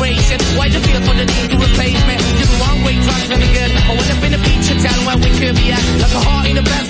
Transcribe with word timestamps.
inspiration. 0.00 0.40
Why 0.56 0.68
the 0.68 0.80
fear 0.80 1.00
for 1.00 1.14
the 1.14 1.26
need 1.26 1.50
to 1.50 1.56
replace 1.56 2.00
me? 2.06 2.16
You're 2.38 2.48
the 2.48 2.58
wrong 2.60 2.84
way, 2.84 2.94
trying 3.04 3.28
to 3.28 3.36
again. 3.36 3.70
I 3.76 3.92
went 3.96 4.10
up 4.10 4.24
in 4.24 4.34
a 4.34 4.38
feature 4.38 4.78
town 4.80 5.04
where 5.06 5.16
we 5.16 5.30
could 5.38 5.56
be 5.56 5.72
at. 5.72 5.84
Like 6.00 6.14
a 6.14 6.20
heart 6.20 6.48
in 6.48 6.58
a 6.58 6.62
basket. 6.62 6.89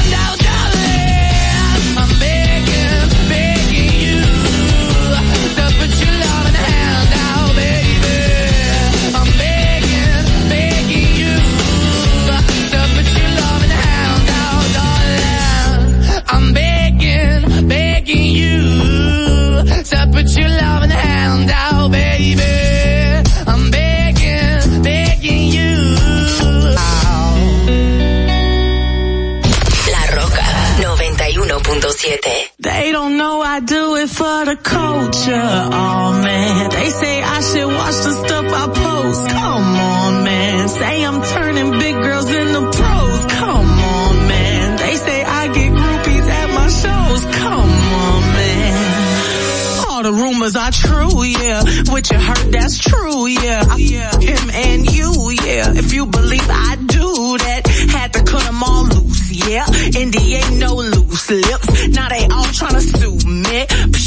They 32.03 32.91
don't 32.91 33.15
know 33.17 33.41
I 33.41 33.59
do 33.59 33.95
it 33.97 34.09
for 34.09 34.45
the 34.45 34.55
culture. 34.55 35.67
Oh 35.71 36.21
man, 36.23 36.69
they 36.71 36.89
say 36.89 37.21
I 37.21 37.41
should 37.41 37.67
watch 37.67 37.95
the 38.01 38.13
stuff 38.25 38.45
I 38.47 38.65
post. 38.73 39.29
Come 39.29 39.75
on 39.75 40.23
man, 40.23 40.69
say 40.69 41.05
I'm 41.05 41.21
turning 41.21 41.71
big 41.77 41.93
girls 41.93 42.25
into 42.25 42.61
pros. 42.61 43.25
Come 43.37 43.69
on 43.69 44.15
man, 44.27 44.77
they 44.77 44.95
say 44.95 45.23
I 45.23 45.47
get 45.53 45.71
groupies 45.73 46.27
at 46.27 46.49
my 46.55 46.67
shows. 46.69 47.35
Come 47.35 47.69
on 47.69 48.21
man. 48.33 49.85
All 49.87 50.01
the 50.03 50.13
rumors 50.13 50.55
are 50.55 50.71
true, 50.71 51.23
yeah. 51.23 51.61
What 51.91 52.09
you 52.09 52.17
heard, 52.17 52.51
that's 52.51 52.79
true, 52.79 53.27
yeah. 53.27 53.63
I, 53.69 53.75
yeah. 53.77 54.19
Him 54.19 54.49
and 54.49 54.91
you, 54.91 55.11
yeah. 55.45 55.73
If 55.75 55.93
you 55.93 56.07
believe 56.07 56.49
I 56.49 56.77
do 56.77 57.37
that, 57.37 57.67
had 57.91 58.13
to 58.13 58.23
cut 58.23 58.41
them 58.43 58.63
all 58.63 58.85
loose, 58.85 59.31
yeah. 59.47 59.67
Indy 59.95 60.33
ain't 60.33 60.57
no 60.57 60.73
loose 60.77 61.29
lips. 61.29 61.70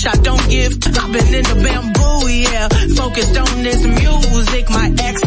I 0.06 0.16
don't 0.16 0.48
give. 0.50 0.72
I've 0.86 1.12
been 1.12 1.34
in 1.34 1.44
the 1.44 1.60
bamboo, 1.64 2.29
yeah. 2.29 2.69
Focused 2.94 3.36
on 3.38 3.62
this 3.62 3.84
music, 3.84 4.69
my 4.70 4.93
ex 5.00 5.23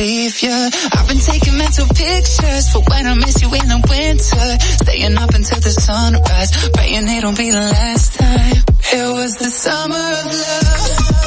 leave 0.00 0.40
you. 0.40 0.70
I've 0.96 1.08
been 1.08 1.18
taking 1.18 1.58
mental 1.58 1.86
pictures 1.88 2.72
for 2.72 2.80
when 2.88 3.06
I 3.06 3.14
miss 3.14 3.42
you 3.42 3.48
in 3.52 3.68
the 3.68 3.80
winter. 3.88 4.48
Staying 4.84 5.16
up 5.18 5.30
until 5.34 5.60
the 5.60 5.74
sunrise, 5.86 6.50
praying 6.72 7.06
it'll 7.06 7.36
be 7.36 7.50
the 7.50 7.66
last 7.76 8.14
time. 8.14 8.64
It 8.92 9.12
was 9.12 9.36
the 9.36 9.50
summer 9.50 10.06
of 10.20 10.24
love. 10.24 11.19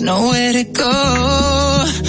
nowhere 0.00 0.52
to 0.52 0.64
go. 0.64 1.99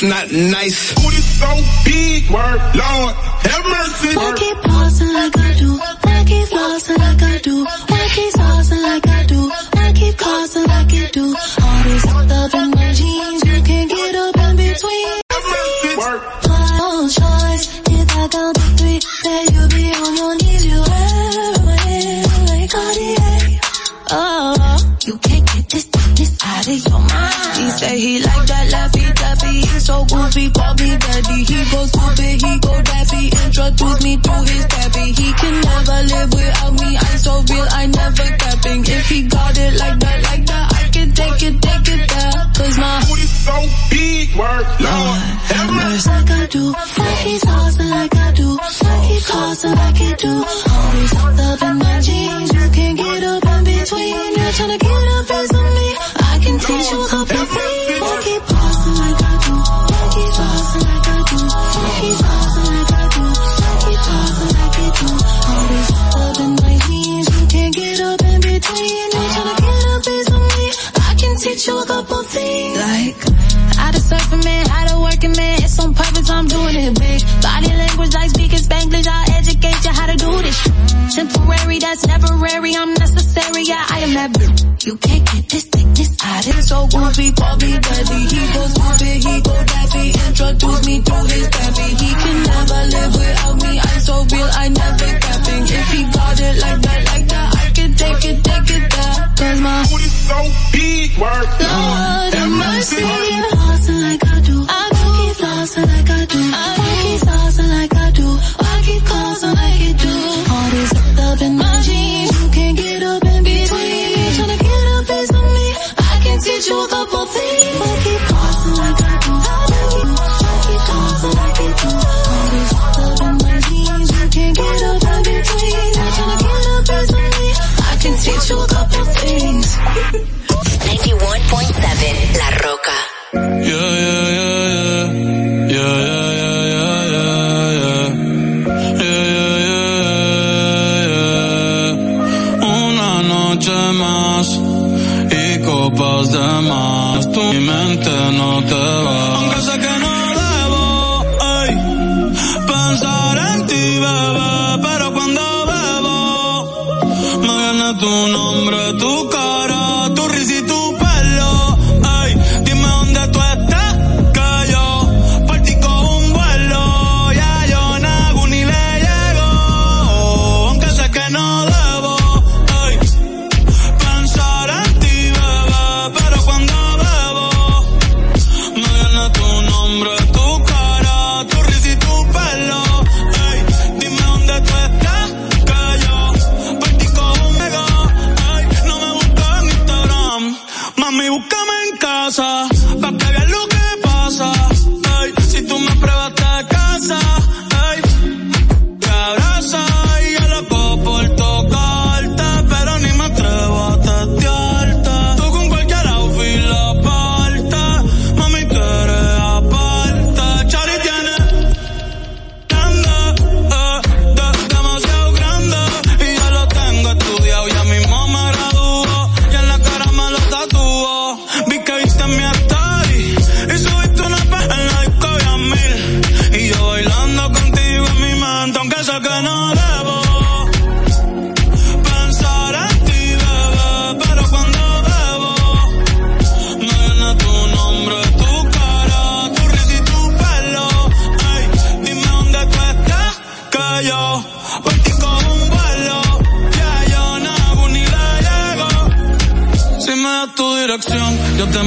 It's 0.00 0.06
not 0.06 0.30
nice. 0.30 0.94
Booty 0.94 1.16
so 1.16 1.48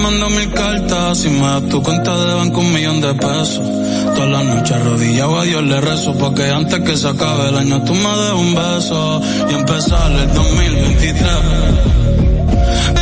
mando 0.01 0.29
mil 0.29 0.51
cartas. 0.51 1.19
Si 1.19 1.29
me 1.29 1.41
das 1.41 1.69
tu 1.69 1.81
cuenta 1.81 2.17
de 2.17 2.33
banco, 2.33 2.59
un 2.59 2.73
millón 2.73 3.01
de 3.01 3.13
pesos. 3.13 3.61
Todas 4.15 4.29
las 4.29 4.43
noches 4.43 4.71
arrodillado 4.71 5.39
a 5.39 5.43
Dios 5.43 5.63
le 5.63 5.79
rezo. 5.81 6.13
Porque 6.17 6.49
antes 6.49 6.79
que 6.81 6.97
se 6.97 7.07
acabe 7.07 7.49
el 7.49 7.57
año, 7.57 7.83
tú 7.83 7.93
me 7.93 8.09
des 8.21 8.33
un 8.33 8.55
beso. 8.55 9.21
Y 9.49 9.53
empezar 9.53 10.11
el 10.11 10.33
2023. 10.33 11.31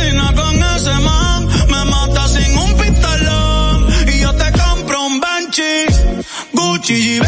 Y 0.06 0.36
con 0.36 0.56
ese 0.76 0.94
man, 1.08 1.46
me 1.68 1.84
mata 1.90 2.28
sin 2.28 2.58
un 2.58 2.72
pistolón. 2.74 3.86
Y 4.14 4.20
yo 4.20 4.34
te 4.34 4.52
compro 4.52 5.06
un 5.06 5.20
Benchi, 5.20 5.86
Gucci 6.52 7.20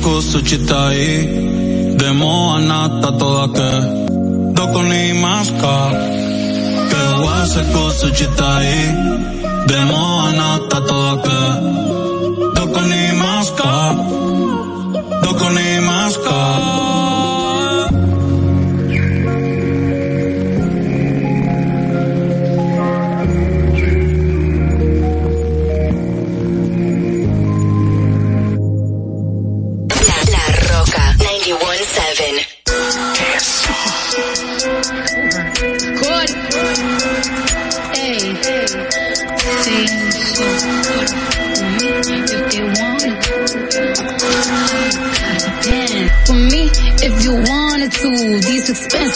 cosa 0.00 0.42
città 0.42 0.90
De 0.90 2.10
moa 2.12 2.58
nata 2.58 3.12
toda 3.12 3.50
che 3.52 4.04
Dopo 4.52 4.80
ni 4.80 5.12
masca. 5.12 5.90
Che 6.88 7.64
cosa 7.72 8.12
città 8.12 8.60
De 9.66 9.84
moa 9.84 10.30
nata 10.32 10.80
toda 10.80 11.20
che 11.20 11.85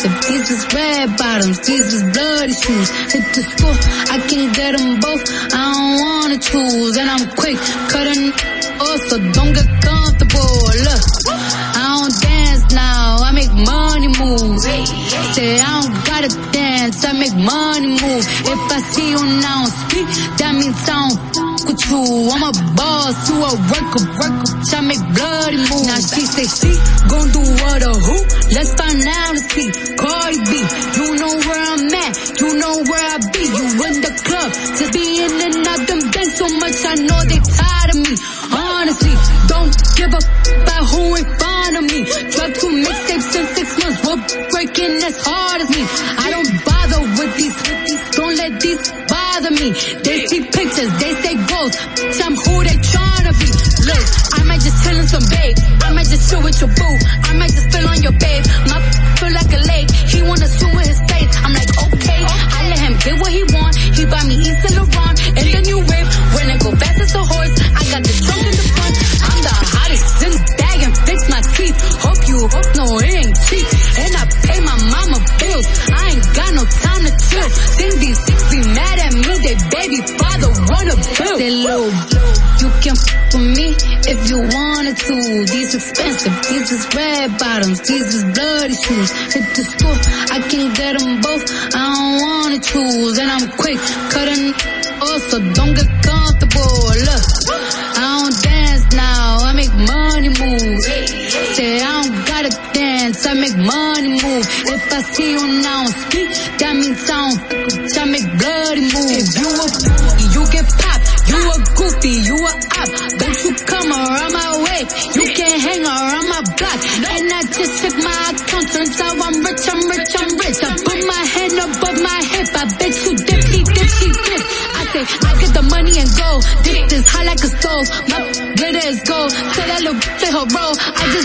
So 0.00 0.08
these 0.08 0.50
is 0.50 0.64
red 0.72 1.14
bottoms, 1.18 1.60
these 1.60 1.92
is 1.92 2.02
bloody 2.16 2.54
shoes. 2.54 2.88
Hit 3.12 3.24
the 3.36 3.42
school, 3.52 3.76
I 4.08 4.16
can 4.28 4.50
get 4.54 4.72
them 4.78 4.98
both. 4.98 5.20
I 5.52 5.60
don't 5.76 6.00
wanna 6.00 6.38
choose, 6.38 6.96
and 6.96 7.10
I'm 7.10 7.28
quick 7.36 7.58
cutting 7.92 8.32
off, 8.80 9.00
so 9.12 9.20
don't 9.36 9.52
get 9.52 9.68
comfortable. 9.84 10.56
Look, 10.88 11.04
I 11.28 11.84
don't 12.00 12.16
dance 12.16 12.64
now, 12.72 13.28
I 13.28 13.32
make 13.32 13.52
money 13.52 14.08
move. 14.08 14.56
Say 15.36 15.60
I 15.60 15.68
don't 15.82 15.92
gotta 16.08 16.32
dance, 16.50 17.04
I 17.04 17.12
make 17.12 17.36
money 17.36 17.88
move. 18.00 18.24
If 18.48 18.60
I 18.72 18.80
see 18.80 19.10
you 19.10 19.20
now 19.44 19.68
speak, 19.84 20.08
that 20.40 20.56
means 20.56 20.80
I 20.88 21.12
don't 21.36 21.60
with 21.68 21.82
you. 21.92 22.00
I'm 22.32 22.42
a 22.48 22.52
boss, 22.72 23.28
you 23.28 23.36
a 23.36 23.52
worker. 23.68 24.19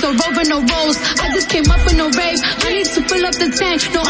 no 0.05 0.13
rover, 0.13 0.45
no 0.45 0.59
rolls. 0.61 0.97
I 1.17 1.33
just 1.33 1.49
came 1.49 1.65
up 1.65 1.81
in 1.89 1.97
no 1.97 2.09
rave. 2.13 2.37
I 2.61 2.69
need 2.77 2.85
to 2.93 3.01
fill 3.09 3.25
up 3.25 3.33
the 3.41 3.49
tank. 3.57 3.81
No 3.89 4.04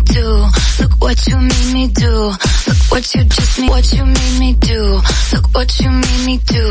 do. 0.00 0.46
Look 0.80 0.92
what 1.00 1.26
you 1.26 1.36
made 1.36 1.72
me 1.72 1.88
do. 1.88 2.32
Look 2.66 2.80
what 2.90 3.14
you 3.14 3.24
just 3.24 3.58
made, 3.60 3.70
what 3.70 3.92
you 3.92 4.04
made 4.04 4.38
me 4.38 4.54
do. 4.54 5.00
Look 5.32 5.54
what 5.54 5.80
you 5.80 5.90
made 5.90 6.26
me 6.26 6.38
do. 6.46 6.64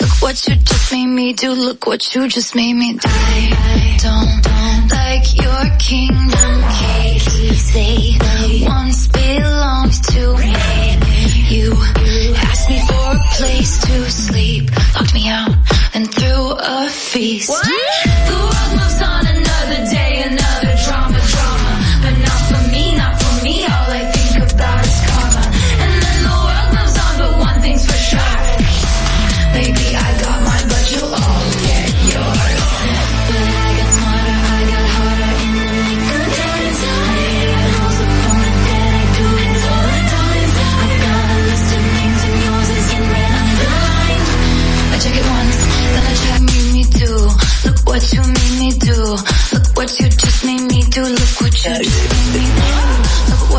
Look 0.00 0.22
what 0.22 0.46
you 0.48 0.56
just 0.56 0.92
made 0.92 1.06
me 1.06 1.32
do. 1.32 1.52
Look 1.52 1.86
what 1.86 2.14
you 2.14 2.28
just 2.28 2.54
made 2.54 2.74
me 2.74 2.92
do. 2.94 3.08
I 3.08 3.96
don't, 4.02 4.42
don't 4.42 4.88
like 4.90 5.36
your 5.36 5.78
kingdom 5.78 6.62
keys. 6.76 7.72
They 7.72 8.16
once 8.66 9.08
belonged 9.08 9.92
to 10.12 10.36
me. 10.36 10.54
You 11.48 11.72
asked 12.36 12.68
me 12.68 12.80
for 12.86 13.16
a 13.16 13.20
place 13.36 13.78
to 13.86 14.10
sleep, 14.10 14.70
locked 14.94 15.14
me 15.14 15.28
out, 15.28 15.54
and 15.94 16.12
threw 16.12 16.52
a 16.58 16.88
feast. 16.88 17.50
What? 17.50 17.97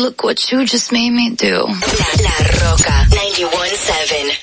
look 0.00 0.24
what 0.24 0.50
you 0.50 0.64
just 0.64 0.92
made 0.92 1.10
me 1.10 1.30
do. 1.30 1.52
La, 1.52 2.08
La 2.24 2.70
Roca 2.70 3.06
917. 3.10 4.39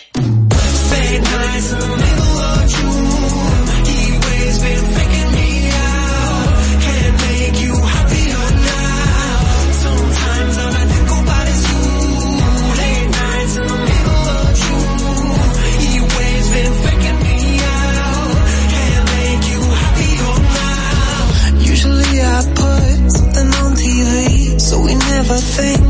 never 25.27 25.41
think 25.41 25.87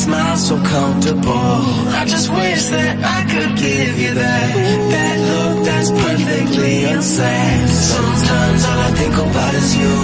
smile 0.00 0.36
so 0.36 0.56
comfortable. 0.56 1.56
I 2.00 2.04
just 2.06 2.28
wish 2.30 2.62
that 2.74 2.94
I 3.16 3.20
could 3.30 3.52
give 3.56 3.94
you 4.02 4.12
that. 4.14 4.50
That 4.92 5.16
look 5.30 5.64
that's 5.66 5.90
perfectly 5.90 6.74
unsad 6.92 7.68
Sometimes 7.68 8.60
all 8.68 8.80
I 8.88 8.90
think 9.00 9.14
about 9.26 9.54
is 9.60 9.70
you. 9.80 9.96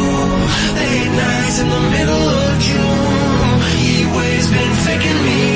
Late 0.80 1.12
nights 1.22 1.56
in 1.62 1.68
the 1.76 1.82
middle 1.96 2.26
of 2.44 2.52
June. 2.68 3.56
He 3.80 3.94
waves 4.16 4.48
been 4.54 4.74
faking 4.86 5.20
me. 5.26 5.55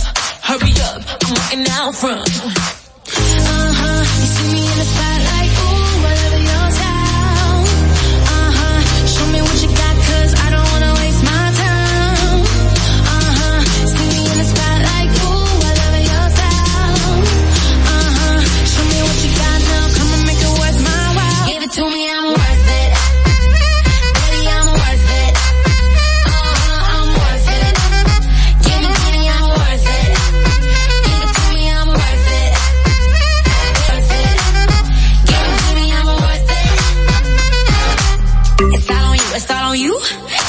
now 1.63 1.91
from. 1.91 2.80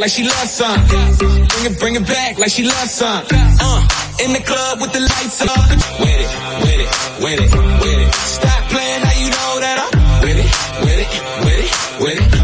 like 0.00 0.10
she 0.10 0.24
loves 0.24 0.50
some. 0.50 0.86
Bring 0.88 1.66
it, 1.66 1.78
bring 1.78 1.94
it 1.96 2.06
back 2.06 2.38
like 2.38 2.50
she 2.50 2.64
loves 2.64 2.90
some. 2.90 3.22
Uh, 3.30 3.88
in 4.24 4.32
the 4.32 4.40
club 4.40 4.80
with 4.80 4.92
the 4.92 5.00
lights 5.00 5.42
on. 5.42 5.68
With 6.00 6.08
it, 6.08 6.30
with 6.62 6.80
it, 6.80 6.90
with 7.22 7.40
it, 7.40 7.54
with 7.82 8.08
it. 8.08 8.14
Stop 8.14 8.70
playing 8.70 9.02
now, 9.02 9.12
you 9.20 9.28
know 9.28 9.60
that 9.60 9.76
I'm 9.84 10.22
with 10.22 10.38
it, 10.38 10.50
with 10.84 10.98
it, 11.04 11.10
with 11.44 11.58
it, 11.60 12.00
with 12.00 12.34
it. 12.34 12.39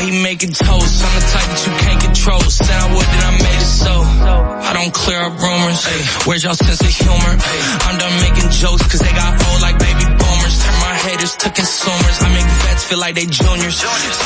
He 0.00 0.22
making 0.22 0.52
toast. 0.52 1.04
I'm 1.04 1.12
the 1.14 1.24
type 1.30 1.48
that 1.48 1.62
you 1.64 1.72
can't 1.84 2.00
control. 2.02 2.42
Said 2.46 2.68
I 2.68 2.88
would 2.92 3.06
that 3.06 3.24
I 3.26 3.32
made 3.38 3.60
it 3.62 3.70
so. 3.70 3.94
I 4.66 4.70
don't 4.74 4.92
clear 4.92 5.20
up 5.22 5.34
rumors. 5.38 5.80
Ay, 5.86 6.00
where's 6.26 6.42
y'all 6.44 6.58
sense 6.58 6.80
of 6.80 6.92
humor? 6.92 7.32
Ay, 7.38 7.58
I'm 7.86 7.96
done 7.96 8.16
making 8.20 8.48
jokes 8.50 8.84
cause 8.90 9.00
they 9.00 9.14
got 9.14 9.32
old 9.36 9.60
like 9.62 9.78
baby 9.78 10.04
boomers. 10.04 10.54
Turn 10.58 10.76
my 10.82 10.94
haters 11.06 11.34
to 11.42 11.48
consumers. 11.50 12.16
I 12.20 12.28
make 12.34 12.48
vets 12.66 12.84
feel 12.84 13.00
like 13.00 13.14
they 13.14 13.26
juniors. 13.26 13.76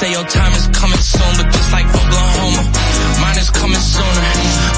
Say 0.01 0.11
your 0.11 0.27
time 0.27 0.53
is 0.57 0.67
coming 0.73 1.03
soon, 1.03 1.33
but 1.39 1.47
just 1.53 1.71
like 1.71 1.87
Oklahoma, 1.87 2.63
mine 3.21 3.39
is 3.39 3.51
coming 3.51 3.85
sooner. 3.85 4.25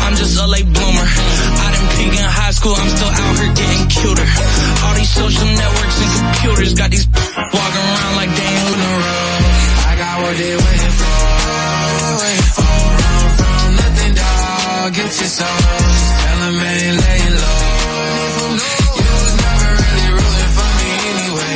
I'm 0.05 0.14
just 0.18 0.34
a 0.36 0.47
late 0.47 0.68
bloomer. 0.68 1.07
I 1.07 1.66
didn't 1.72 1.90
peak 1.97 2.12
in 2.18 2.26
high 2.26 2.53
school, 2.53 2.74
I'm 2.74 2.90
still 2.90 3.12
out 3.12 3.34
here 3.38 3.53
getting 3.55 3.84
cuter. 3.88 4.28
All 4.84 4.95
these 4.99 5.12
social 5.14 5.47
networks 5.47 5.97
and 6.03 6.11
computers 6.11 6.72
got 6.74 6.90
these 6.90 7.07
walking 7.55 7.86
around 7.86 8.14
like 8.18 8.32
they 8.34 8.51
ain't 8.51 9.01
what 10.22 10.36
they 10.38 10.54
waiting 10.64 10.94
for. 11.00 11.18
Don't 12.58 12.94
run 13.02 13.26
from 13.38 13.68
nothing, 13.80 14.12
dog. 14.14 14.94
Get 14.94 15.12
your 15.20 15.30
soul. 15.38 15.60
Just 15.94 16.12
tell 16.22 16.40
'em 16.46 16.56
ain't 16.70 16.96
lay 17.02 17.22
low. 17.42 17.60
You 19.02 19.10
was 19.22 19.34
never 19.44 19.70
really 19.82 20.08
rooting 20.16 20.52
for 20.56 20.70
me 20.78 20.88
anyway. 21.12 21.54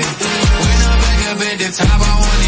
When 0.63 0.79
I'm 0.89 0.99
back 1.05 1.21
up 1.31 1.41
at 1.49 1.57
the 1.63 1.69
top, 1.79 2.01
I 2.11 2.13
wanna 2.23 2.46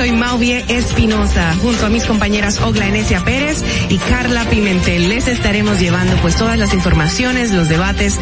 soy 0.00 0.12
Mauvie 0.12 0.64
Espinosa, 0.68 1.54
junto 1.60 1.84
a 1.84 1.90
mis 1.90 2.06
compañeras 2.06 2.58
Ogla 2.62 2.86
Enesia 2.86 3.22
Pérez 3.22 3.62
y 3.90 3.98
Carla 3.98 4.46
Pimentel. 4.46 5.10
Les 5.10 5.28
estaremos 5.28 5.78
llevando 5.78 6.16
pues 6.22 6.36
todas 6.36 6.58
las 6.58 6.72
informaciones, 6.72 7.52
los 7.52 7.68
debates. 7.68 8.18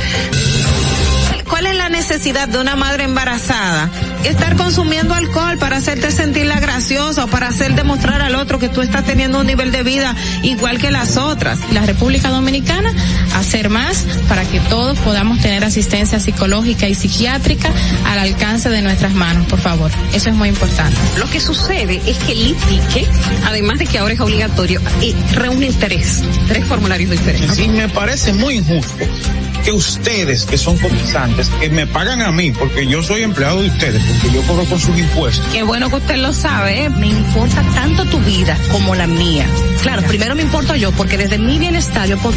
¿Cuál 1.49 1.67
es 1.67 1.77
la 1.77 1.89
necesidad 1.89 2.49
de 2.49 2.59
una 2.59 2.75
madre 2.75 3.05
embarazada? 3.05 3.91
Estar 4.25 4.57
consumiendo 4.57 5.15
alcohol 5.15 5.57
para 5.59 5.77
hacerte 5.77 6.11
sentirla 6.11 6.59
graciosa 6.59 7.25
o 7.25 7.29
para 7.29 7.47
hacer 7.47 7.77
demostrar 7.77 8.23
al 8.23 8.35
otro 8.35 8.59
que 8.59 8.69
tú 8.69 8.83
estás 8.83 9.05
teniendo 9.05 9.39
un 9.39 9.47
nivel 9.47 9.71
de 9.71 9.85
vida 9.85 10.17
igual 10.43 10.79
que 10.79 10.91
las 10.91 11.17
otras. 11.17 11.61
La 11.73 11.87
República 11.87 12.29
Dominicana 12.31 12.93
hacer 13.39 13.71
más 13.71 14.05
para 14.29 14.45
que 14.45 14.61
todos 14.61 14.99
podamos 14.99 15.41
tener 15.41 15.65
asistencia 15.65 16.21
psicológica 16.21 16.89
y 16.89 16.95
psiquiátrica 16.95 17.73
al 18.07 18.19
alcance 18.19 18.69
de 18.69 18.83
nuestras 18.83 19.15
manos, 19.15 19.47
por 19.47 19.61
favor. 19.61 19.91
Eso 20.13 20.31
es 20.31 20.35
muy 20.35 20.49
importante. 20.49 20.97
Lo 21.19 21.29
que 21.31 21.41
sucede 21.41 22.01
es 22.07 22.19
que 22.19 22.33
el 22.33 22.49
ITIQUE, 22.49 23.09
además 23.47 23.79
de 23.79 23.87
que 23.87 23.99
ahora 23.99 24.15
es 24.15 24.21
obligatorio, 24.21 24.81
eh, 25.03 25.15
reúne 25.33 25.73
tres, 25.73 26.23
tres 26.49 26.65
formularios 26.65 27.11
diferentes. 27.11 27.59
Y 27.59 27.69
me 27.69 27.89
parece 27.89 28.33
muy 28.33 28.55
injusto 28.55 29.05
que 29.65 29.73
ustedes, 29.73 30.45
que 30.45 30.57
son 30.57 30.79
cotizantes, 30.79 31.49
que 31.61 31.69
me 31.71 31.87
pagan 31.87 32.23
a 32.23 32.33
mí, 32.33 32.53
porque 32.53 32.87
yo 32.87 33.03
soy 33.03 33.23
empleado 33.23 33.63
de 33.63 33.69
ustedes, 33.69 34.03
porque 34.05 34.35
yo 34.35 34.43
cobro 34.43 34.65
con 34.65 34.81
sus 34.81 34.97
impuestos. 34.97 35.45
Qué 35.53 35.63
bueno 35.63 35.91
que 35.91 35.97
usted 35.97 36.17
lo 36.17 36.33
sabe, 36.33 36.85
¿eh? 36.85 36.91
me 36.91 37.09
importa 37.09 37.63
tanto 37.75 38.05
tu 38.07 38.19
vida 38.21 38.57
como 38.71 38.95
la 38.95 39.07
mía. 39.07 39.47
Claro, 39.83 40.03
primero 40.03 40.35
me 40.35 40.43
importo 40.43 40.75
yo, 40.75 40.93
porque 40.93 41.19
desde 41.19 41.39
mi 41.39 41.59
bienestar 41.59 42.09
yo 42.09 42.19
puedo 42.19 42.37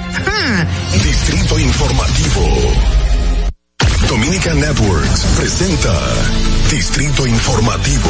¡Ja! 0.13 0.67
Distrito 1.03 1.59
Informativo. 1.59 2.73
Dominica 4.07 4.53
Networks 4.53 5.21
presenta 5.37 5.93
Distrito 6.69 7.25
Informativo. 7.25 8.09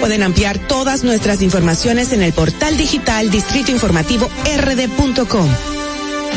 Pueden 0.00 0.22
ampliar 0.22 0.58
todas 0.68 1.02
nuestras 1.02 1.40
informaciones 1.40 2.12
en 2.12 2.22
el 2.22 2.34
portal 2.34 2.76
digital 2.76 3.30
Distrito 3.30 3.72
Informativo 3.72 4.28
rd.com. 4.58 5.75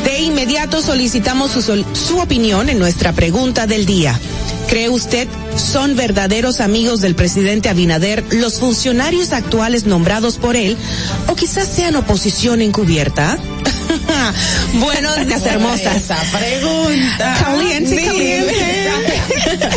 De 0.03 0.19
inmediato 0.21 0.81
solicitamos 0.81 1.51
su, 1.51 1.61
sol- 1.61 1.85
su 1.93 2.19
opinión 2.19 2.69
en 2.69 2.79
nuestra 2.79 3.13
pregunta 3.13 3.67
del 3.67 3.85
día. 3.85 4.17
¿Cree 4.67 4.89
usted 4.89 5.27
son 5.57 5.95
verdaderos 5.95 6.59
amigos 6.61 7.01
del 7.01 7.15
presidente 7.15 7.69
Abinader 7.69 8.23
los 8.31 8.59
funcionarios 8.59 9.33
actuales 9.33 9.85
nombrados 9.85 10.37
por 10.37 10.55
él 10.55 10.77
o 11.27 11.35
quizás 11.35 11.67
sean 11.67 11.95
oposición 11.95 12.61
encubierta? 12.61 13.37
Buenos 14.73 15.25
días, 15.25 15.43
hermosas. 15.47 15.95
Esa 15.97 16.17
pregunta. 16.37 17.35
Caliente, 17.43 18.05
caliente. 18.05 19.21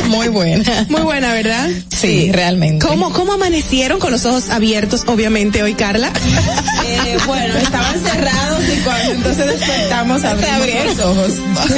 Muy 0.09 0.29
buena. 0.29 0.87
Muy 0.91 1.01
buena, 1.01 1.33
¿verdad? 1.33 1.70
Sí, 1.89 2.31
realmente. 2.31 2.87
¿Cómo, 2.87 3.11
¿Cómo 3.12 3.33
amanecieron 3.33 3.99
con 3.99 4.12
los 4.12 4.27
ojos 4.27 4.51
abiertos, 4.51 5.05
obviamente, 5.07 5.62
hoy, 5.62 5.73
Carla? 5.75 6.12
Eh, 6.85 7.16
bueno, 7.27 7.57
estaban 7.57 7.99
cerrados 8.05 8.62
y 8.70 8.81
cuando 8.81 9.12
entonces 9.12 9.47
despertamos 9.47 10.12
abrimos 10.15 10.97
los 10.97 10.99
ojos. 11.07 11.33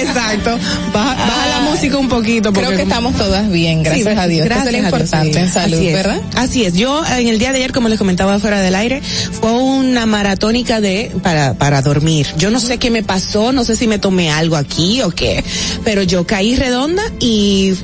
Exacto. 0.00 0.58
Baja, 0.92 1.14
baja 1.14 1.46
la 1.48 1.60
música 1.70 1.96
un 1.98 2.08
poquito. 2.08 2.52
Creo 2.52 2.70
que 2.70 2.82
estamos 2.82 3.16
todas 3.16 3.50
bien, 3.50 3.82
gracias 3.82 4.12
Sí, 4.14 4.18
a 4.20 4.26
Dios. 4.26 4.44
gracias 4.46 4.66
Eso 4.68 4.76
es 4.76 4.82
lo 4.82 4.88
Dios, 4.88 5.00
importante 5.00 5.32
sí. 5.34 5.38
en 5.38 5.52
salud, 5.52 5.76
Así 5.76 5.88
es. 5.88 5.94
¿verdad? 5.94 6.20
Así 6.36 6.64
es. 6.64 6.74
Yo 6.74 7.02
en 7.06 7.28
el 7.28 7.38
día 7.38 7.52
de 7.52 7.58
ayer, 7.58 7.72
como 7.72 7.88
les 7.88 7.98
comentaba 7.98 8.38
fuera 8.38 8.60
del 8.60 8.74
aire, 8.74 9.00
fue 9.40 9.52
una 9.52 10.06
maratónica 10.06 10.80
de 10.80 11.10
para 11.22 11.54
para 11.54 11.82
dormir. 11.82 12.26
Yo 12.38 12.50
no 12.50 12.60
sé 12.60 12.78
qué 12.78 12.90
me 12.90 13.02
pasó, 13.02 13.52
no 13.52 13.64
sé 13.64 13.76
si 13.76 13.86
me 13.86 13.98
tomé 13.98 14.30
algo 14.30 14.56
aquí 14.56 15.02
o 15.02 15.10
qué, 15.10 15.42
pero 15.84 16.02
yo 16.02 16.26
caí 16.26 16.56
redonda 16.56 17.02
y 17.20 17.74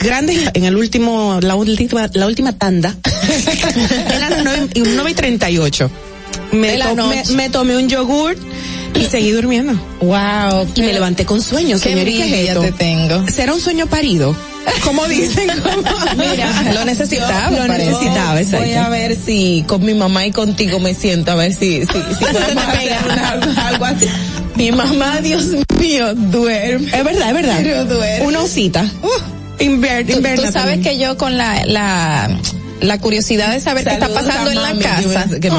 grande 0.00 0.50
en 0.54 0.64
el 0.64 0.76
último 0.76 1.38
la 1.40 1.54
última 1.54 2.08
la 2.12 2.26
última 2.26 2.52
tanda. 2.52 2.94
Eran 4.14 4.30
las 4.30 4.44
nueve 4.44 4.68
y- 4.74 4.80
nueve 4.80 5.10
y 5.10 5.14
treinta 5.14 5.50
y 5.50 5.58
ocho. 5.58 5.90
Me, 6.52 6.78
me, 6.78 7.24
me 7.34 7.50
tomé 7.50 7.76
un 7.76 7.88
yogur 7.88 8.36
y 8.94 9.04
seguí 9.06 9.30
durmiendo. 9.32 9.72
Wow. 10.00 10.66
Y 10.74 10.80
me 10.82 10.92
levanté 10.92 11.24
con 11.24 11.40
sueño, 11.42 11.76
Qué 11.78 11.90
señor. 11.90 12.08
¿y 12.08 12.12
qué 12.12 12.18
es 12.18 12.24
envidia 12.26 12.48
esto? 12.52 12.60
te 12.62 12.72
tengo. 12.72 13.28
¿Será 13.28 13.54
un 13.54 13.60
sueño 13.60 13.86
parido? 13.86 14.36
¿Cómo 14.82 15.06
dicen? 15.06 15.48
Mira, 16.16 16.72
lo 16.74 16.84
necesitaba. 16.84 17.50
Lo 17.50 17.66
parece. 17.66 17.90
necesitaba, 17.90 18.40
exacto. 18.40 18.66
Voy 18.66 18.74
a 18.74 18.88
ver 18.88 19.16
si 19.16 19.64
con 19.66 19.84
mi 19.84 19.94
mamá 19.94 20.26
y 20.26 20.32
contigo 20.32 20.80
me 20.80 20.94
siento, 20.94 21.30
a 21.32 21.34
ver 21.36 21.52
si, 21.54 21.82
si, 21.82 21.86
si 21.86 22.24
una- 23.04 23.68
algo, 23.68 23.84
así. 23.84 24.06
Mi 24.56 24.72
mamá, 24.72 25.20
Dios 25.20 25.44
mío, 25.78 26.14
duerme. 26.14 26.86
Es 26.88 27.04
verdad, 27.04 27.28
es 27.28 27.34
verdad. 27.34 27.58
Pero 27.62 27.84
duerme. 27.84 28.26
Una 28.26 28.40
osita. 28.42 28.90
Inver- 29.58 30.06
Tú, 30.06 30.20
tú 30.42 30.52
sabes 30.52 30.80
que 30.80 30.98
yo 30.98 31.16
con 31.16 31.36
la, 31.38 31.64
la, 31.66 32.28
la 32.80 32.98
curiosidad 32.98 33.52
de 33.52 33.60
saber 33.60 33.84
qué 33.84 33.94
está 33.94 34.08
pasando 34.08 34.50
en 34.50 34.56
la 34.62 34.68
mami, 34.74 34.82
casa. 34.82 35.26
que 35.40 35.50
me- 35.50 35.56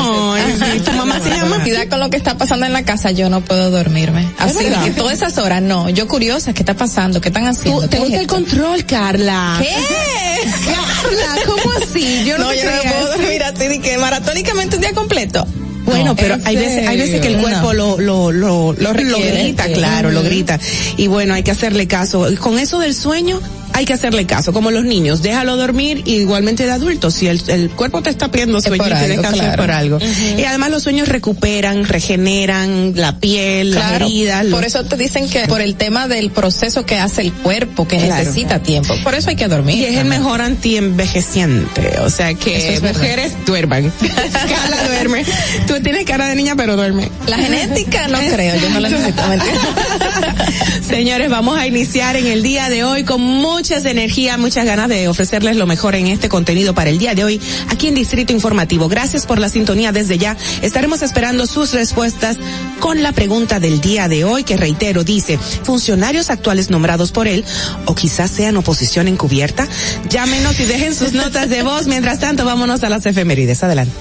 sí, 0.73 0.79
¿tu 0.85 0.91
mamá 0.91 1.19
se 1.19 1.29
llama? 1.29 1.57
Curiosidad 1.57 1.87
con 1.89 1.99
lo 1.99 2.09
que 2.09 2.17
está 2.17 2.37
pasando 2.37 2.65
en 2.65 2.73
la 2.73 2.83
casa, 2.83 3.11
yo 3.11 3.29
no 3.29 3.41
puedo 3.41 3.71
dormirme. 3.71 4.27
Así 4.37 4.65
que 4.83 4.91
todas 4.91 5.13
esas 5.13 5.37
horas, 5.37 5.61
no. 5.61 5.89
Yo 5.89 6.07
curiosa, 6.07 6.53
¿qué 6.53 6.61
está 6.61 6.75
pasando? 6.75 7.19
¿Qué 7.21 7.29
están 7.29 7.47
haciendo? 7.47 7.81
Tú- 7.81 7.87
te 7.87 7.97
¿Qué 7.97 8.01
gusta 8.03 8.15
es 8.15 8.21
el 8.21 8.27
control, 8.27 8.85
Carla. 8.85 9.57
¿Qué? 9.59 9.73
Carla, 10.65 11.35
¿cómo 11.45 11.71
así? 11.83 12.23
Yo 12.25 12.37
no, 12.37 12.45
no, 12.45 12.53
yo 12.53 12.63
no 12.65 12.81
puedo 12.83 13.07
dormir 13.17 13.43
así 13.43 13.67
de 13.67 13.79
que 13.81 13.97
maratónicamente 13.97 14.75
un 14.75 14.81
día 14.81 14.93
completo. 14.93 15.45
Bueno, 15.85 16.05
No, 16.07 16.15
pero 16.17 16.35
¿en 16.35 16.45
hay 16.45 16.55
veces, 16.57 16.85
hay 16.87 16.97
veces 16.97 17.21
que 17.21 17.27
el 17.29 17.37
cuerpo 17.37 17.73
No. 17.73 17.97
lo, 17.97 17.97
lo, 17.99 18.31
lo, 18.33 18.73
Lo 18.73 18.93
requiere, 18.93 19.43
grita, 19.43 19.67
claro, 19.69 20.11
lo 20.11 20.21
grita. 20.21 20.59
Y 20.97 21.07
bueno, 21.07 21.33
hay 21.33 21.43
que 21.43 21.51
hacerle 21.51 21.87
caso. 21.87 22.27
Con 22.41 22.59
eso 22.59 22.79
del 22.79 22.93
sueño, 22.93 23.39
hay 23.77 23.85
que 23.85 23.93
hacerle 23.93 24.25
caso. 24.25 24.53
Como 24.53 24.71
los 24.71 24.85
niños, 24.85 25.21
déjalo 25.21 25.55
dormir, 25.55 26.01
y 26.05 26.15
igualmente 26.15 26.65
de 26.65 26.71
adultos. 26.71 27.13
Si 27.13 27.27
el, 27.27 27.41
el 27.47 27.69
cuerpo 27.69 28.01
te 28.01 28.09
está 28.09 28.29
pidiendo 28.31 28.57
Es 28.57 28.63
sueño, 28.65 28.83
te 28.83 28.93
algo, 28.93 29.21
es 29.21 29.27
claro. 29.33 29.61
por 29.63 29.71
algo. 29.71 29.99
Y 30.37 30.43
además 30.43 30.71
los 30.71 30.83
sueños 30.83 31.07
recuperan, 31.07 31.85
regeneran 31.85 32.93
la 32.95 33.19
piel, 33.19 33.71
las 33.71 33.83
Claro, 33.89 34.05
heridas. 34.05 34.41
por 34.45 34.61
los- 34.61 34.65
eso 34.65 34.83
te 34.83 34.97
dicen 34.97 35.29
que 35.29 35.47
por 35.47 35.61
el 35.61 35.75
tema 35.75 36.07
del 36.07 36.31
proceso 36.31 36.85
que 36.85 36.97
hace 36.97 37.21
el 37.21 37.31
cuerpo, 37.33 37.87
que 37.87 37.97
Claro. 37.97 38.15
necesita 38.15 38.59
tiempo. 38.59 38.95
Por 39.03 39.13
eso 39.15 39.29
hay 39.29 39.35
que 39.35 39.47
dormir. 39.47 39.77
Y 39.77 39.85
es 39.85 39.97
el 39.97 40.05
mejor 40.05 40.41
antienvejeciente. 40.41 41.99
O 42.01 42.09
sea 42.09 42.31
Eso 42.31 42.39
que 42.39 42.73
es 42.73 42.81
verdad. 42.81 42.99
mujeres 43.01 43.33
duerman. 43.45 43.91
Carla 44.01 44.87
duerme. 44.87 45.23
Tú 45.67 45.75
tienes 45.81 46.05
cara 46.05 46.27
de 46.27 46.35
niña, 46.35 46.55
pero 46.55 46.75
duerme. 46.75 47.09
La 47.27 47.37
genética 47.37 48.07
no 48.07 48.17
creo, 48.19 48.55
yo 48.59 48.69
no 48.71 48.79
la 48.79 48.89
necesito. 48.89 49.21
Señores, 50.87 51.29
vamos 51.29 51.57
a 51.59 51.67
iniciar 51.67 52.15
en 52.15 52.27
el 52.27 52.41
día 52.43 52.69
de 52.69 52.83
hoy 52.83 53.03
con 53.03 53.21
mucha 53.21 53.66
muchas 53.67 53.83
energía, 53.83 54.37
muchas 54.37 54.65
ganas 54.65 54.87
de 54.87 55.09
ofrecerles 55.09 55.57
lo 55.57 55.67
mejor 55.67 55.93
en 55.95 56.07
este 56.07 56.29
contenido 56.29 56.73
para 56.73 56.89
el 56.89 56.97
día 56.97 57.15
de 57.15 57.25
hoy 57.25 57.41
aquí 57.67 57.87
en 57.87 57.95
Distrito 57.95 58.31
Informativo. 58.31 58.87
Gracias 58.87 59.25
por 59.25 59.39
la 59.39 59.49
sintonía 59.49 59.91
desde 59.91 60.17
ya. 60.17 60.37
Estaremos 60.61 61.01
esperando 61.01 61.45
sus 61.47 61.73
respuestas 61.73 62.37
con 62.79 63.03
la 63.03 63.11
pregunta 63.11 63.59
del 63.59 63.81
día 63.81 64.07
de 64.07 64.23
hoy 64.23 64.45
que 64.45 64.55
reitero 64.55 65.03
dice, 65.03 65.37
funcionarios 65.37 66.29
actuales 66.29 66.69
nombrados 66.69 67.11
por 67.11 67.27
él 67.27 67.43
o 67.83 67.93
quizás 67.93 68.31
sean 68.31 68.55
oposición 68.55 69.09
encubierta. 69.09 69.67
Llámenos 70.07 70.57
y 70.61 70.65
dejen 70.65 70.95
sus 70.95 71.11
notas 71.11 71.49
de 71.49 71.63
voz. 71.63 71.87
Mientras 71.87 72.19
tanto, 72.19 72.45
vámonos 72.45 72.85
a 72.85 72.89
las 72.89 73.05
efemérides. 73.05 73.63
Adelante. 73.63 73.91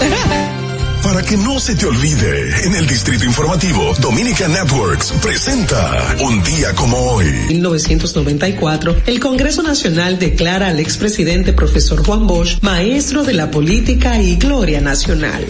Para 1.02 1.20
que 1.22 1.36
no 1.36 1.58
se 1.58 1.74
te 1.74 1.86
olvide, 1.86 2.64
en 2.64 2.76
el 2.76 2.86
Distrito 2.86 3.24
Informativo, 3.24 3.92
Dominica 4.00 4.46
Networks 4.46 5.12
presenta 5.20 6.16
Un 6.20 6.42
día 6.44 6.72
como 6.74 6.96
hoy. 6.96 7.26
1994, 7.48 9.02
el 9.06 9.18
Congreso 9.18 9.62
Nacional 9.62 10.20
declara 10.20 10.68
al 10.68 10.78
expresidente 10.78 11.52
profesor 11.52 12.04
Juan 12.06 12.28
Bosch 12.28 12.60
maestro 12.62 13.24
de 13.24 13.32
la 13.32 13.50
política 13.50 14.22
y 14.22 14.36
gloria 14.36 14.80
nacional. 14.80 15.44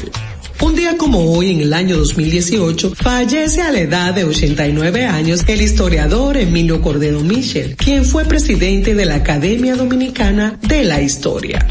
Un 0.63 0.75
día 0.75 0.97
como 0.97 1.33
hoy, 1.33 1.51
en 1.51 1.61
el 1.61 1.75
año 1.75 1.97
2018, 1.99 2.95
fallece 2.95 3.61
a 3.63 3.73
la 3.73 3.81
edad 3.81 4.15
de 4.15 4.25
89 4.25 5.07
años 5.07 5.43
el 5.49 5.61
historiador 5.61 6.37
Emilio 6.37 6.81
Cordero 6.81 7.21
Michel, 7.21 7.77
quien 7.77 8.05
fue 8.05 8.25
presidente 8.25 8.95
de 8.95 9.05
la 9.05 9.17
Academia 9.17 9.75
Dominicana 9.75 10.59
de 10.63 10.85
la 10.85 11.03
Historia. 11.03 11.67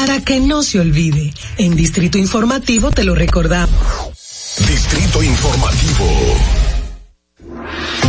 Para 0.00 0.18
que 0.24 0.40
no 0.40 0.62
se 0.62 0.80
olvide, 0.80 1.30
en 1.58 1.76
Distrito 1.76 2.16
Informativo 2.16 2.90
te 2.90 3.04
lo 3.04 3.14
recordamos. 3.14 3.70
Distrito 4.66 5.22
Informativo. 5.22 6.06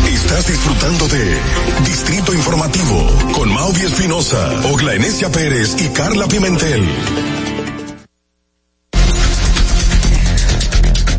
Estás 0.07 0.47
disfrutando 0.47 1.09
de 1.09 1.37
Distrito 1.85 2.33
Informativo 2.33 3.33
con 3.33 3.53
Mauvi 3.53 3.81
Espinosa, 3.81 4.61
Ogla 4.71 4.95
Enesia 4.95 5.29
Pérez 5.33 5.75
y 5.81 5.89
Carla 5.89 6.29
Pimentel. 6.29 6.81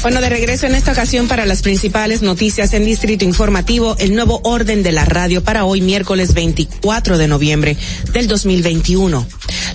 Bueno, 0.02 0.20
de 0.20 0.30
regreso 0.30 0.66
en 0.66 0.74
esta 0.74 0.90
ocasión 0.90 1.28
para 1.28 1.46
las 1.46 1.62
principales 1.62 2.22
noticias 2.22 2.74
en 2.74 2.84
Distrito 2.84 3.24
Informativo, 3.24 3.96
el 4.00 4.16
nuevo 4.16 4.40
orden 4.42 4.82
de 4.82 4.90
la 4.90 5.04
radio 5.04 5.44
para 5.44 5.64
hoy 5.64 5.80
miércoles 5.80 6.34
24 6.34 7.18
de 7.18 7.28
noviembre 7.28 7.76
del 8.12 8.26
2021. 8.26 9.24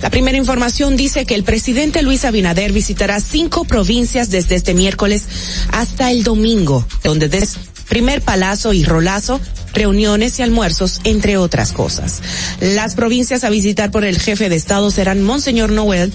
La 0.02 0.10
primera 0.10 0.36
información 0.36 0.98
dice 0.98 1.24
que 1.24 1.34
el 1.34 1.44
presidente 1.44 2.02
Luis 2.02 2.26
Abinader 2.26 2.72
visitará 2.72 3.20
cinco 3.20 3.64
provincias 3.64 4.28
desde 4.28 4.56
este 4.56 4.74
miércoles 4.74 5.24
hasta 5.72 6.10
el 6.10 6.24
domingo, 6.24 6.86
donde 7.02 7.30
des 7.30 7.56
primer 7.88 8.20
palazo 8.20 8.74
y 8.74 8.84
rolazo, 8.84 9.40
reuniones 9.72 10.38
y 10.38 10.42
almuerzos, 10.42 11.00
entre 11.04 11.38
otras 11.38 11.72
cosas. 11.72 12.20
Las 12.60 12.94
provincias 12.94 13.44
a 13.44 13.50
visitar 13.50 13.90
por 13.90 14.04
el 14.04 14.18
jefe 14.18 14.50
de 14.50 14.56
Estado 14.56 14.90
serán 14.90 15.22
Monseñor 15.22 15.72
Noel, 15.72 16.12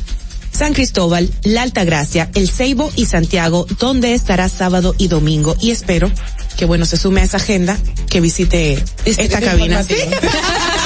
San 0.53 0.73
Cristóbal, 0.73 1.29
La 1.43 1.63
Altagracia, 1.63 2.29
El 2.35 2.49
Ceibo 2.49 2.91
y 2.95 3.05
Santiago, 3.05 3.65
donde 3.79 4.13
estará 4.13 4.47
sábado 4.49 4.95
y 4.97 5.07
domingo. 5.07 5.55
Y 5.59 5.71
espero 5.71 6.11
que 6.57 6.65
bueno 6.65 6.85
se 6.85 6.97
sume 6.97 7.21
a 7.21 7.23
esa 7.23 7.37
agenda, 7.37 7.77
que 8.09 8.21
visite 8.21 8.83
esta 9.05 9.41
cabina. 9.41 9.83
¿sí? 9.83 9.95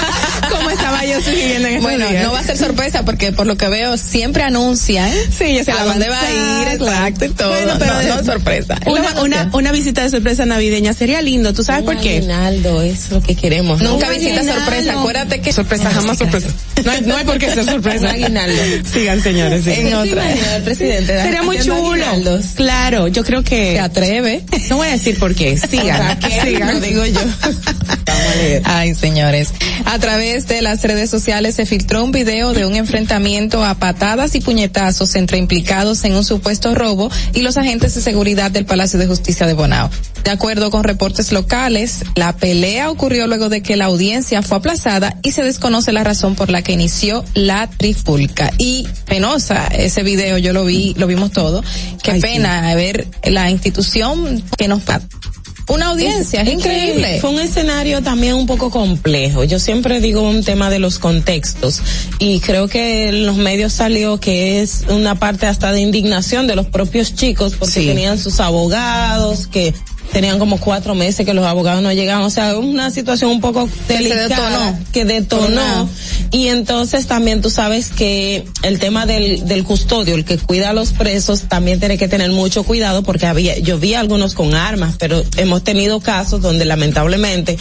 ¿Cómo 0.68 0.76
estaba 0.80 1.05
yo 1.05 1.22
siguiendo 1.22 1.68
en 1.70 1.76
estos 1.76 1.84
Bueno, 1.84 2.09
días? 2.09 2.24
no 2.26 2.34
va 2.34 2.39
a 2.39 2.43
ser 2.43 2.57
sorpresa 2.57 3.05
porque 3.05 3.32
por 3.32 3.47
lo 3.47 3.55
que 3.55 3.70
veo 3.70 3.95
siempre 3.95 4.43
anuncian. 4.43 5.09
Sí, 5.38 5.55
ya 5.55 5.63
se 5.63 5.74
la 5.74 5.82
a 5.82 5.86
dónde 5.86 6.09
va 6.09 6.20
a 6.20 6.30
ir, 6.30 6.68
exacto 6.82 7.24
y 7.24 7.30
todo. 7.30 7.49
Bueno, 7.49 7.74
pero 7.80 7.93
no, 7.93 7.99
de- 7.99 8.07
no 8.09 8.20
es 8.20 8.26
sorpresa. 8.26 8.78
Una, 8.86 9.22
una, 9.22 9.49
una 9.53 9.72
visita 9.72 10.03
de 10.03 10.09
sorpresa 10.09 10.45
navideña 10.45 10.93
sería 10.93 11.22
lindo. 11.22 11.53
¿Tú 11.53 11.63
sabes 11.63 11.84
por 11.84 11.97
qué? 12.01 12.18
Aguinaldo, 12.18 12.82
es 12.82 13.09
lo 13.11 13.22
que 13.22 13.36
queremos. 13.36 13.82
Nunca 13.82 14.07
Un 14.07 14.13
visita 14.15 14.39
aguinaldo. 14.41 14.61
sorpresa. 14.65 14.99
Acuérdate 14.99 15.39
que 15.41 15.53
Sorpresa, 15.53 15.89
jamás 15.89 16.18
sorpresa. 16.18 16.47
No 16.84 16.91
hay, 16.91 17.01
no 17.01 17.15
hay 17.15 17.24
por 17.26 17.38
qué 17.38 17.49
ser 17.53 17.63
sorpresa. 17.63 18.09
Aguinaldo. 18.09 18.61
Sigan, 18.93 19.24
señores. 19.24 19.65
En 19.68 19.93
otra. 19.93 20.24
Presidente 20.65 21.22
Sería 21.24 21.43
muy 21.43 21.59
chulo. 21.59 21.76
aguinaldos. 21.76 22.45
Claro, 22.55 23.07
yo 23.07 23.24
creo 23.24 23.41
que. 23.41 23.72
Se 23.74 23.80
atreve. 23.80 24.43
No 24.70 24.76
voy 24.78 24.89
a 24.89 24.91
decir 24.91 25.18
por 25.18 25.34
qué. 25.34 25.57
Sigan. 25.70 26.20
Sigan. 26.43 26.74
lo 26.74 26.80
digo 26.82 27.05
yo. 27.05 27.22
Ay, 28.65 28.93
señores. 28.95 29.49
A 29.86 29.99
través 29.99 30.47
de 30.47 30.61
las 30.68 30.84
redes 30.84 31.09
sociales 31.09 31.55
se 31.55 31.65
filtró 31.65 32.03
un 32.03 32.11
video 32.11 32.51
de 32.51 32.65
un 32.65 32.76
enfrentamiento 32.76 33.63
a 33.63 33.76
patadas 33.76 34.36
y 34.36 34.41
puñetazos 34.41 35.15
entre 35.15 35.38
implicados 35.38 36.03
en 36.03 36.13
un 36.13 36.26
supuesto 36.26 36.76
robo 36.76 37.09
y 37.34 37.41
los 37.41 37.55
agentes 37.55 37.95
de 37.95 38.01
seguridad 38.01 38.51
del 38.51 38.65
Palacio 38.65 38.99
de 38.99 39.07
Justicia 39.07 39.47
de 39.47 39.53
Bonao. 39.53 39.89
De 40.26 40.32
acuerdo 40.32 40.70
con 40.70 40.84
reportes 40.84 41.32
locales, 41.32 42.03
la 42.15 42.36
pelea 42.36 42.91
ocurrió 42.91 43.28
luego 43.28 43.47
de 43.47 43.61
que 43.61 43.78
la 43.78 43.86
audiencia 43.86 44.41
fue 44.41 44.57
aplazada 44.57 45.15
y 45.24 45.32
se 45.32 45.41
desconoce 45.41 45.93
la 45.93 46.03
razón 46.03 46.36
por 46.36 46.49
la 46.49 46.61
que 46.61 46.74
inició 46.74 47.24
la 47.34 47.70
trifulca. 47.70 48.51
Y 48.57 48.86
penosa 49.05 49.68
ese 49.68 50.03
video, 50.03 50.38
yo 50.38 50.51
lo 50.51 50.65
vi, 50.65 50.93
lo 50.97 51.07
vimos 51.07 51.32
todo. 51.32 51.63
Qué 52.03 52.11
Ay, 52.11 52.20
sí. 52.20 52.28
pena 52.28 52.76
ver 52.76 53.07
la 53.24 53.49
institución 53.49 54.43
que 54.57 54.68
nos 54.68 54.84
una 55.68 55.88
audiencia, 55.88 56.41
es, 56.41 56.47
Es- 56.47 56.53
increíble. 56.53 57.20
Fue 57.20 57.30
un 57.30 57.39
escenario 57.39 58.01
también 58.01 58.36
un 58.36 58.45
poco 58.45 58.70
complejo. 58.70 59.43
Yo 59.43 59.59
siempre 59.59 59.99
digo 59.99 60.22
un 60.22 60.43
tema 60.43 60.70
de 60.70 60.80
los 60.80 60.97
contextos 60.99 61.82
y 62.20 62.39
creo 62.39 62.68
que 62.68 63.09
en 63.09 63.26
los 63.26 63.36
medios 63.38 63.74
salió 63.74 64.20
que 64.20 64.61
es 64.61 64.86
una 64.89 65.15
parte 65.15 65.45
hasta 65.45 65.72
de 65.72 65.82
indignación 65.82 66.47
de 66.47 66.55
los 66.55 66.68
propios 66.68 67.15
chicos 67.15 67.53
porque 67.57 67.82
Sí. 67.82 67.86
tenían 67.86 68.18
sus 68.18 68.39
abogados 68.39 69.47
que 69.47 69.74
tenían 70.12 70.39
como 70.39 70.60
cuatro 70.60 70.95
meses 70.95 71.26
que 71.26 71.34
los 71.34 71.45
abogados 71.45 71.82
no 71.84 71.91
llegaban, 71.91 72.24
o 72.24 72.30
sea, 72.30 72.58
una 72.58 72.89
situación 72.91 73.32
un 73.32 73.41
poco 73.41 73.70
Que 73.88 73.93
delicada 73.97 74.28
detonó. 74.28 74.80
que 74.93 75.05
detonó 75.05 75.47
Detonó. 75.47 75.89
y 76.32 76.47
entonces 76.47 77.08
también 77.08 77.41
tú 77.41 77.49
sabes 77.49 77.89
que 77.89 78.45
el 78.64 78.80
tema 78.80 79.05
del, 79.05 79.47
del 79.47 79.64
custodio, 79.64 80.16
el 80.16 80.26
que 80.26 80.38
cuida 80.38 80.70
a 80.70 80.74
los 80.74 80.93
presos, 80.93 81.43
también 81.49 81.80
tiene 81.80 81.97
que 81.97 82.08
tener 82.08 82.32
mucho 82.32 82.64
cuidado 82.64 83.03
porque 83.03 83.26
había, 83.26 83.58
yo 83.60 83.78
vi 83.80 83.93
algunos 83.93 84.34
con 84.34 84.53
armas, 84.55 84.95
pero 84.97 85.24
hemos 85.38 85.64
tenido 85.64 85.99
casos 85.99 86.41
donde 86.41 86.66
lamentablemente 86.66 87.58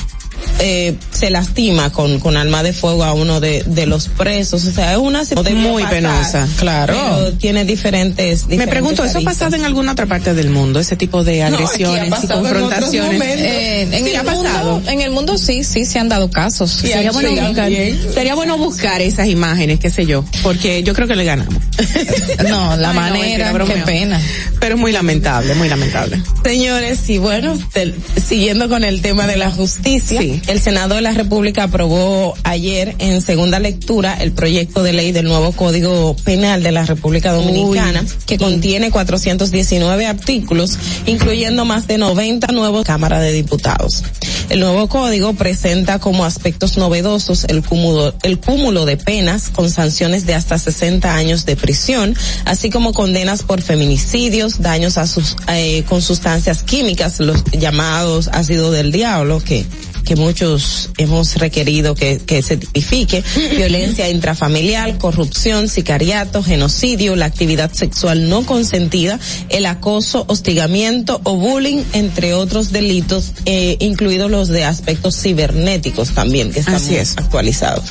eh, 0.59 0.95
se 1.13 1.31
lastima 1.31 1.91
con, 1.93 2.19
con 2.21 2.37
arma 2.37 2.63
de 2.63 2.73
fuego 2.73 3.05
a 3.05 3.13
uno 3.13 3.41
de, 3.41 3.63
de 3.67 3.87
los 3.87 4.09
presos, 4.09 4.65
o 4.65 4.73
sea, 4.73 4.93
es 4.93 4.99
una 4.99 5.25
situación 5.25 5.59
Muy 5.59 5.85
penosa. 5.85 6.49
Claro. 6.59 6.95
Pero 6.95 7.33
tiene 7.35 7.65
diferentes, 7.65 8.47
Me 8.49 8.67
pregunto, 8.67 9.05
¿eso 9.05 9.19
ha 9.19 9.23
pasado 9.23 9.57
en 9.57 9.65
alguna 9.65 9.93
otra 9.93 10.07
parte 10.07 10.35
del 10.35 10.51
mundo? 10.51 10.81
Ese 10.81 10.97
tipo 10.97 11.25
de 11.25 11.41
No, 11.41 11.57
agresiones 11.57 12.03
y 12.05 12.27
en 12.27 12.29
confrontaciones. 12.29 13.23
Eh, 13.23 13.83
en, 13.93 14.05
Sí, 14.05 14.11
el 14.11 14.17
ha 14.17 14.23
pasado. 14.23 14.75
mundo, 14.77 14.91
en 14.91 15.01
el 15.01 15.11
mundo 15.11 15.39
sí, 15.39 15.65
sí 15.65 15.85
se 15.85 15.99
han 15.99 16.09
dado 16.09 16.31
casos. 16.31 16.71
Sería 16.71 17.11
bueno, 17.13 17.31
buscar, 17.31 17.55
también. 17.55 17.99
sería 18.15 18.35
bueno 18.35 18.59
buscar 18.59 19.01
esas 19.01 19.29
imágenes, 19.29 19.79
qué 19.81 19.91
sé 19.91 20.07
yo, 20.07 20.25
porque 20.43 20.83
yo 20.83 20.95
creo 20.95 21.07
que 21.09 21.17
le 21.17 21.25
ganamos. 21.25 21.55
No, 22.49 22.77
la 22.77 22.91
Ay, 22.91 22.95
no, 22.95 23.01
manera, 23.01 23.53
mentira, 23.53 23.75
qué 23.75 23.83
pena. 23.83 24.21
Pero 24.61 24.77
muy 24.77 24.93
lamentable, 24.93 25.55
muy 25.55 25.69
lamentable. 25.69 26.21
Señores, 26.45 27.09
y 27.09 27.19
bueno, 27.19 27.59
te- 27.73 27.95
siguiendo 28.27 28.69
con 28.69 28.85
el 28.85 29.01
tema 29.03 29.27
de 29.27 29.37
la 29.37 29.51
justicia, 29.51 30.21
Sí. 30.21 30.26
El 30.47 30.61
Senado 30.61 30.95
de 30.95 31.03
la 31.03 31.13
República 31.13 31.65
aprobó 31.65 32.35
ayer 32.45 32.95
en 32.99 33.21
segunda 33.23 33.59
lectura 33.59 34.15
el 34.15 34.33
proyecto 34.33 34.83
de 34.83 34.93
ley 34.93 35.13
del 35.13 35.27
nuevo 35.27 35.53
Código 35.53 36.17
Penal 36.25 36.63
de 36.63 36.73
la 36.73 36.85
República 36.85 37.33
Dominicana, 37.33 38.03
Uy. 38.03 38.09
que 38.27 38.39
contiene 38.39 38.91
419 38.91 40.07
artículos, 40.07 40.79
incluyendo 41.07 41.65
más 41.65 41.87
de 41.87 41.99
90 41.99 42.49
nuevos 42.49 42.85
Cámara 42.85 43.21
de 43.21 43.33
Diputados. 43.33 44.05
El 44.49 44.61
nuevo 44.61 44.89
código 44.89 45.35
presenta 45.35 45.99
como 45.99 46.25
aspectos 46.25 46.77
novedosos 46.77 47.45
el 47.45 47.63
cúmulo, 47.63 48.15
el 48.23 48.39
cúmulo 48.39 48.87
de 48.87 48.97
penas 48.97 49.49
con 49.51 49.71
sanciones 49.71 50.25
de 50.27 50.35
hasta 50.35 50.59
60 50.59 51.15
años 51.15 51.47
de 51.47 51.57
prisión, 51.57 52.15
así 52.45 52.71
como 52.71 52.93
condenas 52.93 53.43
por 53.43 53.61
feminicidios, 53.61 54.61
daños 54.63 54.99
a 54.99 55.07
sus, 55.07 55.37
eh, 55.49 55.85
con 55.89 56.01
sustancias 56.01 56.63
químicas, 56.63 57.19
los 57.21 57.43
llamados 57.53 58.29
ácido 58.33 58.71
del 58.71 58.93
diablo, 58.93 59.41
que 59.41 59.67
que 60.07 60.17
muchos 60.17 60.91
hemos 60.97 61.35
requerido 61.35 61.95
que, 61.95 62.19
que 62.19 62.41
se 62.41 62.57
tipifique, 62.57 63.23
violencia 63.57 64.09
intrafamiliar, 64.09 64.97
corrupción, 64.99 65.69
sicariato, 65.69 66.43
genocidio, 66.43 67.17
la 67.17 67.27
actividad 67.27 67.73
sexual 67.73 68.29
no 68.29 68.47
consentida, 68.47 69.19
el 69.51 69.67
acoso, 69.67 70.25
hostigamiento 70.29 71.21
o 71.25 71.37
bullying, 71.37 71.83
entre 71.93 72.33
otros 72.35 72.73
delitos, 72.73 73.33
eh, 73.45 73.77
incluidos 73.81 74.31
los 74.31 74.49
de 74.49 74.65
aspectos 74.65 75.21
cibernéticos 75.21 76.11
también, 76.11 76.53
que 76.53 76.61
están 76.61 76.77
Así 76.77 76.93
muy 76.93 77.01
es. 77.01 77.19
actualizados. 77.19 77.85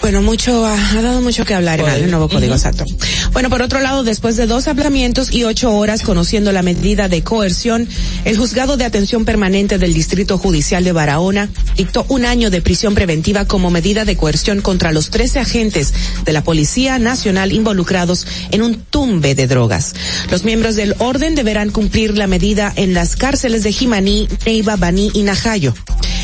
Bueno, 0.00 0.22
mucho, 0.22 0.64
ha 0.64 0.90
ha 0.96 1.02
dado 1.02 1.20
mucho 1.20 1.44
que 1.44 1.54
hablar 1.54 1.80
en 1.80 1.88
el 1.88 2.10
nuevo 2.10 2.28
código 2.28 2.54
exacto. 2.54 2.84
Bueno, 3.32 3.50
por 3.50 3.60
otro 3.62 3.80
lado, 3.80 4.04
después 4.04 4.36
de 4.36 4.46
dos 4.46 4.68
aplazamientos 4.68 5.32
y 5.32 5.44
ocho 5.44 5.74
horas 5.74 6.02
conociendo 6.02 6.52
la 6.52 6.62
medida 6.62 7.08
de 7.08 7.22
coerción, 7.22 7.88
el 8.24 8.36
juzgado 8.36 8.76
de 8.76 8.84
atención 8.84 9.24
permanente 9.24 9.78
del 9.78 9.92
Distrito 9.92 10.38
Judicial 10.38 10.84
de 10.84 10.92
Barahona 10.92 11.48
dictó 11.76 12.06
un 12.08 12.24
año 12.24 12.50
de 12.50 12.62
prisión 12.62 12.94
preventiva 12.94 13.44
como 13.46 13.70
medida 13.70 14.04
de 14.04 14.16
coerción 14.16 14.62
contra 14.62 14.92
los 14.92 15.10
13 15.10 15.40
agentes 15.40 15.92
de 16.24 16.32
la 16.32 16.42
Policía 16.42 16.98
Nacional 16.98 17.52
involucrados 17.52 18.26
en 18.52 18.62
un 18.62 18.76
tumbe 18.76 19.34
de 19.34 19.46
drogas. 19.46 19.94
Los 20.30 20.44
miembros 20.44 20.76
del 20.76 20.94
orden 20.98 21.34
deberán 21.34 21.70
cumplir 21.70 22.16
la 22.16 22.26
medida 22.26 22.72
en 22.76 22.94
las 22.94 23.16
cárceles 23.16 23.62
de 23.62 23.72
Jimaní, 23.72 24.28
Neiva, 24.44 24.76
Baní 24.76 25.10
y 25.14 25.22
Najayo. 25.22 25.74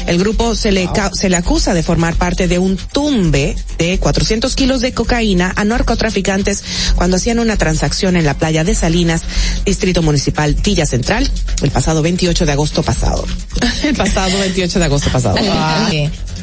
El 0.07 0.18
grupo 0.18 0.55
se 0.55 0.72
le, 0.72 0.88
ca- 0.92 1.11
se 1.12 1.28
le 1.28 1.36
acusa 1.36 1.74
de 1.74 1.82
formar 1.82 2.14
parte 2.16 2.48
de 2.48 2.59
un 2.59 2.76
tumbe 2.76 3.57
de 3.78 3.98
400 3.98 4.55
kilos 4.57 4.80
de 4.80 4.92
cocaína 4.92 5.53
a 5.57 5.64
narcotraficantes 5.64 6.62
cuando 6.96 7.16
hacían 7.16 7.38
una 7.38 7.57
transacción 7.57 8.16
en 8.16 8.24
la 8.24 8.34
playa 8.36 8.64
de 8.64 8.74
Salinas, 8.74 9.22
Distrito 9.64 10.03
Municipal 10.03 10.55
Tilla 10.57 10.86
Central, 10.86 11.30
el 11.62 11.70
pasado 11.70 12.03
28 12.03 12.44
de 12.46 12.53
agosto 12.53 12.82
pasado. 12.82 13.24
el 13.84 13.94
pasado 13.94 14.38
28 14.38 14.78
de 14.78 14.84
agosto 14.84 15.11
pasado. 15.11 15.36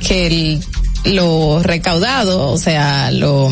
que 0.01 0.27
el- 0.27 0.63
lo 1.05 1.63
recaudado, 1.63 2.51
o 2.51 2.57
sea, 2.57 3.11
lo, 3.11 3.51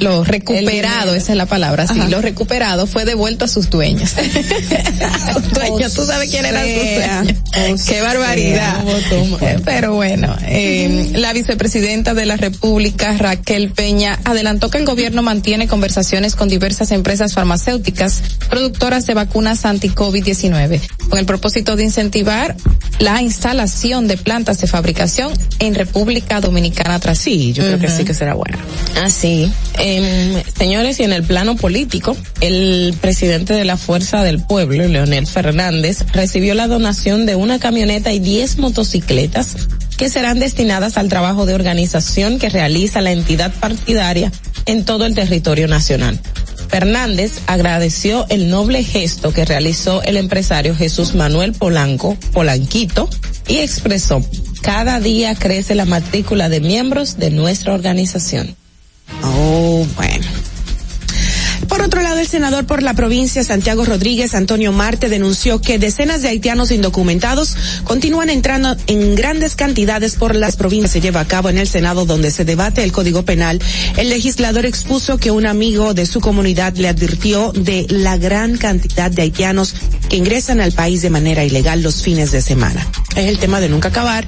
lo 0.00 0.24
recuperado, 0.24 1.14
esa 1.14 1.32
es 1.32 1.38
la 1.38 1.46
palabra, 1.46 1.86
sí, 1.86 1.98
Ajá. 1.98 2.08
lo 2.08 2.20
recuperado 2.20 2.86
fue 2.86 3.04
devuelto 3.04 3.46
a 3.46 3.48
sus 3.48 3.70
dueños. 3.70 4.10
sus 5.32 5.50
dueños, 5.52 5.94
tú 5.94 6.04
sabes 6.04 6.28
quién 6.28 6.44
era 6.44 6.62
sea, 6.62 7.24
sus 7.24 7.52
dueños. 7.52 7.82
Qué 7.86 8.00
barbaridad. 8.02 8.84
Pero 9.64 9.94
bueno, 9.94 10.36
eh, 10.46 11.12
la 11.14 11.32
vicepresidenta 11.32 12.14
de 12.14 12.26
la 12.26 12.36
República, 12.36 13.16
Raquel 13.16 13.70
Peña, 13.70 14.18
adelantó 14.24 14.70
que 14.70 14.78
el 14.78 14.84
gobierno 14.84 15.22
mantiene 15.22 15.66
conversaciones 15.66 16.36
con 16.36 16.48
diversas 16.48 16.90
empresas 16.90 17.32
farmacéuticas 17.32 18.22
productoras 18.50 19.06
de 19.06 19.14
vacunas 19.14 19.64
anti-COVID-19 19.64 20.80
con 21.08 21.18
el 21.18 21.26
propósito 21.26 21.76
de 21.76 21.84
incentivar 21.84 22.56
la 22.98 23.22
instalación 23.22 24.08
de 24.08 24.16
plantas 24.16 24.58
de 24.60 24.66
fabricación 24.66 25.32
en 25.58 25.74
República 25.74 26.40
Dominicana 26.40 26.65
tras 26.70 27.18
Sí, 27.18 27.52
yo 27.52 27.64
creo 27.64 27.78
que 27.78 27.88
sí 27.88 28.04
que 28.04 28.14
será 28.14 28.34
bueno. 28.34 28.58
Así, 29.02 29.50
em, 29.78 30.42
señores, 30.56 31.00
y 31.00 31.02
en 31.02 31.12
el 31.12 31.22
plano 31.22 31.56
político, 31.56 32.16
el 32.40 32.94
presidente 33.00 33.54
de 33.54 33.64
la 33.64 33.76
Fuerza 33.76 34.22
del 34.22 34.40
Pueblo, 34.40 34.86
Leonel 34.86 35.26
Fernández, 35.26 36.04
recibió 36.12 36.54
la 36.54 36.68
donación 36.68 37.26
de 37.26 37.34
una 37.34 37.58
camioneta 37.58 38.12
y 38.12 38.18
10 38.18 38.58
motocicletas 38.58 39.56
que 39.96 40.10
serán 40.10 40.38
destinadas 40.38 40.98
al 40.98 41.08
trabajo 41.08 41.46
de 41.46 41.54
organización 41.54 42.38
que 42.38 42.50
realiza 42.50 43.00
la 43.00 43.12
entidad 43.12 43.52
partidaria 43.60 44.30
en 44.66 44.84
todo 44.84 45.06
el 45.06 45.14
territorio 45.14 45.68
nacional. 45.68 46.20
Fernández 46.68 47.32
agradeció 47.46 48.26
el 48.28 48.50
noble 48.50 48.82
gesto 48.82 49.32
que 49.32 49.44
realizó 49.44 50.02
el 50.02 50.16
empresario 50.16 50.74
Jesús 50.74 51.14
Manuel 51.14 51.52
Polanco, 51.52 52.16
Polanquito, 52.32 53.08
y 53.48 53.58
expresó, 53.58 54.22
cada 54.62 55.00
día 55.00 55.34
crece 55.34 55.74
la 55.74 55.84
matrícula 55.84 56.48
de 56.48 56.60
miembros 56.60 57.18
de 57.18 57.30
nuestra 57.30 57.74
organización. 57.74 58.56
Oh, 59.22 59.86
bueno. 59.96 60.26
Por 61.68 61.82
otro 61.82 62.00
lado, 62.00 62.20
el 62.20 62.28
senador 62.28 62.64
por 62.64 62.82
la 62.82 62.94
provincia 62.94 63.42
Santiago 63.42 63.84
Rodríguez, 63.84 64.34
Antonio 64.34 64.72
Marte, 64.72 65.08
denunció 65.08 65.60
que 65.60 65.78
decenas 65.78 66.22
de 66.22 66.28
haitianos 66.28 66.70
indocumentados 66.70 67.56
continúan 67.84 68.30
entrando 68.30 68.76
en 68.86 69.14
grandes 69.14 69.56
cantidades 69.56 70.14
por 70.14 70.34
las 70.34 70.56
provincias. 70.56 70.92
Se 70.92 71.00
lleva 71.00 71.20
a 71.20 71.26
cabo 71.26 71.50
en 71.50 71.58
el 71.58 71.66
Senado 71.66 72.06
donde 72.06 72.30
se 72.30 72.44
debate 72.44 72.84
el 72.84 72.92
Código 72.92 73.24
Penal. 73.24 73.60
El 73.96 74.10
legislador 74.10 74.64
expuso 74.64 75.18
que 75.18 75.30
un 75.30 75.44
amigo 75.44 75.92
de 75.92 76.06
su 76.06 76.20
comunidad 76.20 76.74
le 76.76 76.88
advirtió 76.88 77.52
de 77.52 77.86
la 77.88 78.16
gran 78.16 78.56
cantidad 78.56 79.10
de 79.10 79.22
haitianos 79.22 79.74
que 80.08 80.16
ingresan 80.16 80.60
al 80.60 80.72
país 80.72 81.02
de 81.02 81.10
manera 81.10 81.44
ilegal 81.44 81.82
los 81.82 82.02
fines 82.02 82.30
de 82.30 82.42
semana. 82.42 82.86
Es 83.16 83.26
el 83.26 83.38
tema 83.38 83.60
de 83.60 83.68
nunca 83.68 83.88
acabar 83.88 84.24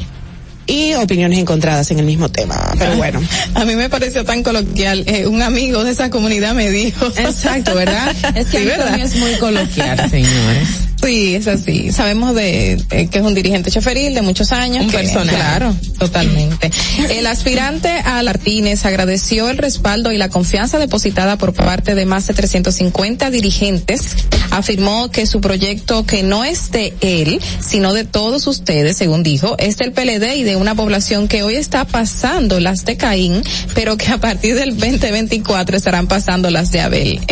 y 0.68 0.94
opiniones 0.94 1.38
encontradas 1.40 1.90
en 1.90 1.98
el 1.98 2.04
mismo 2.06 2.28
tema. 2.28 2.72
Pero 2.78 2.96
bueno. 2.96 3.20
A 3.54 3.64
mí 3.64 3.74
me 3.74 3.88
pareció 3.90 4.24
tan 4.24 4.42
coloquial. 4.44 5.02
eh, 5.06 5.26
un 5.26 5.42
amigo 5.42 5.82
de 5.82 5.90
esa 5.90 6.10
comunidad 6.10 6.54
me 6.54 6.70
dijo. 6.70 7.06
Exacto, 7.16 7.74
¿verdad? 7.74 8.14
Es 8.36 8.46
que 8.48 8.58
Sí, 8.60 8.64
¿verdad? 8.66 9.00
Es 9.00 9.16
muy 9.16 9.32
coloquial, 9.36 10.08
señores. 10.10 10.68
Sí, 11.02 11.34
es 11.34 11.46
así. 11.46 11.92
Sabemos 11.92 12.34
de 12.34 12.72
eh, 12.90 13.08
que 13.10 13.18
es 13.18 13.24
un 13.24 13.34
dirigente 13.34 13.70
choferil 13.70 14.14
de 14.14 14.22
muchos 14.22 14.52
años. 14.52 14.84
Un 14.84 14.90
que- 14.90 14.98
personaje. 14.98 15.36
Claro, 15.36 15.74
totalmente. 15.98 16.70
El 17.10 17.26
aspirante 17.26 17.90
a 18.04 18.22
Martínez 18.22 18.84
agradeció 18.84 19.48
el 19.48 19.58
respaldo 19.58 20.12
y 20.12 20.16
la 20.18 20.28
confianza 20.28 20.78
depositada 20.78 21.38
por 21.38 21.54
parte 21.54 21.94
de 21.94 22.04
más 22.04 22.26
de 22.26 22.34
350 22.34 23.30
dirigentes. 23.30 24.16
Afirmó 24.50 25.10
que 25.10 25.26
su 25.26 25.40
proyecto, 25.40 26.04
que 26.06 26.22
no 26.22 26.44
es 26.44 26.70
de 26.70 26.94
él, 27.00 27.40
sino 27.66 27.92
de 27.94 28.04
todos 28.04 28.46
ustedes, 28.46 28.96
según 28.96 29.22
dijo, 29.22 29.56
es 29.58 29.76
del 29.76 29.92
PLD 29.92 30.36
y 30.36 30.42
de 30.42 30.56
una 30.56 30.74
población 30.74 31.26
que 31.28 31.42
hoy 31.42 31.54
está 31.56 31.84
pasando 31.86 32.60
las 32.60 32.84
de 32.84 32.96
Caín, 32.96 33.42
pero 33.74 33.96
que 33.96 34.08
a 34.08 34.18
partir 34.18 34.54
del 34.54 34.76
2024 34.78 35.76
estarán 35.76 36.06
pasando 36.06 36.50
las 36.50 36.70
de 36.70 36.80
Abel. 36.80 37.20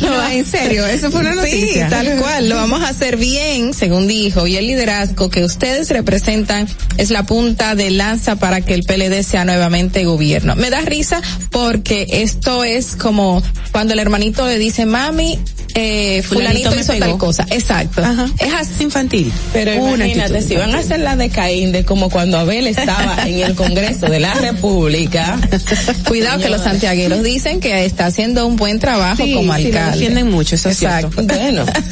No, 0.00 0.28
en 0.28 0.44
serio, 0.44 0.84
eso 0.86 1.10
fue 1.12 1.20
una 1.20 1.34
noticia. 1.34 1.88
Sí, 1.88 1.94
tal 2.04 2.18
cual, 2.18 2.48
lo 2.48 2.56
vamos 2.56 2.82
a 2.82 2.88
hacer 2.88 3.16
bien, 3.16 3.74
según 3.74 4.06
dijo, 4.08 4.46
y 4.46 4.56
el 4.56 4.66
liderazgo 4.66 5.30
que 5.30 5.44
ustedes 5.44 5.90
representan 5.90 6.66
es 6.96 7.10
la 7.10 7.24
punta 7.24 7.74
de 7.74 7.90
lanza 7.90 8.36
para 8.36 8.60
que 8.60 8.74
el 8.74 8.82
PLD 8.84 9.22
sea 9.22 9.44
nuevamente 9.44 10.04
gobierno. 10.04 10.56
Me 10.56 10.70
da 10.70 10.80
risa 10.80 11.20
porque 11.50 12.06
esto 12.10 12.64
es 12.64 12.96
como 12.96 13.42
cuando 13.72 13.94
el 13.94 14.00
hermanito 14.00 14.46
le 14.46 14.58
dice, 14.58 14.86
mami, 14.86 15.38
eh, 15.74 16.22
fulanito, 16.22 16.74
hizo 16.74 16.92
pegó". 16.92 17.06
tal 17.06 17.18
cosa. 17.18 17.46
Exacto. 17.50 18.02
Es 18.38 18.52
así. 18.52 18.82
infantil. 18.84 19.32
Pero 19.54 19.74
Una 19.82 20.04
imagínate, 20.04 20.34
actitud 20.36 20.48
si 20.48 20.56
van 20.56 20.74
a 20.74 20.78
hacer 20.78 21.00
la 21.00 21.16
de 21.16 21.30
Caín, 21.30 21.72
de 21.72 21.84
como 21.84 22.10
cuando 22.10 22.38
Abel 22.38 22.66
estaba 22.66 23.16
en 23.26 23.40
el 23.40 23.54
Congreso 23.54 24.06
de 24.06 24.20
la 24.20 24.34
República, 24.40 25.38
cuidado 26.08 26.40
que 26.42 26.50
los 26.50 26.62
santiagueros 26.62 27.22
dicen 27.22 27.60
que 27.60 27.84
está 27.86 28.06
haciendo 28.06 28.46
un 28.46 28.56
buen 28.56 28.78
trabajo 28.80 29.24
Sí, 29.24 29.32
como 29.32 29.54
sí, 29.54 29.62
lo 29.62 29.68
alcalde. 29.68 29.92
defienden 29.98 30.30
mucho, 30.30 30.54
eso 30.56 30.68
es 30.68 30.76
cierto. 30.78 31.10
Bueno, 31.22 31.64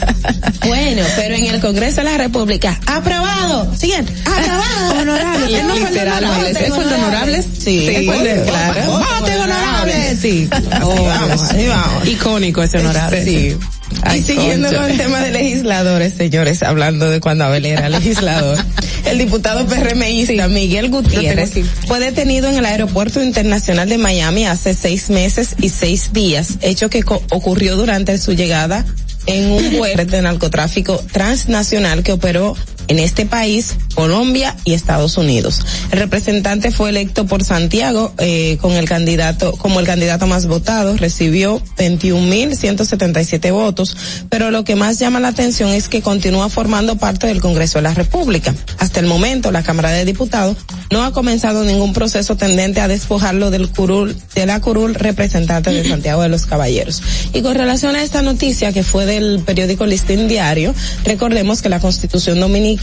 bueno, 0.67 1.03
pero 1.17 1.35
en 1.35 1.47
el 1.47 1.61
Congreso 1.61 1.97
de 1.99 2.05
la 2.05 2.19
República, 2.19 2.79
aprobado. 2.87 3.75
Siguiente. 3.77 4.13
Aprobado. 4.25 5.01
Honorables. 5.01 5.51
Y 5.51 5.55
No 5.63 5.69
fue 5.69 5.77
el 5.79 5.83
de 5.85 5.91
literalmente. 5.91 6.27
honorables. 6.27 6.63
¿Es 6.63 6.71
honorables? 6.73 7.47
Sí, 7.59 7.87
¿Es 7.89 8.07
de- 8.07 8.45
claro. 8.47 8.81
Voten 9.21 9.41
honorables. 9.41 10.19
Sí. 10.21 10.49
Oh, 10.83 11.05
vamos, 11.05 11.51
ahí 11.51 11.67
vamos. 11.67 12.07
Icónico 12.09 12.63
ese 12.63 12.79
honorable. 12.79 13.25
Sí. 13.25 13.57
Ay, 14.03 14.21
y 14.21 14.23
siguiendo 14.23 14.69
concha. 14.69 14.83
con 14.83 14.91
el 14.93 14.97
tema 14.99 15.19
de 15.21 15.33
legisladores, 15.33 16.15
señores, 16.17 16.63
hablando 16.63 17.11
de 17.11 17.19
cuando 17.21 17.45
Abel 17.45 17.67
era 17.67 17.89
legislador, 17.89 18.57
el 19.05 19.19
diputado 19.19 19.67
PRMista 19.67 20.47
Miguel 20.47 20.91
Gutiérrez 20.91 21.55
fue 21.89 21.99
detenido 21.99 22.49
en 22.49 22.57
el 22.59 22.67
aeropuerto 22.67 23.21
internacional 23.21 23.89
de 23.89 23.99
Miami 23.99 24.47
hace 24.47 24.75
seis 24.75 25.11
meses 25.11 25.57
y 25.61 25.71
seis 25.71 26.13
días, 26.13 26.51
hecho 26.61 26.89
que 26.89 27.03
ocurrió 27.31 27.77
durante 27.77 28.17
su 28.19 28.33
llegada 28.33 28.85
en 29.27 29.51
un 29.51 29.77
vuelo 29.77 30.05
de 30.05 30.23
narcotráfico 30.23 31.03
transnacional 31.13 32.03
que 32.03 32.13
operó 32.13 32.57
en 32.91 32.99
este 32.99 33.25
país, 33.25 33.77
Colombia 33.95 34.57
y 34.65 34.75
Estados 34.75 35.17
Unidos. 35.17 35.61
El 35.93 36.01
representante 36.01 36.73
fue 36.73 36.91
electo 36.91 37.25
por 37.25 37.45
Santiago 37.45 38.13
eh, 38.19 38.59
con 38.61 38.73
el 38.73 38.89
candidato 38.89 39.53
como 39.53 39.79
el 39.79 39.87
candidato 39.87 40.27
más 40.27 40.47
votado, 40.47 40.97
recibió 40.97 41.63
21.177 41.77 43.53
votos, 43.53 43.97
pero 44.29 44.51
lo 44.51 44.65
que 44.65 44.75
más 44.75 44.99
llama 44.99 45.21
la 45.21 45.29
atención 45.29 45.71
es 45.71 45.89
que 45.89 46.03
continúa 46.03 46.49
formando 46.49 46.97
parte 46.97 47.29
del 47.29 47.41
Congreso 47.41 47.79
de 47.79 47.83
la 47.83 47.95
República. 47.95 48.53
Hasta 48.79 48.99
el 48.99 49.07
momento, 49.07 49.53
la 49.53 49.63
Cámara 49.63 49.91
de 49.91 50.05
Diputados 50.05 50.57
no 50.91 51.05
ha 51.05 51.13
comenzado 51.13 51.63
ningún 51.63 51.93
proceso 51.93 52.37
tendente 52.37 52.81
a 52.81 52.89
despojarlo 52.89 53.53
del 53.53 53.69
curul, 53.69 54.17
de 54.35 54.47
la 54.47 54.61
curul 54.61 54.97
representante 54.97 55.71
de 55.71 55.89
Santiago 55.89 56.23
de 56.23 56.29
los 56.29 56.45
Caballeros. 56.47 57.01
Y 57.33 57.43
con 57.43 57.55
relación 57.55 57.95
a 57.95 58.03
esta 58.03 58.23
noticia 58.23 58.73
que 58.73 58.83
fue 58.83 59.07
del 59.07 59.39
periódico 59.47 59.87
Listín 59.87 60.27
Diario, 60.27 60.75
recordemos 61.05 61.63
que 61.63 61.69
la 61.69 61.79
Constitución 61.79 62.41
Dominicana 62.41 62.80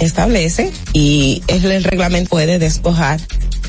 establece 0.00 0.72
y 0.92 1.42
es 1.46 1.64
el 1.64 1.84
reglamento 1.84 2.30
puede 2.30 2.58
despojar 2.58 3.20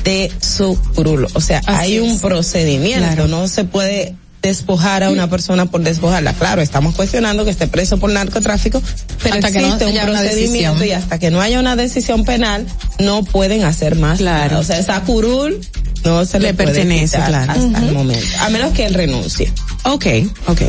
de 0.04 0.30
su 0.40 0.78
curul. 0.94 1.26
O 1.34 1.40
sea, 1.40 1.58
Así 1.66 1.92
hay 1.92 1.96
es. 1.96 2.02
un 2.02 2.20
procedimiento, 2.20 3.06
Claro. 3.06 3.28
no 3.28 3.48
se 3.48 3.64
puede 3.64 4.14
despojar 4.42 5.02
a 5.02 5.10
una 5.10 5.30
persona 5.30 5.64
por 5.66 5.80
despojarla. 5.80 6.34
Claro, 6.34 6.60
estamos 6.60 6.94
cuestionando 6.94 7.44
que 7.46 7.50
esté 7.50 7.66
preso 7.66 7.96
por 7.96 8.10
narcotráfico, 8.10 8.82
pero 9.22 9.36
Hasta 9.36 9.50
que 9.50 9.60
no 9.60 9.74
existe 9.74 9.86
un 9.86 10.06
procedimiento 10.06 10.84
y 10.84 10.90
hasta 10.90 11.18
que 11.18 11.30
no 11.30 11.40
haya 11.40 11.58
una 11.58 11.76
decisión 11.76 12.24
penal 12.24 12.66
no 12.98 13.24
pueden 13.24 13.64
hacer 13.64 13.94
más. 13.96 14.18
Claro. 14.18 14.58
O 14.58 14.62
sea, 14.62 14.78
esa 14.78 15.00
curul 15.00 15.60
no 16.04 16.24
se 16.24 16.38
le, 16.38 16.48
Le 16.48 16.54
pertenece, 16.54 17.16
claro. 17.16 17.52
hasta 17.52 17.78
el 17.78 17.92
momento, 17.92 18.26
a 18.40 18.48
menos 18.50 18.72
que 18.72 18.86
él 18.86 18.94
renuncie. 18.94 19.52
Ok, 19.84 20.06
ok. 20.46 20.62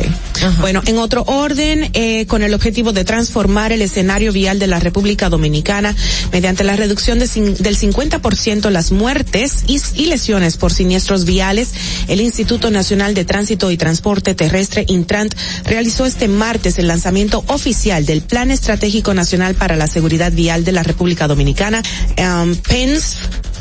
Bueno, 0.60 0.82
en 0.84 0.98
otro 0.98 1.24
orden, 1.26 1.90
eh, 1.94 2.26
con 2.26 2.42
el 2.42 2.52
objetivo 2.52 2.92
de 2.92 3.04
transformar 3.04 3.72
el 3.72 3.80
escenario 3.80 4.30
vial 4.30 4.58
de 4.58 4.66
la 4.66 4.78
República 4.78 5.30
Dominicana 5.30 5.94
mediante 6.32 6.64
la 6.64 6.76
reducción 6.76 7.18
de 7.18 7.26
del 7.26 7.78
50% 7.78 8.70
las 8.70 8.92
muertes 8.92 9.64
y, 9.66 9.80
y 9.94 10.06
lesiones 10.06 10.56
por 10.58 10.72
siniestros 10.72 11.24
viales, 11.24 11.70
el 12.08 12.20
Instituto 12.20 12.70
Nacional 12.70 13.14
de 13.14 13.24
Tránsito 13.24 13.70
y 13.70 13.76
Transporte 13.76 14.34
Terrestre, 14.34 14.84
Intrant, 14.88 15.34
realizó 15.64 16.04
este 16.04 16.28
martes 16.28 16.78
el 16.78 16.88
lanzamiento 16.88 17.42
oficial 17.48 18.04
del 18.04 18.22
Plan 18.22 18.50
Estratégico 18.50 19.14
Nacional 19.14 19.54
para 19.54 19.76
la 19.76 19.86
Seguridad 19.86 20.32
Vial 20.32 20.64
de 20.64 20.72
la 20.72 20.82
República 20.82 21.26
Dominicana, 21.26 21.82
um, 22.18 22.54
PENS 22.54 23.16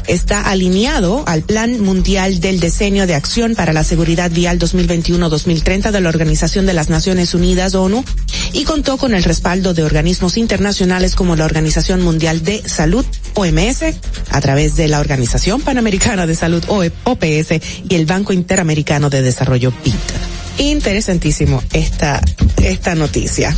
está 0.07 0.41
alineado 0.41 1.23
al 1.27 1.41
Plan 1.41 1.79
Mundial 1.81 2.39
del 2.39 2.59
Diseño 2.59 3.07
de 3.07 3.15
Acción 3.15 3.55
para 3.55 3.73
la 3.73 3.83
Seguridad 3.83 4.31
Vial 4.31 4.59
2021-2030 4.59 5.91
de 5.91 6.01
la 6.01 6.09
Organización 6.09 6.65
de 6.65 6.73
las 6.73 6.89
Naciones 6.89 7.33
Unidas, 7.33 7.75
ONU, 7.75 8.03
y 8.53 8.63
contó 8.63 8.97
con 8.97 9.13
el 9.13 9.23
respaldo 9.23 9.73
de 9.73 9.83
organismos 9.83 10.37
internacionales 10.37 11.15
como 11.15 11.35
la 11.35 11.45
Organización 11.45 12.01
Mundial 12.01 12.43
de 12.43 12.67
Salud, 12.67 13.05
OMS, 13.33 13.83
a 14.29 14.41
través 14.41 14.75
de 14.75 14.87
la 14.87 14.99
Organización 14.99 15.61
Panamericana 15.61 16.27
de 16.27 16.35
Salud, 16.35 16.63
OPS, 16.67 17.61
y 17.89 17.95
el 17.95 18.05
Banco 18.05 18.33
Interamericano 18.33 19.09
de 19.09 19.21
Desarrollo, 19.21 19.73
BID. 19.83 19.93
Interesantísimo 20.57 21.61
esta, 21.73 22.21
esta 22.63 22.95
noticia. 22.95 23.55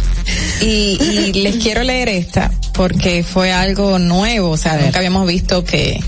Y, 0.62 0.98
y 1.00 1.34
les 1.34 1.58
quiero 1.58 1.84
leer 1.84 2.10
esta 2.10 2.52
porque 2.74 3.24
fue 3.24 3.52
algo 3.52 4.00
nuevo, 4.00 4.52
o 4.52 4.58
sea, 4.58 4.78
nunca 4.78 5.00
habíamos 5.00 5.28
visto 5.28 5.64
que 5.64 6.00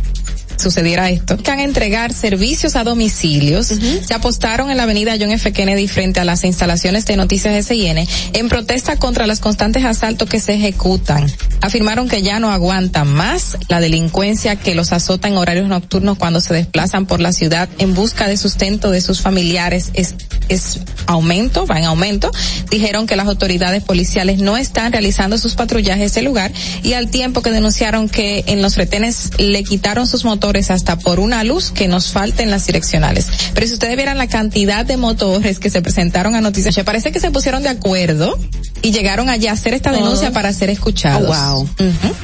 sucediera 0.60 1.10
esto, 1.10 1.38
que 1.38 1.52
han 1.52 1.60
entregar 1.60 2.14
servicios 2.14 2.76
a 2.76 2.84
domicilios, 2.84 3.68
se 3.68 4.14
apostaron 4.14 4.70
en 4.70 4.78
la 4.78 4.84
avenida 4.84 5.16
John 5.20 5.32
F. 5.32 5.52
Kennedy 5.52 5.88
frente 5.88 6.20
a 6.20 6.26
las 6.26 6.44
instalaciones 6.44 7.06
de 7.06 7.16
Noticias 7.16 7.66
SIN 7.66 7.98
en 8.34 8.50
protesta 8.50 8.98
contra 8.98 9.28
los 9.28 9.40
constantes 9.40 9.86
asaltos 9.86 10.30
que 10.30 10.40
se 10.40 10.56
ejecutan. 10.56 11.32
Afirmaron 11.62 12.08
que 12.08 12.22
ya 12.22 12.40
no 12.40 12.52
aguantan 12.52 13.08
más 13.08 13.58
la 13.68 13.80
delincuencia 13.80 14.56
que 14.56 14.76
los 14.76 14.92
azota 14.92 15.28
en 15.28 15.38
horarios 15.38 15.68
nocturnos 15.68 16.18
cuando 16.18 16.42
se 16.42 16.54
desplazan 16.54 17.06
por 17.06 17.20
la 17.20 17.34
ciudad 17.34 17.70
en 17.78 17.94
busca 17.94 18.28
de 18.28 18.38
sustento 18.38 18.92
de 18.92 19.02
sus 19.02 19.22
familiares. 19.22 19.92
Es, 19.94 20.16
es 20.48 20.80
aumento, 21.06 21.66
va 21.66 21.78
en 21.78 21.86
aumento. 21.86 22.32
Dijeron 22.70 23.08
que 23.08 23.16
las 23.16 23.28
autoridades 23.28 23.84
policiales 23.84 24.40
no 24.40 24.58
están 24.58 24.92
realizando 24.92 25.38
sus 25.38 25.56
patrullajes 25.56 26.16
el 26.18 26.26
lugar 26.26 26.52
y 26.84 26.94
al 26.94 27.10
tiempo 27.10 27.42
que 27.42 27.52
denunciaron 27.52 28.10
que 28.10 28.44
en 28.48 28.62
los 28.62 28.76
retenes 28.76 29.32
le 29.38 29.64
quitaron 29.64 30.08
sus 30.08 30.26
motores 30.26 30.49
hasta 30.58 30.98
por 30.98 31.20
una 31.20 31.44
luz 31.44 31.72
que 31.72 31.88
nos 31.88 32.08
falta 32.12 32.42
en 32.44 32.50
las 32.50 32.66
direccionales. 32.66 33.28
Pero 33.54 33.68
si 33.68 33.74
ustedes 33.74 33.96
vieran 33.96 34.18
la 34.18 34.28
cantidad 34.28 34.84
de 34.86 34.98
motores 34.98 35.60
que 35.60 35.70
se 35.70 35.82
presentaron 35.82 36.34
a 36.36 36.42
noticias, 36.42 36.76
parece 36.84 37.12
que 37.12 37.20
se 37.20 37.30
pusieron 37.32 37.62
de 37.64 37.70
acuerdo 37.70 38.38
y 38.82 38.92
llegaron 38.92 39.30
allá 39.30 39.52
a 39.52 39.54
hacer 39.54 39.74
esta 39.74 39.92
denuncia 39.92 40.30
Oh. 40.30 40.34
para 40.34 40.52
ser 40.54 40.70
escuchados. 40.70 41.30
Oh, 41.38 41.56
wow. 41.60 41.70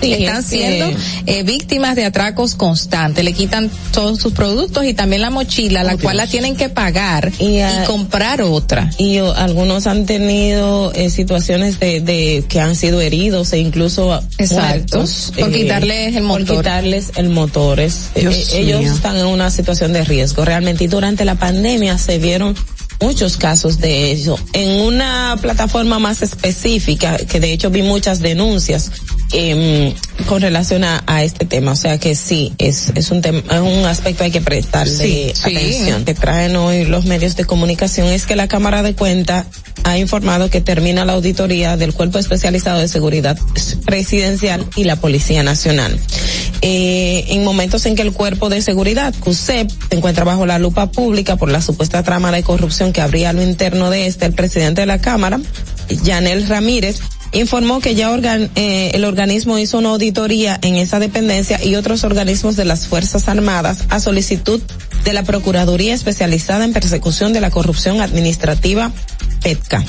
Sí, 0.02 0.14
Están 0.14 0.40
es 0.40 0.46
que- 0.46 0.58
siendo 0.58 0.92
eh, 1.28 1.44
víctimas 1.44 1.96
de 1.96 2.06
atracos 2.06 2.56
constantes. 2.56 3.24
Le 3.24 3.34
quitan 3.34 3.70
todos 3.92 4.20
sus 4.20 4.34
productos 4.34 4.86
y 4.86 4.94
también 4.94 5.22
la 5.22 5.30
mochila, 5.30 5.84
la 5.84 5.98
cual 5.98 6.18
la 6.18 6.28
tienen 6.28 6.56
que 6.56 6.70
pagar 6.70 7.32
y, 7.40 7.60
comprar 7.86 8.42
otra. 8.42 8.90
Y 8.98 9.20
o, 9.20 9.34
algunos 9.36 9.86
han 9.88 10.06
tenido 10.06 10.92
eh, 10.94 11.10
situaciones 11.10 11.80
de, 11.80 12.00
de 12.02 12.44
que 12.50 12.60
han 12.62 12.76
sido 12.76 13.02
heridos 13.02 13.54
e 13.54 13.60
incluso 13.60 14.14
Exacto. 14.38 14.98
muertos, 14.98 15.34
Por 15.38 15.52
quitarles 15.52 16.16
el 16.16 16.24
motor. 16.24 16.46
Por 16.48 16.58
quitarles 16.58 17.12
el 17.16 17.30
motor. 17.30 17.80
Es- 17.80 18.10
Dios 18.16 18.54
eh, 18.54 18.62
ellos 18.62 18.82
mío. 18.82 18.94
están 18.94 19.18
en 19.18 19.26
una 19.26 19.52
situación 19.52 19.94
de 19.94 20.04
riesgo 20.04 20.46
realmente 20.46 20.86
y 20.86 20.88
durante 20.88 21.26
la 21.26 21.36
pandemia 21.36 21.98
se 21.98 22.18
vieron 22.18 22.56
muchos 23.02 23.38
casos 23.38 23.80
de 23.80 24.12
eso. 24.12 24.40
En 24.54 24.82
una 24.82 25.38
plataforma 25.42 26.00
más 26.00 26.22
específica, 26.22 27.18
que 27.18 27.40
de 27.40 27.52
hecho 27.54 27.70
vi 27.70 27.82
muchas 27.82 28.20
denuncias 28.20 28.92
em, 29.32 29.94
con 30.28 30.42
relación 30.42 30.84
a, 30.84 31.04
a 31.08 31.24
este 31.24 31.46
tema. 31.46 31.72
O 31.74 31.76
sea 31.76 31.98
que 31.98 32.16
sí, 32.16 32.54
es, 32.58 32.92
es 32.96 33.12
un 33.12 33.22
tema, 33.22 33.44
es 33.52 33.60
un 33.60 33.86
aspecto 33.86 34.24
hay 34.24 34.32
que 34.32 34.42
prestarle 34.42 34.96
Sí, 34.96 35.32
sí. 35.34 35.56
atención. 35.56 36.06
Que 36.06 36.14
traen 36.14 36.56
hoy 36.56 36.86
los 36.86 37.06
medios 37.06 37.36
de 37.36 37.46
comunicación 37.46 38.08
es 38.08 38.26
que 38.26 38.36
la 38.36 38.48
Cámara 38.48 38.82
de 38.84 38.96
Cuentas 38.96 39.46
ha 39.84 39.98
informado 40.00 40.50
que 40.50 40.62
termina 40.62 41.06
la 41.06 41.14
auditoría 41.14 41.78
del 41.78 41.94
Cuerpo 41.94 42.18
Especializado 42.18 42.80
de 42.80 42.88
Seguridad 42.88 43.38
Presidencial 43.86 44.66
y 44.76 44.84
la 44.86 44.96
Policía 44.96 45.44
Nacional. 45.44 46.00
Eh, 46.62 47.26
en 47.28 47.44
momentos 47.44 47.86
en 47.86 47.96
que 47.96 48.02
el 48.02 48.12
Cuerpo 48.12 48.50
de 48.50 48.62
Seguridad, 48.62 49.14
CUSEP, 49.20 49.70
se 49.90 49.96
encuentra 49.96 50.24
bajo 50.24 50.46
la 50.48 50.58
lupa 50.58 50.90
pública 50.92 51.36
por 51.36 51.52
la 51.52 51.62
supuesta 51.62 52.02
trama 52.02 52.32
de 52.32 52.42
corrupción 52.42 52.85
que 52.94 53.02
habría 53.02 53.34
lo 53.34 53.42
interno 53.42 53.90
de 53.90 54.08
este, 54.08 54.26
el 54.26 54.34
presidente 54.34 54.82
de 54.82 54.88
la 54.88 55.00
Cámara, 55.00 55.40
Yanel 56.04 56.48
Ramírez, 56.48 57.00
informó 57.32 57.80
que 57.80 57.96
ya 57.96 58.16
eh, 58.56 58.92
el 58.94 59.06
organismo 59.06 59.58
hizo 59.58 59.78
una 59.78 59.90
auditoría 59.90 60.58
en 60.62 60.76
esa 60.76 61.00
dependencia 61.00 61.64
y 61.64 61.76
otros 61.76 62.04
organismos 62.04 62.56
de 62.56 62.66
las 62.66 62.88
Fuerzas 62.88 63.28
Armadas 63.28 63.80
a 63.90 64.00
solicitud 64.00 64.62
de 65.04 65.14
la 65.14 65.24
Procuraduría 65.24 65.94
Especializada 65.94 66.66
en 66.66 66.74
Persecución 66.74 67.34
de 67.34 67.42
la 67.42 67.52
Corrupción 67.52 68.02
Administrativa, 68.02 68.92
PETCA. 69.44 69.84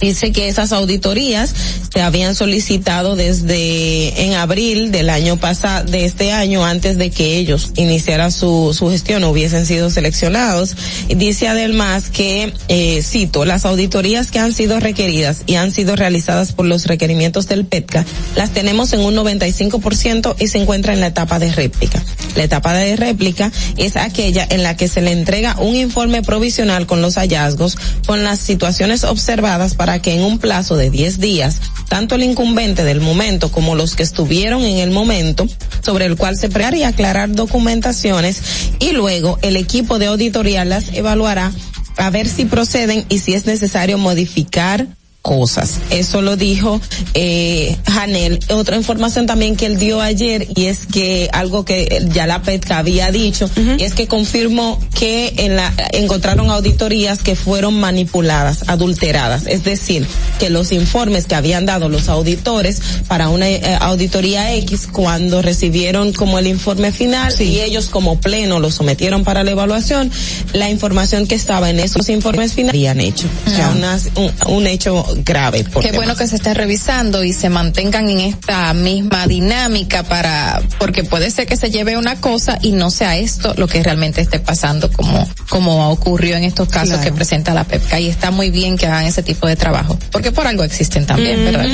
Dice 0.00 0.32
que 0.32 0.48
esas 0.48 0.72
auditorías 0.72 1.52
se 1.92 2.02
habían 2.02 2.34
solicitado 2.34 3.16
desde 3.16 4.24
en 4.24 4.34
abril 4.34 4.92
del 4.92 5.10
año 5.10 5.38
pasado, 5.38 5.90
de 5.90 6.04
este 6.04 6.32
año, 6.32 6.64
antes 6.64 6.98
de 6.98 7.10
que 7.10 7.36
ellos 7.36 7.72
iniciaran 7.76 8.30
su, 8.30 8.74
su 8.76 8.90
gestión 8.90 9.24
hubiesen 9.24 9.66
sido 9.66 9.90
seleccionados. 9.90 10.76
Dice 11.08 11.48
además 11.48 12.10
que, 12.10 12.52
eh, 12.68 13.02
cito, 13.02 13.44
las 13.44 13.64
auditorías 13.64 14.30
que 14.30 14.38
han 14.38 14.52
sido 14.52 14.78
requeridas 14.80 15.42
y 15.46 15.56
han 15.56 15.72
sido 15.72 15.96
realizadas 15.96 16.52
por 16.52 16.66
los 16.66 16.86
requerimientos 16.86 17.48
del 17.48 17.64
PETCA, 17.64 18.04
las 18.36 18.50
tenemos 18.50 18.92
en 18.92 19.00
un 19.00 19.16
95% 19.16 20.36
y 20.38 20.48
se 20.48 20.58
encuentra 20.58 20.92
en 20.92 21.00
la 21.00 21.08
etapa 21.08 21.38
de 21.38 21.52
réplica. 21.52 22.02
La 22.36 22.44
etapa 22.44 22.72
de 22.74 22.94
réplica 22.94 23.50
es 23.76 23.96
aquella 23.96 24.46
en 24.48 24.62
la 24.62 24.76
que 24.76 24.86
se 24.86 25.00
le 25.00 25.10
entrega 25.10 25.56
un 25.58 25.74
informe 25.74 26.22
provisional 26.22 26.86
con 26.86 27.02
los 27.02 27.16
hallazgos, 27.16 27.76
con 28.06 28.22
las 28.22 28.38
situaciones 28.38 29.02
observadas 29.02 29.74
para 29.74 29.87
que 30.00 30.14
en 30.14 30.22
un 30.22 30.38
plazo 30.38 30.76
de 30.76 30.90
10 30.90 31.18
días, 31.18 31.60
tanto 31.88 32.14
el 32.14 32.22
incumbente 32.22 32.84
del 32.84 33.00
momento 33.00 33.50
como 33.50 33.74
los 33.74 33.96
que 33.96 34.02
estuvieron 34.02 34.62
en 34.62 34.78
el 34.78 34.90
momento, 34.90 35.46
sobre 35.82 36.04
el 36.04 36.16
cual 36.16 36.36
se 36.36 36.48
preparar 36.48 36.74
y 36.74 36.82
aclarar 36.82 37.32
documentaciones, 37.32 38.42
y 38.78 38.92
luego 38.92 39.38
el 39.42 39.56
equipo 39.56 39.98
de 39.98 40.06
auditoría 40.06 40.64
las 40.64 40.92
evaluará 40.92 41.52
a 41.96 42.10
ver 42.10 42.28
si 42.28 42.44
proceden 42.44 43.04
y 43.08 43.18
si 43.20 43.34
es 43.34 43.46
necesario 43.46 43.98
modificar 43.98 44.86
cosas. 45.28 45.74
Eso 45.90 46.22
lo 46.22 46.36
dijo 46.36 46.80
eh, 47.14 47.76
Janel. 47.86 48.40
Otra 48.48 48.76
información 48.76 49.26
también 49.26 49.56
que 49.56 49.66
él 49.66 49.78
dio 49.78 50.00
ayer 50.00 50.46
y 50.56 50.64
es 50.66 50.86
que 50.86 51.28
algo 51.32 51.64
que 51.66 52.06
ya 52.14 52.26
la 52.26 52.40
PETCA 52.42 52.78
había 52.78 53.10
dicho 53.10 53.50
y 53.78 53.82
es 53.84 53.92
que 53.94 54.06
confirmó 54.06 54.80
que 54.98 55.34
en 55.36 55.56
la 55.56 55.72
encontraron 55.92 56.50
auditorías 56.50 57.18
que 57.22 57.36
fueron 57.36 57.74
manipuladas, 57.78 58.64
adulteradas, 58.68 59.46
es 59.46 59.64
decir, 59.64 60.06
que 60.38 60.48
los 60.48 60.72
informes 60.72 61.26
que 61.26 61.34
habían 61.34 61.66
dado 61.66 61.88
los 61.88 62.08
auditores 62.08 62.80
para 63.06 63.28
una 63.28 63.48
eh, 63.50 63.60
auditoría 63.80 64.54
X 64.54 64.88
cuando 64.90 65.42
recibieron 65.42 66.12
como 66.12 66.38
el 66.38 66.46
informe 66.46 66.90
final 66.92 67.34
y 67.40 67.60
ellos 67.60 67.88
como 67.90 68.18
pleno 68.20 68.60
lo 68.60 68.70
sometieron 68.70 69.24
para 69.24 69.44
la 69.44 69.50
evaluación, 69.50 70.10
la 70.54 70.70
información 70.70 71.26
que 71.26 71.34
estaba 71.34 71.68
en 71.70 71.80
esos 71.80 72.08
informes 72.08 72.52
finales 72.54 72.70
habían 72.78 73.00
hecho. 73.00 73.26
O 73.46 73.50
sea, 73.50 73.70
una- 73.70 73.98
un, 74.16 74.30
un 74.56 74.66
hecho 74.66 75.04
grave. 75.24 75.64
por 75.64 75.82
Qué 75.82 75.88
demás. 75.92 75.96
bueno 76.06 76.16
que 76.16 76.26
se 76.26 76.36
esté 76.36 76.54
revisando 76.54 77.24
y 77.24 77.32
se 77.32 77.48
mantengan 77.48 78.08
en 78.08 78.20
esta 78.20 78.72
misma 78.74 79.26
dinámica 79.26 80.02
para, 80.02 80.60
porque 80.78 81.04
puede 81.04 81.30
ser 81.30 81.46
que 81.46 81.56
se 81.56 81.70
lleve 81.70 81.96
una 81.96 82.20
cosa 82.20 82.58
y 82.62 82.72
no 82.72 82.90
sea 82.90 83.16
esto 83.16 83.54
lo 83.56 83.66
que 83.66 83.82
realmente 83.82 84.20
esté 84.20 84.38
pasando 84.40 84.90
como, 84.92 85.28
como 85.48 85.90
ocurrió 85.90 86.36
en 86.36 86.44
estos 86.44 86.68
casos 86.68 86.88
Claro. 86.88 87.02
que 87.04 87.12
presenta 87.12 87.54
la 87.54 87.64
PEPCA 87.64 88.00
y 88.00 88.08
está 88.08 88.30
muy 88.30 88.50
bien 88.50 88.76
que 88.76 88.86
hagan 88.86 89.04
ese 89.06 89.22
tipo 89.22 89.46
de 89.46 89.56
trabajo, 89.56 89.98
porque 90.12 90.32
por 90.32 90.46
algo 90.46 90.64
existen 90.64 91.06
también, 91.06 91.44
¿verdad? 91.44 91.66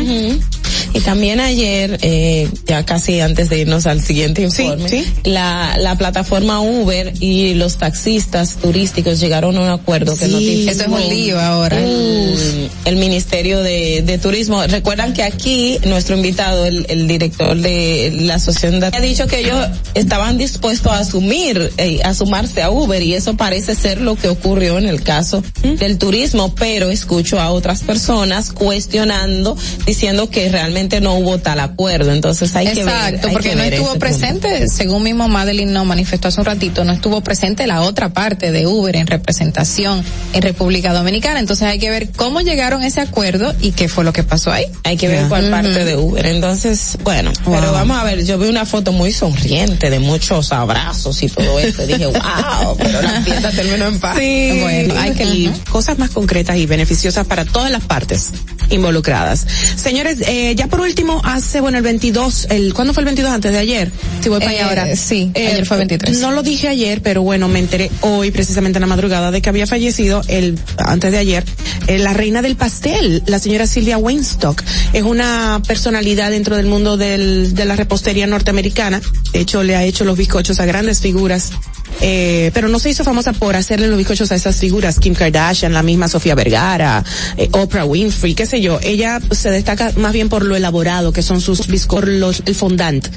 Y 0.92 1.00
también 1.00 1.40
ayer, 1.40 1.98
eh, 2.02 2.48
ya 2.66 2.84
casi 2.84 3.20
antes 3.20 3.48
de 3.50 3.58
irnos 3.60 3.86
al 3.86 4.00
siguiente 4.00 4.42
informe, 4.42 5.04
La, 5.24 5.76
la 5.78 5.96
plataforma 5.98 6.60
Uber 6.60 7.12
y 7.20 7.54
los 7.54 7.76
taxistas 7.78 8.56
turísticos 8.56 9.18
llegaron 9.20 9.56
a 9.56 9.60
un 9.60 9.68
acuerdo 9.68 10.16
que 10.16 10.26
notificó 10.28 10.70
Eso 10.70 10.82
es 10.82 10.88
un 10.88 11.08
lío 11.08 11.40
ahora. 11.40 11.78
el, 11.80 12.70
el 12.84 12.96
Ministerio 13.24 13.62
de, 13.62 14.02
de 14.02 14.18
Turismo. 14.18 14.62
Recuerdan 14.66 15.14
que 15.14 15.22
aquí 15.22 15.78
nuestro 15.86 16.14
invitado, 16.14 16.66
el, 16.66 16.84
el 16.90 17.08
director 17.08 17.56
de 17.56 18.12
la 18.20 18.34
asociación, 18.34 18.84
ha 18.84 19.00
dicho 19.00 19.26
que 19.26 19.40
ellos 19.40 19.66
estaban 19.94 20.36
dispuestos 20.36 20.92
a 20.92 20.98
asumir, 20.98 21.72
eh, 21.78 22.00
a 22.04 22.12
sumarse 22.12 22.60
a 22.60 22.68
Uber 22.68 23.02
y 23.02 23.14
eso 23.14 23.34
parece 23.34 23.74
ser 23.74 24.02
lo 24.02 24.14
que 24.16 24.28
ocurrió 24.28 24.76
en 24.76 24.86
el 24.86 25.02
caso 25.02 25.42
del 25.62 25.96
turismo, 25.96 26.54
pero 26.54 26.90
escucho 26.90 27.40
a 27.40 27.50
otras 27.50 27.82
personas 27.82 28.52
cuestionando, 28.52 29.56
diciendo 29.86 30.28
que 30.28 30.50
realmente 30.50 31.00
no 31.00 31.14
hubo 31.14 31.38
tal 31.38 31.60
acuerdo. 31.60 32.12
Entonces 32.12 32.54
hay 32.54 32.66
que 32.66 32.84
ver. 32.84 32.94
Exacto, 32.94 33.28
porque 33.32 33.50
que 33.50 33.56
no 33.56 33.62
estuvo 33.62 33.90
ese 33.90 33.98
presente, 33.98 34.68
según 34.68 35.02
mismo 35.02 35.28
Madeline 35.28 35.72
no 35.72 35.86
manifestó 35.86 36.28
hace 36.28 36.40
un 36.40 36.46
ratito, 36.46 36.84
no 36.84 36.92
estuvo 36.92 37.22
presente 37.22 37.66
la 37.66 37.80
otra 37.80 38.10
parte 38.10 38.52
de 38.52 38.66
Uber 38.66 38.94
en 38.96 39.06
representación 39.06 40.04
en 40.34 40.42
República 40.42 40.92
Dominicana. 40.92 41.40
Entonces 41.40 41.66
hay 41.66 41.78
que 41.78 41.88
ver 41.88 42.10
cómo 42.10 42.42
llegaron 42.42 42.82
a 42.82 42.86
ese 42.86 43.00
acuerdo 43.00 43.13
y 43.60 43.72
qué 43.72 43.88
fue 43.88 44.04
lo 44.04 44.12
que 44.12 44.22
pasó 44.22 44.52
ahí. 44.52 44.66
Hay 44.84 44.96
que 44.96 45.08
ver 45.08 45.26
cuál 45.28 45.50
parte 45.50 45.84
de 45.84 45.96
Uber. 45.96 46.24
Entonces, 46.26 46.98
bueno, 47.02 47.32
pero 47.44 47.72
vamos 47.72 47.96
a 47.96 48.04
ver, 48.04 48.24
yo 48.24 48.38
vi 48.38 48.48
una 48.48 48.66
foto 48.66 48.92
muy 48.92 49.12
sonriente 49.12 49.90
de 49.90 49.98
muchos 49.98 50.52
abrazos 50.52 51.22
y 51.22 51.28
todo 51.28 51.58
esto. 51.58 51.86
Dije, 51.86 52.06
wow, 52.06 52.76
pero 52.76 53.02
la 53.02 53.20
fiesta 53.22 53.50
terminó 53.50 53.86
en 53.86 53.98
paz. 54.00 54.16
Sí, 54.18 54.58
Bueno, 54.60 54.94
hay 54.98 55.12
que 55.12 55.50
cosas 55.70 55.98
más 55.98 56.10
concretas 56.10 56.56
y 56.56 56.66
beneficiosas 56.66 57.26
para 57.26 57.44
todas 57.44 57.70
las 57.70 57.82
partes 57.84 58.30
involucradas. 58.70 59.46
Señores, 59.76 60.20
eh, 60.20 60.34
Eh, 60.44 60.54
ya 60.56 60.66
por 60.66 60.80
último, 60.80 61.20
hace, 61.24 61.60
bueno, 61.60 61.78
el 61.78 61.84
22, 61.84 62.48
el, 62.50 62.74
¿cuándo 62.74 62.92
fue 62.92 63.02
el 63.02 63.04
22? 63.06 63.32
Antes 63.32 63.52
de 63.52 63.58
ayer. 63.58 63.90
Si 64.20 64.28
voy 64.28 64.40
para 64.40 64.50
allá 64.50 64.60
Eh, 64.60 64.64
ahora. 64.64 64.96
sí, 64.96 65.30
ayer 65.34 65.64
fue 65.64 65.76
23. 65.78 66.18
No 66.18 66.32
lo 66.32 66.42
dije 66.42 66.68
ayer, 66.68 67.00
pero 67.02 67.22
bueno, 67.22 67.48
me 67.48 67.60
enteré 67.60 67.90
hoy, 68.00 68.30
precisamente 68.30 68.78
en 68.78 68.80
la 68.82 68.86
madrugada, 68.88 69.30
de 69.30 69.40
que 69.40 69.48
había 69.48 69.66
fallecido 69.66 70.22
el, 70.28 70.58
antes 70.76 71.12
de 71.12 71.18
ayer, 71.18 71.44
eh, 71.86 71.98
la 71.98 72.12
reina 72.12 72.42
del 72.42 72.56
pastel, 72.56 73.03
la 73.26 73.38
señora 73.38 73.66
Silvia 73.66 73.98
Weinstock. 73.98 74.62
Es 74.92 75.02
una 75.02 75.60
personalidad 75.66 76.30
dentro 76.30 76.56
del 76.56 76.66
mundo 76.66 76.96
del, 76.96 77.54
de 77.54 77.64
la 77.64 77.76
repostería 77.76 78.26
norteamericana. 78.26 79.00
De 79.32 79.40
hecho, 79.40 79.62
le 79.62 79.76
ha 79.76 79.84
hecho 79.84 80.04
los 80.04 80.16
bizcochos 80.16 80.60
a 80.60 80.66
grandes 80.66 81.00
figuras. 81.00 81.52
Eh, 82.00 82.50
pero 82.52 82.68
no 82.68 82.78
se 82.78 82.90
hizo 82.90 83.04
famosa 83.04 83.32
por 83.32 83.54
hacerle 83.54 83.86
los 83.86 83.96
bizcochos 83.96 84.32
a 84.32 84.34
esas 84.34 84.56
figuras, 84.56 84.98
Kim 84.98 85.14
Kardashian, 85.14 85.72
la 85.72 85.82
misma 85.82 86.08
Sofía 86.08 86.34
Vergara, 86.34 87.04
eh, 87.36 87.48
Oprah 87.52 87.84
Winfrey, 87.84 88.34
qué 88.34 88.46
sé 88.46 88.60
yo. 88.60 88.80
Ella 88.82 89.20
se 89.30 89.50
destaca 89.50 89.92
más 89.96 90.12
bien 90.12 90.28
por 90.28 90.44
lo 90.44 90.56
elaborado 90.56 91.12
que 91.12 91.22
son 91.22 91.40
sus 91.40 91.68
bizcochos, 91.68 92.42
el 92.46 92.54
fondant. 92.54 93.08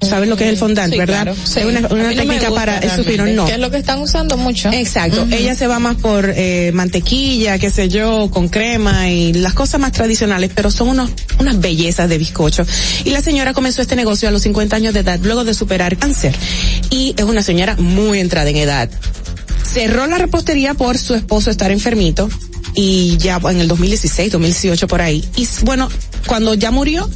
¿Sabes 0.00 0.28
lo 0.28 0.36
que 0.36 0.44
es 0.44 0.50
el 0.50 0.58
fondant, 0.58 0.92
Sí, 0.92 0.98
verdad? 0.98 1.22
claro, 1.22 1.36
sí. 1.44 1.60
Es 1.60 1.64
una, 1.64 1.80
una 1.88 2.10
no 2.10 2.14
técnica 2.14 2.50
para 2.50 2.78
realmente, 2.80 2.86
esupir, 3.12 3.34
no. 3.34 3.46
Que 3.46 3.54
es 3.54 3.58
lo 3.58 3.70
que 3.70 3.78
están 3.78 4.00
usando 4.00 4.36
mucho. 4.36 4.70
Exacto. 4.70 5.26
Ella 5.30 5.54
se 5.54 5.66
va 5.66 5.78
más 5.78 5.96
por 5.96 6.32
eh, 6.36 6.70
mantequilla, 6.74 7.58
qué 7.58 7.70
sé 7.70 7.88
yo, 7.88 8.30
con 8.30 8.48
crema 8.48 9.08
y 9.08 9.32
las 9.32 9.54
cosas 9.54 9.80
más 9.80 9.92
tradicionales, 9.92 10.50
pero 10.54 10.70
son 10.70 10.88
unos, 10.90 11.10
unas 11.40 11.58
bellezas 11.60 12.08
de 12.10 12.18
bizcocho. 12.18 12.64
Y 13.04 13.10
la 13.10 13.22
señora 13.22 13.54
comenzó 13.54 13.80
este 13.82 13.96
negocio 13.96 14.28
a 14.28 14.32
los 14.32 14.42
50 14.42 14.76
años 14.76 14.92
de 14.94 15.00
edad, 15.00 15.18
luego 15.22 15.44
de 15.44 15.54
superar 15.54 15.96
cáncer. 15.96 16.36
Y 16.90 17.14
es 17.16 17.24
una 17.24 17.42
señora 17.42 17.76
muy 17.76 18.20
entrada 18.20 18.50
en 18.50 18.56
edad. 18.56 18.90
Cerró 19.64 20.06
la 20.06 20.18
repostería 20.18 20.74
por 20.74 20.98
su 20.98 21.14
esposo 21.14 21.50
estar 21.50 21.70
enfermito 21.70 22.28
y 22.74 23.16
ya 23.16 23.40
en 23.50 23.60
el 23.60 23.68
2016, 23.68 24.30
2018 24.32 24.86
por 24.86 25.00
ahí. 25.00 25.24
Y 25.36 25.48
bueno, 25.62 25.88
cuando 26.26 26.54
ya 26.54 26.70
murió, 26.70 27.10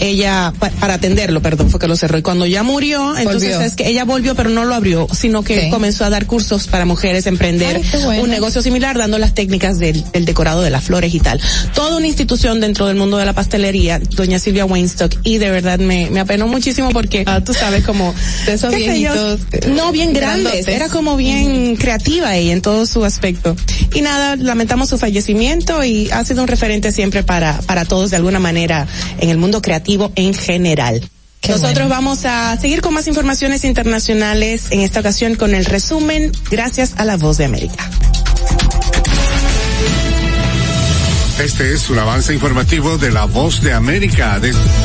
ella, 0.00 0.52
pa- 0.58 0.70
para 0.70 0.94
atenderlo, 0.94 1.40
perdón, 1.42 1.70
fue 1.70 1.78
que 1.80 1.86
lo 1.88 1.96
cerró. 1.96 2.18
Y 2.18 2.22
cuando 2.22 2.46
ya 2.46 2.62
murió, 2.62 3.16
entonces 3.16 3.50
Volvió. 3.52 3.60
es 3.66 3.76
que 3.76 3.88
ella 3.88 4.04
volvió, 4.04 4.34
pero 4.34 4.50
no 4.50 4.64
lo 4.64 4.74
abrió, 4.74 5.06
sino 5.12 5.42
que 5.42 5.62
Sí. 5.64 5.70
comenzó 5.70 6.04
a 6.04 6.10
dar 6.10 6.26
cursos 6.26 6.66
para 6.66 6.84
mujeres, 6.84 7.26
emprender 7.26 7.80
Ay, 7.92 8.00
bueno. 8.04 8.22
un 8.24 8.30
negocio 8.30 8.62
similar, 8.62 8.98
dando 8.98 9.18
las 9.18 9.34
técnicas 9.34 9.78
del, 9.78 10.04
del 10.12 10.24
decorado 10.24 10.62
de 10.62 10.70
las 10.70 10.84
flores 10.84 11.14
y 11.14 11.20
tal. 11.20 11.40
Toda 11.74 11.96
una 11.96 12.06
institución 12.06 12.60
dentro 12.60 12.86
del 12.86 12.96
mundo 12.96 13.16
de 13.18 13.24
la 13.24 13.32
pastelería, 13.32 14.00
doña 14.16 14.38
Silvia 14.38 14.64
Weinstock, 14.64 15.14
y 15.22 15.38
de 15.38 15.50
verdad 15.50 15.78
me, 15.78 16.10
me 16.10 16.20
apenó 16.20 16.48
muchísimo 16.48 16.90
porque, 16.90 17.22
ah, 17.26 17.40
tú 17.42 17.54
sabes, 17.54 17.84
como, 17.84 18.14
De 18.46 18.54
esos 18.54 18.72
sé 18.72 18.80
yo, 19.00 19.12
viejitos, 19.12 19.40
eh, 19.52 19.60
no 19.68 19.92
bien 19.92 20.12
grandes, 20.12 20.44
grandotes. 20.44 20.68
era 20.74 20.88
como 20.88 21.16
bien 21.16 21.76
creativa 21.76 22.36
ella 22.36 22.52
en 22.52 22.62
todo 22.62 22.86
su 22.86 23.04
aspecto. 23.04 23.54
Y 23.94 24.00
nada, 24.02 24.36
lamentamos 24.36 24.88
su 24.88 24.98
fallecimiento 24.98 25.84
y 25.84 26.10
ha 26.10 26.24
sido 26.24 26.42
un 26.42 26.48
referente 26.48 26.90
siempre 26.92 27.22
para, 27.22 27.60
para 27.62 27.84
todos 27.84 28.10
de 28.10 28.16
alguna 28.16 28.40
manera 28.40 28.86
en 29.20 29.30
el 29.30 29.38
mundo 29.38 29.62
creativo 29.62 29.83
en 29.86 30.34
general. 30.34 31.08
Nosotros 31.48 31.88
vamos 31.88 32.24
a 32.24 32.56
seguir 32.58 32.80
con 32.80 32.94
más 32.94 33.06
informaciones 33.06 33.64
internacionales, 33.64 34.66
en 34.70 34.80
esta 34.80 35.00
ocasión 35.00 35.34
con 35.34 35.54
el 35.54 35.66
resumen, 35.66 36.32
gracias 36.50 36.94
a 36.96 37.04
la 37.04 37.16
voz 37.16 37.36
de 37.36 37.44
América. 37.44 37.90
Este 41.38 41.72
es 41.72 41.90
un 41.90 41.98
avance 41.98 42.32
informativo 42.32 42.96
de 42.96 43.10
La 43.10 43.24
Voz 43.24 43.60
de 43.60 43.72
América. 43.72 44.40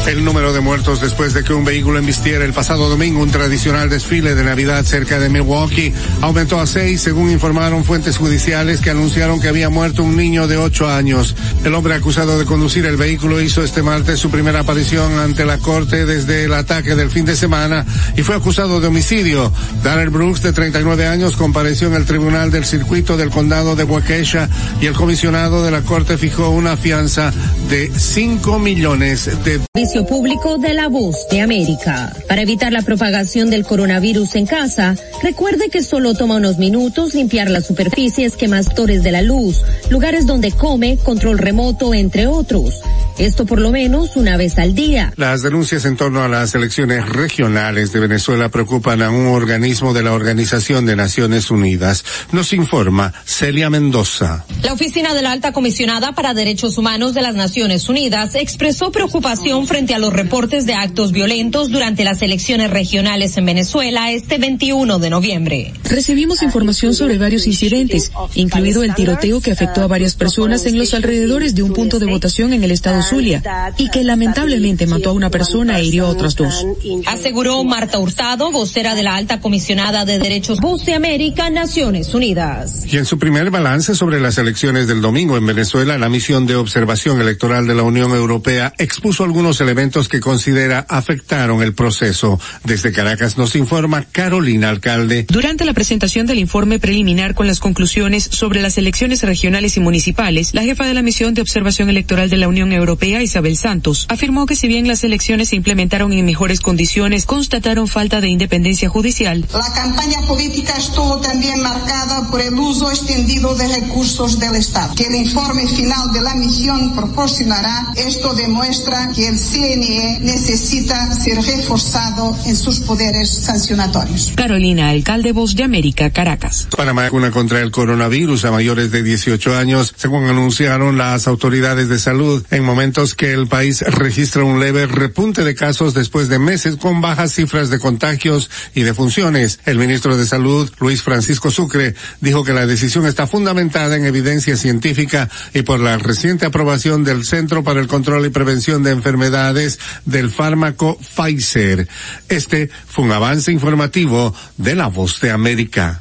El 0.08 0.26
número 0.26 0.52
de 0.52 0.62
muertos 0.62 1.00
después 1.00 1.36
de 1.36 1.44
que 1.44 1.54
un 1.54 1.64
vehículo 1.64 2.00
embistiera 2.00 2.44
el 2.44 2.54
pasado 2.54 2.90
domingo 2.90 3.22
un 3.22 3.30
tradicional 3.30 3.88
desfile 3.88 4.34
de 4.34 4.44
Navidad 4.44 4.84
cerca 4.84 5.20
de 5.20 5.30
Milwaukee 5.30 5.94
aumentó 6.22 6.60
a 6.60 6.66
seis, 6.66 7.02
según 7.02 7.30
informaron 7.30 7.86
fuentes 7.86 8.18
judiciales 8.18 8.82
que 8.82 8.90
anunciaron 8.90 9.40
que 9.40 9.48
había 9.48 9.70
muerto 9.70 10.04
un 10.04 10.18
niño 10.18 10.48
de 10.48 10.58
ocho 10.58 10.90
años. 10.90 11.36
El 11.64 11.76
hombre 11.76 11.94
acusado 11.94 12.40
de 12.40 12.46
conducir 12.46 12.88
el 12.88 12.98
vehículo 12.98 13.40
hizo 13.40 13.64
este 13.64 13.84
martes 13.84 14.20
su 14.20 14.32
primera 14.32 14.62
aparición 14.62 15.20
ante 15.20 15.46
la 15.46 15.60
corte 15.60 16.08
desde 16.08 16.46
el 16.46 16.54
ataque 16.56 16.96
del 16.96 17.12
fin 17.12 17.26
de 17.26 17.36
semana 17.36 17.86
y 18.18 18.24
fue 18.24 18.36
acusado 18.36 18.82
de 18.82 18.88
homicidio. 18.88 19.54
Darrell 19.84 20.10
Brooks, 20.10 20.42
de 20.42 20.52
39 20.52 21.06
años, 21.06 21.38
compareció 21.38 21.90
en 21.90 21.94
el 21.94 22.06
tribunal 22.06 22.50
del 22.50 22.66
circuito 22.66 23.18
del 23.18 23.30
condado 23.30 23.76
de 23.76 23.84
Waukesha 23.84 24.50
y 24.82 24.88
el 24.88 24.94
comisionado 24.94 25.64
de 25.64 25.72
la 25.72 25.82
corte 25.82 26.18
fijó 26.18 26.39
una 26.48 26.78
fianza 26.78 27.34
de 27.70 27.92
5 27.94 28.60
millones 28.60 29.26
de 29.44 29.60
Servicio 29.76 30.06
público 30.06 30.58
de 30.58 30.74
la 30.74 30.88
voz 30.88 31.28
de 31.30 31.42
América. 31.42 32.14
Para 32.30 32.42
evitar 32.42 32.72
la 32.72 32.82
propagación 32.82 33.50
del 33.50 33.66
coronavirus 33.66 34.36
en 34.36 34.46
casa, 34.46 34.96
recuerde 35.22 35.70
que 35.70 35.84
solo 35.84 36.14
toma 36.14 36.38
unos 36.38 36.58
minutos 36.58 37.14
limpiar 37.14 37.50
las 37.50 37.68
superficies 37.68 38.38
quemastores 38.38 39.04
de 39.04 39.12
la 39.12 39.22
luz, 39.22 39.62
lugares 39.90 40.26
donde 40.26 40.52
come, 40.54 40.98
control 40.98 41.38
remoto, 41.38 41.94
entre 41.94 42.28
otros. 42.28 42.76
Esto 43.20 43.46
por 43.46 43.60
lo 43.60 43.72
menos 43.72 44.16
una 44.16 44.38
vez 44.38 44.58
al 44.60 44.74
día. 44.74 45.12
Las 45.18 45.42
denuncias 45.42 45.84
en 45.84 45.98
torno 45.98 46.24
a 46.24 46.30
las 46.30 46.56
elecciones 46.56 47.08
regionales 47.10 47.92
de 47.92 48.00
Venezuela 48.00 48.48
preocupan 48.48 49.02
a 49.02 49.12
un 49.12 49.28
organismo 49.28 49.94
de 49.94 50.04
la 50.04 50.14
Organización 50.14 50.86
de 50.86 50.96
Naciones 50.96 51.52
Unidas. 51.52 52.06
Nos 52.32 52.54
informa 52.54 53.14
Celia 53.26 53.70
Mendoza. 53.70 54.46
La 54.64 54.72
oficina 54.72 55.14
de 55.14 55.22
la 55.22 55.34
alta 55.34 55.52
comisionada 55.52 56.14
para 56.14 56.29
derechos 56.34 56.78
humanos 56.78 57.14
de 57.14 57.22
las 57.22 57.36
Naciones 57.36 57.90
Unidas 57.90 58.36
expresó 58.36 58.92
preocupación 58.92 59.68
frente 59.68 59.94
a 59.94 60.00
los 60.00 60.14
reportes 60.14 60.66
de 60.66 60.74
actos 60.74 61.12
violentos 61.12 61.70
durante 61.70 62.04
las 62.04 62.22
elecciones 62.22 62.70
regionales 62.70 63.38
en 63.38 63.46
Venezuela 63.46 64.12
este 64.12 64.38
21 64.38 65.00
de 65.00 65.10
noviembre. 65.10 65.74
Recibimos 65.84 66.42
información 66.42 66.94
sobre 66.94 67.18
varios 67.18 67.48
incidentes, 67.48 68.12
incluido 68.36 68.84
el 68.84 68.96
tiroteo 68.96 69.42
que 69.42 69.52
afectó 69.52 69.82
a 69.82 69.88
varias 69.88 70.16
personas 70.16 70.66
en 70.66 70.78
los 70.78 70.94
alrededores 70.94 71.56
de 71.56 71.64
un 71.64 71.74
punto 71.74 72.00
de 72.00 72.06
votación 72.06 72.54
en 72.54 72.64
el 72.64 72.72
estado 72.72 73.02
Zulia 73.02 73.44
y 73.78 73.90
que 73.90 74.04
lamentablemente 74.04 74.88
mató 74.88 75.10
a 75.10 75.14
una 75.14 75.30
persona 75.30 75.80
e 75.80 75.86
hirió 75.86 76.06
a 76.06 76.10
otras 76.10 76.36
dos. 76.36 76.66
Aseguró 77.06 77.64
Marta 77.64 78.00
Hurtado, 78.00 78.52
vocera 78.52 78.96
de 78.96 79.04
la 79.04 79.16
alta 79.16 79.40
comisionada 79.40 80.06
de 80.06 80.20
derechos 80.20 80.60
Voz 80.60 80.86
de 80.86 80.94
América, 80.94 81.50
Naciones 81.50 82.14
Unidas. 82.14 82.86
Y 82.92 82.98
en 82.98 83.06
su 83.06 83.18
primer 83.18 83.52
balance 83.52 83.96
sobre 83.96 84.20
las 84.20 84.38
elecciones 84.38 84.88
del 84.88 85.02
domingo 85.02 85.38
en 85.38 85.46
Venezuela, 85.46 85.98
la 85.98 86.10
misión 86.20 86.46
de 86.46 86.58
observación 86.58 87.22
electoral 87.22 87.66
de 87.66 87.76
la 87.76 87.84
Unión 87.84 88.12
Europea 88.12 88.74
expuso 88.78 89.24
algunos 89.24 89.62
elementos 89.62 90.10
que 90.10 90.20
considera 90.20 90.86
afectaron 90.90 91.64
el 91.64 91.74
proceso. 91.74 92.38
Desde 92.66 92.92
Caracas 92.92 93.38
nos 93.38 93.56
informa 93.56 94.04
Carolina 94.04 94.68
Alcalde. 94.68 95.26
Durante 95.30 95.64
la 95.64 95.72
presentación 95.72 96.28
del 96.28 96.40
informe 96.40 96.78
preliminar 96.78 97.36
con 97.36 97.48
las 97.48 97.62
conclusiones 97.62 98.28
sobre 98.30 98.62
las 98.62 98.78
elecciones 98.78 99.24
regionales 99.24 99.78
y 99.78 99.80
municipales, 99.80 100.54
la 100.54 100.64
jefa 100.64 100.86
de 100.86 100.94
la 100.94 101.02
misión 101.02 101.34
de 101.34 101.42
observación 101.42 101.90
electoral 101.90 102.30
de 102.30 102.36
la 102.36 102.50
Unión 102.50 102.74
Europea, 102.74 103.24
Isabel 103.24 103.56
Santos, 103.56 104.06
afirmó 104.10 104.46
que 104.46 104.58
si 104.58 104.68
bien 104.68 104.90
las 104.90 105.06
elecciones 105.06 105.48
se 105.48 105.56
implementaron 105.56 106.12
en 106.12 106.26
mejores 106.26 106.60
condiciones, 106.60 107.24
constataron 107.24 107.88
falta 107.88 108.20
de 108.20 108.28
independencia 108.28 108.90
judicial. 108.90 109.48
La 109.54 109.74
campaña 109.74 110.20
política 110.28 110.74
estuvo 110.76 111.22
también 111.22 111.62
marcada 111.62 112.30
por 112.30 112.42
el 112.42 112.56
uso 112.56 112.92
extendido 112.92 113.56
de 113.56 113.70
recursos 113.70 114.38
del 114.38 114.58
Estado. 114.58 114.96
Que 114.96 115.06
el 115.06 115.16
informe 115.16 115.66
final 115.66 116.09
de 116.14 116.22
la 116.22 116.36
misión 116.36 116.96
proporcionará, 116.96 117.94
esto 117.96 118.34
demuestra 118.34 119.12
que 119.14 119.28
el 119.28 119.38
CNE 119.38 120.20
necesita 120.22 121.14
ser 121.14 121.38
reforzado 121.42 122.38
en 122.46 122.56
sus 122.56 122.80
poderes 122.80 123.30
sancionatorios. 123.30 124.32
Carolina, 124.36 124.90
alcalde 124.90 125.32
Voz 125.32 125.56
de 125.56 125.64
América, 125.64 126.10
Caracas. 126.10 126.68
Panamá 126.76 127.04
vacuna 127.04 127.32
contra 127.32 127.62
el 127.62 127.72
coronavirus 127.72 128.46
a 128.46 128.52
mayores 128.52 128.92
de 128.92 129.04
18 129.04 129.58
años, 129.58 129.94
según 129.96 130.26
anunciaron 130.26 130.98
las 130.98 131.28
autoridades 131.28 131.90
de 131.90 132.00
salud, 132.00 132.46
en 132.52 132.64
momentos 132.64 133.16
que 133.16 133.34
el 133.34 133.48
país 133.48 133.82
registra 133.82 134.44
un 134.44 134.60
leve 134.60 134.86
repunte 134.86 135.44
de 135.44 135.56
casos 135.56 135.94
después 135.94 136.30
de 136.30 136.40
meses 136.40 136.76
con 136.76 137.02
bajas 137.02 137.34
cifras 137.34 137.70
de 137.70 137.80
contagios 137.80 138.50
y 138.76 138.82
defunciones. 138.82 139.60
El 139.66 139.78
ministro 139.78 140.18
de 140.18 140.26
Salud, 140.26 140.70
Luis 140.80 141.02
Francisco 141.02 141.52
Sucre, 141.52 141.96
dijo 142.22 142.44
que 142.44 142.54
la 142.54 142.66
decisión 142.66 143.06
está 143.06 143.28
fundamentada 143.28 143.96
en 143.96 144.06
evidencia 144.06 144.58
científica 144.58 145.30
y 145.54 145.62
por 145.62 145.80
la 145.80 145.98
reciente 146.00 146.46
aprobación 146.46 147.04
del 147.04 147.26
Centro 147.26 147.64
para 147.64 147.80
el 147.80 147.88
Control 147.88 148.26
y 148.26 148.30
Prevención 148.30 148.84
de 148.84 148.92
Enfermedades 148.92 149.80
del 150.06 150.30
fármaco 150.30 150.98
Pfizer. 150.98 151.88
Este 152.28 152.70
fue 152.88 153.06
un 153.06 153.12
avance 153.12 153.52
informativo 153.52 154.34
de 154.58 154.76
la 154.76 154.88
Voz 154.88 155.20
de 155.22 155.32
América. 155.32 156.00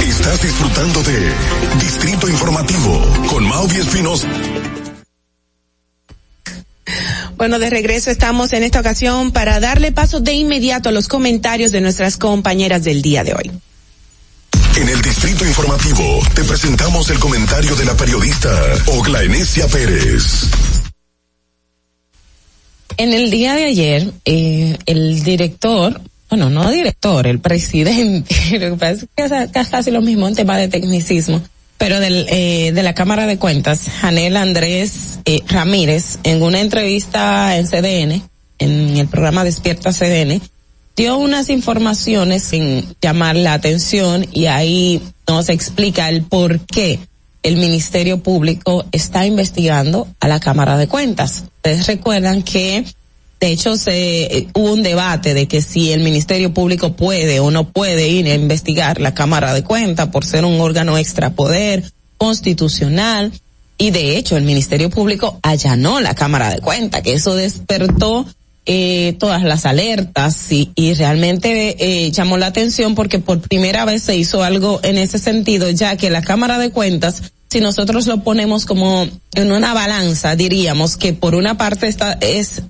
Estás 0.00 0.42
disfrutando 0.42 1.02
de 1.02 1.32
Distrito 1.80 2.28
Informativo 2.28 3.26
con 3.28 3.46
Mauri 3.46 3.76
Espinosa. 3.76 4.28
Bueno, 7.36 7.58
de 7.58 7.68
regreso 7.68 8.10
estamos 8.10 8.52
en 8.52 8.62
esta 8.62 8.80
ocasión 8.80 9.32
para 9.32 9.60
darle 9.60 9.92
paso 9.92 10.20
de 10.20 10.32
inmediato 10.32 10.88
a 10.88 10.92
los 10.92 11.08
comentarios 11.08 11.72
de 11.72 11.80
nuestras 11.80 12.16
compañeras 12.16 12.84
del 12.84 13.02
día 13.02 13.24
de 13.24 13.34
hoy. 13.34 13.50
En 14.76 14.88
el 14.88 15.00
Distrito 15.02 15.46
Informativo 15.46 16.20
te 16.34 16.42
presentamos 16.42 17.08
el 17.08 17.20
comentario 17.20 17.76
de 17.76 17.84
la 17.84 17.96
periodista 17.96 18.50
Ogla 18.86 19.22
Enesia 19.22 19.68
Pérez. 19.68 20.50
En 22.96 23.12
el 23.12 23.30
día 23.30 23.54
de 23.54 23.66
ayer, 23.66 24.12
eh, 24.24 24.76
el 24.86 25.22
director, 25.22 26.00
bueno, 26.28 26.50
no 26.50 26.72
director, 26.72 27.24
el 27.28 27.38
presidente, 27.38 28.34
lo 28.58 28.76
que 28.76 28.90
es 28.90 29.06
que 29.14 29.50
casi 29.70 29.92
lo 29.92 30.02
mismo 30.02 30.26
en 30.26 30.34
tema 30.34 30.58
de 30.58 30.66
tecnicismo, 30.66 31.40
Pero 31.78 31.98
eh, 32.00 32.72
de 32.74 32.82
la 32.82 32.94
Cámara 32.94 33.26
de 33.26 33.38
Cuentas, 33.38 33.82
Janel 34.00 34.36
Andrés 34.36 35.20
eh, 35.24 35.40
Ramírez, 35.46 36.18
en 36.24 36.42
una 36.42 36.60
entrevista 36.60 37.56
en 37.56 37.68
CDN, 37.68 38.28
en 38.58 38.96
el 38.96 39.06
programa 39.06 39.44
Despierta 39.44 39.92
CDN, 39.92 40.40
dio 40.96 41.16
unas 41.16 41.48
informaciones 41.50 42.42
sin 42.42 42.94
llamar 43.00 43.36
la 43.36 43.54
atención 43.54 44.26
y 44.32 44.46
ahí 44.46 45.02
nos 45.28 45.48
explica 45.48 46.08
el 46.08 46.22
por 46.22 46.60
qué 46.60 47.00
el 47.42 47.56
Ministerio 47.56 48.22
Público 48.22 48.84
está 48.92 49.26
investigando 49.26 50.08
a 50.20 50.28
la 50.28 50.40
Cámara 50.40 50.78
de 50.78 50.88
Cuentas. 50.88 51.44
Ustedes 51.56 51.86
recuerdan 51.86 52.42
que 52.42 52.84
de 53.44 53.52
hecho, 53.52 53.76
se, 53.76 54.24
eh, 54.24 54.48
hubo 54.54 54.72
un 54.72 54.82
debate 54.82 55.34
de 55.34 55.46
que 55.46 55.60
si 55.60 55.92
el 55.92 56.00
Ministerio 56.00 56.54
Público 56.54 56.96
puede 56.96 57.40
o 57.40 57.50
no 57.50 57.68
puede 57.68 58.08
ir 58.08 58.26
a 58.26 58.34
investigar 58.34 59.02
la 59.02 59.12
Cámara 59.12 59.52
de 59.52 59.62
Cuentas 59.62 60.08
por 60.08 60.24
ser 60.24 60.46
un 60.46 60.58
órgano 60.62 60.96
extrapoder 60.96 61.84
constitucional. 62.16 63.32
Y 63.76 63.90
de 63.90 64.16
hecho, 64.16 64.38
el 64.38 64.44
Ministerio 64.44 64.88
Público 64.88 65.40
allanó 65.42 66.00
la 66.00 66.14
Cámara 66.14 66.48
de 66.48 66.60
Cuentas, 66.60 67.02
que 67.02 67.12
eso 67.12 67.34
despertó 67.34 68.24
eh, 68.66 69.14
todas 69.18 69.42
las 69.42 69.66
alertas 69.66 70.50
y, 70.50 70.70
y 70.74 70.94
realmente 70.94 71.76
eh, 71.78 72.10
llamó 72.10 72.38
la 72.38 72.46
atención 72.46 72.94
porque 72.94 73.18
por 73.18 73.40
primera 73.40 73.84
vez 73.84 74.02
se 74.02 74.16
hizo 74.16 74.42
algo 74.42 74.80
en 74.82 74.98
ese 74.98 75.18
sentido, 75.18 75.70
ya 75.70 75.96
que 75.96 76.10
la 76.10 76.22
Cámara 76.22 76.58
de 76.58 76.70
Cuentas 76.70 77.22
si 77.54 77.60
nosotros 77.60 78.08
lo 78.08 78.24
ponemos 78.24 78.66
como 78.66 79.06
en 79.34 79.52
una 79.52 79.74
balanza, 79.74 80.34
diríamos 80.34 80.96
que 80.96 81.12
por 81.12 81.36
una 81.36 81.56
parte 81.56 81.86
está, 81.86 82.14
es 82.14 82.62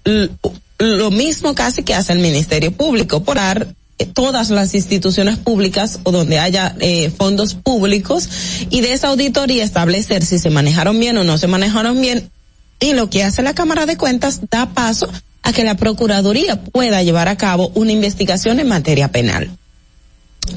lo 0.78 1.10
mismo 1.10 1.54
casi 1.54 1.82
que 1.82 1.94
hace 1.94 2.12
el 2.12 2.18
Ministerio 2.18 2.70
Público, 2.70 3.24
por 3.24 3.36
dar 3.36 3.66
eh, 3.98 4.04
todas 4.04 4.50
las 4.50 4.74
instituciones 4.74 5.38
públicas 5.38 6.00
o 6.02 6.12
donde 6.12 6.38
haya 6.38 6.76
eh, 6.80 7.10
fondos 7.16 7.54
públicos 7.54 8.28
y 8.68 8.82
de 8.82 8.92
esa 8.92 9.08
auditoría 9.08 9.64
establecer 9.64 10.22
si 10.22 10.38
se 10.38 10.50
manejaron 10.50 11.00
bien 11.00 11.16
o 11.16 11.24
no 11.24 11.38
se 11.38 11.46
manejaron 11.46 11.98
bien. 12.00 12.30
Y 12.78 12.92
lo 12.92 13.08
que 13.08 13.22
hace 13.22 13.42
la 13.42 13.54
Cámara 13.54 13.86
de 13.86 13.96
Cuentas 13.96 14.40
da 14.50 14.66
paso 14.74 15.08
a 15.44 15.52
que 15.52 15.62
la 15.62 15.76
Procuraduría 15.76 16.60
pueda 16.60 17.02
llevar 17.02 17.28
a 17.28 17.36
cabo 17.36 17.70
una 17.74 17.92
investigación 17.92 18.58
en 18.58 18.68
materia 18.68 19.12
penal. 19.12 19.50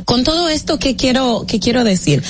Con 0.06 0.24
todo 0.24 0.50
esto 0.50 0.80
que 0.80 0.96
quiero, 0.96 1.46
que 1.48 1.60
quiero 1.60 1.84
decir, 1.84 2.24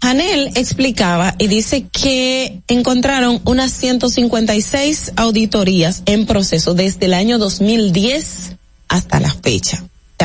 Anel 0.00 0.50
explicaba 0.56 1.34
y 1.38 1.46
dice 1.46 1.86
que 1.90 2.60
encontraron 2.66 3.40
unas 3.44 3.72
156 3.72 5.12
auditorías 5.16 6.02
en 6.06 6.26
proceso 6.26 6.74
desde 6.74 7.06
el 7.06 7.14
año 7.14 7.38
2010 7.38 8.56
hasta 8.88 9.20
la 9.20 9.32
fecha. 9.32 9.84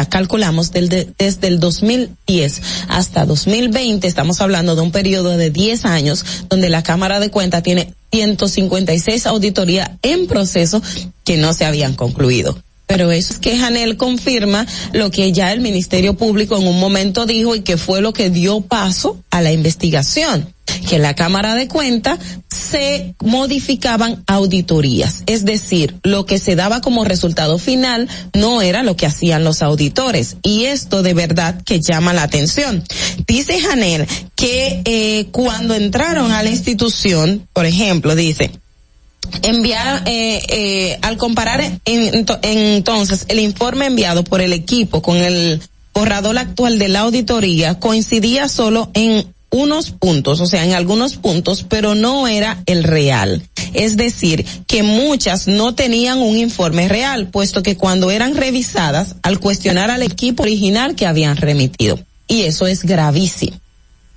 Calculamos 0.10 0.72
desde, 0.72 1.10
desde 1.18 1.48
el 1.48 1.60
2010 1.60 2.62
hasta 2.88 3.26
2020, 3.26 4.08
estamos 4.08 4.40
hablando 4.42 4.76
de 4.76 4.82
un 4.82 4.92
periodo 4.92 5.36
de 5.36 5.50
10 5.50 5.86
años 5.86 6.26
donde 6.50 6.70
la 6.70 6.84
Cámara 6.84 7.20
de 7.20 7.30
Cuentas 7.30 7.64
tiene 7.64 7.94
156 8.12 9.26
auditorías 9.28 9.92
en 10.02 10.28
proceso 10.28 10.82
que 11.24 11.38
no 11.38 11.54
se 11.54 11.66
habían 11.66 11.96
concluido. 11.96 12.58
Pero 12.88 13.12
eso 13.12 13.34
es 13.34 13.40
que 13.40 13.58
Janel 13.58 13.98
confirma 13.98 14.66
lo 14.94 15.12
que 15.12 15.32
ya 15.32 15.52
el 15.52 15.60
Ministerio 15.60 16.16
Público 16.16 16.58
en 16.58 16.66
un 16.66 16.80
momento 16.80 17.28
dijo 17.28 17.56
y 17.56 17.62
que 17.62 17.78
fue 17.78 18.02
lo 18.02 18.14
que 18.14 18.32
dio 18.32 18.62
paso 18.62 19.22
a 19.30 19.42
la 19.42 19.52
investigación 19.52 20.54
que 20.88 21.00
la 21.00 21.16
Cámara 21.16 21.56
de 21.56 21.68
Cuentas 21.68 22.20
se 22.70 23.16
modificaban 23.20 24.24
auditorías, 24.28 25.24
es 25.26 25.46
decir, 25.46 25.96
lo 26.04 26.26
que 26.26 26.40
se 26.40 26.56
daba 26.56 26.82
como 26.82 27.04
resultado 27.04 27.58
final 27.58 28.08
no 28.34 28.62
era 28.62 28.84
lo 28.84 28.96
que 28.96 29.06
hacían 29.06 29.44
los 29.44 29.62
auditores 29.62 30.38
y 30.44 30.66
esto 30.66 31.02
de 31.02 31.14
verdad 31.14 31.62
que 31.64 31.80
llama 31.80 32.14
la 32.14 32.24
atención. 32.24 32.84
Dice 33.28 33.60
Janel 33.60 34.08
que 34.36 34.82
eh, 34.86 35.28
cuando 35.32 35.76
entraron 35.76 36.32
a 36.32 36.44
la 36.44 36.50
institución, 36.50 37.48
por 37.54 37.66
ejemplo, 37.66 38.16
dice, 38.16 38.52
enviar 39.42 40.04
eh, 40.06 40.42
eh, 40.48 41.00
al 41.02 41.18
comparar 41.18 41.62
en, 41.86 42.26
entonces 42.44 43.26
el 43.28 43.40
informe 43.40 43.86
enviado 43.86 44.24
por 44.24 44.42
el 44.42 44.54
equipo 44.54 45.02
con 45.02 45.18
el 45.18 45.62
borrador 45.94 46.38
actual 46.38 46.80
de 46.80 46.88
la 46.88 47.02
auditoría 47.02 47.80
coincidía 47.80 48.48
solo 48.48 48.90
en 48.94 49.26
unos 49.52 49.92
puntos, 49.92 50.40
o 50.42 50.46
sea, 50.46 50.64
en 50.64 50.74
algunos 50.74 51.16
puntos, 51.16 51.66
pero 51.68 51.96
no 51.96 52.28
era 52.28 52.62
el 52.66 52.84
real. 52.84 53.42
Es 53.74 53.98
decir, 53.98 54.46
que 54.68 54.84
muchas 54.84 55.48
no 55.48 55.76
tenían 55.76 56.20
un 56.20 56.38
informe 56.38 56.88
real, 56.88 57.28
puesto 57.28 57.64
que 57.64 57.78
cuando 57.78 58.12
eran 58.12 58.36
revisadas, 58.36 59.16
al 59.24 59.40
cuestionar 59.40 59.92
al 59.92 60.04
equipo 60.04 60.44
original 60.44 60.96
que 60.96 61.06
habían 61.06 61.38
remitido. 61.38 62.00
Y 62.28 62.44
eso 62.44 62.68
es 62.68 62.84
gravísimo. 62.84 63.58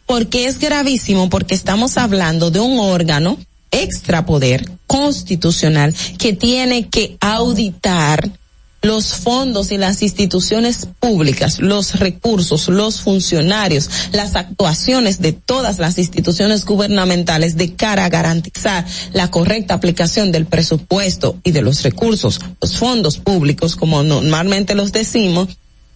¿Por 0.06 0.26
qué 0.26 0.46
es 0.46 0.59
gravísimo? 0.59 1.30
Porque 1.30 1.54
estamos 1.54 1.96
hablando 1.96 2.50
de 2.50 2.60
un 2.60 2.78
órgano 2.78 3.38
extrapoder 3.70 4.70
constitucional 4.86 5.94
que 6.18 6.34
tiene 6.34 6.88
que 6.88 7.16
auditar 7.20 8.30
los 8.82 9.14
fondos 9.14 9.70
y 9.70 9.78
las 9.78 10.02
instituciones 10.02 10.88
públicas, 10.98 11.60
los 11.60 11.98
recursos, 12.00 12.68
los 12.68 13.00
funcionarios, 13.00 13.88
las 14.12 14.34
actuaciones 14.34 15.20
de 15.20 15.32
todas 15.32 15.78
las 15.78 15.98
instituciones 15.98 16.64
gubernamentales 16.64 17.56
de 17.56 17.74
cara 17.74 18.04
a 18.04 18.09
garantizar 18.09 18.84
la 19.12 19.30
correcta 19.30 19.74
aplicación 19.74 20.32
del 20.32 20.46
presupuesto 20.46 21.38
y 21.44 21.52
de 21.52 21.62
los 21.62 21.82
recursos, 21.82 22.40
los 22.60 22.76
fondos 22.76 23.18
públicos, 23.18 23.76
como 23.76 24.02
normalmente 24.02 24.74
los 24.74 24.92
decimos, 24.92 25.48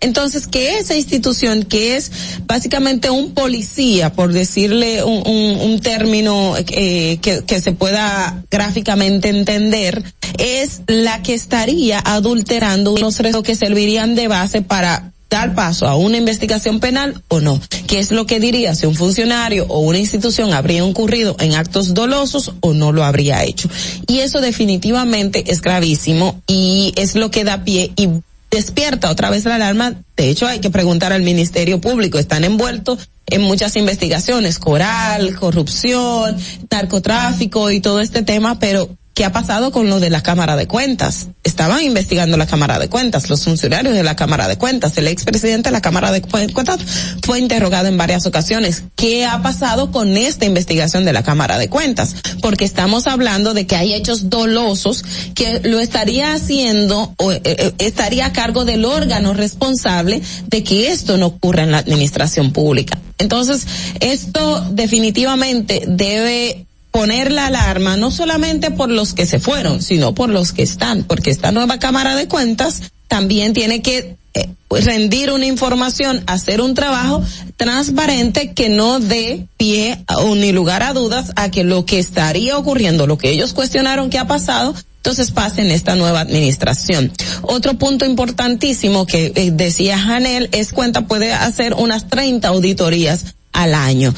entonces, 0.06 0.46
que 0.46 0.78
esa 0.78 0.94
institución, 0.94 1.64
que 1.64 1.96
es 1.96 2.10
básicamente 2.46 3.10
un 3.10 3.34
policía, 3.34 4.12
por 4.12 4.32
decirle 4.32 5.02
un, 5.04 5.80
término 5.82 6.54
eh, 6.56 7.18
que, 7.20 7.42
que 7.44 7.60
se 7.60 7.72
pueda 7.72 8.42
gráficamente 8.50 9.28
entender, 9.28 10.02
es 10.38 10.80
la 10.86 11.22
que 11.22 11.34
estaría 11.34 12.00
adulterando 12.00 12.92
unos 12.92 13.18
restos 13.18 13.42
que 13.42 13.56
servirían 13.56 14.14
de 14.14 14.28
base 14.28 14.62
para 14.62 15.12
dar 15.28 15.54
paso 15.54 15.86
a 15.86 15.96
una 15.96 16.16
investigación 16.16 16.80
penal 16.80 17.22
o 17.28 17.40
no. 17.40 17.60
¿Qué 17.86 17.98
es 17.98 18.10
lo 18.12 18.26
que 18.26 18.40
diría 18.40 18.74
si 18.74 18.86
un 18.86 18.94
funcionario 18.94 19.66
o 19.68 19.80
una 19.80 19.98
institución 19.98 20.52
habría 20.52 20.84
incurrido 20.84 21.36
en 21.40 21.54
actos 21.54 21.94
dolosos 21.94 22.52
o 22.60 22.74
no 22.74 22.92
lo 22.92 23.04
habría 23.04 23.44
hecho? 23.44 23.68
Y 24.06 24.20
eso 24.20 24.40
definitivamente 24.40 25.44
es 25.50 25.60
gravísimo 25.60 26.40
y 26.46 26.92
es 26.96 27.16
lo 27.16 27.30
que 27.30 27.44
da 27.44 27.64
pie 27.64 27.92
y 27.96 28.08
despierta 28.56 29.10
otra 29.10 29.30
vez 29.30 29.44
la 29.44 29.54
alarma. 29.54 29.94
De 30.16 30.28
hecho, 30.28 30.46
hay 30.46 30.60
que 30.60 30.70
preguntar 30.70 31.12
al 31.12 31.22
Ministerio 31.22 31.80
Público. 31.80 32.18
Están 32.18 32.44
envueltos 32.44 33.08
en 33.26 33.42
muchas 33.42 33.76
investigaciones, 33.76 34.58
coral, 34.58 35.36
corrupción, 35.36 36.36
narcotráfico 36.70 37.70
y 37.70 37.80
todo 37.80 38.00
este 38.00 38.22
tema, 38.22 38.58
pero 38.58 38.88
¿Qué 39.16 39.24
ha 39.24 39.32
pasado 39.32 39.72
con 39.72 39.88
lo 39.88 39.98
de 39.98 40.10
la 40.10 40.22
Cámara 40.22 40.56
de 40.56 40.66
Cuentas? 40.66 41.28
Estaban 41.42 41.82
investigando 41.82 42.36
la 42.36 42.46
Cámara 42.46 42.78
de 42.78 42.90
Cuentas, 42.90 43.30
los 43.30 43.44
funcionarios 43.44 43.94
de 43.94 44.02
la 44.02 44.14
Cámara 44.14 44.46
de 44.46 44.58
Cuentas. 44.58 44.98
El 44.98 45.08
expresidente 45.08 45.70
de 45.70 45.72
la 45.72 45.80
Cámara 45.80 46.12
de 46.12 46.20
Cuentas 46.20 46.80
fue 47.22 47.38
interrogado 47.38 47.88
en 47.88 47.96
varias 47.96 48.26
ocasiones. 48.26 48.84
¿Qué 48.94 49.24
ha 49.24 49.40
pasado 49.40 49.90
con 49.90 50.18
esta 50.18 50.44
investigación 50.44 51.06
de 51.06 51.14
la 51.14 51.22
Cámara 51.22 51.56
de 51.56 51.70
Cuentas? 51.70 52.14
Porque 52.42 52.66
estamos 52.66 53.06
hablando 53.06 53.54
de 53.54 53.66
que 53.66 53.76
hay 53.76 53.94
hechos 53.94 54.28
dolosos 54.28 55.02
que 55.34 55.62
lo 55.64 55.80
estaría 55.80 56.34
haciendo 56.34 57.14
o 57.16 57.32
eh, 57.32 57.40
eh, 57.42 57.72
estaría 57.78 58.26
a 58.26 58.32
cargo 58.34 58.66
del 58.66 58.84
órgano 58.84 59.32
responsable 59.32 60.20
de 60.48 60.62
que 60.62 60.92
esto 60.92 61.16
no 61.16 61.28
ocurra 61.28 61.62
en 61.62 61.72
la 61.72 61.78
administración 61.78 62.52
pública. 62.52 62.98
Entonces, 63.16 63.66
esto 64.00 64.60
definitivamente 64.72 65.84
debe 65.86 66.65
poner 66.96 67.30
la 67.30 67.48
alarma 67.48 67.98
no 67.98 68.10
solamente 68.10 68.70
por 68.70 68.88
los 68.88 69.12
que 69.12 69.26
se 69.26 69.38
fueron, 69.38 69.82
sino 69.82 70.14
por 70.14 70.30
los 70.30 70.52
que 70.52 70.62
están, 70.62 71.04
porque 71.04 71.28
esta 71.28 71.52
nueva 71.52 71.78
Cámara 71.78 72.16
de 72.16 72.26
Cuentas 72.26 72.84
también 73.06 73.52
tiene 73.52 73.82
que 73.82 74.16
eh, 74.32 74.48
rendir 74.70 75.30
una 75.30 75.44
información, 75.44 76.24
hacer 76.26 76.62
un 76.62 76.72
trabajo 76.72 77.22
transparente 77.58 78.54
que 78.54 78.70
no 78.70 78.98
dé 78.98 79.46
pie 79.58 80.06
ni 80.36 80.52
lugar 80.52 80.82
a 80.82 80.94
dudas 80.94 81.32
a 81.36 81.50
que 81.50 81.64
lo 81.64 81.84
que 81.84 81.98
estaría 81.98 82.56
ocurriendo, 82.56 83.06
lo 83.06 83.18
que 83.18 83.28
ellos 83.28 83.52
cuestionaron 83.52 84.08
que 84.08 84.18
ha 84.18 84.26
pasado, 84.26 84.74
entonces 84.96 85.32
pase 85.32 85.60
en 85.60 85.72
esta 85.72 85.96
nueva 85.96 86.20
administración. 86.20 87.12
Otro 87.42 87.74
punto 87.74 88.06
importantísimo 88.06 89.04
que 89.04 89.32
eh, 89.34 89.50
decía 89.52 89.98
Janel 89.98 90.48
es 90.52 90.72
cuenta 90.72 91.02
puede 91.02 91.34
hacer 91.34 91.74
unas 91.74 92.08
30 92.08 92.48
auditorías 92.48 93.34
al 93.52 93.74
año 93.74 94.14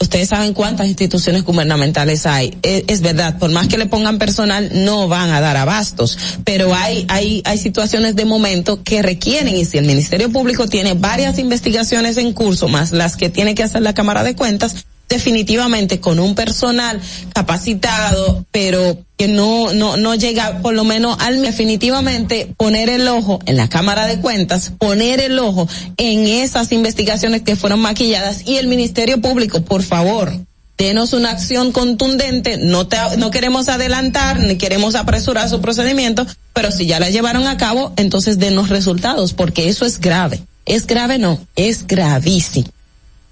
ustedes 0.00 0.30
saben 0.30 0.54
cuántas 0.54 0.88
instituciones 0.88 1.44
gubernamentales 1.44 2.26
hay. 2.26 2.56
Es, 2.62 2.84
es, 2.88 3.00
verdad, 3.02 3.38
por 3.38 3.50
más 3.50 3.68
que 3.68 3.78
le 3.78 3.86
pongan 3.86 4.18
personal, 4.18 4.70
no 4.84 5.08
van 5.08 5.30
a 5.30 5.40
dar 5.40 5.56
abastos, 5.56 6.18
pero 6.44 6.74
hay, 6.74 7.04
hay, 7.08 7.42
hay 7.44 7.58
situaciones 7.58 8.16
de 8.16 8.24
momento 8.24 8.82
que 8.82 9.02
requieren, 9.02 9.54
y 9.54 9.64
si 9.64 9.78
el 9.78 9.84
Ministerio 9.84 10.30
Público 10.30 10.66
tiene 10.66 10.94
varias 10.94 11.38
investigaciones 11.38 12.16
en 12.16 12.32
curso, 12.32 12.68
más 12.68 12.92
las 12.92 13.16
que 13.16 13.28
tiene 13.28 13.54
que 13.54 13.62
hacer 13.62 13.82
la 13.82 13.94
Cámara 13.94 14.24
de 14.24 14.34
Cuentas, 14.34 14.86
definitivamente 15.10 16.00
con 16.00 16.20
un 16.20 16.34
personal 16.34 17.00
capacitado, 17.34 18.46
pero 18.52 18.96
que 19.18 19.28
no, 19.28 19.74
no, 19.74 19.96
no 19.98 20.14
llega 20.14 20.62
por 20.62 20.72
lo 20.72 20.84
menos 20.84 21.16
al 21.20 21.42
definitivamente 21.42 22.54
poner 22.56 22.88
el 22.88 23.06
ojo 23.08 23.40
en 23.44 23.56
la 23.56 23.68
Cámara 23.68 24.06
de 24.06 24.20
Cuentas, 24.20 24.72
poner 24.78 25.20
el 25.20 25.38
ojo 25.38 25.68
en 25.98 26.26
esas 26.26 26.72
investigaciones 26.72 27.42
que 27.42 27.56
fueron 27.56 27.80
maquilladas 27.80 28.46
y 28.46 28.56
el 28.56 28.68
Ministerio 28.68 29.20
Público, 29.20 29.62
por 29.62 29.82
favor, 29.82 30.32
denos 30.78 31.12
una 31.12 31.32
acción 31.32 31.72
contundente, 31.72 32.56
no 32.56 32.86
te, 32.86 32.96
no 33.18 33.30
queremos 33.30 33.68
adelantar 33.68 34.38
ni 34.38 34.56
queremos 34.56 34.94
apresurar 34.94 35.48
su 35.50 35.60
procedimiento, 35.60 36.24
pero 36.54 36.70
si 36.70 36.86
ya 36.86 37.00
la 37.00 37.10
llevaron 37.10 37.48
a 37.48 37.56
cabo, 37.56 37.92
entonces 37.96 38.38
denos 38.38 38.68
resultados, 38.68 39.34
porque 39.34 39.68
eso 39.68 39.84
es 39.84 40.00
grave. 40.00 40.40
Es 40.66 40.86
grave 40.86 41.18
no, 41.18 41.44
es 41.56 41.86
gravísimo. 41.86 42.68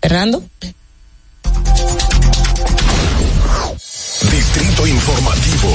Fernando. 0.02 0.42
Distrito 4.30 4.86
Informativo. 4.86 5.68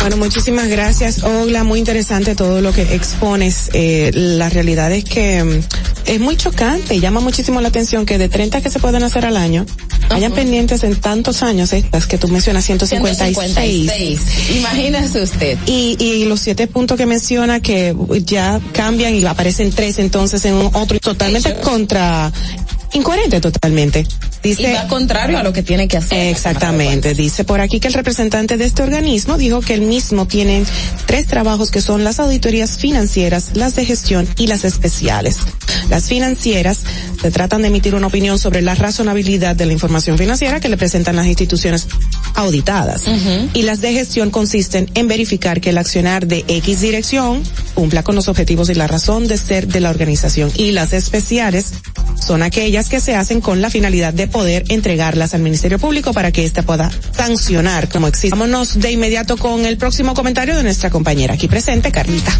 Bueno, 0.00 0.16
muchísimas 0.16 0.68
gracias, 0.68 1.22
Ogla. 1.22 1.64
Muy 1.64 1.78
interesante 1.78 2.34
todo 2.34 2.60
lo 2.60 2.72
que 2.72 2.94
expones. 2.94 3.70
Eh, 3.72 4.10
la 4.14 4.48
realidad 4.48 4.90
es 4.92 5.04
que 5.04 5.44
mm, 5.44 5.60
es 6.06 6.20
muy 6.20 6.36
chocante 6.36 6.94
y 6.94 7.00
llama 7.00 7.20
muchísimo 7.20 7.60
la 7.60 7.68
atención 7.68 8.06
que 8.06 8.16
de 8.16 8.28
30 8.28 8.62
que 8.62 8.70
se 8.70 8.78
pueden 8.78 9.02
hacer 9.02 9.26
al 9.26 9.36
año, 9.36 9.66
hayan 10.10 10.32
pendientes 10.32 10.82
en 10.84 10.96
tantos 10.96 11.42
años 11.42 11.72
estas 11.72 12.06
que 12.06 12.16
tú 12.16 12.28
mencionas, 12.28 12.64
156. 12.64 13.36
156. 13.36 14.20
Imagínese 14.56 15.22
usted. 15.22 15.58
Y, 15.66 15.96
y 16.00 16.24
los 16.24 16.40
siete 16.40 16.66
puntos 16.66 16.96
que 16.96 17.04
menciona 17.04 17.60
que 17.60 17.94
ya 18.24 18.60
cambian 18.72 19.14
y 19.14 19.24
aparecen 19.26 19.70
tres 19.70 19.98
entonces 19.98 20.44
en 20.46 20.54
un 20.54 20.70
otro 20.74 20.98
totalmente 21.00 21.54
contra 21.56 22.32
incoherente 22.92 23.40
totalmente. 23.40 24.06
Dice 24.42 24.70
y 24.70 24.72
va 24.72 24.86
contrario 24.86 25.38
a 25.38 25.42
lo 25.42 25.52
que 25.52 25.62
tiene 25.62 25.88
que 25.88 25.96
hacer. 25.96 26.28
Exactamente. 26.28 27.14
Dice 27.14 27.44
por 27.44 27.60
aquí 27.60 27.80
que 27.80 27.88
el 27.88 27.94
representante 27.94 28.56
de 28.56 28.64
este 28.64 28.82
organismo 28.82 29.36
dijo 29.36 29.60
que 29.60 29.74
el 29.74 29.82
mismo 29.82 30.26
tiene 30.26 30.64
tres 31.06 31.26
trabajos 31.26 31.70
que 31.70 31.80
son 31.80 32.04
las 32.04 32.20
auditorías 32.20 32.78
financieras, 32.78 33.50
las 33.54 33.74
de 33.74 33.84
gestión 33.84 34.28
y 34.36 34.46
las 34.46 34.64
especiales. 34.64 35.38
Las 35.90 36.04
financieras 36.04 36.78
se 37.20 37.30
tratan 37.30 37.62
de 37.62 37.68
emitir 37.68 37.94
una 37.94 38.06
opinión 38.06 38.38
sobre 38.38 38.62
la 38.62 38.74
razonabilidad 38.74 39.56
de 39.56 39.66
la 39.66 39.72
información 39.72 40.16
financiera 40.18 40.60
que 40.60 40.68
le 40.68 40.76
presentan 40.76 41.16
las 41.16 41.26
instituciones 41.26 41.88
auditadas. 42.34 43.04
Y 43.54 43.62
las 43.62 43.80
de 43.80 43.92
gestión 43.92 44.30
consisten 44.30 44.90
en 44.94 45.08
verificar 45.08 45.60
que 45.60 45.70
el 45.70 45.78
accionar 45.78 46.26
de 46.26 46.44
X 46.46 46.80
dirección 46.80 47.42
cumpla 47.74 48.02
con 48.02 48.14
los 48.14 48.28
objetivos 48.28 48.70
y 48.70 48.74
la 48.74 48.86
razón 48.86 49.26
de 49.26 49.36
ser 49.36 49.66
de 49.68 49.80
la 49.80 49.90
organización. 49.90 50.52
Y 50.56 50.70
las 50.72 50.92
especiales 50.92 51.72
son 52.20 52.42
aquellas 52.42 52.77
que 52.86 53.00
se 53.00 53.16
hacen 53.16 53.40
con 53.40 53.60
la 53.60 53.70
finalidad 53.70 54.12
de 54.12 54.28
poder 54.28 54.64
entregarlas 54.68 55.34
al 55.34 55.40
Ministerio 55.40 55.80
Público 55.80 56.12
para 56.12 56.30
que 56.30 56.44
éste 56.44 56.62
pueda 56.62 56.90
sancionar 57.16 57.88
como 57.88 58.06
existe. 58.06 58.30
Vámonos 58.30 58.78
de 58.78 58.92
inmediato 58.92 59.36
con 59.36 59.66
el 59.66 59.76
próximo 59.76 60.14
comentario 60.14 60.56
de 60.56 60.62
nuestra 60.62 60.88
compañera 60.88 61.34
aquí 61.34 61.48
presente, 61.48 61.90
Carlita. 61.90 62.32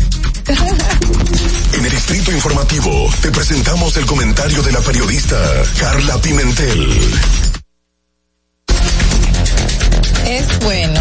En 1.72 1.84
el 1.84 1.90
Distrito 1.90 2.30
Informativo 2.30 3.10
te 3.20 3.30
presentamos 3.32 3.96
el 3.96 4.06
comentario 4.06 4.62
de 4.62 4.72
la 4.72 4.80
periodista 4.80 5.36
Carla 5.78 6.20
Pimentel. 6.22 6.88
Es 10.26 10.58
bueno, 10.60 11.00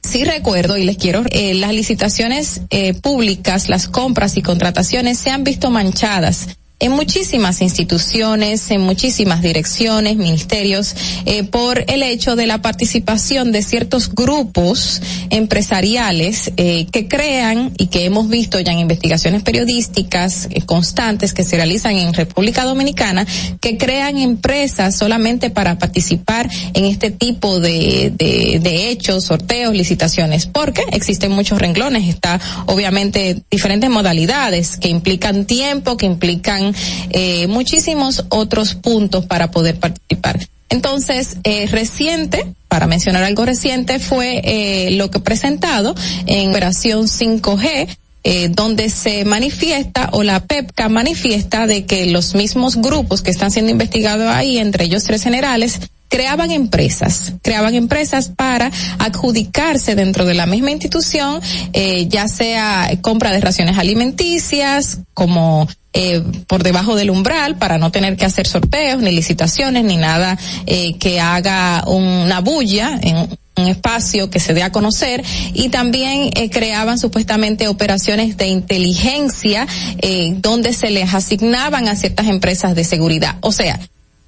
Sí 0.04 0.24
recuerdo 0.24 0.78
y 0.78 0.84
les 0.84 0.98
quiero, 0.98 1.24
eh, 1.30 1.54
las 1.54 1.74
licitaciones 1.74 2.62
eh, 2.70 2.94
públicas, 2.94 3.70
las 3.70 3.88
compras 3.88 4.36
y 4.36 4.42
contrataciones 4.42 5.20
se 5.20 5.30
han 5.30 5.44
visto 5.44 5.70
manchadas 5.70 6.58
en 6.82 6.92
muchísimas 6.92 7.62
instituciones, 7.62 8.72
en 8.72 8.82
muchísimas 8.82 9.42
direcciones, 9.42 10.18
ministerios, 10.18 10.96
eh, 11.26 11.44
por 11.44 11.86
el 11.88 12.02
hecho 12.02 12.36
de 12.36 12.48
la 12.48 12.62
participación 12.62 13.52
de 13.52 13.62
ciertos 13.62 14.14
grupos 14.14 15.00
empresariales 15.30 16.52
eh, 16.58 16.88
que 16.92 17.08
crean 17.08 17.72
y 17.78 17.88
que 17.88 18.06
hemos 18.06 18.28
visto 18.30 18.60
ya 18.60 18.72
en 18.72 18.80
investigaciones 18.80 19.44
periodísticas 19.44 20.48
eh, 20.50 20.62
constantes 20.62 21.34
que 21.34 21.44
se 21.44 21.56
realizan 21.56 21.96
en 21.96 22.14
República 22.16 22.64
Dominicana, 22.64 23.28
que 23.62 23.78
crean 23.78 24.18
empresas 24.18 24.98
solamente 24.98 25.52
para 25.52 25.78
participar 25.78 26.50
en 26.74 26.86
este 26.86 27.12
tipo 27.12 27.60
de, 27.60 28.12
de, 28.18 28.60
de 28.60 28.90
hechos, 28.90 29.26
sorteos, 29.26 29.76
licitaciones, 29.76 30.48
porque 30.48 30.84
existen 30.92 31.32
muchos 31.32 31.60
renglones, 31.60 32.10
está 32.10 32.40
obviamente 32.66 33.44
diferentes 33.52 33.90
modalidades 33.92 34.78
que 34.78 34.90
implican 34.90 35.46
tiempo, 35.46 35.96
que 35.96 36.08
implican 36.08 36.71
eh, 37.10 37.48
muchísimos 37.48 38.26
otros 38.30 38.76
puntos 38.76 39.26
para 39.26 39.52
poder 39.52 39.80
participar. 39.80 40.40
Entonces, 40.70 41.38
eh, 41.44 41.68
reciente, 41.68 42.46
para 42.70 42.88
mencionar 42.88 43.24
algo 43.24 43.46
reciente, 43.46 44.00
fue 44.00 44.42
eh, 44.44 44.92
lo 44.92 45.12
que 45.12 45.20
presentado 45.20 45.94
en 46.26 46.52
Operación 46.52 47.08
5G, 47.08 47.90
eh, 48.24 48.50
donde 48.50 48.90
se 48.90 49.26
manifiesta 49.26 50.10
o 50.14 50.24
la 50.24 50.46
PEPCA 50.46 50.88
manifiesta 50.90 51.68
de 51.68 51.86
que 51.86 52.06
los 52.06 52.36
mismos 52.36 52.78
grupos 52.78 53.22
que 53.22 53.32
están 53.32 53.52
siendo 53.52 53.72
investigados 53.72 54.28
ahí, 54.34 54.60
entre 54.60 54.86
ellos 54.86 55.04
tres 55.04 55.24
generales, 55.24 55.82
creaban 56.08 56.52
empresas, 56.52 57.34
creaban 57.42 57.74
empresas 57.74 58.30
para 58.30 58.72
adjudicarse 59.00 59.96
dentro 59.96 60.26
de 60.26 60.36
la 60.36 60.46
misma 60.46 60.72
institución, 60.72 61.42
eh, 61.74 62.08
ya 62.10 62.28
sea 62.28 62.92
compra 63.02 63.32
de 63.32 63.42
raciones 63.42 63.78
alimenticias, 63.78 65.00
como 65.14 65.68
eh, 65.94 66.24
por 66.48 66.64
debajo 66.64 66.96
del 66.96 67.10
umbral 67.10 67.58
para 67.58 67.78
no 67.78 67.92
tener 67.92 68.18
que 68.18 68.26
hacer 68.26 68.48
sorteos, 68.48 69.02
ni 69.02 69.12
licitaciones, 69.12 69.84
ni 69.84 69.98
nada 69.98 70.38
eh, 70.66 70.98
que 70.98 71.20
haga 71.20 71.84
una 71.88 72.40
bulla 72.40 73.00
en 73.02 73.18
un 73.18 73.68
espacio 73.68 74.30
que 74.30 74.40
se 74.40 74.54
dé 74.54 74.64
a 74.64 74.72
conocer 74.72 75.24
y 75.54 75.70
también 75.70 76.30
eh, 76.36 76.50
creaban 76.50 76.98
supuestamente 76.98 77.68
operaciones 77.68 78.38
de 78.38 78.48
inteligencia 78.48 79.68
eh, 80.00 80.34
donde 80.38 80.74
se 80.74 80.90
les 80.90 81.14
asignaban 81.14 81.88
a 81.88 81.96
ciertas 81.96 82.28
empresas 82.28 82.76
de 82.76 82.84
seguridad. 82.84 83.36
O 83.42 83.52
sea, 83.52 83.80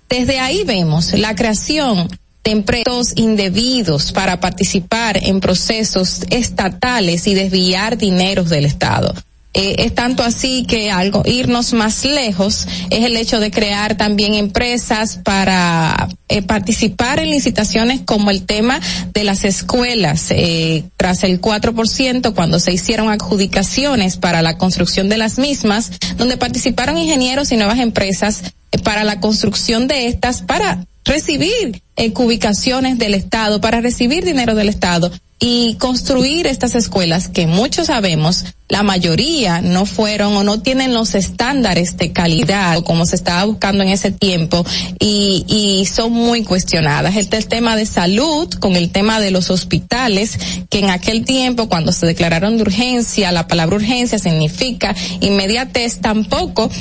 desde 0.10 0.40
ahí 0.40 0.64
vemos 0.64 1.14
la 1.14 1.36
creación 1.36 2.10
de 2.44 2.52
empleos 2.52 3.14
indebidos 3.16 4.12
para 4.12 4.42
participar 4.42 5.18
en 5.24 5.40
procesos 5.40 6.22
estatales 6.30 7.26
y 7.28 7.34
desviar 7.34 7.98
dineros 7.98 8.50
del 8.50 8.66
Estado. 8.66 9.14
Eh, 9.54 9.76
es 9.80 9.94
tanto 9.94 10.24
así 10.24 10.66
que 10.68 10.92
algo 10.92 11.24
irnos 11.26 11.74
más 11.74 12.06
lejos 12.06 12.68
es 12.90 13.06
el 13.06 13.16
hecho 13.18 13.40
de 13.40 13.52
crear 13.52 13.96
también 13.96 14.34
empresas 14.34 15.20
para 15.24 16.10
eh, 16.30 16.42
participar 16.42 17.20
en 17.20 17.30
licitaciones 17.30 18.02
como 18.04 18.32
el 18.32 18.44
tema 18.44 18.80
de 19.14 19.24
las 19.24 19.46
escuelas. 19.46 20.28
Eh, 20.32 20.84
tras 20.98 21.24
el 21.24 21.40
4% 21.40 22.34
cuando 22.34 22.60
se 22.60 22.74
hicieron 22.74 23.10
adjudicaciones 23.10 24.18
para 24.18 24.42
la 24.42 24.58
construcción 24.58 25.10
de 25.10 25.18
las 25.18 25.38
mismas 25.38 25.92
donde 26.18 26.38
participaron 26.38 26.98
ingenieros 26.98 27.52
y 27.52 27.58
nuevas 27.58 27.80
empresas 27.80 28.42
eh, 28.72 28.80
para 28.80 29.04
la 29.04 29.20
construcción 29.20 29.88
de 29.88 30.08
estas 30.08 30.42
para 30.42 30.86
recibir 31.06 31.82
eh, 31.96 32.12
ubicaciones 32.16 32.98
del 32.98 33.14
Estado, 33.14 33.62
para 33.62 33.82
recibir 33.82 34.24
dinero 34.24 34.56
del 34.56 34.70
Estado 34.70 35.12
y 35.40 35.76
construir 35.76 36.48
estas 36.48 36.74
escuelas 36.74 37.28
que 37.28 37.48
muchos 37.48 37.88
sabemos, 37.88 38.46
la 38.70 38.82
mayoría 38.82 39.62
no 39.62 39.86
fueron 39.86 40.38
o 40.38 40.44
no 40.44 40.62
tienen 40.62 40.94
los 40.94 41.16
estándares 41.16 41.98
de 41.98 42.14
calidad 42.14 42.82
como 42.84 43.06
se 43.06 43.18
estaba 43.18 43.44
buscando 43.44 43.84
en 43.84 43.90
ese 43.90 44.10
tiempo 44.12 44.66
y, 45.00 45.46
y 45.50 45.86
son 45.86 46.14
muy 46.14 46.44
cuestionadas. 46.44 47.18
Este 47.18 47.36
el 47.36 47.48
tema 47.48 47.76
de 47.76 47.86
salud 47.86 48.50
con 48.54 48.78
el 48.78 48.90
tema 48.90 49.20
de 49.20 49.32
los 49.32 49.50
hospitales, 49.50 50.40
que 50.70 50.80
en 50.80 50.90
aquel 50.90 51.26
tiempo 51.26 51.68
cuando 51.68 51.92
se 51.92 52.06
declararon 52.06 52.56
de 52.56 52.64
urgencia, 52.64 53.34
la 53.34 53.46
palabra 53.46 53.76
urgencia 53.76 54.20
significa 54.20 54.96
inmediatez, 55.20 56.00
tampoco 56.00 56.72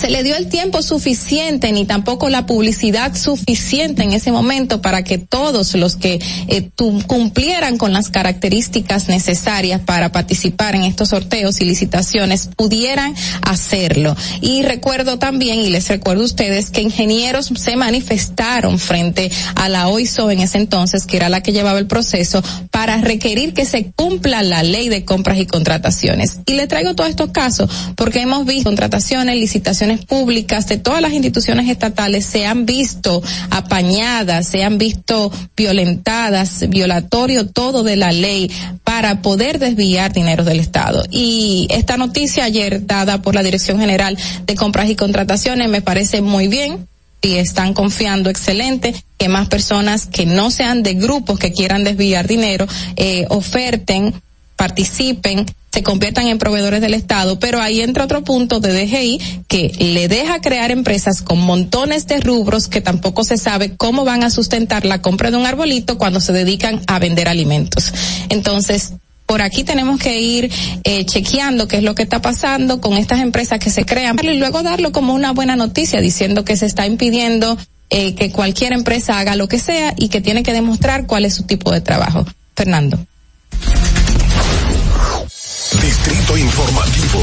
se 0.00 0.08
le 0.08 0.22
dio 0.22 0.34
el 0.36 0.48
tiempo 0.48 0.82
suficiente 0.82 1.72
ni 1.72 1.84
tampoco 1.84 2.30
la 2.30 2.46
publicidad 2.46 3.14
suficiente 3.14 4.02
en 4.02 4.12
ese 4.12 4.32
momento 4.32 4.80
para 4.80 5.04
que 5.04 5.18
todos 5.18 5.74
los 5.74 5.96
que 5.96 6.18
eh, 6.48 6.70
cumplieran 7.06 7.76
con 7.76 7.92
las 7.92 8.08
características 8.08 9.08
necesarias 9.08 9.82
para 9.82 10.10
participar 10.10 10.74
en 10.74 10.84
estos 10.84 11.10
sorteos 11.10 11.60
y 11.60 11.66
licitaciones 11.66 12.48
pudieran 12.56 13.14
hacerlo. 13.42 14.16
Y 14.40 14.62
recuerdo 14.62 15.18
también, 15.18 15.60
y 15.60 15.68
les 15.68 15.88
recuerdo 15.88 16.22
a 16.22 16.26
ustedes, 16.26 16.70
que 16.70 16.80
ingenieros 16.80 17.50
se 17.54 17.76
manifestaron 17.76 18.78
frente 18.78 19.30
a 19.54 19.68
la 19.68 19.88
OISO 19.88 20.30
en 20.30 20.40
ese 20.40 20.56
entonces, 20.56 21.04
que 21.04 21.18
era 21.18 21.28
la 21.28 21.42
que 21.42 21.52
llevaba 21.52 21.78
el 21.78 21.86
proceso, 21.86 22.42
para 22.70 22.96
requerir 22.98 23.52
que 23.52 23.66
se 23.66 23.92
cumpla 23.92 24.42
la 24.42 24.62
ley 24.62 24.88
de 24.88 25.04
compras 25.04 25.38
y 25.38 25.46
contrataciones. 25.46 26.38
Y 26.46 26.54
le 26.54 26.66
traigo 26.66 26.94
todos 26.94 27.10
estos 27.10 27.30
casos 27.32 27.70
porque 27.96 28.22
hemos 28.22 28.46
visto 28.46 28.70
contrataciones, 28.70 29.36
licitaciones 29.36 29.89
públicas 29.98 30.66
de 30.68 30.78
todas 30.78 31.02
las 31.02 31.12
instituciones 31.12 31.68
estatales 31.68 32.24
se 32.24 32.46
han 32.46 32.66
visto 32.66 33.22
apañadas, 33.50 34.46
se 34.46 34.62
han 34.62 34.78
visto 34.78 35.32
violentadas, 35.56 36.68
violatorio 36.68 37.46
todo 37.48 37.82
de 37.82 37.96
la 37.96 38.12
ley 38.12 38.50
para 38.84 39.22
poder 39.22 39.58
desviar 39.58 40.12
dinero 40.12 40.44
del 40.44 40.60
Estado. 40.60 41.02
Y 41.10 41.66
esta 41.70 41.96
noticia 41.96 42.44
ayer 42.44 42.86
dada 42.86 43.22
por 43.22 43.34
la 43.34 43.42
Dirección 43.42 43.78
General 43.78 44.16
de 44.46 44.54
Compras 44.54 44.88
y 44.88 44.96
Contrataciones 44.96 45.68
me 45.68 45.82
parece 45.82 46.22
muy 46.22 46.48
bien 46.48 46.86
y 47.22 47.36
están 47.36 47.74
confiando 47.74 48.30
excelente 48.30 48.94
que 49.18 49.28
más 49.28 49.48
personas 49.48 50.06
que 50.06 50.24
no 50.24 50.50
sean 50.50 50.82
de 50.82 50.94
grupos 50.94 51.38
que 51.38 51.52
quieran 51.52 51.84
desviar 51.84 52.26
dinero 52.26 52.66
eh, 52.96 53.26
oferten 53.28 54.14
participen 54.56 55.46
se 55.72 55.82
conviertan 55.82 56.26
en 56.26 56.38
proveedores 56.38 56.80
del 56.80 56.94
Estado, 56.94 57.38
pero 57.38 57.60
ahí 57.60 57.80
entra 57.80 58.04
otro 58.04 58.24
punto 58.24 58.58
de 58.58 58.72
DGI 58.72 59.20
que 59.46 59.72
le 59.78 60.08
deja 60.08 60.40
crear 60.40 60.70
empresas 60.70 61.22
con 61.22 61.40
montones 61.40 62.06
de 62.06 62.20
rubros 62.20 62.66
que 62.66 62.80
tampoco 62.80 63.22
se 63.22 63.36
sabe 63.36 63.76
cómo 63.76 64.04
van 64.04 64.24
a 64.24 64.30
sustentar 64.30 64.84
la 64.84 65.00
compra 65.00 65.30
de 65.30 65.36
un 65.36 65.46
arbolito 65.46 65.96
cuando 65.96 66.20
se 66.20 66.32
dedican 66.32 66.80
a 66.88 66.98
vender 66.98 67.28
alimentos. 67.28 67.92
Entonces, 68.30 68.94
por 69.26 69.42
aquí 69.42 69.62
tenemos 69.62 70.00
que 70.00 70.20
ir 70.20 70.50
eh, 70.82 71.06
chequeando 71.06 71.68
qué 71.68 71.76
es 71.76 71.84
lo 71.84 71.94
que 71.94 72.02
está 72.02 72.20
pasando 72.20 72.80
con 72.80 72.96
estas 72.96 73.20
empresas 73.20 73.60
que 73.60 73.70
se 73.70 73.84
crean 73.84 74.16
y 74.20 74.34
luego 74.34 74.64
darlo 74.64 74.90
como 74.90 75.14
una 75.14 75.30
buena 75.30 75.54
noticia 75.54 76.00
diciendo 76.00 76.44
que 76.44 76.56
se 76.56 76.66
está 76.66 76.84
impidiendo 76.84 77.56
eh, 77.90 78.16
que 78.16 78.32
cualquier 78.32 78.72
empresa 78.72 79.20
haga 79.20 79.36
lo 79.36 79.46
que 79.46 79.60
sea 79.60 79.94
y 79.96 80.08
que 80.08 80.20
tiene 80.20 80.42
que 80.42 80.52
demostrar 80.52 81.06
cuál 81.06 81.24
es 81.24 81.34
su 81.34 81.44
tipo 81.44 81.70
de 81.70 81.80
trabajo. 81.80 82.26
Fernando. 82.56 82.98
Distrito 85.78 86.36
Informativo. 86.36 87.20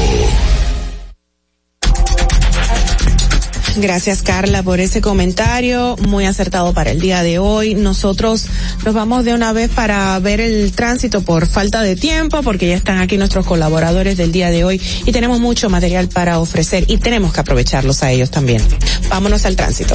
Gracias 3.76 4.22
Carla 4.22 4.62
por 4.62 4.80
ese 4.80 5.00
comentario 5.00 5.96
muy 5.98 6.24
acertado 6.24 6.72
para 6.72 6.90
el 6.90 7.00
día 7.00 7.22
de 7.22 7.38
hoy. 7.38 7.74
Nosotros 7.74 8.46
nos 8.84 8.94
vamos 8.94 9.24
de 9.24 9.34
una 9.34 9.52
vez 9.52 9.70
para 9.70 10.18
ver 10.18 10.40
el 10.40 10.72
tránsito 10.72 11.20
por 11.20 11.46
falta 11.46 11.82
de 11.82 11.94
tiempo 11.94 12.42
porque 12.42 12.68
ya 12.68 12.76
están 12.76 12.98
aquí 12.98 13.18
nuestros 13.18 13.46
colaboradores 13.46 14.16
del 14.16 14.32
día 14.32 14.50
de 14.50 14.64
hoy 14.64 14.80
y 15.04 15.12
tenemos 15.12 15.40
mucho 15.40 15.68
material 15.68 16.08
para 16.08 16.40
ofrecer 16.40 16.84
y 16.88 16.96
tenemos 16.96 17.32
que 17.32 17.40
aprovecharlos 17.40 18.02
a 18.02 18.10
ellos 18.10 18.30
también. 18.30 18.62
Vámonos 19.10 19.44
al 19.44 19.56
tránsito. 19.56 19.94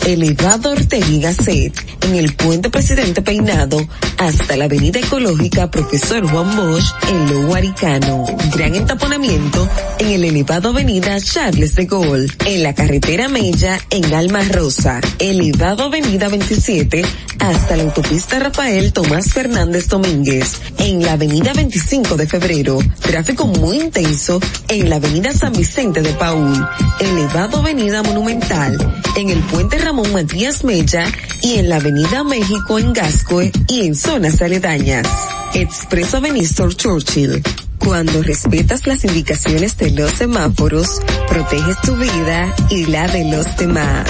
elevado 0.05 0.71
Ortega 0.71 1.05
Gasset, 1.19 1.73
en 2.01 2.15
el 2.15 2.33
puente 2.33 2.69
Presidente 2.69 3.21
Peinado, 3.21 3.85
hasta 4.17 4.55
la 4.57 4.65
avenida 4.65 4.99
ecológica 4.99 5.69
Profesor 5.69 6.27
Juan 6.29 6.55
Bosch, 6.55 6.85
en 7.09 7.31
Lo 7.31 7.47
Guaricano. 7.47 8.25
Gran 8.55 8.75
entaponamiento 8.75 9.67
en 9.99 10.09
el 10.09 10.23
elevado 10.25 10.69
avenida 10.69 11.19
Charles 11.19 11.75
de 11.75 11.85
Gaulle, 11.85 12.27
en 12.45 12.63
la 12.63 12.73
carretera 12.73 13.27
Mella, 13.29 13.79
en 13.89 14.13
Alma 14.13 14.41
Rosa, 14.43 15.01
elevado 15.19 15.83
avenida 15.83 16.27
27, 16.29 17.03
hasta 17.39 17.77
la 17.77 17.83
autopista 17.83 18.39
Rafael 18.39 18.93
Tomás 18.93 19.33
Fernández 19.33 19.87
Domínguez, 19.87 20.61
en 20.77 21.03
la 21.03 21.13
avenida 21.13 21.53
25 21.53 22.17
de 22.17 22.27
febrero, 22.27 22.79
tráfico 22.99 23.47
muy 23.47 23.79
intenso 23.79 24.39
en 24.67 24.89
la 24.89 24.97
avenida 24.97 25.33
San 25.33 25.53
Vicente 25.53 26.01
de 26.01 26.13
Paul, 26.13 26.53
elevado 26.99 27.59
avenida 27.59 28.03
Monumental, 28.03 29.01
en 29.15 29.29
el 29.29 29.39
puente 29.39 29.77
Ramón 29.91 30.13
Matías 30.13 30.63
Mella 30.63 31.03
y 31.41 31.55
en 31.55 31.67
la 31.67 31.75
avenida 31.75 32.23
México 32.23 32.79
en 32.79 32.93
Gascoe 32.93 33.51
y 33.67 33.85
en 33.85 33.93
zonas 33.93 34.41
aledañas. 34.41 35.05
Expreso 35.53 36.21
Benistor 36.21 36.73
Churchill. 36.73 37.43
Cuando 37.77 38.23
respetas 38.23 38.87
las 38.87 39.03
indicaciones 39.03 39.77
de 39.77 39.91
los 39.91 40.11
semáforos, 40.13 41.01
proteges 41.27 41.81
tu 41.81 41.97
vida 41.97 42.55
y 42.69 42.85
la 42.85 43.05
de 43.09 43.31
los 43.31 43.57
demás. 43.57 44.09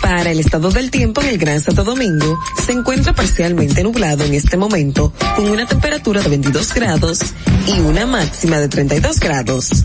Para 0.00 0.30
el 0.30 0.40
estado 0.40 0.70
del 0.70 0.90
tiempo 0.90 1.20
en 1.20 1.28
el 1.28 1.36
Gran 1.36 1.60
Santo 1.60 1.84
Domingo, 1.84 2.38
se 2.64 2.72
encuentra 2.72 3.14
parcialmente 3.14 3.82
nublado 3.82 4.24
en 4.24 4.32
este 4.32 4.56
momento, 4.56 5.12
con 5.36 5.50
una 5.50 5.66
temperatura 5.66 6.22
de 6.22 6.30
22 6.30 6.72
grados 6.72 7.20
y 7.66 7.78
una 7.80 8.06
máxima 8.06 8.58
de 8.58 8.68
32 8.68 9.20
grados. 9.20 9.84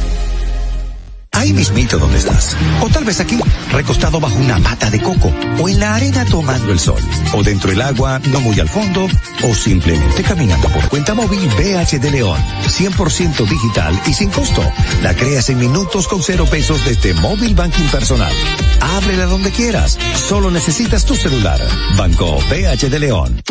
Ahí 1.33 1.53
mismito 1.53 1.97
donde 1.97 2.17
estás. 2.17 2.57
O 2.81 2.89
tal 2.89 3.05
vez 3.05 3.19
aquí, 3.21 3.39
recostado 3.71 4.19
bajo 4.19 4.35
una 4.35 4.59
mata 4.59 4.89
de 4.89 5.01
coco. 5.01 5.33
O 5.59 5.69
en 5.69 5.79
la 5.79 5.95
arena 5.95 6.25
tomando 6.25 6.71
el 6.73 6.79
sol. 6.79 7.01
O 7.33 7.41
dentro 7.41 7.69
del 7.69 7.81
agua, 7.81 8.19
no 8.31 8.41
muy 8.41 8.59
al 8.59 8.67
fondo. 8.67 9.07
O 9.43 9.55
simplemente 9.55 10.23
caminando 10.23 10.67
por 10.67 10.89
cuenta 10.89 11.13
móvil 11.13 11.47
BH 11.57 11.99
de 11.99 12.11
León. 12.11 12.39
100% 12.67 13.47
digital 13.47 14.01
y 14.07 14.13
sin 14.13 14.29
costo. 14.29 14.61
La 15.01 15.15
creas 15.15 15.49
en 15.49 15.59
minutos 15.59 16.07
con 16.07 16.21
cero 16.21 16.45
pesos 16.51 16.83
desde 16.85 17.13
móvil 17.13 17.55
banking 17.55 17.87
personal. 17.87 18.33
Ábrela 18.81 19.25
donde 19.25 19.51
quieras. 19.51 19.97
Solo 20.15 20.51
necesitas 20.51 21.05
tu 21.05 21.15
celular. 21.15 21.61
Banco 21.95 22.39
BH 22.49 22.89
de 22.89 22.99
León. 22.99 23.41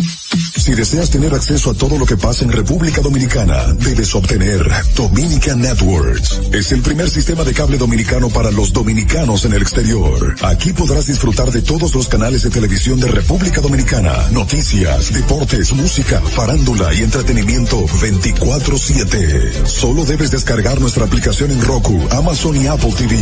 Si 0.61 0.74
deseas 0.74 1.09
tener 1.09 1.35
acceso 1.35 1.70
a 1.70 1.74
todo 1.74 1.98
lo 1.98 2.05
que 2.05 2.19
pasa 2.19 2.44
en 2.44 2.52
República 2.52 3.01
Dominicana, 3.01 3.73
debes 3.78 4.15
obtener 4.15 4.62
Dominican 4.94 5.61
Networks. 5.62 6.39
Es 6.52 6.70
el 6.73 6.82
primer 6.82 7.09
sistema 7.09 7.44
de 7.44 7.55
cable 7.55 7.69
dominicano 7.76 8.28
para 8.28 8.51
los 8.51 8.72
dominicanos 8.72 9.44
en 9.44 9.52
el 9.52 9.62
exterior. 9.62 10.34
Aquí 10.42 10.72
podrás 10.72 11.06
disfrutar 11.06 11.51
de 11.51 11.62
todos 11.62 11.94
los 11.94 12.09
canales 12.09 12.42
de 12.42 12.51
televisión 12.51 13.01
de 13.01 13.09
República 13.09 13.60
Dominicana, 13.60 14.28
noticias, 14.30 15.12
deportes, 15.12 15.72
música, 15.72 16.20
farándula 16.20 16.92
y 16.94 17.02
entretenimiento 17.02 17.86
24/7. 17.86 19.66
Solo 19.66 20.05
debes 20.05 20.30
descargar 20.30 20.80
nuestra 20.80 21.05
aplicación 21.05 21.51
en 21.51 21.62
Roku, 21.62 22.01
Amazon 22.10 22.56
y 22.56 22.66
Apple 22.66 22.92
TV. 22.97 23.16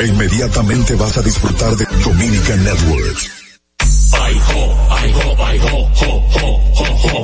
E 0.00 0.06
inmediatamente 0.06 0.94
vas 0.94 1.16
a 1.18 1.22
disfrutar 1.22 1.76
de 1.76 1.86
Dominican 2.04 2.64
Networks. 2.64 3.41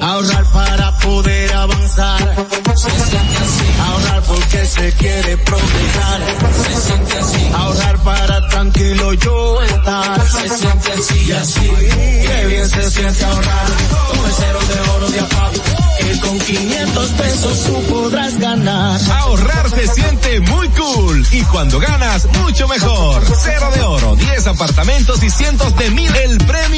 Ahorrar 0.00 0.44
para 0.52 0.98
poder 0.98 1.52
avanzar. 1.52 2.46
Se 2.76 2.90
siente 2.90 3.36
así. 3.36 3.64
Ahorrar 3.86 4.22
porque 4.22 4.66
se 4.66 4.92
quiere 4.92 5.36
progresar. 5.38 6.20
Se 6.64 6.80
siente 6.80 7.18
así. 7.18 7.50
Ahorrar 7.54 7.98
para 8.02 8.48
tranquilo 8.48 9.12
yo 9.14 9.62
estar. 9.62 10.28
Se 10.28 10.48
siente 10.48 10.92
así 10.92 11.24
y 11.26 11.32
así. 11.32 11.60
Qué 11.60 12.46
bien 12.46 12.68
se 12.68 12.90
siente 12.90 13.24
ahorrar. 13.24 13.66
Con 14.08 14.26
el 14.26 14.32
cero 14.32 14.58
de 14.68 14.90
oro 14.90 15.10
de 15.10 15.20
apago. 15.20 15.52
Que 15.98 16.20
con 16.20 16.38
500 16.38 17.08
pesos 17.10 17.64
tú 17.64 17.82
podrás 17.92 18.38
ganar. 18.38 19.00
Ahorrar 19.10 19.70
se 19.70 19.86
siente 19.88 20.40
muy 20.40 20.68
cool 20.70 21.26
y 21.32 21.42
cuando 21.42 21.80
ganas 21.80 22.26
mucho 22.40 22.68
mejor. 22.68 23.22
Cero 23.42 23.70
de 23.74 23.82
oro, 23.82 24.16
10 24.16 24.46
apartamentos 24.46 25.22
y 25.22 25.30
cientos 25.30 25.76
de 25.76 25.90
mil. 25.90 26.14
El 26.16 26.38
premio 26.38 26.77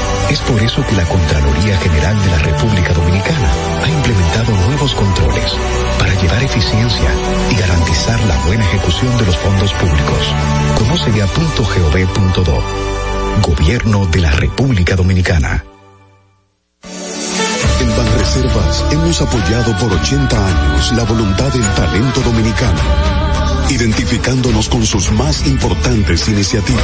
Es 0.31 0.39
por 0.39 0.63
eso 0.63 0.81
que 0.87 0.95
la 0.95 1.03
Contraloría 1.03 1.77
General 1.77 2.21
de 2.23 2.31
la 2.31 2.37
República 2.37 2.93
Dominicana 2.93 3.51
ha 3.83 3.89
implementado 3.89 4.55
nuevos 4.65 4.95
controles 4.95 5.51
para 5.99 6.13
llevar 6.13 6.41
eficiencia 6.41 7.09
y 7.51 7.55
garantizar 7.55 8.17
la 8.21 8.37
buena 8.45 8.63
ejecución 8.63 9.17
de 9.17 9.25
los 9.25 9.35
fondos 9.35 9.73
públicos. 9.73 10.33
Conoce 10.77 11.11
ya 11.11 11.25
.gov.do. 11.25 12.63
Gobierno 13.41 14.05
de 14.05 14.21
la 14.21 14.31
República 14.31 14.95
Dominicana. 14.95 15.65
En 17.81 17.89
Banreservas 17.89 18.85
hemos 18.91 19.21
apoyado 19.21 19.77
por 19.79 19.91
80 19.91 20.47
años 20.47 20.93
la 20.93 21.03
voluntad 21.03 21.51
del 21.51 21.67
talento 21.73 22.21
dominicano, 22.21 22.79
identificándonos 23.69 24.69
con 24.69 24.85
sus 24.85 25.11
más 25.11 25.45
importantes 25.45 26.29
iniciativas, 26.29 26.83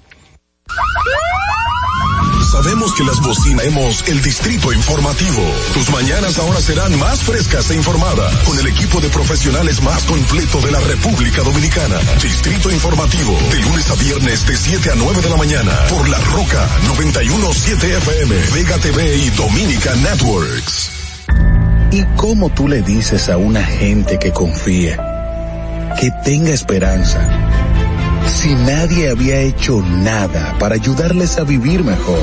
Sabemos 2.43 2.93
que 2.93 3.03
las 3.03 3.19
bocinemos 3.21 4.07
el 4.07 4.21
distrito 4.21 4.73
informativo. 4.73 5.41
Tus 5.73 5.89
mañanas 5.91 6.39
ahora 6.39 6.59
serán 6.59 6.97
más 6.97 7.23
frescas 7.23 7.69
e 7.71 7.75
informadas 7.75 8.35
con 8.43 8.57
el 8.59 8.67
equipo 8.67 8.99
de 8.99 9.09
profesionales 9.09 9.81
más 9.81 10.03
completo 10.03 10.59
de 10.61 10.71
la 10.71 10.79
República 10.79 11.43
Dominicana. 11.43 11.99
Distrito 12.21 12.71
informativo 12.71 13.37
de 13.51 13.59
lunes 13.61 13.89
a 13.89 13.95
viernes 13.95 14.47
de 14.47 14.55
7 14.55 14.91
a 14.91 14.95
9 14.95 15.21
de 15.21 15.29
la 15.29 15.37
mañana 15.37 15.71
por 15.89 16.09
La 16.09 16.19
Roca 16.19 16.67
917 16.87 17.97
FM, 17.97 18.35
Vega 18.53 18.77
TV 18.79 19.17
y 19.17 19.29
Dominica 19.29 19.95
Networks. 19.95 20.91
¿Y 21.91 22.03
cómo 22.15 22.49
tú 22.49 22.67
le 22.67 22.81
dices 22.81 23.29
a 23.29 23.37
una 23.37 23.63
gente 23.63 24.17
que 24.17 24.31
confía, 24.31 24.97
que 25.99 26.09
tenga 26.23 26.51
esperanza? 26.51 27.60
Si 28.27 28.53
nadie 28.55 29.09
había 29.09 29.39
hecho 29.39 29.81
nada 29.81 30.55
para 30.59 30.75
ayudarles 30.75 31.37
a 31.37 31.43
vivir 31.43 31.83
mejor. 31.83 32.21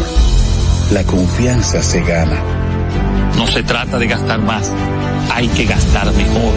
La 0.92 1.04
confianza 1.04 1.82
se 1.82 2.00
gana. 2.02 2.42
No 3.36 3.46
se 3.46 3.62
trata 3.62 3.98
de 3.98 4.06
gastar 4.06 4.40
más, 4.40 4.70
hay 5.32 5.48
que 5.48 5.64
gastar 5.64 6.12
mejor. 6.12 6.52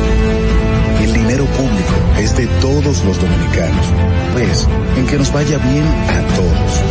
El 1.03 1.13
dinero 1.13 1.45
público 1.45 1.93
es 2.19 2.35
de 2.35 2.47
todos 2.59 3.03
los 3.03 3.19
dominicanos, 3.19 3.85
pues 4.33 4.67
en 4.97 5.05
que 5.07 5.17
nos 5.17 5.31
vaya 5.31 5.57
bien 5.57 5.85
a 5.85 6.35
todos. 6.35 6.81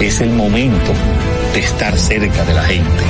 Es 0.00 0.20
el 0.20 0.30
momento 0.30 0.92
de 1.52 1.60
estar 1.60 1.98
cerca 1.98 2.44
de 2.44 2.54
la 2.54 2.62
gente. 2.64 3.04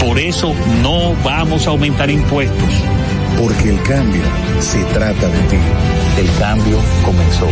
Por 0.00 0.18
eso 0.18 0.54
no 0.82 1.14
vamos 1.22 1.66
a 1.66 1.70
aumentar 1.70 2.10
impuestos. 2.10 2.70
Porque 3.38 3.70
el 3.70 3.82
cambio 3.82 4.22
se 4.60 4.82
trata 4.92 5.28
de 5.28 5.38
ti. 5.48 5.58
El 6.18 6.28
cambio 6.38 6.78
comenzó. 7.04 7.46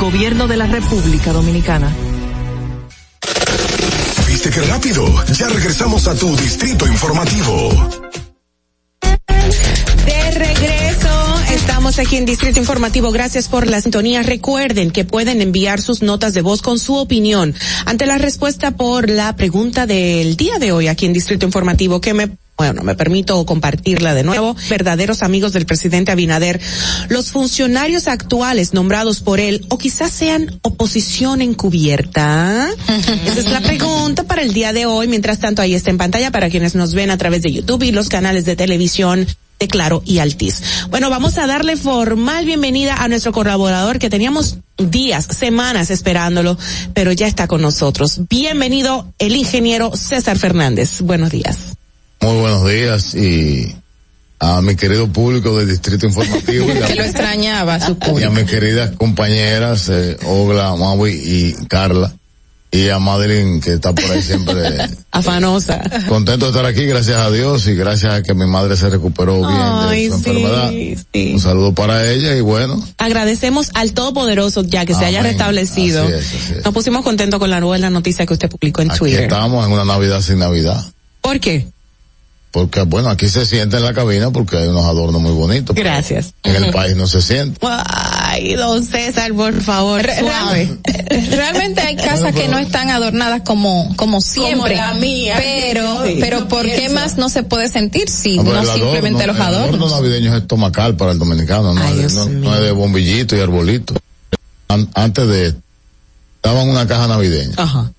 Gobierno 0.00 0.48
de 0.48 0.56
la 0.56 0.66
República 0.66 1.32
Dominicana. 1.32 1.90
¿Viste 4.26 4.50
qué 4.50 4.60
rápido? 4.62 5.06
Ya 5.32 5.48
regresamos 5.48 6.08
a 6.08 6.14
tu 6.14 6.34
distrito 6.36 6.86
informativo. 6.86 7.70
De 10.04 10.30
regreso, 10.32 11.40
estamos 11.54 11.98
aquí 11.98 12.16
en 12.16 12.26
Distrito 12.26 12.58
Informativo. 12.58 13.12
Gracias 13.12 13.48
por 13.48 13.68
la 13.68 13.80
sintonía. 13.80 14.22
Recuerden 14.22 14.90
que 14.90 15.04
pueden 15.04 15.40
enviar 15.40 15.80
sus 15.80 16.02
notas 16.02 16.34
de 16.34 16.42
voz 16.42 16.60
con 16.60 16.78
su 16.78 16.96
opinión 16.96 17.54
ante 17.86 18.06
la 18.06 18.18
respuesta 18.18 18.72
por 18.72 19.08
la 19.08 19.36
pregunta 19.36 19.86
del 19.86 20.36
día 20.36 20.58
de 20.58 20.72
hoy 20.72 20.88
aquí 20.88 21.06
en 21.06 21.12
Distrito 21.12 21.46
Informativo 21.46 22.00
que 22.00 22.12
me 22.12 22.30
bueno, 22.62 22.84
me 22.84 22.94
permito 22.94 23.44
compartirla 23.44 24.14
de 24.14 24.22
nuevo. 24.22 24.54
Verdaderos 24.70 25.24
amigos 25.24 25.52
del 25.52 25.66
presidente 25.66 26.12
Abinader, 26.12 26.60
los 27.08 27.32
funcionarios 27.32 28.06
actuales 28.06 28.72
nombrados 28.72 29.20
por 29.20 29.40
él 29.40 29.66
o 29.68 29.78
quizás 29.78 30.12
sean 30.12 30.60
oposición 30.62 31.42
encubierta. 31.42 32.70
Esa 33.26 33.40
es 33.40 33.50
la 33.50 33.62
pregunta 33.62 34.22
para 34.22 34.42
el 34.42 34.52
día 34.52 34.72
de 34.72 34.86
hoy. 34.86 35.08
Mientras 35.08 35.40
tanto, 35.40 35.60
ahí 35.60 35.74
está 35.74 35.90
en 35.90 35.98
pantalla 35.98 36.30
para 36.30 36.50
quienes 36.50 36.76
nos 36.76 36.94
ven 36.94 37.10
a 37.10 37.18
través 37.18 37.42
de 37.42 37.50
YouTube 37.50 37.82
y 37.82 37.90
los 37.90 38.08
canales 38.08 38.44
de 38.44 38.54
televisión 38.54 39.26
de 39.58 39.66
Claro 39.66 40.00
y 40.04 40.18
Altiz. 40.18 40.62
Bueno, 40.88 41.10
vamos 41.10 41.38
a 41.38 41.48
darle 41.48 41.76
formal 41.76 42.44
bienvenida 42.44 42.94
a 42.94 43.08
nuestro 43.08 43.32
colaborador 43.32 43.98
que 43.98 44.08
teníamos 44.08 44.58
días, 44.78 45.26
semanas 45.36 45.90
esperándolo, 45.90 46.56
pero 46.94 47.10
ya 47.10 47.26
está 47.26 47.48
con 47.48 47.60
nosotros. 47.60 48.20
Bienvenido 48.28 49.12
el 49.18 49.34
ingeniero 49.34 49.96
César 49.96 50.38
Fernández. 50.38 51.00
Buenos 51.00 51.30
días. 51.30 51.71
Muy 52.22 52.36
buenos 52.36 52.68
días 52.68 53.14
y 53.14 53.74
a 54.38 54.60
mi 54.62 54.76
querido 54.76 55.08
público 55.08 55.58
del 55.58 55.68
Distrito 55.68 56.06
Informativo. 56.06 56.66
que 56.86 56.94
lo 56.94 57.02
extrañaba. 57.02 57.78
Y 58.18 58.22
a 58.22 58.30
mis 58.30 58.44
queridas 58.44 58.92
compañeras, 58.96 59.88
eh, 59.88 60.16
Ogla, 60.26 60.74
Maui 60.76 61.10
y 61.12 61.52
Carla. 61.66 62.12
Y 62.70 62.88
a 62.88 62.98
Madeline, 62.98 63.60
que 63.60 63.74
está 63.74 63.92
por 63.94 64.10
ahí 64.10 64.22
siempre. 64.22 64.54
Afanosa. 65.10 65.82
Contento 66.08 66.46
de 66.46 66.52
estar 66.52 66.64
aquí, 66.64 66.86
gracias 66.86 67.18
a 67.18 67.30
Dios 67.30 67.66
y 67.66 67.74
gracias 67.74 68.14
a 68.14 68.22
que 68.22 68.32
mi 68.32 68.46
madre 68.46 68.76
se 68.78 68.88
recuperó 68.88 69.36
bien 69.40 69.50
Ay, 69.60 70.04
de 70.04 70.10
su 70.10 70.18
sí, 70.22 70.30
enfermedad. 70.30 70.70
sí. 71.12 71.32
Un 71.34 71.40
saludo 71.40 71.74
para 71.74 72.10
ella 72.10 72.34
y 72.34 72.40
bueno. 72.40 72.82
Agradecemos 72.96 73.70
al 73.74 73.92
Todopoderoso 73.92 74.62
ya 74.62 74.86
que 74.86 74.94
se 74.94 75.04
haya 75.04 75.22
restablecido. 75.22 76.04
Así 76.04 76.12
es, 76.14 76.26
así 76.26 76.54
es. 76.58 76.64
Nos 76.64 76.72
pusimos 76.72 77.02
contentos 77.04 77.38
con 77.38 77.50
la 77.50 77.60
buena 77.60 77.90
noticia 77.90 78.24
que 78.24 78.32
usted 78.32 78.48
publicó 78.48 78.80
en 78.80 78.90
Aquí 78.90 79.00
Twitter. 79.00 79.24
estamos 79.24 79.66
en 79.66 79.72
una 79.72 79.84
Navidad 79.84 80.22
sin 80.22 80.38
Navidad. 80.38 80.82
¿Por 81.20 81.40
qué? 81.40 81.66
Porque 82.52 82.82
bueno, 82.82 83.08
aquí 83.08 83.28
se 83.30 83.46
siente 83.46 83.78
en 83.78 83.82
la 83.82 83.94
cabina 83.94 84.30
porque 84.30 84.58
hay 84.58 84.68
unos 84.68 84.84
adornos 84.84 85.20
muy 85.22 85.32
bonitos. 85.32 85.74
Gracias. 85.74 86.34
En 86.42 86.62
el 86.62 86.70
país 86.70 86.94
no 86.94 87.06
se 87.08 87.22
siente. 87.22 87.58
Ay, 87.66 88.54
don 88.56 88.84
César, 88.84 89.32
por 89.32 89.58
favor, 89.62 90.02
Re- 90.02 90.20
suave. 90.20 90.78
Realmente 91.30 91.80
hay 91.80 91.96
casas 91.96 92.34
que 92.34 92.48
no 92.48 92.58
están 92.58 92.90
adornadas 92.90 93.40
como 93.42 93.94
como 93.96 94.20
siempre. 94.20 94.76
la 94.76 94.92
mía. 94.94 95.36
Pero 95.38 96.04
Sí, 96.06 96.18
pero 96.20 96.40
yo 96.40 96.48
¿por 96.48 96.66
qué 96.66 96.90
más 96.90 97.16
no 97.16 97.30
se 97.30 97.42
puede 97.42 97.70
sentir 97.70 98.08
si 98.10 98.36
No, 98.36 98.42
no, 98.44 98.50
adorno- 98.52 98.74
simplemente 98.74 99.26
los 99.26 99.36
El 99.36 99.42
adorno 99.42 99.66
adornos? 99.86 99.92
navideño 99.92 100.36
es 100.36 100.42
estomacal 100.42 100.94
para 100.96 101.12
el 101.12 101.18
dominicano, 101.18 101.72
no, 101.72 101.82
Ay, 101.82 102.00
es, 102.00 102.14
de, 102.14 102.20
no, 102.20 102.26
no 102.50 102.54
es 102.54 102.72
bombillito 102.74 103.34
y 103.34 103.40
arbolito. 103.40 103.94
An- 104.68 104.90
antes 104.94 105.26
de 105.26 105.54
daban 106.42 106.68
una 106.68 106.86
caja 106.86 107.06
navideña. 107.08 107.54
Ajá. 107.56 107.90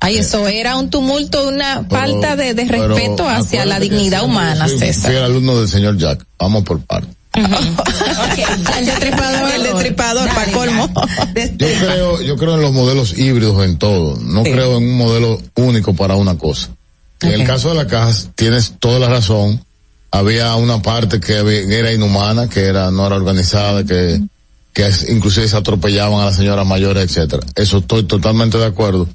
Ay, 0.00 0.18
eso 0.18 0.46
era 0.48 0.76
un 0.76 0.90
tumulto, 0.90 1.48
una 1.48 1.84
Pero- 1.88 2.00
falta 2.00 2.36
de, 2.36 2.54
de 2.54 2.64
respeto 2.66 3.28
hacia 3.28 3.64
la 3.66 3.80
dignidad 3.80 4.24
humana, 4.24 4.66
yo 4.66 4.70
soy- 4.78 4.78
César. 4.78 5.10
Fui 5.10 5.16
el 5.18 5.24
alumno 5.24 5.58
del 5.58 5.68
señor 5.68 5.96
Jack. 5.98 6.24
Vamos 6.38 6.62
por 6.64 6.80
partes. 6.80 7.14
El 7.34 8.86
destripador. 8.86 9.50
El 9.54 9.62
destripador, 9.62 10.28
para 10.34 10.52
colmo. 10.52 10.88
Yo 11.56 11.66
creo, 11.80 12.20
yo 12.22 12.36
creo 12.36 12.54
en 12.54 12.62
los 12.62 12.72
modelos 12.72 13.16
híbridos 13.18 13.64
en 13.64 13.78
todo. 13.78 14.16
No 14.20 14.44
Sí. 14.44 14.52
creo 14.52 14.76
en 14.78 14.84
un 14.84 14.96
modelo 14.96 15.40
único 15.56 15.94
para 15.94 16.14
una 16.16 16.36
cosa. 16.36 16.68
En 17.20 17.30
el 17.32 17.46
caso 17.46 17.70
de 17.70 17.74
la 17.74 17.86
caja, 17.86 18.12
tienes 18.34 18.74
toda 18.78 18.98
la 18.98 19.08
razón. 19.08 19.62
Había 20.10 20.54
una 20.54 20.80
parte 20.80 21.20
que 21.20 21.36
había- 21.38 21.66
que 21.66 21.78
era 21.78 21.92
inhumana, 21.92 22.48
que 22.48 22.60
era, 22.64 22.90
no 22.90 23.06
era 23.06 23.16
organizada, 23.16 23.84
que, 23.84 24.20
que 24.72 24.86
es- 24.86 25.08
inclusive 25.08 25.48
se 25.48 25.56
atropellaban 25.56 26.20
a 26.20 26.26
las 26.26 26.36
señoras 26.36 26.66
mayores, 26.66 27.04
etcétera. 27.04 27.42
Eso 27.56 27.78
estoy 27.78 28.04
totalmente 28.04 28.56
de 28.58 28.66
acuerdo. 28.66 29.08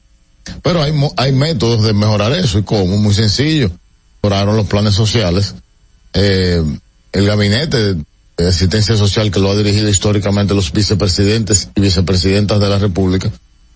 Pero 0.61 0.81
hay, 0.81 0.93
hay 1.17 1.31
métodos 1.31 1.83
de 1.83 1.93
mejorar 1.93 2.33
eso 2.33 2.59
y 2.59 2.63
cómo, 2.63 2.97
muy 2.97 3.13
sencillo. 3.13 3.71
Mejoraron 4.21 4.55
los 4.55 4.67
planes 4.67 4.95
sociales. 4.95 5.55
Eh, 6.13 6.61
el 7.11 7.25
gabinete 7.25 7.95
de 8.37 8.47
asistencia 8.47 8.95
social 8.95 9.31
que 9.31 9.39
lo 9.39 9.51
ha 9.51 9.55
dirigido 9.55 9.89
históricamente 9.89 10.53
los 10.53 10.71
vicepresidentes 10.71 11.69
y 11.75 11.81
vicepresidentas 11.81 12.59
de 12.59 12.69
la 12.69 12.79
República 12.79 13.31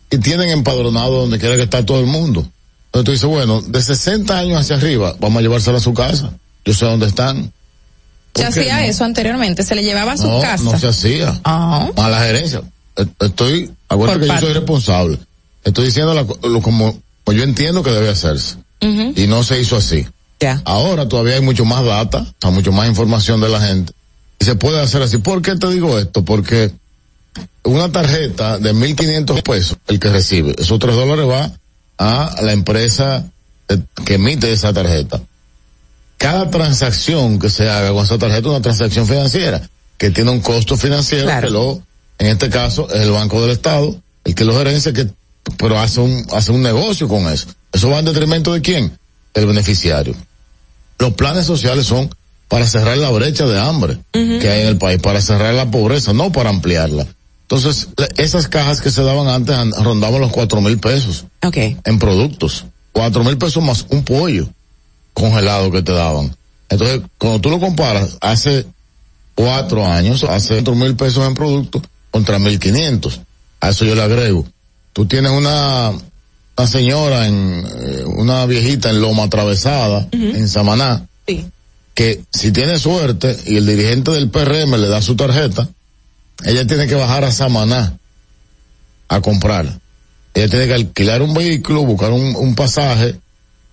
y 0.10 0.18
tienen 0.18 0.50
empadronado 0.50 1.22
donde 1.22 1.40
quiera 1.40 1.56
que 1.56 1.64
está 1.64 1.86
todo 1.86 2.00
el 2.00 2.06
mundo. 2.06 2.48
Entonces 2.88 3.06
tú 3.06 3.12
dices, 3.12 3.30
bueno, 3.30 3.62
de 3.62 3.82
60 3.82 4.38
años 4.38 4.62
hacia 4.62 4.78
arriba, 4.78 5.16
vamos 5.20 5.40
a 5.40 5.42
llevárselo 5.42 5.78
a 5.78 5.82
su 5.82 5.94
casa. 5.94 6.32
Yo 6.66 6.74
sé 6.74 6.86
dónde 6.86 7.08
están. 7.08 7.44
Se 7.44 8.44
¿Por 8.44 8.54
qué 8.54 8.60
hacía 8.62 8.80
no? 8.80 8.84
eso 8.86 9.04
anteriormente, 9.04 9.64
se 9.64 9.76
le 9.76 9.84
llevaba 9.84 10.14
a 10.14 10.18
su 10.18 10.28
no, 10.28 10.42
casa. 10.42 10.64
No 10.64 10.80
se 10.80 10.88
hacía. 10.88 11.40
Ah. 11.44 11.90
A 11.96 12.10
la 12.10 12.20
gerencia. 12.22 12.62
E- 12.96 13.26
Estoy, 13.26 13.72
acuérdate 13.90 14.20
Por 14.20 14.28
que 14.28 14.34
yo 14.42 14.48
soy 14.48 14.54
responsable. 14.54 15.20
Estoy 15.68 15.86
diciendo 15.86 16.14
la 16.14 16.22
lo 16.22 16.62
como, 16.62 16.98
como 17.24 17.38
yo 17.38 17.44
entiendo 17.44 17.84
que 17.84 17.92
debe 17.92 18.10
hacerse. 18.10 18.56
Y 18.80 19.28
no 19.28 19.44
se 19.44 19.60
hizo 19.60 19.76
así. 19.76 20.08
Ya. 20.40 20.62
Ahora 20.66 21.08
todavía 21.10 21.36
hay 21.36 21.42
mucho 21.42 21.66
más 21.66 21.84
data, 21.84 22.26
mucho 22.52 22.72
más 22.72 22.88
información 22.88 23.42
de 23.42 23.50
la 23.50 23.60
gente. 23.60 23.92
Y 24.40 24.46
se 24.46 24.56
puede 24.56 24.80
hacer 24.80 25.02
así. 25.02 25.18
¿Por 25.18 25.42
qué 25.42 25.56
te 25.56 25.68
digo 25.68 26.00
esto? 26.00 26.24
Porque 26.24 26.72
una 27.64 27.92
tarjeta 27.92 28.60
de 28.60 28.74
1.500 28.74 29.44
pesos, 29.44 29.78
el 29.88 30.00
que 30.00 30.10
recibe, 30.10 30.56
esos 30.58 30.80
3 30.80 30.96
dólares 30.96 31.28
va 31.28 31.52
a 31.98 32.42
la 32.42 32.54
empresa 32.54 33.26
eh, 33.68 33.78
que 34.06 34.14
emite 34.16 34.52
esa 34.54 34.72
tarjeta. 34.72 35.20
Cada 36.18 36.50
transacción 36.50 37.40
que 37.40 37.50
se 37.50 37.70
haga 37.70 37.92
con 37.92 38.06
esa 38.06 38.18
tarjeta 38.18 38.40
es 38.40 38.46
una 38.46 38.62
transacción 38.62 39.06
financiera 39.06 39.68
que 39.98 40.12
tiene 40.12 40.32
un 40.32 40.40
costo 40.40 40.78
financiero 40.78 41.30
que 41.42 41.50
lo, 41.50 41.82
en 42.20 42.28
este 42.28 42.50
caso, 42.50 42.88
es 42.90 43.02
el 43.02 43.12
Banco 43.12 43.42
del 43.42 43.52
Estado, 43.52 44.00
el 44.24 44.36
que 44.36 44.46
lo 44.46 44.56
gerencia, 44.56 44.94
que, 44.94 45.08
pero 45.58 45.80
hace 45.80 46.00
un, 46.02 46.26
hace 46.34 46.52
un 46.52 46.62
negocio 46.62 47.08
con 47.08 47.28
eso. 47.28 47.48
¿Eso 47.72 47.90
va 47.90 48.00
en 48.00 48.06
detrimento 48.06 48.54
de 48.54 48.62
quién? 48.62 48.98
Del 49.34 49.46
beneficiario. 49.48 50.16
Los 51.00 51.14
planes 51.14 51.46
sociales 51.46 51.86
son 51.86 52.10
para 52.48 52.66
cerrar 52.66 52.98
la 52.98 53.10
brecha 53.12 53.46
de 53.46 53.60
hambre 53.60 54.00
que 54.12 54.50
hay 54.50 54.62
en 54.62 54.68
el 54.68 54.78
país, 54.78 55.00
para 55.02 55.22
cerrar 55.22 55.54
la 55.54 55.70
pobreza, 55.70 56.14
no 56.14 56.32
para 56.32 56.50
ampliarla. 56.50 57.06
Entonces, 57.44 57.88
esas 58.18 58.48
cajas 58.48 58.82
que 58.82 58.90
se 58.92 59.04
daban 59.04 59.28
antes 59.28 59.56
an- 59.56 59.72
rondaban 59.84 60.20
los 60.22 60.32
cuatro 60.32 60.60
mil 60.62 60.80
pesos 60.80 61.26
Ok. 61.44 61.58
en 61.84 62.00
productos. 62.00 62.66
Cuatro 62.92 63.24
mil 63.24 63.38
pesos 63.38 63.62
más 63.64 63.86
un 63.90 64.04
pollo 64.04 64.48
congelado 65.14 65.72
que 65.72 65.82
te 65.82 65.92
daban. 65.94 66.36
Entonces, 66.70 67.02
cuando 67.18 67.40
tú 67.40 67.50
lo 67.50 67.60
comparas, 67.60 68.18
hace 68.22 68.66
cuatro 69.36 69.86
años, 69.86 70.24
hace 70.24 70.56
cuatro 70.56 70.76
mil 70.76 70.96
pesos 70.96 71.26
en 71.28 71.34
productos 71.36 71.82
contra 72.12 72.40
mil 72.40 72.60
quinientos. 72.60 73.22
A 73.62 73.70
eso 73.70 73.86
yo 73.86 73.96
le 73.96 74.02
agrego. 74.04 74.46
Tú 74.98 75.06
tienes 75.06 75.32
una, 75.32 75.92
una 75.92 76.68
señora 76.68 77.28
en, 77.28 77.68
eh, 77.70 78.04
una 78.04 78.48
viejita 78.48 78.90
en 78.90 79.00
Loma 79.00 79.26
Atravesada, 79.26 80.08
en 80.12 80.50
Samaná, 80.50 81.06
que 81.94 82.24
si 82.34 82.52
tiene 82.52 82.80
suerte 82.80 83.38
y 83.46 83.58
el 83.58 83.68
dirigente 83.68 84.10
del 84.10 84.32
PRM 84.32 84.76
le 84.76 84.88
da 84.88 85.04
su 85.04 85.16
tarjeta, 85.16 85.70
ella 86.44 86.66
tiene 86.66 86.88
que 86.88 86.96
bajar 86.96 87.26
a 87.26 87.32
Samaná 87.32 87.96
a 89.08 89.22
comprar. 89.22 89.80
Ella 90.34 90.50
tiene 90.50 90.66
que 90.66 90.74
alquilar 90.74 91.22
un 91.22 91.36
vehículo, 91.36 91.86
buscar 91.86 92.12
un, 92.12 92.36
un 92.36 92.56
pasaje, 92.56 93.20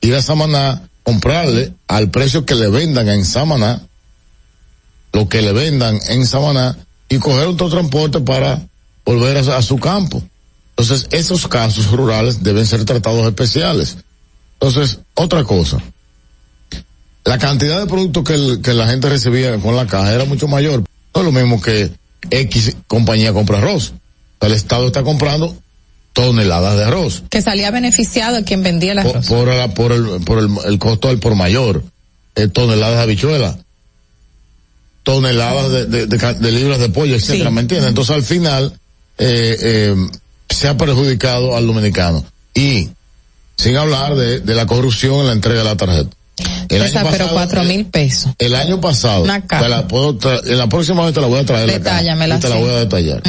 ir 0.02 0.14
a 0.14 0.20
Samaná, 0.20 0.82
comprarle 1.04 1.72
al 1.88 2.10
precio 2.10 2.44
que 2.44 2.54
le 2.54 2.68
vendan 2.68 3.08
en 3.08 3.24
Samaná, 3.24 3.80
lo 5.14 5.26
que 5.26 5.40
le 5.40 5.52
vendan 5.54 5.98
en 6.06 6.26
Samaná, 6.26 6.76
y 7.08 7.16
coger 7.16 7.46
otro 7.46 7.70
transporte 7.70 8.20
para 8.20 8.60
volver 9.06 9.38
a, 9.38 9.56
a 9.56 9.62
su 9.62 9.78
campo. 9.78 10.22
Entonces, 10.76 11.06
esos 11.12 11.46
casos 11.46 11.90
rurales 11.90 12.42
deben 12.42 12.66
ser 12.66 12.84
tratados 12.84 13.26
especiales. 13.26 13.96
Entonces, 14.60 14.98
otra 15.14 15.44
cosa. 15.44 15.78
La 17.24 17.38
cantidad 17.38 17.80
de 17.80 17.86
productos 17.86 18.24
que, 18.24 18.34
el- 18.34 18.60
que 18.62 18.74
la 18.74 18.86
gente 18.88 19.08
recibía 19.08 19.56
con 19.58 19.76
la 19.76 19.86
caja 19.86 20.12
era 20.12 20.24
mucho 20.24 20.48
mayor. 20.48 20.80
No 21.14 21.20
es 21.20 21.24
lo 21.24 21.32
mismo 21.32 21.60
que 21.62 21.90
X 22.30 22.76
compañía 22.86 23.32
compra 23.32 23.58
arroz. 23.58 23.92
El 24.40 24.52
Estado 24.52 24.86
está 24.88 25.02
comprando 25.02 25.56
toneladas 26.12 26.76
de 26.76 26.84
arroz. 26.84 27.22
Que 27.30 27.40
salía 27.40 27.70
beneficiado 27.70 28.44
quien 28.44 28.62
vendía 28.62 28.92
el 28.92 29.02
Por, 29.02 29.16
arroz. 29.16 29.26
por, 29.28 29.48
la- 29.48 29.74
por 29.74 29.92
el, 29.92 30.04
por 30.24 30.38
el, 30.40 30.48
el 30.66 30.78
costo 30.78 31.08
del 31.08 31.18
por 31.18 31.34
mayor. 31.34 31.82
Eh, 32.34 32.48
toneladas 32.48 32.96
de 32.96 33.02
habichuela. 33.02 33.58
Toneladas 35.02 35.70
de, 35.70 35.86
de, 35.86 36.06
de 36.06 36.16
ca- 36.18 36.34
de 36.34 36.50
libras 36.50 36.78
de 36.80 36.88
pollo, 36.88 37.14
etcétera, 37.14 37.50
¿me 37.50 37.60
entiendes? 37.60 37.88
Entonces 37.90 38.14
al 38.16 38.22
final, 38.22 38.72
eh, 39.18 39.56
eh, 39.60 39.96
se 40.48 40.68
ha 40.68 40.76
perjudicado 40.76 41.56
al 41.56 41.66
dominicano. 41.66 42.24
Y, 42.54 42.88
sin 43.56 43.76
hablar 43.76 44.14
de, 44.14 44.40
de 44.40 44.54
la 44.54 44.66
corrupción 44.66 45.20
en 45.20 45.26
la 45.26 45.32
entrega 45.32 45.58
de 45.60 45.64
la 45.64 45.76
tarjeta. 45.76 46.10
El 46.68 46.82
Esa, 46.82 47.00
año 47.00 47.10
pero 47.12 47.28
cuatro 47.28 47.62
mil 47.62 47.84
pesos. 47.86 48.32
el 48.38 48.54
año 48.56 48.80
pasado, 48.80 49.22
Una 49.22 49.46
caja. 49.46 49.62
te 49.64 49.68
la 49.68 49.86
puedo 49.86 50.18
en 50.44 50.58
la 50.58 50.68
próxima 50.68 51.04
vez 51.04 51.14
te 51.14 51.20
la 51.20 51.28
voy 51.28 51.38
a 51.40 51.44
traer 51.44 51.68
la 51.68 51.74
caja, 51.80 51.96
Detállamela, 51.98 52.36
y 52.36 52.40
te 52.40 52.48
la 52.48 52.56
voy 52.56 52.70
a 52.70 52.78
detallar. 52.80 53.22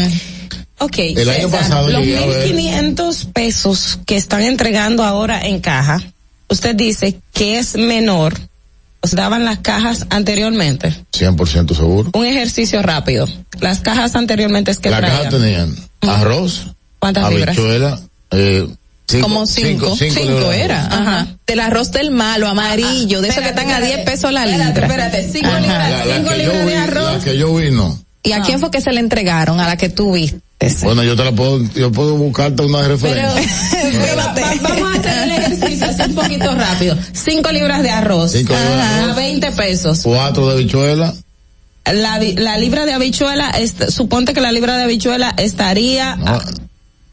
Ok, 0.79 0.97
El 0.99 1.29
año 1.29 1.45
César, 1.49 1.59
pasado 1.61 1.89
los 1.89 2.01
llegué 2.01 2.17
a 2.17 2.25
ver- 2.25 2.55
1.500 2.55 3.31
pesos 3.31 3.99
que 4.05 4.15
están 4.17 4.41
entregando 4.41 5.03
ahora 5.03 5.45
en 5.45 5.59
caja, 5.59 6.01
usted 6.49 6.75
dice 6.75 7.19
que 7.33 7.59
es 7.59 7.75
menor, 7.75 8.33
os 9.01 9.11
daban 9.11 9.45
las 9.45 9.59
cajas 9.59 10.07
anteriormente. 10.09 10.93
100% 11.13 11.75
seguro. 11.75 12.09
Un 12.13 12.25
ejercicio 12.25 12.81
rápido. 12.81 13.27
Las 13.59 13.79
cajas 13.81 14.15
anteriormente 14.15 14.71
es 14.71 14.79
que 14.79 14.89
La 14.89 14.97
traían. 14.97 15.17
caja 15.17 15.29
tenían 15.29 15.75
arroz, 16.01 16.67
¿Cuántas 17.13 17.29
libras? 17.33 17.57
habichuela, 17.57 17.99
eh, 18.31 18.67
cinco, 19.07 19.23
Como 19.27 19.45
cinco, 19.45 19.95
cinco, 19.95 20.19
libras 20.21 20.49
de 20.49 20.61
era. 20.61 20.85
arroz. 20.85 20.99
Ajá. 21.07 21.27
Del 21.47 21.59
arroz 21.59 21.91
del 21.91 22.11
malo, 22.11 22.47
amarillo, 22.47 23.21
de 23.21 23.29
esos 23.29 23.43
que 23.43 23.49
están 23.49 23.69
a 23.71 23.79
10 23.79 23.99
pesos 24.05 24.31
la 24.31 24.45
libra. 24.45 24.69
espérate, 24.69 25.29
cinco 25.31 25.47
Ajá. 25.47 25.59
libras, 25.59 25.89
La, 25.91 26.05
la 26.05 26.15
cinco 26.17 26.29
que 26.29 26.37
yo 26.37 26.43
libras 26.43 26.65
vi, 26.65 26.71
de 26.71 26.77
arroz. 26.77 27.13
la 27.13 27.19
que 27.23 27.37
yo 27.37 27.55
vi 27.55 27.71
no. 27.71 27.99
¿Y 28.23 28.31
a 28.31 28.41
quién 28.41 28.59
fue 28.59 28.71
que 28.71 28.81
se 28.81 28.91
le 28.91 28.99
entregaron? 29.01 29.59
A 29.59 29.67
la 29.67 29.77
que 29.77 29.89
tú 29.89 30.13
viste. 30.13 30.39
Bueno, 30.81 31.03
yo 31.03 31.15
te 31.15 31.23
la 31.23 31.31
puedo, 31.31 31.61
yo 31.75 31.91
puedo 31.91 32.15
buscarte 32.15 32.63
una 32.63 32.79
Pero, 32.79 32.89
referencia. 32.95 33.79
pero 34.01 34.15
va- 34.17 34.33
va- 34.33 34.53
vamos 34.63 34.95
a 34.95 34.99
hacer 34.99 35.23
el 35.23 35.31
ejercicio 35.31 35.85
así 35.87 36.01
un 36.09 36.15
poquito 36.15 36.51
rápido. 36.55 36.97
Cinco 37.13 37.51
libras 37.51 37.83
de 37.83 37.91
arroz. 37.91 38.31
Cinco 38.31 38.53
libras 38.53 38.73
de 38.75 38.81
Ajá, 38.81 38.97
arroz. 39.03 39.11
A 39.11 39.15
20 39.15 39.51
pesos. 39.51 39.99
Cuatro 40.01 40.47
de 40.47 40.53
habichuela, 40.55 41.13
La, 41.85 42.57
libra 42.57 42.85
de 42.87 42.93
habichuela, 42.93 43.51
suponte 43.89 44.33
que 44.33 44.41
la 44.41 44.51
libra 44.51 44.75
de 44.77 44.83
habichuela 44.85 45.35
estaría... 45.37 46.15
no, 46.15 46.39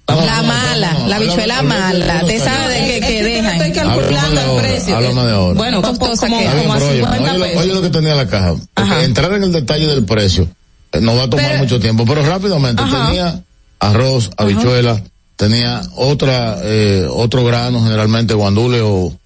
La 0.09 0.43
mala, 0.43 0.99
la 1.09 1.19
bichuela 1.21 1.63
mala, 1.63 2.23
de 2.25 2.37
esa 2.37 2.69
de 2.69 3.01
que, 3.01 3.23
dejan. 3.23 3.55
Estoy 3.63 3.73
calculando 3.73 4.41
el 4.41 4.47
ahora, 4.47 4.63
precio. 4.63 4.97
háblame 4.97 5.23
de 5.23 5.33
ahora. 5.33 5.55
Bueno, 5.59 5.81
Costosa 5.83 6.27
que- 6.27 6.33
como 6.33 6.73
a 6.75 6.77
oye, 6.77 6.93
50 7.01 7.19
oye 7.31 7.39
lo- 7.39 7.45
pesos. 7.45 7.63
oye 7.63 7.75
lo 7.75 7.83
que 7.83 7.89
tenía 7.91 8.15
la 8.15 8.27
caja. 8.27 8.55
Entrar 9.03 9.33
en 9.35 9.45
el 9.45 9.53
detalle 9.53 9.87
del 9.87 10.05
precio 10.05 10.49
eh, 10.93 11.01
no 11.01 11.15
va 11.17 11.23
a 11.25 11.31
tomar 11.31 11.47
Pero- 11.47 11.59
mucho 11.61 11.81
tiempo, 11.81 12.05
pero 12.07 12.23
rápidamente 12.27 12.83
Ajá. 12.83 13.07
tenía 13.07 13.41
arroz, 13.81 14.31
habichuela, 14.37 15.01
tenía 15.37 15.81
otra, 15.97 16.59
eh, 16.63 17.07
otro 17.09 17.45
grano, 17.45 17.83
generalmente 17.83 18.35
guandule 18.35 18.81
o 18.83 19.17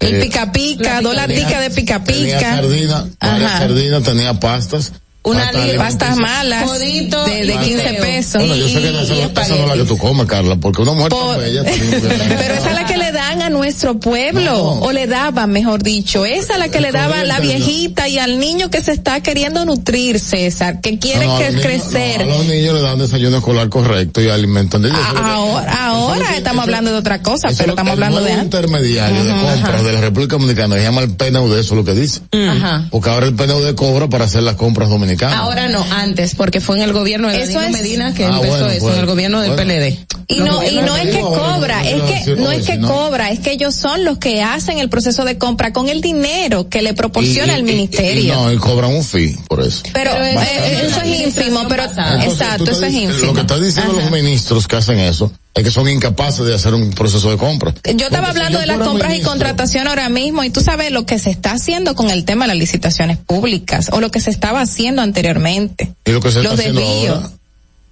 El 0.00 0.16
eh, 0.16 0.20
pica 0.20 0.52
pica, 0.52 1.00
dos 1.00 1.14
laticas 1.14 1.60
de 1.62 1.70
pica 1.70 2.02
tenía 2.04 2.36
pica. 2.38 2.56
sardina, 2.56 3.06
varias 3.20 3.50
Ajá. 3.50 3.58
sardinas, 3.60 4.02
tenía 4.02 4.34
pastas. 4.38 4.92
Una 5.24 5.50
pasta 5.78 6.14
malas 6.16 6.64
Codito 6.64 7.24
de, 7.24 7.46
de 7.46 7.54
y 7.54 7.58
15 7.58 7.88
fideo. 7.88 8.02
pesos. 8.02 8.34
Bueno, 8.34 8.56
yo 8.56 8.68
sé 8.68 8.74
que 8.74 8.88
esa, 8.88 9.14
y 9.14 9.20
no- 9.22 9.40
esa 9.40 9.56
no 9.56 9.62
es 9.62 9.68
la 9.68 9.74
que 9.74 9.84
tú 9.84 9.96
comes, 9.98 10.26
Carla, 10.26 10.56
porque 10.56 10.82
una 10.82 10.92
mujer 10.92 11.08
Por- 11.08 11.38
Pero 11.42 12.54
esa 12.54 12.68
es 12.68 12.74
la 12.74 12.84
que 12.84 12.98
le 12.98 13.10
dan 13.10 13.40
a 13.40 13.48
nuestro 13.48 13.98
pueblo, 13.98 14.42
No. 14.44 14.62
o 14.80 14.92
le 14.92 15.06
daban, 15.06 15.50
mejor 15.50 15.82
dicho. 15.82 16.26
Esa 16.26 16.52
es 16.54 16.58
la 16.58 16.68
que 16.68 16.76
El 16.78 16.84
le 16.84 16.92
daba 16.92 17.20
a 17.20 17.24
la 17.24 17.40
viejita 17.40 18.06
y 18.06 18.18
al 18.18 18.38
niño 18.38 18.68
que 18.68 18.82
se 18.82 18.92
está 18.92 19.20
queriendo 19.22 19.64
nutrir, 19.64 20.18
César, 20.20 20.80
que 20.82 20.98
quiere 20.98 21.26
No, 21.26 21.38
que 21.38 21.48
crecer. 21.54 22.26
no, 22.26 22.34
a 22.34 22.38
los 22.38 22.46
niños 22.46 22.74
le 22.74 22.82
dan 22.82 22.98
desayuno 22.98 23.38
escolar 23.38 23.68
correcto 23.70 24.20
y 24.20 24.28
alimentan 24.28 24.82
de 24.82 24.88
ellos. 24.90 25.00
A- 25.00 25.02
Eso 25.04 25.10
es 25.10 25.14
lo 25.16 25.22
que- 25.22 25.28
ahora 25.30 25.86
ahora 25.86 26.28
que- 26.28 26.36
estamos 26.36 26.62
eso- 26.64 26.68
hablando 26.68 26.90
de 26.92 26.98
otra 26.98 27.22
cosa, 27.22 27.48
pero 27.56 27.70
estamos 27.70 27.92
el 27.94 28.02
hablando 28.02 28.18
de 28.18 28.24
nuevo 28.24 28.40
antes. 28.42 28.60
intermediario 28.60 29.24
de 29.24 29.30
compras 29.30 29.60
ajá. 29.74 29.82
de 29.82 29.92
la 29.94 30.00
República 30.02 30.36
Dominicana, 30.36 30.76
se 30.76 30.82
llama 30.82 31.00
el 31.00 31.10
PNUD, 31.16 31.58
eso 31.58 31.74
es 31.74 31.78
lo 31.78 31.84
que 31.84 31.94
dice. 31.94 32.20
Ajá. 32.30 32.88
Porque 32.90 33.08
ahora 33.08 33.24
el 33.26 33.34
PNUD 33.34 33.74
cobra 33.74 34.08
para 34.10 34.26
hacer 34.26 34.42
las 34.42 34.56
compras 34.56 34.90
dominicanas. 34.90 35.13
Ahora 35.22 35.68
no, 35.68 35.84
antes, 35.90 36.34
porque 36.34 36.60
fue 36.60 36.76
en 36.76 36.82
el 36.82 36.92
gobierno 36.92 37.28
de 37.28 37.42
Eso 37.42 37.58
Danilo 37.60 37.76
es- 37.76 37.82
Medina 37.82 38.14
que 38.14 38.24
Ah, 38.24 38.28
empezó 38.36 38.48
bueno, 38.48 38.68
eso, 38.68 38.80
pues, 38.84 38.94
en 38.94 39.00
el 39.00 39.06
gobierno 39.06 39.40
del 39.40 39.50
bueno. 39.52 39.62
PLD. 39.72 40.06
Y 40.28 40.40
no, 40.40 40.62
y 40.66 40.76
no 40.76 40.96
es 40.96 41.08
que 41.14 41.20
cobra, 41.20 41.82
no 41.82 41.88
es 42.08 42.24
que 42.24 42.36
no 42.36 42.50
es 42.50 42.66
que 42.66 42.80
cobra, 42.80 43.30
es 43.30 43.40
que 43.40 43.52
ellos 43.52 43.74
son 43.74 44.04
los 44.04 44.18
que 44.18 44.42
hacen 44.42 44.78
el 44.78 44.88
proceso 44.88 45.24
de 45.24 45.36
compra 45.38 45.72
con 45.72 45.88
el 45.88 46.00
dinero 46.00 46.68
que 46.68 46.80
le 46.82 46.94
proporciona 46.94 47.52
Y- 47.52 47.56
y- 47.56 47.60
el 47.60 47.68
y- 47.68 47.72
ministerio. 47.72 48.24
Y, 48.24 48.36
no, 48.36 48.52
y 48.52 48.56
cobran 48.56 48.90
un 48.94 49.04
fee 49.04 49.36
por 49.48 49.60
eso. 49.60 49.82
pero 49.92 50.12
Pero 50.12 50.24
eh, 50.24 50.86
eso- 50.86 51.00
es 51.02 51.20
ínfimo, 51.20 51.66
pero 51.68 51.84
Entonces, 51.84 52.32
exacto, 52.32 52.70
eso 52.70 52.84
es 52.86 52.94
ínfimo. 52.94 53.26
Lo 53.26 53.34
que 53.34 53.40
están 53.42 53.62
diciendo 53.62 53.92
Ajá. 53.92 54.00
los 54.02 54.10
ministros 54.10 54.66
que 54.66 54.76
hacen 54.76 54.98
eso 55.00 55.30
es 55.54 55.62
que 55.62 55.70
son 55.70 55.88
incapaces 55.88 56.44
de 56.44 56.54
hacer 56.54 56.74
un 56.74 56.90
proceso 56.92 57.30
de 57.30 57.36
compra. 57.36 57.72
Yo 57.84 58.06
estaba 58.06 58.26
Porque 58.28 58.40
si 58.40 58.44
hablando 58.46 58.58
yo 58.58 58.60
de 58.60 58.66
las 58.66 58.78
compras 58.88 59.14
y 59.14 59.20
contratación 59.22 59.86
ahora 59.86 60.08
mismo 60.08 60.42
y 60.42 60.50
tú 60.50 60.60
sabes 60.60 60.90
lo 60.90 61.06
que 61.06 61.18
se 61.18 61.30
está 61.30 61.52
haciendo 61.52 61.94
con 61.94 62.10
el 62.10 62.24
tema 62.24 62.44
de 62.44 62.48
las 62.48 62.56
licitaciones 62.58 63.18
públicas 63.18 63.88
o 63.92 64.00
lo 64.00 64.10
que 64.10 64.20
se 64.20 64.30
estaba 64.30 64.60
haciendo 64.62 65.00
anteriormente. 65.02 65.94
Y 66.04 66.10
lo 66.10 66.20
que 66.20 66.30
se 66.32 66.38
está 66.40 66.50
Los 66.50 66.58
haciendo 66.58 66.80
desvíos. 66.80 67.16
ahora. 67.16 67.30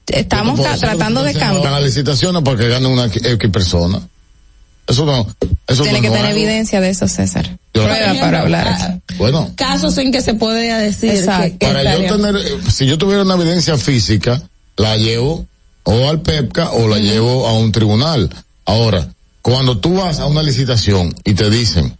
Estamos 0.08 0.60
tratando 0.80 1.22
de 1.22 1.32
cambiar. 1.34 1.72
Las 1.72 1.82
licitaciones 1.84 2.42
para 2.42 2.56
que 2.58 2.68
gane 2.68 2.86
una 2.88 3.04
X 3.06 3.50
persona. 3.52 4.00
Eso 4.88 5.06
no, 5.06 5.24
eso 5.68 5.84
Tiene 5.84 5.98
no 6.00 6.02
que 6.02 6.10
tener 6.10 6.32
evidencia 6.32 6.80
de 6.80 6.90
eso, 6.90 7.06
César. 7.06 7.48
Yo- 7.72 7.84
Prueba 7.84 8.14
para 8.20 8.40
hablar. 8.40 9.00
Bueno, 9.16 9.52
Casos 9.54 9.96
en 9.98 10.10
que 10.10 10.20
se 10.20 10.34
podría 10.34 10.76
decir 10.78 11.12
que, 11.12 11.56
que 11.56 11.66
para 11.66 11.82
estaría- 11.82 12.08
yo 12.08 12.16
tener, 12.16 12.36
eh, 12.36 12.58
si 12.70 12.86
yo 12.86 12.98
tuviera 12.98 13.22
una 13.22 13.36
evidencia 13.36 13.78
física, 13.78 14.42
la 14.76 14.96
llevo 14.96 15.46
o 15.84 16.08
al 16.08 16.22
PEPCA 16.22 16.72
o 16.72 16.88
la 16.88 16.98
llevo 16.98 17.46
a 17.46 17.54
un 17.54 17.72
tribunal. 17.72 18.30
Ahora, 18.64 19.08
cuando 19.42 19.78
tú 19.78 19.94
vas 19.94 20.20
a 20.20 20.26
una 20.26 20.42
licitación 20.42 21.14
y 21.24 21.34
te 21.34 21.50
dicen, 21.50 21.96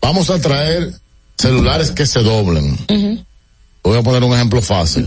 vamos 0.00 0.30
a 0.30 0.40
traer 0.40 0.92
celulares 1.38 1.90
que 1.90 2.06
se 2.06 2.20
doblen. 2.20 3.24
Voy 3.82 3.96
a 3.96 4.02
poner 4.02 4.22
un 4.24 4.34
ejemplo 4.34 4.60
fácil. 4.60 5.06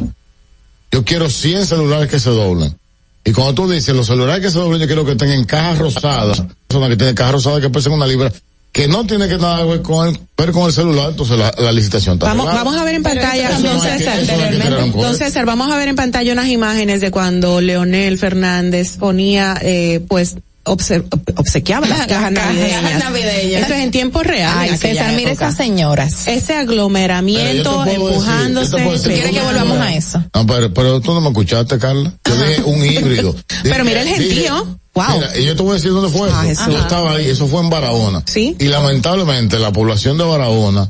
Yo 0.92 1.06
quiero 1.06 1.30
100 1.30 1.66
celulares 1.68 2.10
que 2.10 2.20
se 2.20 2.30
doblen. 2.32 2.76
Y 3.24 3.32
cuando 3.34 3.54
tú 3.54 3.70
dices, 3.70 3.96
los 3.96 4.08
celulares 4.08 4.44
que 4.44 4.50
se 4.50 4.58
doblen, 4.58 4.82
yo 4.82 4.88
quiero 4.88 5.06
que 5.06 5.16
tengan 5.16 5.44
cajas 5.44 5.78
rosadas, 5.78 6.44
persona 6.68 6.90
que 6.90 6.98
tiene 6.98 7.14
cajas 7.14 7.34
rosadas 7.34 7.62
que 7.62 7.70
pesen 7.70 7.92
una 7.92 8.08
libra, 8.08 8.32
que 8.72 8.88
no 8.88 9.06
tiene 9.06 9.28
que 9.28 9.38
nada 9.38 9.66
ver 9.66 9.82
con 9.82 10.08
el, 10.08 10.20
ver 10.38 10.52
con 10.52 10.68
el 10.68 10.74
celular, 10.74 11.10
entonces 11.10 11.38
la, 11.38 11.52
la 11.58 11.72
licitación 11.72 12.16
está 12.16 12.28
Vamos, 12.28 12.46
vamos 12.46 12.76
a 12.76 12.84
ver 12.84 12.96
en 12.96 13.04
pantalla, 13.04 13.50
eso 13.50 13.62
don 13.68 14.92
que. 14.92 15.14
César, 15.16 15.46
vamos 15.46 15.72
a 15.72 15.78
ver 15.78 15.88
en 15.88 15.96
pantalla 15.96 16.32
unas 16.34 16.48
imágenes 16.48 17.02
de 17.02 17.12
cuando 17.12 17.62
Leonel 17.62 18.18
Fernández 18.18 18.98
ponía, 18.98 19.58
eh, 19.62 20.02
pues, 20.08 20.36
obse- 20.70 21.04
obsequiaba 21.36 21.88
las 21.88 22.08
cajas 22.08 22.32
navideñas. 22.32 23.62
Esto 23.62 23.74
es 23.74 23.80
en 23.84 23.92
tiempo 23.92 24.24
real. 24.24 24.54
Ay, 24.58 24.78
César, 24.78 25.14
mira 25.16 25.32
época. 25.32 25.48
esas 25.48 25.58
señoras. 25.58 26.28
Ese 26.28 26.56
aglomeramiento, 26.56 27.86
empujándose. 27.86 28.78
decir, 28.78 29.14
¿Quieres 29.14 29.32
que 29.32 29.42
volvamos 29.42 29.78
a 29.80 29.94
eso? 29.96 30.24
No, 30.34 30.46
pero, 30.46 30.74
pero 30.74 31.02
tú 31.02 31.14
no 31.14 31.22
me 31.22 31.28
escuchaste, 31.30 31.78
Carla. 31.80 32.14
Yo 32.26 32.36
dije 32.36 32.62
un 32.64 32.86
híbrido. 32.86 33.36
Pero 33.64 33.84
mira 33.84 34.02
el 34.02 34.08
gentío. 34.08 34.56
dije- 34.64 34.76
Wow. 34.96 35.06
Mira, 35.16 35.38
y 35.38 35.46
yo 35.46 35.56
te 35.56 35.62
voy 35.62 35.72
a 35.72 35.74
decir 35.76 35.92
dónde 35.92 36.10
fue 36.10 36.30
Ah, 36.34 36.46
eso. 36.48 36.70
Yo 36.72 36.80
estaba 36.80 37.14
ahí, 37.14 37.30
eso 37.30 37.48
fue 37.48 37.62
en 37.62 37.70
Barahona. 37.70 38.24
Sí. 38.26 38.56
Y 38.60 38.66
lamentablemente 38.66 39.60
la 39.60 39.72
población 39.72 40.18
de 40.18 40.24
Barahona, 40.24 40.90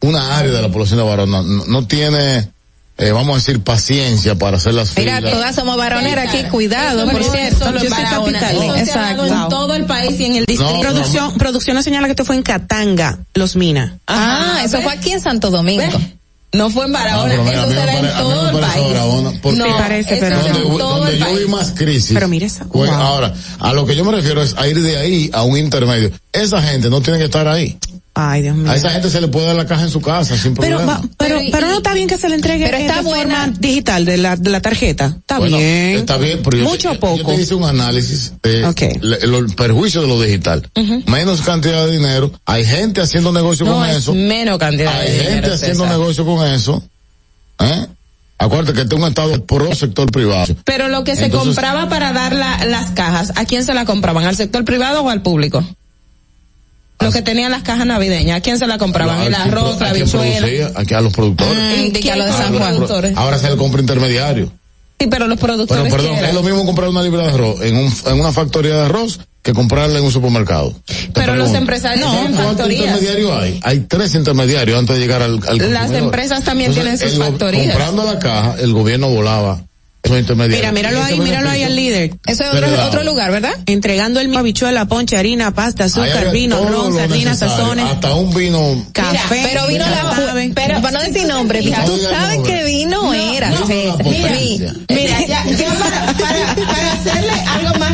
una 0.00 0.36
área 0.38 0.50
de 0.52 0.60
la 0.62 0.68
población 0.68 0.98
de 0.98 1.04
Barahona, 1.04 1.42
no, 1.42 1.64
no 1.66 1.86
tiene, 1.86 2.48
eh, 2.98 3.12
vamos 3.12 3.34
a 3.34 3.38
decir, 3.38 3.62
paciencia 3.62 4.34
para 4.34 4.56
hacer 4.56 4.74
las 4.74 4.96
Mira, 4.96 5.16
filas. 5.18 5.32
todas 5.32 5.54
somos 5.54 5.76
varoneras 5.76 6.28
aquí, 6.28 6.42
cuidado, 6.50 7.04
por 7.10 7.20
no 7.24 7.30
cierto. 7.32 7.64
Yo 7.64 7.70
en 7.74 7.78
soy 7.80 7.88
Barahona, 7.88 8.40
capitalina. 8.40 8.80
eso 8.80 8.92
se 8.92 8.98
ha 8.98 9.02
dado 9.02 9.24
Exacto. 9.24 9.44
en 9.44 9.48
todo 9.50 9.74
el 9.76 9.84
país 9.86 10.18
y 10.20 10.24
en 10.26 10.34
el 10.36 10.44
distrito. 10.44 10.74
No, 10.74 10.80
producción, 10.80 11.34
producción 11.38 11.76
nos 11.76 11.84
señala 11.84 12.06
que 12.08 12.12
esto 12.12 12.24
fue 12.24 12.36
en 12.36 12.42
Catanga, 12.42 13.18
Los 13.34 13.56
Minas. 13.56 13.92
Ah, 14.06 14.60
eso 14.64 14.80
fue 14.82 14.92
aquí 14.92 15.12
en 15.12 15.20
Santo 15.20 15.50
Domingo. 15.50 15.84
No 16.50 16.70
fue 16.70 16.86
en 16.86 16.92
No, 16.92 16.98
Barahona, 16.98 17.36
mira, 17.42 17.52
eso 17.62 17.68
se 17.68 17.74
da 17.74 17.98
en 17.98 18.08
todo 18.16 18.48
el 18.48 18.56
parece 18.58 18.72
país. 18.80 18.88
Barahona, 18.94 19.32
porque- 19.42 19.58
no, 19.58 19.64
Sí, 19.66 19.70
parece, 19.78 20.16
pero 20.16 20.36
donde, 20.42 20.78
donde 20.78 21.12
el 21.12 21.18
yo 21.18 21.24
país. 21.26 21.38
vi 21.40 21.46
más 21.46 21.70
crisis. 21.72 22.10
Pero 22.14 22.26
mira 22.28 22.46
esa- 22.46 22.64
fue- 22.64 22.88
wow. 22.88 22.96
ahora, 22.96 23.34
a 23.58 23.72
lo 23.74 23.84
que 23.84 23.94
yo 23.94 24.02
me 24.04 24.12
refiero 24.12 24.42
es 24.42 24.54
a 24.56 24.66
ir 24.66 24.80
de 24.80 24.96
ahí 24.96 25.30
a 25.34 25.42
un 25.42 25.58
intermedio. 25.58 26.10
Esa 26.32 26.62
gente 26.62 26.88
no 26.88 27.02
tiene 27.02 27.18
que 27.18 27.26
estar 27.26 27.46
ahí. 27.46 27.76
Ay, 28.20 28.42
Dios 28.42 28.56
mío. 28.56 28.68
A 28.68 28.74
esa 28.74 28.90
gente 28.90 29.10
se 29.10 29.20
le 29.20 29.28
puede 29.28 29.46
dar 29.46 29.54
la 29.54 29.64
caja 29.64 29.82
en 29.84 29.90
su 29.90 30.00
casa 30.00 30.36
sin 30.36 30.52
Pero, 30.54 30.78
problema. 30.78 31.00
va- 31.00 31.08
pero, 31.16 31.38
pero 31.52 31.68
no 31.68 31.76
está 31.76 31.94
bien 31.94 32.08
que 32.08 32.18
se 32.18 32.28
le 32.28 32.34
entregue 32.34 32.64
Pero 32.64 32.78
está 32.78 32.96
de 32.96 33.02
buena. 33.02 33.44
forma 33.44 33.56
digital 33.60 34.04
de 34.04 34.16
la, 34.16 34.34
de 34.34 34.50
la 34.50 34.60
tarjeta. 34.60 35.14
Está 35.20 35.38
Bueno, 35.38 35.56
bien. 35.56 35.98
Está 36.00 36.16
bien, 36.16 36.40
pero 36.42 36.56
yo, 36.58 36.64
Mucho 36.64 36.90
te, 36.90 36.98
poco. 36.98 37.16
yo 37.16 37.24
te 37.26 37.42
hice 37.42 37.54
un 37.54 37.62
análisis 37.62 38.32
de 38.42 38.98
le- 39.02 39.16
el 39.18 39.46
perjuicio 39.54 40.02
de 40.02 40.08
lo 40.08 40.20
digital. 40.20 40.68
Menos 41.06 41.42
cantidad 41.42 41.86
de 41.86 41.92
dinero. 41.92 42.32
Hay 42.44 42.64
gente 42.64 43.00
haciendo 43.00 43.30
negocio 43.30 43.64
No, 43.64 43.74
con 43.74 43.88
es 43.88 43.98
eso. 43.98 44.12
menos 44.14 44.58
cantidad 44.58 44.92
Hay 44.98 45.12
de 45.12 45.14
gente 45.18 45.28
dinero, 45.36 45.54
haciendo 45.54 45.84
César. 45.84 45.98
negocio 45.98 46.26
con 46.26 46.44
eso. 46.48 46.82
¿Eh? 47.60 47.86
Acuérdate 48.40 48.72
que 48.72 48.80
este 48.82 48.94
es 48.96 49.00
un 49.00 49.08
estado 49.08 49.44
pro 49.46 49.74
sector 49.74 50.10
privado. 50.10 50.56
Pero 50.64 50.88
lo 50.88 51.04
que 51.04 51.14
se 51.16 51.30
compraba 51.30 51.88
para 51.88 52.12
dar 52.12 52.34
la- 52.34 52.64
las 52.66 52.90
cajas, 52.90 53.32
¿a 53.36 53.44
quién 53.44 53.64
se 53.64 53.74
la 53.74 53.84
compraban? 53.84 54.24
¿Al 54.26 54.36
sector 54.36 54.64
privado 54.64 55.02
o 55.02 55.08
al 55.10 55.22
público? 55.22 55.64
Los 57.00 57.14
que 57.14 57.22
tenían 57.22 57.50
las 57.52 57.62
cajas 57.62 57.86
navideñas, 57.86 58.38
¿a 58.38 58.40
quién 58.40 58.58
se 58.58 58.66
la 58.66 58.76
compraban? 58.78 59.20
El 59.22 59.34
arroz, 59.34 59.80
la 59.80 59.92
producía, 59.92 60.72
Aquí 60.74 60.94
a 60.94 61.00
los 61.00 61.12
productores. 61.12 61.78
¿Y 61.78 61.90
Mm, 61.90 61.92
que 61.92 62.10
a 62.12 62.16
lo 62.16 62.24
de 62.24 62.30
quién 62.30 62.42
San 62.42 62.52
los 62.52 62.60
Juan. 62.60 62.74
productores? 62.74 63.16
Ahora 63.16 63.38
se 63.38 63.50
le 63.50 63.56
compra 63.56 63.80
intermediario. 63.80 64.50
Sí, 65.00 65.06
pero 65.08 65.28
los 65.28 65.38
Pero 65.38 65.46
productores 65.54 65.92
perdón, 65.92 66.10
quieren. 66.14 66.30
es 66.30 66.34
lo 66.34 66.42
mismo 66.42 66.64
comprar 66.66 66.88
una 66.88 67.02
libra 67.04 67.22
de 67.22 67.32
arroz 67.32 67.62
en, 67.62 67.76
un, 67.76 67.92
en 68.06 68.18
una 68.20 68.32
factoría 68.32 68.74
de 68.74 68.80
arroz 68.86 69.20
que 69.42 69.52
comprarla 69.52 70.00
en 70.00 70.04
un 70.04 70.10
supermercado. 70.10 70.74
Pero 71.14 71.36
los 71.36 71.54
empresarios 71.54 72.04
¿sabes 72.04 72.18
tienen 72.20 72.34
¿Cuántos 72.36 72.56
factorías. 72.66 72.80
intermediarios 72.96 73.30
hay? 73.42 73.60
Hay 73.62 73.80
tres 73.80 74.14
intermediarios 74.16 74.76
antes 74.76 74.96
de 74.96 75.00
llegar 75.00 75.22
al, 75.22 75.34
al 75.34 75.38
consumidor. 75.40 75.70
Las 75.70 75.90
empresas 75.92 76.42
también 76.42 76.74
tienen 76.74 76.98
sus 76.98 77.12
factorías. 77.16 77.66
Comprando 77.66 78.02
la 78.12 78.18
caja, 78.18 78.56
el 78.58 78.72
gobierno 78.72 79.08
volaba. 79.08 79.60
Mira, 80.48 80.72
míralo 80.72 81.02
ahí, 81.02 81.18
míralo 81.20 81.50
ahí 81.50 81.62
al 81.64 81.76
líder. 81.76 82.12
Eso 82.26 82.44
es 82.44 82.50
Pero 82.50 82.68
otro, 82.86 83.02
lugar, 83.02 83.30
¿verdad? 83.30 83.52
Entregando 83.66 84.20
el 84.20 84.28
mismo 84.28 84.40
habichuela, 84.40 84.86
ponche, 84.86 85.16
harina, 85.18 85.52
pasta, 85.54 85.84
azúcar, 85.84 86.30
vino, 86.32 86.64
ron, 86.66 86.94
sardinas, 86.96 87.38
sazones, 87.38 87.84
Hasta 87.84 88.14
un 88.14 88.32
vino. 88.32 88.86
café. 88.92 89.42
Pero 89.52 89.66
vino 89.66 89.84
la 89.86 90.14
saben. 90.16 90.54
pero 90.54 90.80
para 90.80 90.98
no 90.98 91.04
decir 91.04 91.26
nombre, 91.26 91.62
No 91.62 91.84
tú 91.84 91.98
sabes 91.98 92.36
nombre. 92.36 92.54
qué 92.54 92.64
vino 92.64 93.12
era. 93.12 93.50
no, 93.50 93.66
Mira. 93.66 94.72
Mira, 94.88 95.20
ya, 95.26 95.44
ya 95.44 95.68
para, 95.74 96.12
para, 96.14 96.54
para 96.54 96.92
hacerle 96.92 97.32
algo 97.48 97.78
más 97.78 97.87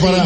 para. 0.00 0.22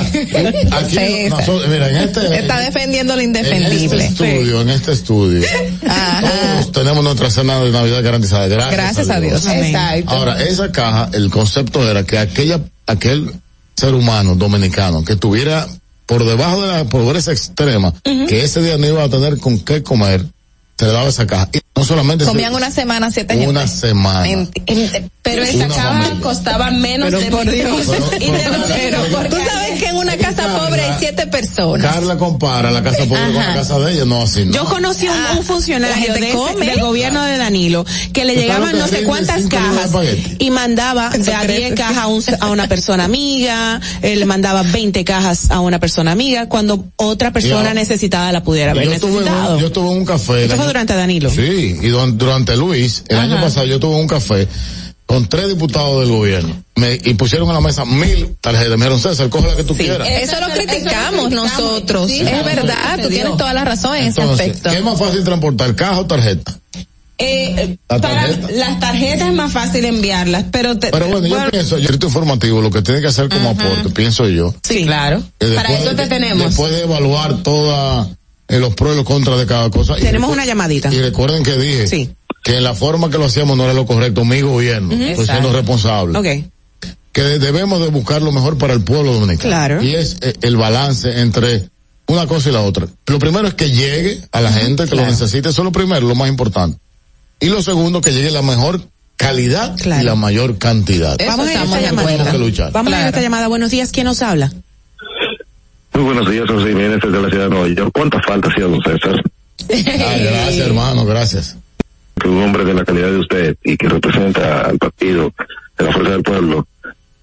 Aquí, 0.79 0.95
César. 0.95 1.39
nosotros- 1.41 1.69
mira, 1.69 1.89
en 1.91 1.97
este. 1.97 2.39
Está 2.39 2.61
defendiendo 2.61 3.15
lo 3.17 3.23
En 3.23 3.35
este 3.37 3.49
indefendible. 3.57 4.05
estudio, 4.07 4.61
en 4.61 4.71
este 4.71 4.93
estudio, 4.93 5.47
todos 5.81 6.73
tenemos 6.73 7.05
nuestra 7.05 7.31
cena 7.31 7.59
de 7.61 7.71
Navidad 7.71 8.03
garantizada. 8.03 8.47
Gracias, 8.49 8.73
Gracias 8.77 9.11
a 9.11 9.21
Dios. 9.21 9.47
Exacto. 9.47 10.11
Ahora, 10.11 10.43
esa 10.43 10.71
caja, 10.73 11.09
el 11.13 11.31
concepto 11.31 11.89
era 11.89 12.05
que 12.05 12.19
aquella, 12.19 12.61
aquel 12.87 13.33
ser 13.77 13.95
humano 13.95 14.35
dominicano 14.35 15.05
que 15.05 15.17
tuviera 15.17 15.67
por 16.07 16.25
debajo 16.25 16.63
de 16.63 16.69
la 16.69 16.85
pobreza 16.85 17.33
extrema, 17.33 17.95
que 18.05 18.45
ese 18.45 18.61
día 18.63 18.77
no 18.77 18.87
iba 18.87 19.03
a 19.03 19.09
tener 19.09 19.39
con 19.39 19.59
qué 19.61 19.83
comer, 19.83 20.25
se 20.79 20.87
le 20.87 20.93
daba 20.93 21.09
esa 21.09 21.27
caja. 21.27 21.49
Y 21.53 21.59
no 21.77 21.85
solamente 21.85 22.25
Comían 22.25 22.51
se- 22.53 22.57
una 22.57 22.71
semana, 22.71 23.11
siete 23.11 23.35
gente. 23.35 23.49
una 23.49 23.67
semana. 23.67 24.29
En- 24.29 24.51
en- 24.67 25.11
Pero 25.23 25.43
esa 25.43 25.69
caja 25.69 25.93
familia. 26.03 26.21
costaba 26.21 26.71
menos 26.71 27.09
Pero 27.11 27.21
de 27.21 27.31
por 27.31 27.51
Dios. 27.51 27.87
Pero- 27.87 28.07
Y 28.17 28.31
de- 28.31 28.39
pero- 28.39 28.63
pero 28.69 29.03
pero- 29.11 29.37
una 30.15 30.27
casa 30.29 30.43
Carla- 30.45 30.59
pobre 30.59 30.83
hay 30.83 30.95
siete 30.99 31.27
personas. 31.27 31.93
Carla 31.93 32.17
compara 32.19 32.71
la 32.71 32.83
casa 32.83 33.05
pobre 33.05 33.23
con 33.25 33.35
la 33.35 33.55
casa 33.55 33.79
de 33.79 33.93
ella, 33.95 34.05
no 34.05 34.23
así. 34.23 34.45
No. 34.45 34.53
Yo 34.53 34.65
conocí 34.67 35.07
un, 35.09 35.15
un 35.17 35.37
la 35.37 35.43
funcionario 35.43 35.97
gente 35.97 36.21
de 36.27 36.33
come. 36.33 36.67
del 36.67 36.81
gobierno 36.81 37.23
de 37.25 37.39
Danilo 37.39 37.85
que 38.13 38.25
le 38.25 38.35
¿Tú 38.35 38.41
sabes 38.41 38.53
llegaban 38.55 38.79
no 38.79 38.87
sé 38.89 39.05
cuántas 39.05 39.43
cajas 39.47 39.91
y 40.39 40.51
mandaba 40.51 41.11
de 41.11 41.35
a 41.35 41.45
10 41.45 41.75
cajas 41.75 41.99
a, 41.99 42.07
un- 42.09 42.23
a 42.41 42.51
una 42.51 42.69
persona 42.69 43.05
amiga, 43.05 43.81
eh, 44.03 44.17
le 44.17 44.27
mandaba 44.27 44.63
20 44.63 45.05
cajas 45.05 45.51
a 45.51 45.61
una 45.61 45.79
persona 45.79 46.13
amiga 46.13 46.49
cuando 46.49 46.87
otra 46.97 47.33
persona 47.33 47.75
necesitada 47.75 48.33
la 48.33 48.43
pudiera 48.43 48.73
haber 48.73 48.85
yo 48.87 48.93
estuve, 48.93 49.11
en 49.11 49.19
necesitado. 49.25 49.55
un, 49.55 49.61
yo 49.61 49.67
estuve 49.69 49.91
en 49.91 49.97
un 49.99 50.05
café. 50.05 50.33
el 50.33 50.39
Esto 50.43 50.55
fue 50.57 50.65
año- 50.65 50.67
durante 50.73 50.95
Danilo. 50.95 51.31
Sí, 51.31 51.77
y 51.81 51.89
don- 51.89 52.19
durante 52.19 52.57
Luis, 52.57 53.05
el 53.09 53.19
año 53.19 53.41
pasado 53.41 53.67
yo 53.67 53.79
tuve 53.81 53.97
un 53.97 54.07
café 54.09 54.47
con 55.13 55.27
tres 55.29 55.49
diputados 55.49 56.01
del 56.01 56.09
gobierno. 56.17 56.63
Me, 56.77 56.95
y 56.95 57.13
pusieron 57.15 57.47
en 57.49 57.55
la 57.55 57.61
mesa 57.61 57.85
mil 57.85 58.35
tarjetas. 58.41 58.71
Me 58.71 58.77
dijeron, 58.87 58.99
César, 59.01 59.29
coge 59.29 59.47
la 59.49 59.57
que 59.57 59.65
tú 59.65 59.77
quieras. 59.77 60.09
Eso 60.09 60.41
lo 60.41 60.47
Eso 60.47 60.49
lo 60.49 60.55
criticamos 60.55 61.31
nosotros. 61.31 62.11
Sí, 62.11 62.21
es 62.21 62.45
verdad, 62.45 62.99
tú 63.03 63.09
tienes 63.09 63.37
toda 63.37 63.53
la 63.53 63.65
razón 63.65 63.95
en 63.97 64.07
ese 64.07 64.23
aspecto. 64.23 64.71
¿qué 64.71 64.77
es 64.79 64.83
más 64.85 64.99
fácil 64.99 65.23
transportar, 65.23 65.75
caja 65.77 66.01
o 66.01 66.07
tarjeta? 66.07 66.59
Eh, 67.19 67.77
La 67.89 67.99
para 67.99 68.27
las 68.27 68.81
tarjetas 68.81 69.29
es 69.29 69.35
más 69.35 69.53
fácil 69.53 69.85
enviarlas, 69.85 70.47
pero 70.51 70.79
te, 70.79 70.91
Pero 70.91 71.07
bueno, 71.09 71.27
yo 71.27 71.51
pienso, 71.51 71.77
yo 71.77 71.81
distrito 71.83 72.07
informativo, 72.07 72.61
lo 72.63 72.71
que 72.71 72.81
tiene 72.83 73.01
que 73.01 73.07
hacer 73.09 73.29
como 73.29 73.51
aporte, 73.51 73.91
pienso 73.91 74.27
yo. 74.29 74.55
sí, 74.63 74.85
claro. 74.87 75.23
Para 75.55 75.73
eso 75.73 75.91
te 75.91 76.03
de- 76.03 76.07
tenemos. 76.09 76.47
Después 76.47 76.73
de 76.73 76.83
evaluar 76.83 77.43
todos 77.43 78.09
los 78.49 78.75
pros 78.75 78.95
y 78.95 78.97
los 78.97 79.05
contras 79.05 79.39
de 79.39 79.47
cada 79.47 79.71
cosa. 79.71 79.95
Tenemos 79.97 80.31
una 80.31 80.45
llamadita. 80.45 80.93
Y 80.93 81.01
recuerden 81.01 81.43
que 81.43 81.57
dije 81.57 81.87
Sí. 81.87 82.11
Que 82.43 82.57
en 82.57 82.65
la 82.65 82.75
forma 82.75 83.09
que 83.11 83.19
lo 83.19 83.27
hacíamos 83.27 83.57
no 83.57 83.65
era 83.65 83.73
lo 83.73 83.87
correcto, 83.87 84.25
mi 84.25 84.41
gobierno. 84.41 84.93
Estoy 84.93 85.07
siendo 85.15 85.23
Exacto. 85.23 85.53
responsable. 85.53 86.19
Ok. 86.19 86.45
que 87.13 87.23
debemos 87.23 87.79
de 87.81 87.89
buscar 87.89 88.23
lo 88.23 88.33
mejor 88.33 88.57
para 88.57 88.73
el 88.73 88.83
pueblo 88.83 89.13
dominicano. 89.13 89.51
Claro. 89.51 89.83
Y 89.83 89.95
es 89.95 90.17
eh, 90.23 90.33
el 90.41 90.57
balance 90.57 91.21
entre 91.21 91.69
una 92.07 92.27
cosa 92.27 92.49
y 92.49 92.53
la 92.53 92.63
otra. 92.63 92.87
Lo 93.07 93.19
primero 93.19 93.47
es 93.47 93.53
que 93.55 93.71
llegue 93.71 94.19
a 94.33 94.41
la 94.41 94.51
gente 94.51 94.87
que 94.87 94.97
lo 94.97 95.05
necesite, 95.05 95.51
eso 95.51 95.61
es 95.61 95.65
lo 95.65 95.73
primero, 95.73 96.07
lo 96.09 96.15
más 96.15 96.29
importante. 96.31 96.79
Y 97.39 97.47
lo 97.49 97.63
segundo, 97.63 98.01
que 98.01 98.13
llegue 98.13 98.31
la 98.31 98.41
mejor 98.43 98.81
calidad 99.17 99.77
y 99.79 100.03
la 100.05 100.15
mayor 100.15 100.57
cantidad. 100.59 101.17
Vamos 101.27 101.49
a 101.49 101.53
ir 101.53 101.59
a 101.59 101.63
estamos 101.65 101.79
esta 101.83 102.01
de 102.01 102.17
llamada. 102.19 102.39
Luchar. 102.39 102.73
Vamos 102.73 102.87
a 102.87 102.91
ir 102.91 102.95
a 102.95 102.99
Claro. 102.99 103.09
esta 103.11 103.21
llamada. 103.21 103.49
Buenos 103.49 103.71
días, 103.71 103.91
¿quién 103.93 104.07
nos 104.07 104.23
habla? 104.23 104.51
Muy 105.93 106.05
buenos 106.05 106.31
días, 106.31 106.45
José 106.49 106.69
Jiménez 106.71 106.99
desde 107.03 107.21
la 107.23 107.29
ciudad 107.29 107.45
de 107.45 107.51
Nueva 107.51 107.69
York. 107.69 107.91
¿Cuánta 107.93 108.21
falta 108.23 108.49
hacía 108.49 108.65
don 108.65 108.81
César? 108.83 109.23
Ay, 109.71 109.83
gracias, 110.25 110.67
hermano, 110.67 111.05
gracias. 111.05 111.57
Que 112.23 112.29
un 112.29 112.43
hombre 112.43 112.65
de 112.65 112.75
la 112.75 112.85
calidad 112.85 113.11
de 113.11 113.19
usted 113.19 113.57
y 113.65 113.77
que 113.77 113.89
representa 113.89 114.67
al 114.67 114.79
partido 114.79 115.33
de 115.77 115.85
la 115.85 115.93
Fuerza 115.93 116.13
del 116.13 116.23
Pueblo 116.23 116.67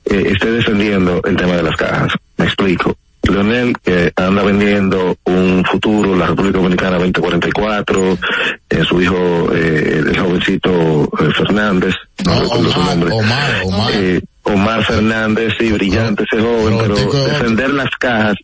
eh, 0.06 0.32
esté 0.34 0.52
defendiendo 0.52 1.22
el 1.24 1.38
tema 1.38 1.56
de 1.56 1.64
las 1.64 1.76
cajas. 1.76 2.12
Me 2.38 2.46
explico. 2.46 2.98
Leonel 3.24 3.76
que 3.84 4.12
anda 4.16 4.44
vendiendo 4.44 5.16
un 5.26 5.64
futuro, 5.64 6.16
la 6.16 6.28
República 6.28 6.58
Dominicana 6.58 6.98
2044, 6.98 8.18
eh, 8.70 8.84
su 8.88 9.02
hijo, 9.02 9.50
eh, 9.54 9.98
el 10.00 10.18
joven 10.18 10.32
jovencito 10.32 11.04
eh, 11.20 11.32
Fernández, 11.36 11.96
no, 12.26 12.42
recuerdo 12.42 12.72
su 12.72 12.84
nombre. 12.84 13.12
Omar, 13.14 13.62
Omar. 13.66 13.92
Eh, 13.94 14.22
Omar 14.44 14.84
Fernández, 14.84 15.54
sí, 15.60 15.72
brillante 15.72 16.24
ese 16.24 16.42
joven, 16.42 16.78
pero 16.80 16.96
defender 16.96 17.70
las 17.72 17.90
cajas, 18.00 18.36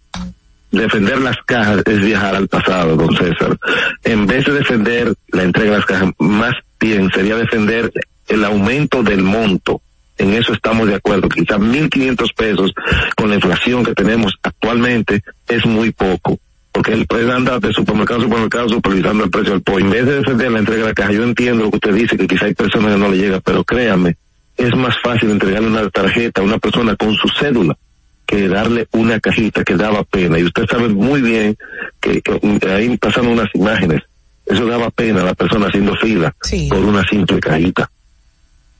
defender 0.75 1.19
las 1.19 1.37
cajas 1.45 1.81
es 1.85 2.01
viajar 2.01 2.35
al 2.35 2.47
pasado, 2.47 2.95
don 2.95 3.15
César. 3.15 3.57
En 4.03 4.25
vez 4.25 4.45
de 4.45 4.53
defender 4.53 5.13
la 5.29 5.43
entrega 5.43 5.71
de 5.71 5.77
las 5.77 5.85
cajas, 5.85 6.11
más 6.19 6.55
bien 6.79 7.09
sería 7.13 7.35
defender 7.35 7.91
el 8.27 8.43
aumento 8.43 9.03
del 9.03 9.23
monto. 9.23 9.81
En 10.17 10.33
eso 10.33 10.53
estamos 10.53 10.87
de 10.87 10.95
acuerdo. 10.95 11.27
Quizás 11.29 11.59
1.500 11.59 12.33
pesos 12.35 12.73
con 13.15 13.29
la 13.29 13.35
inflación 13.35 13.83
que 13.83 13.93
tenemos 13.93 14.33
actualmente 14.41 15.23
es 15.47 15.65
muy 15.65 15.91
poco. 15.91 16.37
Porque 16.71 16.93
él 16.93 17.05
puede 17.07 17.31
andar 17.31 17.59
de 17.61 17.73
supermercado 17.73 18.19
a 18.19 18.23
supermercado 18.23 18.69
supervisando 18.69 19.23
el 19.23 19.29
precio 19.29 19.53
del 19.53 19.61
pollo. 19.61 19.85
En 19.85 19.91
vez 19.91 20.05
de 20.05 20.15
defender 20.17 20.51
la 20.51 20.59
entrega 20.59 20.81
de 20.81 20.89
la 20.89 20.93
caja, 20.93 21.11
yo 21.11 21.23
entiendo 21.23 21.63
lo 21.63 21.69
que 21.71 21.77
usted 21.77 21.93
dice, 21.93 22.17
que 22.17 22.27
quizá 22.27 22.45
hay 22.45 22.53
personas 22.53 22.93
que 22.93 22.99
no 22.99 23.09
le 23.09 23.17
llega, 23.17 23.39
pero 23.39 23.63
créame, 23.63 24.17
es 24.57 24.75
más 24.75 24.95
fácil 25.01 25.31
entregarle 25.31 25.69
una 25.69 25.89
tarjeta 25.89 26.41
a 26.41 26.43
una 26.43 26.57
persona 26.57 26.95
con 26.95 27.13
su 27.15 27.29
cédula 27.29 27.77
que 28.25 28.47
darle 28.47 28.87
una 28.91 29.19
cajita 29.19 29.63
que 29.63 29.75
daba 29.75 30.03
pena. 30.03 30.39
Y 30.39 30.43
usted 30.43 30.65
sabe 30.69 30.89
muy 30.89 31.21
bien 31.21 31.55
que, 32.01 32.21
que 32.21 32.69
ahí 32.69 32.97
pasan 32.97 33.27
unas 33.27 33.47
imágenes. 33.53 34.01
Eso 34.45 34.65
daba 34.65 34.89
pena 34.91 35.21
a 35.21 35.25
la 35.25 35.33
persona 35.33 35.67
haciendo 35.67 35.95
fila 35.95 36.33
por 36.69 36.79
una 36.79 37.03
simple 37.07 37.39
cajita. 37.39 37.89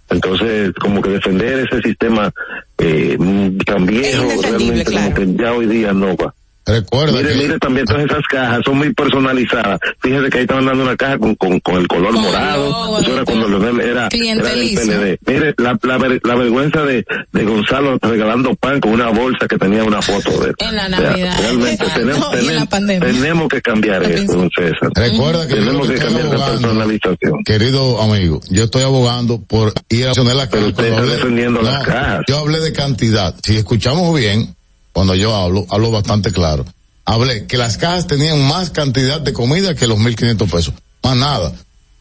Entonces, 0.10 0.72
como 0.76 1.02
que 1.02 1.10
defender 1.10 1.68
ese 1.68 1.82
sistema 1.82 2.32
eh, 2.78 3.18
tan 3.66 3.86
viejo, 3.86 4.28
realmente 4.42 4.86
como 4.86 5.14
que 5.14 5.34
ya 5.34 5.54
hoy 5.54 5.66
día 5.66 5.94
no 5.94 6.16
va. 6.16 6.34
Recuerda 6.66 7.14
mire, 7.14 7.30
que- 7.30 7.36
mire 7.36 7.60
también 7.60 7.86
todas 7.86 8.06
esas 8.06 8.24
cajas 8.30 8.62
son 8.66 8.78
muy 8.78 8.94
personalizadas. 8.94 9.80
Fíjese 10.02 10.30
que 10.30 10.38
ahí 10.38 10.44
estaban 10.44 10.66
dando 10.66 10.84
una 10.84 10.96
caja 10.96 11.18
con, 11.20 11.36
con, 11.36 11.60
con 11.60 11.76
el 11.76 11.88
color 11.88 12.14
morado. 12.14 13.00
Eso 13.00 13.14
era 13.14 13.24
cuando 13.26 13.48
Leonel 13.48 13.80
era, 13.82 14.08
era 14.12 14.44
del. 14.44 14.76
PLD. 14.76 15.18
Mire, 15.28 15.54
la, 15.58 15.78
la, 15.84 15.98
ver- 15.98 16.22
la 16.24 16.36
vergüenza 16.36 16.82
de, 16.84 17.06
de 17.32 17.44
Gonzalo 17.44 17.98
regalando 18.02 18.56
pan 18.56 18.80
con 18.80 18.92
una 18.94 19.10
bolsa 19.10 19.48
que 19.48 19.58
tenía 19.58 19.84
una 19.84 20.02
foto 20.02 20.32
de 20.42 20.50
él. 20.50 20.56
En 20.58 20.76
la 20.76 20.86
O 20.86 20.90
sea, 20.90 21.00
Navidad. 21.02 21.38
Realmente 21.40 21.86
tenemos, 21.96 22.20
No, 22.20 22.26
y 22.36 22.40
en 22.40 22.46
la 22.46 22.48
tenemos, 22.52 22.68
pandemia. 22.70 23.12
tenemos 23.14 23.48
que 23.50 23.62
cambiar 23.62 24.04
eso, 24.04 24.34
don 24.34 24.50
César. 24.56 24.90
Recuerda 24.96 25.48
que 25.48 25.56
tenemos 25.56 25.88
que 25.88 25.96
cambiar 25.96 26.26
esa 26.26 26.36
abogando, 26.36 26.62
personalización. 26.62 27.44
querido 27.46 28.02
amigo, 28.02 28.42
yo 28.50 28.64
estoy 28.64 28.84
abogando 28.84 29.42
por 29.44 29.74
ir 29.90 30.08
a 30.08 30.14
la 30.14 30.50
caja. 30.50 30.66
usted 30.66 30.86
está 30.86 31.02
defendiendo 31.06 31.62
las 31.62 31.84
cajas. 31.86 32.22
Yo 32.28 32.38
hablé 32.40 32.60
de 32.60 32.74
cantidad. 32.74 33.36
Si 33.44 33.58
escuchamos 33.58 34.18
bien, 34.20 34.55
cuando 34.96 35.14
yo 35.14 35.36
hablo, 35.36 35.66
hablo 35.70 35.92
bastante 35.92 36.32
claro. 36.32 36.66
Hablé 37.04 37.48
que 37.48 37.58
las 37.58 37.76
cajas 37.78 38.08
tenían 38.08 38.42
más 38.48 38.70
cantidad 38.70 39.20
de 39.20 39.34
comida 39.34 39.76
que 39.76 39.88
los 39.88 40.00
1.500 40.00 40.50
pesos. 40.50 40.74
Más 41.04 41.18
nada. 41.18 41.52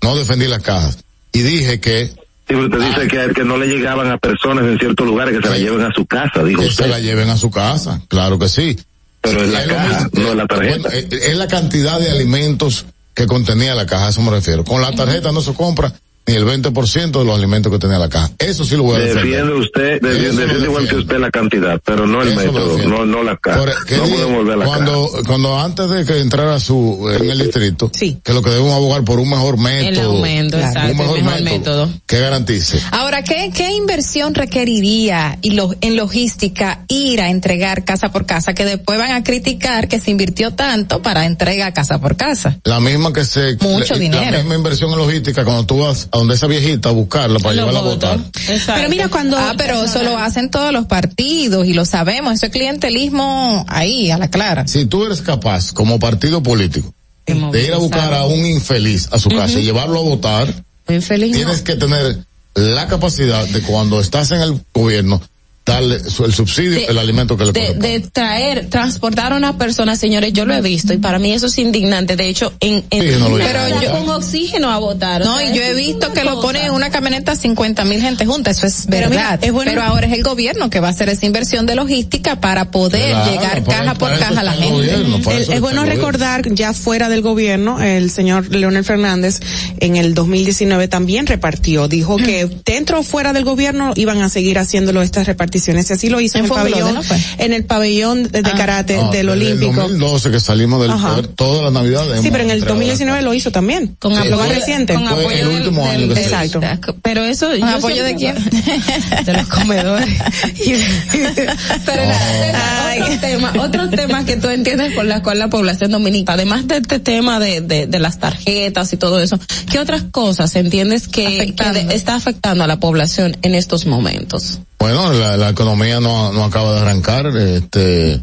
No 0.01 0.15
defendí 0.15 0.47
las 0.47 0.62
cajas. 0.62 0.99
Y 1.33 1.41
dije 1.43 1.81
que 1.81 2.07
Sí, 2.07 2.15
pero 2.47 2.66
usted 2.66 2.79
dice 2.79 3.09
que, 3.09 3.35
que 3.35 3.43
no 3.45 3.57
le 3.57 3.66
llegaban 3.66 4.09
a 4.12 4.19
personas 4.19 4.65
en 4.66 4.79
ciertos 4.79 5.05
lugares 5.05 5.37
que 5.37 5.43
se 5.43 5.51
la 5.51 5.59
lleven 5.59 5.83
a 5.85 5.93
su 5.93 6.07
casa, 6.07 6.45
dijo 6.45 6.61
que 6.61 6.69
usted. 6.69 6.85
se 6.85 6.91
la 6.91 7.01
lleven 7.01 7.29
a 7.31 7.37
su 7.37 7.51
casa. 7.51 8.01
Claro 8.07 8.39
que 8.39 8.49
sí. 8.49 8.79
Pero 9.21 9.43
en 9.43 9.53
la 9.53 9.62
Es 9.65 9.69
caja, 9.69 10.05
mismo. 10.05 10.21
no 10.23 10.31
en 10.33 10.37
la 10.39 10.47
tarjeta. 10.47 10.89
Bueno, 10.91 11.09
es, 11.11 11.23
es 11.23 11.37
la 11.37 11.49
cantidad 11.49 11.99
de 11.99 12.11
alimentos 12.12 12.87
que 13.15 13.27
contenía 13.27 13.75
la 13.75 13.87
caja, 13.87 14.07
a 14.07 14.11
eso 14.11 14.23
me 14.23 14.31
refiero. 14.31 14.65
Con 14.65 14.81
la 14.83 14.93
tarjeta 14.93 15.33
no 15.33 15.41
se 15.41 15.53
compra 15.55 15.93
ni 16.26 16.34
el 16.34 16.44
20% 16.46 17.10
de 17.18 17.24
los 17.24 17.36
alimentos 17.36 17.70
que 17.72 17.78
tenía 17.78 17.98
la 17.98 18.09
caja. 18.09 18.30
Eso 18.38 18.64
sí 18.64 18.76
lo 18.76 18.84
voy 18.84 18.96
a 18.96 18.98
defender. 19.01 19.24
Defiende 19.24 19.55
usted, 19.55 20.01
defiende, 20.01 20.64
igual 20.64 20.88
que 20.88 20.96
usted 20.96 21.18
la 21.18 21.30
cantidad, 21.30 21.80
pero 21.84 22.06
no 22.06 22.22
el 22.22 22.28
Eso 22.28 22.36
método, 22.52 22.78
no, 22.88 23.05
no 23.06 23.22
la 23.22 23.36
caja. 23.36 23.59
Por- 23.59 23.84
¿qué 23.86 23.96
No 23.96 24.05
podemos 24.05 24.32
volver 24.36 24.55
a 24.55 24.56
la 24.56 24.64
cuando, 24.64 25.10
cuando 25.26 25.59
antes 25.59 25.90
de 25.90 26.05
que 26.05 26.20
entrara 26.20 26.59
su, 26.60 27.09
en 27.20 27.30
el 27.30 27.38
distrito, 27.38 27.90
que 27.90 28.32
lo 28.32 28.42
que 28.42 28.51
debemos 28.51 28.72
abogar 28.74 29.05
por 29.05 29.18
un 29.20 29.28
mejor 29.28 29.59
método. 29.59 30.12
aumento, 30.12 30.56
un 30.56 30.62
exacto, 30.62 30.88
el 30.90 30.96
mejor, 30.96 31.22
mejor 31.22 31.42
método, 31.42 31.86
método. 31.86 32.01
que 32.06 32.18
garantice. 32.20 32.80
Ahora, 32.90 33.22
¿qué, 33.22 33.51
qué 33.55 33.72
inversión 33.72 34.34
requeriría 34.34 35.38
y 35.42 35.51
lo- 35.51 35.74
en 35.80 35.96
logística 35.96 36.84
ir 36.88 37.20
a 37.20 37.28
entregar 37.30 37.84
casa 37.84 38.10
por 38.12 38.24
casa? 38.26 38.55
Que 38.55 38.64
después 38.64 38.98
van 38.98 39.12
a 39.12 39.22
criticar 39.22 39.88
que 39.88 40.01
se 40.01 40.10
invirtió 40.10 40.52
tanto 40.52 41.02
para 41.02 41.26
entrega 41.26 41.72
casa 41.72 42.01
por 42.01 42.16
casa. 42.16 42.59
La 42.64 42.80
misma 42.80 43.12
que 43.12 43.24
se, 43.24 43.56
Mucho 43.60 43.94
la, 43.94 44.01
dinero. 44.01 44.30
la 44.30 44.38
misma 44.38 44.55
inversión 44.55 44.90
en 44.92 44.98
logística 44.98 45.44
cuando 45.44 45.66
tú 45.66 45.78
vas 45.78 46.09
a 46.15 46.19
donde 46.19 46.36
esa 46.36 46.47
viejita 46.47 46.91
a 46.91 46.93
buscarla 46.93 47.41
para 47.41 47.57
llevarla 47.57 47.81
a 47.81 47.82
votar. 47.82 48.20
Pero 48.47 48.89
mira 48.89 49.09
cuando... 49.09 49.36
Ah, 49.36 49.55
pero 49.59 49.82
eso 49.82 50.01
lo 50.05 50.16
hacen 50.16 50.49
todos 50.49 50.73
los 50.73 50.86
partidos 50.86 51.66
y 51.66 51.73
lo 51.73 51.85
sabemos. 51.85 52.35
Eso 52.35 52.47
es 52.47 52.53
clientelismo 52.53 53.66
ahí, 53.69 54.12
a 54.12 54.19
la 54.19 54.31
clara. 54.31 54.69
Si 54.69 54.86
tú 54.86 55.05
eres 55.05 55.23
capaz, 55.23 55.73
como 55.73 55.99
partido 55.99 56.41
político, 56.41 56.95
de 57.27 57.66
ir 57.66 57.73
a 57.73 57.78
buscar 57.78 58.15
a 58.15 58.27
un 58.27 58.47
infeliz 58.47 59.09
a 59.11 59.19
su 59.19 59.28
casa 59.28 59.59
y 59.59 59.65
llevarlo 59.65 59.99
a 59.99 60.03
votar, 60.03 60.55
tienes 60.86 61.62
que 61.62 61.74
tener 61.74 62.19
la 62.55 62.86
capacidad 62.86 63.45
de 63.49 63.62
cuando 63.62 64.01
estás 64.01 64.31
en 64.31 64.41
el 64.41 64.61
gobierno, 64.73 65.20
darle 65.65 65.97
el 65.97 66.32
subsidio, 66.35 66.73
De- 66.73 66.85
el 66.85 66.99
alimento 66.99 67.36
que 67.39 67.47
le 67.47 67.53
de, 67.53 67.61
corresponde. 67.61 67.89
de 67.89 68.01
traer, 68.11 68.66
transportar 68.69 69.32
a 69.32 69.36
una 69.36 69.57
persona, 69.57 69.97
señores, 69.97 70.32
yo 70.35 70.45
lo 70.45 70.53
he 70.55 70.61
visto 70.61 70.93
y 70.93 70.99
para 70.99 71.19
mí 71.19 71.32
eso 71.32 71.47
es 71.47 71.57
indignante. 71.59 72.16
De 72.16 72.28
hecho, 72.28 72.53
en, 72.61 72.85
en 72.91 73.03
Sí, 73.15 73.19
no 73.19 73.31
lo 73.31 73.36
pero 73.39 73.61
yo 73.81 73.91
con 73.93 74.09
oxígeno 74.11 74.70
a 74.70 74.78
votar. 74.78 75.23
o 75.23 75.24
No, 75.24 75.39
sea, 75.39 75.51
y 75.51 75.57
yo 75.57 75.62
he 75.62 75.73
visto 75.74 76.12
que 76.12 76.23
lo 76.24 76.41
ponen 76.43 76.66
en 76.66 76.73
una 76.73 76.91
camioneta 76.91 77.35
50 77.35 77.85
mil 77.86 78.01
gente 78.03 78.27
junta, 78.27 78.51
eso 78.51 78.66
es 78.66 78.86
Pero 78.91 79.09
mira, 79.09 79.23
verdad. 79.31 79.45
es 79.45 79.53
bueno- 79.53 79.70
Pero 79.70 79.82
ahora 79.85 80.07
es 80.07 80.12
el 80.12 80.23
gobierno 80.23 80.69
que 80.69 80.81
va 80.81 80.89
a 80.89 80.91
hacer 80.91 81.09
esa 81.09 81.24
inversión 81.24 81.65
de 81.65 81.74
logística 81.77 82.41
para 82.41 82.70
poder 82.70 83.11
Claro, 83.11 83.31
llegar 83.31 83.65
para- 83.65 83.78
caja 83.78 83.95
por 83.95 84.19
caja 84.19 84.41
a 84.41 84.45
la 84.45 84.53
gente. 84.53 84.70
gobierno, 84.70 85.16
es 85.16 85.23
bueno 85.23 85.81
gobierno. 85.81 85.85
recordar, 85.86 86.55
ya 86.55 86.74
fuera 86.74 87.09
del 87.09 87.23
gobierno, 87.23 87.81
el 87.82 88.11
señor 88.11 88.55
Leonel 88.55 88.85
Fernández 88.85 89.41
en 89.81 89.97
el 89.97 90.12
2019 90.15 90.89
también 90.89 91.27
repartió. 91.27 91.89
Dijo 91.89 92.16
que 92.19 92.49
dentro 92.66 93.01
o 93.01 93.03
fuera 93.03 93.32
del 93.32 93.45
gobierno 93.45 93.93
iban 93.97 94.20
a 94.20 94.28
seguir 94.28 94.59
haciéndolo 94.59 95.01
estas 95.01 95.27
reparticiones. 95.27 95.53
Y 95.90 95.93
así 95.94 96.09
lo 96.09 96.20
hizo 96.20 96.39
en, 96.39 96.44
En 96.44 96.51
el 96.51 96.56
pabellón, 96.56 96.94
¿no 96.94 97.02
fue? 97.02 97.16
en 97.39 97.52
el 97.52 97.64
pabellón 97.64 98.22
de, 98.24 98.43
de 98.43 98.52
karate 98.52 98.97
No, 98.97 99.10
del 99.10 99.28
Olímpico. 99.28 99.70
El 99.70 99.76
2012 99.76 100.31
que 100.31 100.40
salimos 100.40 100.81
del 100.82 100.90
Ajá. 100.90 101.10
poder, 101.10 101.26
todas 101.28 101.62
las 101.64 101.72
navidades. 101.72 102.22
Sí, 102.22 102.28
pero 102.31 102.44
en 102.44 102.51
el 102.51 102.56
entregado 102.56 102.74
2019 102.74 103.22
lo 103.22 103.35
hizo 103.35 103.51
también. 103.52 103.97
Con 103.98 104.12
Sí, 104.14 104.28
fue- 104.28 104.48
reciente. 104.48 104.94
con 104.94 105.06
apoyo 105.06 105.31
el 105.31 105.48
del- 105.48 105.56
último 105.59 105.86
año 105.86 106.09
que 106.09 106.14
se 106.16 106.20
hizo. 106.22 106.59
Exacto. 106.59 106.97
Pero 107.02 107.24
eso. 107.24 107.48
¿Con 107.48 107.59
yo 107.59 107.66
apoyo 107.66 108.05
de 108.05 108.14
quién? 108.14 108.35
de 109.24 109.32
los 109.32 109.48
comedores. 109.48 110.09
Pero 111.85 112.02
nada, 112.06 112.32
César, 112.32 113.02
otros 113.02 113.20
temas, 113.20 113.56
otros 113.59 113.90
temas 113.90 114.24
que 114.24 114.36
tú 114.36 114.48
entiendes 114.48 114.93
por 114.94 115.05
las 115.05 115.20
cuales 115.22 115.40
la 115.40 115.51
población 115.51 115.90
dominicana, 115.90 116.35
además 116.35 116.66
de 116.66 116.76
este 116.78 116.98
tema 116.98 117.39
de, 117.40 117.60
de, 117.60 117.86
de 117.86 117.98
las 117.98 118.18
tarjetas 118.18 118.93
y 118.93 118.97
todo 118.97 119.20
eso, 119.20 119.39
¿qué 119.70 119.78
otras 119.78 120.02
cosas 120.10 120.55
entiendes 120.56 121.09
que, 121.09 121.55
que 121.56 121.70
de- 121.70 121.94
está 121.94 122.14
afectando 122.14 122.64
a 122.64 122.66
la 122.66 122.78
población 122.81 123.36
en 123.43 123.55
estos 123.55 123.86
momentos? 123.86 124.60
Bueno, 124.78 125.12
la, 125.12 125.36
la 125.36 125.48
economía 125.51 126.01
no, 126.01 126.32
no 126.32 126.44
acaba 126.44 126.74
de 126.74 126.80
arrancar, 126.80 127.26
este, 127.36 128.20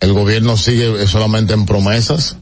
el 0.00 0.12
gobierno 0.12 0.56
sigue 0.56 1.06
solamente 1.06 1.52
en 1.54 1.66
promesas, 1.66 2.36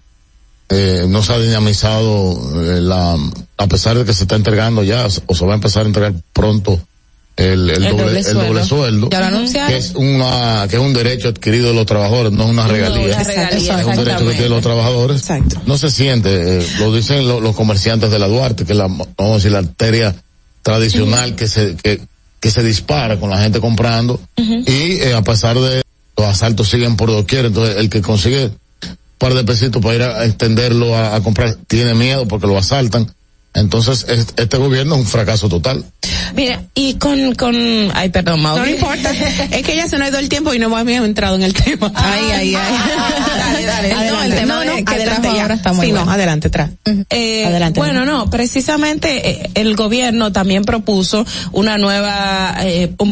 eh, 0.68 1.06
no 1.08 1.22
se 1.22 1.32
ha 1.32 1.38
dinamizado 1.38 2.62
eh, 2.62 2.80
la, 2.80 3.16
a 3.56 3.66
pesar 3.66 3.96
de 3.98 4.04
que 4.04 4.12
se 4.12 4.24
está 4.24 4.36
entregando 4.36 4.82
ya, 4.84 5.06
o 5.26 5.34
se 5.34 5.44
va 5.46 5.52
a 5.52 5.56
empezar 5.56 5.84
a 5.84 5.86
entregar 5.86 6.14
pronto 6.32 6.80
el, 7.36 7.68
el, 7.70 7.84
El 7.84 7.90
doble, 7.96 8.04
doble 8.04 8.18
el 8.18 8.24
sueldo. 8.24 8.44
doble 8.46 8.64
sueldo, 8.64 9.08
Ya 9.10 9.20
lo 9.30 9.30
que 9.68 9.76
es 9.76 9.92
una, 9.94 10.66
que 10.70 10.76
es 10.76 10.82
un 10.82 10.92
derecho 10.94 11.28
adquirido 11.28 11.68
de 11.68 11.74
los 11.74 11.86
trabajadores, 11.86 12.32
no 12.32 12.44
es 12.44 12.50
una 12.50 12.66
regalía, 12.68 13.00
una 13.16 13.24
regalía, 13.24 13.80
es 13.80 13.86
un 13.86 13.96
derecho 14.04 14.18
que 14.18 14.24
tienen 14.32 14.50
los 14.50 14.62
trabajadores, 14.62 15.22
no 15.66 15.76
se 15.78 15.90
siente, 15.90 16.58
eh, 16.60 16.66
lo 16.78 16.92
dicen 16.94 17.26
lo- 17.28 17.40
los 17.40 17.54
comerciantes 17.56 18.10
de 18.10 18.18
la 18.18 18.28
Duarte, 18.28 18.64
que 18.64 18.72
es 18.72 18.78
la, 18.78 18.86
vamos 18.86 19.10
a 19.18 19.34
decir, 19.34 19.50
la 19.52 19.58
arteria 19.58 20.14
tradicional 20.62 21.34
que 21.36 21.46
se, 21.48 21.76
que, 21.76 22.00
que 22.40 22.50
se 22.50 22.62
dispara 22.62 23.18
con 23.18 23.30
la 23.30 23.38
gente 23.38 23.60
comprando 23.60 24.20
y 24.36 24.98
eh, 25.00 25.14
a 25.14 25.22
pesar 25.22 25.58
de 25.58 25.82
los 26.16 26.26
asaltos 26.26 26.68
siguen 26.68 26.96
por 26.96 27.10
doquier, 27.10 27.46
entonces 27.46 27.76
el 27.76 27.90
que 27.90 28.02
consigue 28.02 28.46
un 28.46 28.96
par 29.18 29.34
de 29.34 29.44
pesitos 29.44 29.82
para 29.82 29.94
ir 29.94 30.02
a 30.02 30.24
extenderlo 30.24 30.96
a, 30.96 31.16
a 31.16 31.22
comprar 31.22 31.56
tiene 31.66 31.94
miedo 31.94 32.26
porque 32.28 32.46
lo 32.46 32.58
asaltan. 32.58 33.10
Entonces 33.56 34.06
es- 34.08 34.26
este 34.36 34.56
gobierno 34.56 34.94
es 34.94 35.00
un 35.02 35.06
fracaso 35.06 35.48
total. 35.48 35.84
Mira, 36.34 36.62
y 36.74 36.94
con, 36.94 37.34
con, 37.34 37.54
ay, 37.94 38.10
perdón, 38.10 38.40
Mauro. 38.42 38.62
No, 38.62 38.66
no 38.68 38.74
importa. 38.74 39.10
es 39.50 39.62
que 39.64 39.76
ya 39.76 39.88
se 39.88 39.96
nos 39.98 40.06
ha 40.06 40.10
ido 40.10 40.18
el 40.18 40.28
tiempo 40.28 40.52
y 40.54 40.58
no 40.58 40.74
habíamos 40.76 41.08
entrado 41.08 41.34
en 41.36 41.42
el 41.42 41.54
tema. 41.54 41.90
Ay, 41.94 42.24
ay, 42.32 42.54
ay. 42.54 42.74
dale, 43.38 43.66
dale. 43.66 43.92
Adelante. 43.92 44.10
No, 44.12 44.22
el 44.22 44.34
tema 44.34 44.54
No, 44.54 44.64
no, 44.64 44.76
de- 44.76 44.84
que 44.84 44.94
adelante 44.94 45.28
ya. 45.34 45.42
ahora 45.42 45.54
está 45.54 45.72
muy 45.72 45.86
Sí, 45.86 45.92
no, 45.92 45.98
bueno. 46.00 46.12
adelante, 46.12 46.50
tra. 46.50 46.70
Eh, 47.10 47.44
Adelante, 47.46 47.80
Bueno, 47.80 48.04
no, 48.04 48.28
precisamente 48.30 49.28
eh, 49.30 49.50
el 49.54 49.74
gobierno 49.76 50.32
también 50.32 50.64
propuso 50.64 51.24
una 51.52 51.78
nueva, 51.78 52.56
eh, 52.62 52.92
un, 52.98 53.10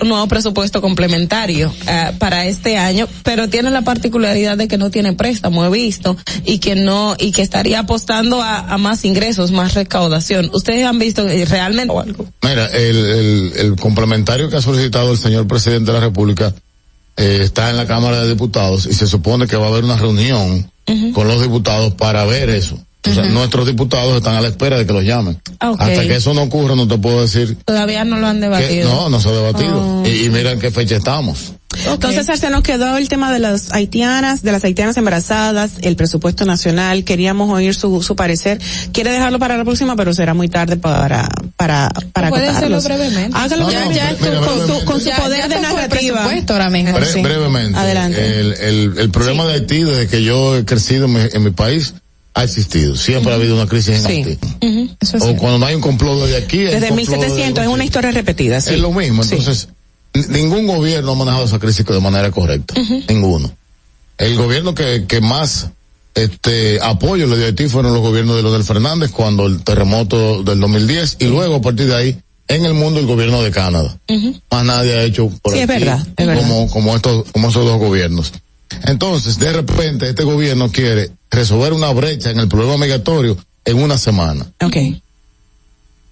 un 0.00 0.08
nuevo 0.08 0.26
presupuesto 0.28 0.80
complementario 0.80 1.72
eh, 1.88 2.12
para 2.18 2.46
este 2.46 2.76
año, 2.78 3.08
pero 3.22 3.48
tiene 3.48 3.70
la 3.70 3.82
particularidad 3.82 4.56
de 4.56 4.68
que 4.68 4.78
no 4.78 4.90
tiene 4.90 5.12
préstamo, 5.14 5.64
he 5.64 5.70
visto, 5.70 6.16
y 6.44 6.58
que 6.58 6.74
no, 6.74 7.16
y 7.18 7.32
que 7.32 7.42
estaría 7.42 7.80
apostando 7.80 8.42
a, 8.42 8.58
a 8.58 8.78
más 8.78 9.04
ingresos, 9.04 9.50
más 9.52 9.74
recaudación. 9.86 10.50
¿Ustedes 10.52 10.84
han 10.84 10.98
visto 10.98 11.26
eh, 11.28 11.44
realmente 11.44 11.92
o 11.92 12.00
algo? 12.00 12.26
Mira, 12.42 12.66
el, 12.66 12.96
el, 12.96 13.52
el 13.56 13.76
complementario 13.76 14.50
que 14.50 14.56
ha 14.56 14.62
solicitado 14.62 15.12
el 15.12 15.18
señor 15.18 15.46
presidente 15.46 15.92
de 15.92 15.98
la 15.98 16.04
República 16.04 16.52
eh, 17.16 17.40
está 17.42 17.70
en 17.70 17.76
la 17.76 17.86
Cámara 17.86 18.22
de 18.22 18.28
Diputados 18.28 18.86
y 18.86 18.92
se 18.92 19.06
supone 19.06 19.46
que 19.46 19.56
va 19.56 19.66
a 19.66 19.68
haber 19.68 19.84
una 19.84 19.96
reunión 19.96 20.70
con 21.14 21.26
los 21.26 21.42
diputados 21.42 21.94
para 21.94 22.24
ver 22.26 22.48
eso. 22.50 22.78
O 23.10 23.14
sea, 23.14 23.24
nuestros 23.26 23.66
diputados 23.66 24.16
están 24.16 24.36
a 24.36 24.40
la 24.40 24.48
espera 24.48 24.78
de 24.78 24.86
que 24.86 24.92
los 24.92 25.04
llamen. 25.04 25.40
Ok. 25.60 25.80
Hasta 25.80 26.02
que 26.02 26.16
eso 26.16 26.34
no 26.34 26.42
ocurra, 26.42 26.74
no 26.74 26.86
te 26.88 26.98
puedo 26.98 27.22
decir 27.22 27.56
Todavía 27.64 28.04
no 28.04 28.18
lo 28.18 28.26
han 28.26 28.36
que 28.36 28.42
debatido. 28.42 28.88
no, 28.92 29.08
no 29.10 29.20
se 29.20 29.28
ha 29.28 29.32
debatido. 29.32 29.78
Oh. 30.02 30.06
Y, 30.06 30.24
y 30.26 30.30
mira 30.30 30.52
en 30.52 30.60
qué 30.60 30.70
fecha 30.70 30.96
estamos. 30.96 31.52
Entonces, 31.86 32.26
se 32.40 32.48
nos 32.48 32.62
quedó 32.62 32.96
el 32.96 33.08
tema 33.10 33.30
de 33.30 33.38
las 33.38 33.70
haitianas, 33.74 34.42
de 34.42 34.50
las 34.50 34.64
haitianas 34.64 34.96
embarazadas, 34.96 35.72
el 35.82 35.94
presupuesto 35.94 36.46
nacional. 36.46 37.04
Queríamos 37.04 37.50
oír 37.52 37.74
su, 37.74 38.02
su 38.02 38.16
parecer. 38.16 38.58
Quiere 38.92 39.10
dejarlo 39.12 39.38
para 39.38 39.58
la 39.58 39.64
próxima, 39.64 39.94
pero 39.94 40.14
será 40.14 40.32
muy 40.32 40.48
tarde 40.48 40.76
para, 40.78 41.28
para, 41.56 41.90
para 42.14 42.30
Puede 42.30 42.48
hacerlo 42.48 42.80
brevemente. 42.80 43.36
Hágalo 43.36 43.64
No, 43.64 43.70
ya, 43.72 43.84
no, 43.84 43.92
ya, 43.92 44.16
mira, 44.18 44.38
con, 44.40 44.40
su, 44.40 44.48
brevemente. 44.56 44.84
con 44.86 45.00
su 45.00 45.06
Ya- 45.08 45.16
poder 45.18 45.38
ya 45.40 45.48
de 45.48 45.54
el 45.56 45.62
narrativa. 45.62 45.88
presupuesto 46.20 46.52
ahora 46.54 46.70
mismo. 46.70 46.96
Bre- 46.98 47.12
Sí. 47.12 47.22
Brevemente. 47.22 47.78
Adelante. 47.78 48.40
El, 48.40 48.52
el, 48.54 48.98
el 48.98 49.10
problema 49.10 49.44
de 49.46 49.54
Haití, 49.54 49.82
desde 49.82 50.06
que 50.08 50.22
yo 50.22 50.56
he 50.56 50.64
crecido 50.64 51.04
en 51.06 51.12
mi, 51.12 51.20
en 51.30 51.44
mi 51.44 51.50
país, 51.50 51.92
ha 52.36 52.44
existido. 52.44 52.94
Siempre 52.96 53.32
ha 53.32 53.36
habido 53.36 53.54
una 53.56 53.66
crisis 53.66 53.96
en 53.96 54.02
Sí. 54.02 54.12
Haití. 54.12 54.38
Ujú, 54.60 54.90
eso 55.00 55.16
es 55.16 55.22
O 55.22 55.26
cierto. 55.26 55.40
cuando 55.40 55.58
no 55.58 55.66
hay 55.66 55.74
un 55.74 55.80
complot 55.80 56.20
desde 56.26 56.36
aquí. 56.36 56.58
Desde 56.58 56.88
complot 56.88 56.96
1700, 56.96 57.64
es 57.64 57.68
una 57.70 57.84
historia 57.84 58.10
repetida, 58.10 58.60
sí. 58.60 58.74
Es 58.74 58.80
lo 58.80 58.92
mismo. 58.92 59.22
Entonces, 59.22 59.68
ningún 60.28 60.66
gobierno 60.66 61.12
ha 61.12 61.14
manejado 61.14 61.44
esa 61.46 61.58
crisis 61.58 61.84
de 61.86 61.98
manera 62.00 62.30
correcta. 62.30 62.74
Ninguno. 63.08 63.50
El 64.18 64.36
gobierno 64.36 64.74
que, 64.74 65.06
que 65.08 65.20
más 65.22 65.68
este 66.14 66.78
apoyo 66.82 67.26
le 67.26 67.36
dio 67.36 67.44
a 67.44 67.48
Haití 67.48 67.68
fueron 67.68 67.92
los 67.92 68.02
gobiernos 68.02 68.36
de 68.36 68.42
Leonel 68.42 68.64
Fernández 68.64 69.10
cuando 69.10 69.46
el 69.46 69.62
terremoto 69.62 70.42
del 70.42 70.60
2010 70.60 71.16
y 71.20 71.26
luego 71.26 71.56
a 71.56 71.60
partir 71.60 71.86
de 71.88 71.94
ahí 71.94 72.18
en 72.48 72.64
el 72.64 72.72
mundo 72.74 73.00
el 73.00 73.06
gobierno 73.06 73.42
de 73.42 73.50
Canadá. 73.50 73.98
Más 74.50 74.64
nadie 74.64 74.94
ha 74.94 75.02
hecho 75.02 75.30
por 75.42 75.52
Sí, 75.52 75.58
es 75.60 75.68
aquí 75.68 75.78
verdad, 75.80 76.06
es 76.16 76.26
verdad. 76.26 76.42
como 76.42 76.68
como 76.70 76.96
estos 76.96 77.30
como 77.32 77.48
esos 77.48 77.64
dos 77.66 77.78
gobiernos. 77.78 78.32
Entonces, 78.84 79.38
de 79.38 79.52
repente 79.52 80.08
este 80.08 80.24
gobierno 80.24 80.70
quiere 80.72 81.10
resolver 81.36 81.72
una 81.72 81.92
brecha 81.92 82.30
en 82.30 82.40
el 82.40 82.48
problema 82.48 82.78
migratorio 82.78 83.36
en 83.64 83.82
una 83.82 83.98
semana. 83.98 84.50
Ok. 84.62 84.76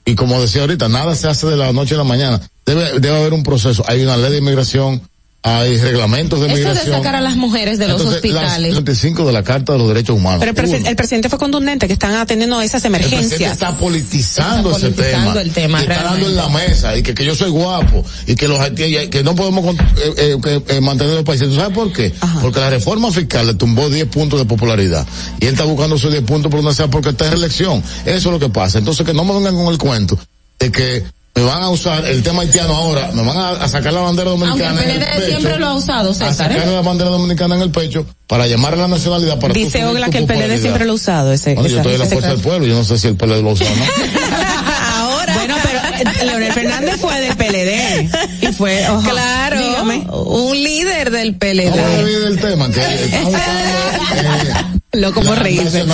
Y 0.06 0.14
como 0.14 0.40
decía 0.40 0.62
ahorita, 0.62 0.88
nada 0.88 1.14
se 1.14 1.28
hace 1.28 1.46
de 1.46 1.56
la 1.56 1.72
noche 1.72 1.94
a 1.94 1.98
la 1.98 2.04
mañana. 2.04 2.40
Debe, 2.66 3.00
debe 3.00 3.16
haber 3.16 3.32
un 3.32 3.42
proceso. 3.42 3.82
Hay 3.88 4.02
una 4.02 4.16
ley 4.16 4.32
de 4.32 4.38
inmigración, 4.38 5.02
hay 5.46 5.76
reglamentos 5.76 6.40
de 6.40 6.46
Eso 6.54 6.72
de 6.72 6.90
sacar 6.90 7.14
a 7.16 7.20
las 7.20 7.36
mujeres 7.36 7.78
de 7.78 7.86
los 7.86 8.00
Entonces, 8.00 8.24
las 8.32 8.42
hospitales. 8.44 8.70
35 8.72 9.26
de 9.26 9.32
la 9.34 9.42
Carta 9.42 9.72
de 9.74 9.78
los 9.78 9.88
Derechos 9.88 10.16
Humanos. 10.16 10.40
Pero 10.40 10.52
el, 10.52 10.56
presi- 10.56 10.78
Uno. 10.80 10.88
el 10.88 10.96
presidente 10.96 11.28
fue 11.28 11.38
contundente, 11.38 11.86
que 11.86 11.92
están 11.92 12.14
atendiendo 12.14 12.62
esas 12.62 12.82
El 12.86 12.92
presidente 12.92 13.16
emergencias. 13.26 13.52
está 13.52 13.76
politizando, 13.76 14.70
Está 14.70 14.86
ese 14.86 14.96
politizando 14.96 15.30
tema. 15.32 15.42
el 15.42 15.52
tema, 15.52 15.80
está 15.82 16.02
dando 16.02 16.26
en 16.28 16.36
la 16.36 16.48
mesa 16.48 16.96
y 16.96 17.02
que, 17.02 17.12
que 17.14 17.26
yo 17.26 17.34
soy 17.34 17.50
guapo 17.50 18.02
y 18.26 18.34
que 18.36 18.48
los 18.48 18.58
haitianos, 18.58 19.08
que 19.10 19.22
no 19.22 19.34
podemos 19.34 19.76
eh, 19.76 20.38
eh, 20.46 20.60
eh, 20.68 20.80
mantener 20.80 21.14
los 21.14 21.24
países. 21.24 21.46
¿Tú 21.48 21.56
sabes 21.56 21.74
por 21.74 21.92
qué? 21.92 22.10
Porque 22.40 22.60
la 22.60 22.70
reforma 22.70 23.12
fiscal 23.12 23.46
le 23.46 23.52
tumbó 23.54 23.90
10 23.90 24.06
puntos 24.06 24.38
de 24.40 24.46
popularidad 24.46 25.06
y 25.40 25.44
él 25.44 25.52
está 25.52 25.64
buscando 25.64 25.96
esos 25.96 26.10
10 26.10 26.24
puntos 26.24 26.50
por 26.50 26.62
donde 26.62 26.74
sea 26.74 26.88
porque 26.88 27.10
está 27.10 27.26
en 27.26 27.32
reelección. 27.32 27.82
Eso 28.06 28.16
es 28.16 28.24
lo 28.32 28.38
que 28.40 28.48
pasa. 28.48 28.78
Entonces 28.78 29.04
que 29.04 29.12
no 29.12 29.24
me 29.24 29.34
vengan 29.34 29.54
con 29.56 29.66
el 29.68 29.76
cuento 29.76 30.18
de 30.58 30.72
que 30.72 31.04
me 31.36 31.42
van 31.42 31.62
a 31.62 31.68
usar 31.70 32.04
el 32.06 32.22
tema 32.22 32.42
haitiano 32.42 32.74
ahora, 32.76 33.10
me 33.12 33.22
van 33.22 33.36
a, 33.36 33.50
a 33.50 33.68
sacar 33.68 33.92
la 33.92 34.00
bandera 34.02 34.30
Aunque 34.30 34.46
dominicana 34.46 34.82
el 34.84 34.90
en 34.90 35.02
el 35.02 35.06
PLD 35.08 35.14
pecho, 35.16 35.26
siempre 35.26 35.58
lo 35.58 35.66
ha 35.66 35.74
usado, 35.74 36.10
a 36.10 36.14
César. 36.14 36.34
sacar 36.34 36.68
¿eh? 36.68 36.72
la 36.72 36.80
bandera 36.82 37.10
dominicana 37.10 37.54
en 37.56 37.62
el 37.62 37.70
pecho 37.70 38.06
para 38.28 38.46
llamar 38.46 38.74
a 38.74 38.76
la 38.76 38.88
nacionalidad 38.88 39.38
para 39.40 39.52
Dice 39.52 39.84
Ogla 39.84 40.08
que 40.10 40.18
el 40.18 40.26
PLD 40.26 40.60
siempre 40.60 40.84
lo 40.86 40.92
ha 40.92 40.94
usado. 40.94 41.32
Ese, 41.32 41.54
Bueno, 41.54 41.68
yo 41.68 41.80
esa- 41.80 41.82
estoy 41.82 41.94
en 41.94 42.00
la 42.00 42.06
fuerza 42.06 42.28
del 42.30 42.40
pueblo, 42.40 42.66
yo 42.66 42.74
no 42.76 42.84
sé 42.84 42.98
si 42.98 43.08
el 43.08 43.16
PLD 43.16 43.42
lo 43.42 43.50
usa 43.50 43.66
o 43.66 43.76
no. 43.76 43.84
Ahora. 44.96 45.34
Bueno, 45.34 45.56
pero 45.62 45.80
eh, 46.20 46.24
Leonel 46.24 46.52
Fernández 46.52 46.96
fue 47.00 47.20
del 47.20 47.36
PLD. 47.36 48.08
Y 48.48 48.52
fue, 48.52 48.88
ojo, 48.88 49.02
Claro, 49.10 49.58
dígame. 49.58 50.06
un 50.12 50.54
líder 50.56 51.10
del 51.10 51.34
a 51.34 51.38
PLD. 51.38 51.98
olvidar 51.98 52.20
del 52.22 52.40
tema, 52.40 52.70
que 52.70 52.80
está 53.04 53.20
buscando, 53.22 53.70
eh, 54.14 54.73
Loco 54.96 55.20
por 55.22 55.36
la 55.36 55.42
reírse. 55.42 55.84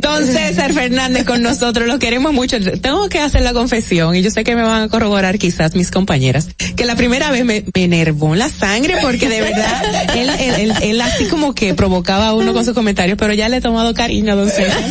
Don 0.00 0.26
César 0.26 0.72
Fernández 0.72 1.24
con 1.24 1.42
nosotros, 1.42 1.86
lo 1.86 1.98
queremos 1.98 2.32
mucho. 2.32 2.56
Tengo 2.80 3.08
que 3.08 3.20
hacer 3.20 3.42
la 3.42 3.52
confesión, 3.52 4.16
y 4.16 4.22
yo 4.22 4.30
sé 4.30 4.44
que 4.44 4.56
me 4.56 4.62
van 4.62 4.82
a 4.82 4.88
corroborar 4.88 5.38
quizás 5.38 5.74
mis 5.74 5.90
compañeras, 5.90 6.48
que 6.76 6.84
la 6.84 6.96
primera 6.96 7.30
vez 7.30 7.44
me, 7.44 7.64
me 7.74 7.84
enervó 7.84 8.34
la 8.34 8.48
sangre 8.48 8.96
porque 9.02 9.28
de 9.28 9.40
verdad, 9.40 9.82
él, 10.16 10.30
él, 10.30 10.54
él, 10.60 10.72
él 10.82 11.00
así 11.00 11.26
como 11.26 11.54
que 11.54 11.74
provocaba 11.74 12.28
a 12.28 12.34
uno 12.34 12.52
con 12.52 12.64
sus 12.64 12.74
comentarios, 12.74 13.18
pero 13.18 13.32
ya 13.34 13.48
le 13.48 13.58
he 13.58 13.60
tomado 13.60 13.94
cariño 13.94 14.32
a 14.32 14.36
don 14.36 14.50
César, 14.50 14.82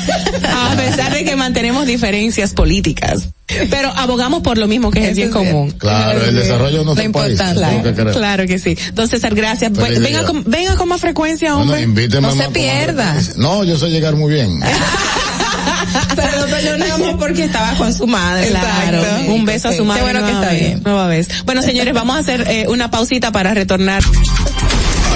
a 0.43 0.75
pesar 0.75 1.13
de 1.13 1.23
que 1.23 1.35
mantenemos 1.35 1.85
diferencias 1.85 2.53
políticas. 2.53 3.29
Pero 3.69 3.89
abogamos 3.95 4.41
por 4.41 4.57
lo 4.57 4.67
mismo 4.67 4.91
que 4.91 4.99
es 4.99 5.07
el 5.09 5.15
bien 5.15 5.31
común. 5.31 5.71
Claro, 5.71 6.21
el 6.25 6.35
desarrollo 6.35 6.83
Lo 6.83 6.95
país. 6.95 7.39
eso 7.39 7.43
es 7.43 7.55
lo 7.55 7.83
que 7.83 7.93
Claro, 7.93 8.11
claro 8.11 8.45
que 8.45 8.59
sí. 8.59 8.77
Don 8.93 9.07
César, 9.07 9.33
gracias. 9.33 9.71
Venga 9.71 10.25
con, 10.25 10.43
venga 10.45 10.75
con 10.75 10.89
más 10.89 10.99
frecuencia, 10.99 11.55
hombre. 11.55 11.87
No 11.87 12.31
se 12.33 12.49
pierda. 12.49 13.16
No, 13.37 13.63
yo 13.63 13.77
sé 13.77 13.87
llegar 13.89 14.15
muy 14.15 14.33
bien. 14.33 14.59
Pero 16.15 16.39
lo 16.39 16.47
perdonamos 16.47 17.15
porque 17.17 17.45
estaba 17.45 17.73
con 17.75 17.93
su 17.93 18.07
madre. 18.07 18.49
Claro, 18.49 18.97
Exacto. 18.99 19.31
un 19.33 19.45
beso 19.45 19.67
a 19.69 19.71
su 19.71 19.77
Qué 19.79 19.83
madre. 19.83 20.01
bueno 20.03 20.19
que 20.19 20.25
está 20.25 20.39
nuevamente, 20.39 20.65
bien. 20.67 20.83
Nueva 20.83 21.07
vez. 21.07 21.27
Bueno, 21.45 21.61
señores, 21.61 21.93
vamos 21.93 22.15
a 22.15 22.19
hacer 22.19 22.45
eh, 22.49 22.65
una 22.67 22.89
pausita 22.91 23.31
para 23.31 23.53
retornar. 23.53 24.03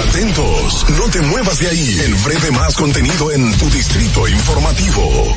Atentos, 0.08 0.86
no 0.98 1.04
te 1.10 1.20
muevas 1.22 1.58
de 1.58 1.68
ahí. 1.68 2.00
El 2.04 2.14
breve 2.16 2.50
más 2.50 2.74
contenido 2.74 3.30
en 3.32 3.52
tu 3.58 3.68
distrito 3.70 4.26
informativo. 4.28 5.36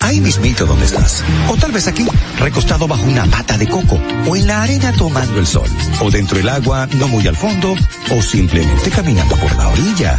Ahí 0.00 0.20
mismito 0.20 0.64
donde 0.66 0.86
estás. 0.86 1.22
O 1.48 1.56
tal 1.56 1.72
vez 1.72 1.86
aquí, 1.86 2.06
recostado 2.38 2.88
bajo 2.88 3.02
una 3.04 3.26
mata 3.26 3.56
de 3.58 3.68
coco. 3.68 4.00
O 4.28 4.34
en 4.36 4.46
la 4.46 4.62
arena 4.62 4.92
tomando 4.96 5.38
el 5.38 5.46
sol. 5.46 5.68
O 6.00 6.10
dentro 6.10 6.38
del 6.38 6.48
agua, 6.48 6.88
no 6.94 7.06
muy 7.08 7.26
al 7.26 7.36
fondo. 7.36 7.74
O 8.16 8.22
simplemente 8.22 8.90
caminando 8.90 9.36
por 9.36 9.54
la 9.56 9.68
orilla. 9.68 10.18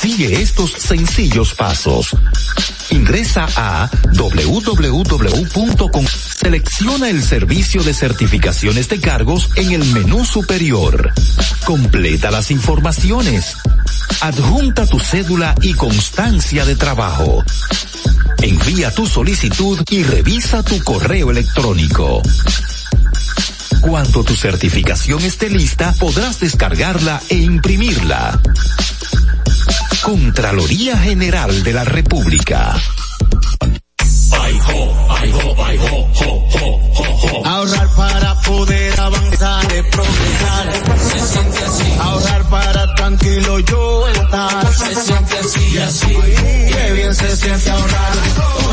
Sigue 0.00 0.42
estos 0.42 0.72
sencillos 0.72 1.54
pasos. 1.54 2.16
Ingresa 2.90 3.46
a 3.56 3.88
www.com. 4.12 6.06
Selecciona 6.06 7.08
el 7.08 7.22
servicio 7.22 7.82
de 7.82 7.94
certificaciones 7.94 8.88
de 8.88 9.00
cargos 9.00 9.50
en 9.56 9.72
el 9.72 9.84
menú 9.86 10.24
superior. 10.24 11.12
Completa 11.64 12.30
las 12.30 12.50
informaciones. 12.50 13.56
Adjunta 14.20 14.86
tu 14.86 15.00
cédula 15.00 15.54
y 15.62 15.74
constancia 15.74 16.64
de 16.64 16.76
trabajo. 16.76 17.44
Envía 18.42 18.90
tu 18.90 19.06
solicitud 19.06 19.80
y 19.90 20.02
revisa 20.02 20.62
tu 20.62 20.82
correo 20.84 21.30
electrónico. 21.30 22.22
Cuando 23.80 24.24
tu 24.24 24.34
certificación 24.34 25.22
esté 25.22 25.50
lista, 25.50 25.92
podrás 25.98 26.40
descargarla 26.40 27.20
e 27.28 27.36
imprimirla. 27.36 28.40
Contraloría 30.02 30.96
General 30.98 31.62
de 31.62 31.72
la 31.72 31.84
República. 31.84 32.74
Ahorrar 37.44 37.88
para 37.96 38.40
poder 38.40 39.00
avanzar, 39.00 39.72
es 39.72 39.84
progresar. 39.86 40.98
Se 40.98 41.26
siente 41.26 41.58
así. 41.58 41.96
Ahorrar 42.00 42.48
para 42.48 42.94
tranquilo 42.94 43.58
yo 43.60 44.08
estar. 44.08 44.74
Se 44.74 44.94
siente 44.94 45.38
así 45.38 45.60
y 45.72 45.78
así. 45.78 46.06
Qué 46.06 46.92
bien 46.92 47.14
se 47.14 47.36
siente 47.36 47.70
ahorrar. 47.70 48.12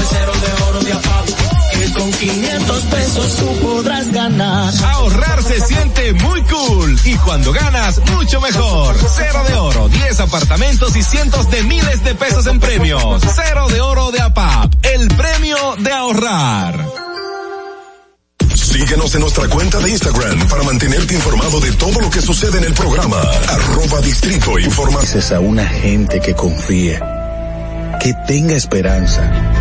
Cero 0.09 0.31
de 0.41 0.63
oro 0.63 0.79
de 0.83 0.93
APAP. 0.93 1.50
Que 1.81 1.91
con 1.93 2.11
500 2.11 2.83
pesos 2.83 3.35
tú 3.37 3.59
podrás 3.59 4.11
ganar. 4.11 4.71
Ahorrar 4.85 5.41
se 5.41 5.59
siente 5.61 6.13
muy 6.13 6.43
cool 6.43 6.95
y 7.05 7.15
cuando 7.15 7.51
ganas, 7.51 7.99
mucho 8.11 8.39
mejor. 8.39 8.95
Cero 9.15 9.43
de 9.47 9.53
oro, 9.55 9.89
10 9.89 10.19
apartamentos 10.19 10.95
y 10.95 11.01
cientos 11.01 11.49
de 11.49 11.63
miles 11.63 12.03
de 12.03 12.13
pesos 12.13 12.45
en 12.45 12.59
premios. 12.59 13.23
Cero 13.35 13.67
de 13.69 13.81
oro 13.81 14.11
de 14.11 14.21
APAP, 14.21 14.71
el 14.83 15.07
premio 15.07 15.57
de 15.79 15.91
ahorrar. 15.91 16.85
Síguenos 18.53 19.15
en 19.15 19.21
nuestra 19.21 19.47
cuenta 19.47 19.79
de 19.79 19.89
Instagram 19.89 20.47
para 20.49 20.61
mantenerte 20.61 21.15
informado 21.15 21.59
de 21.61 21.71
todo 21.71 21.99
lo 21.99 22.11
que 22.11 22.21
sucede 22.21 22.59
en 22.59 22.65
el 22.65 22.73
programa. 22.73 23.17
Arroba 23.49 24.01
Distrito. 24.01 24.53
Dices 25.01 25.31
a 25.31 25.39
una 25.39 25.65
gente 25.65 26.19
que 26.19 26.35
confíe, 26.35 26.99
que 27.99 28.13
tenga 28.27 28.55
esperanza. 28.55 29.60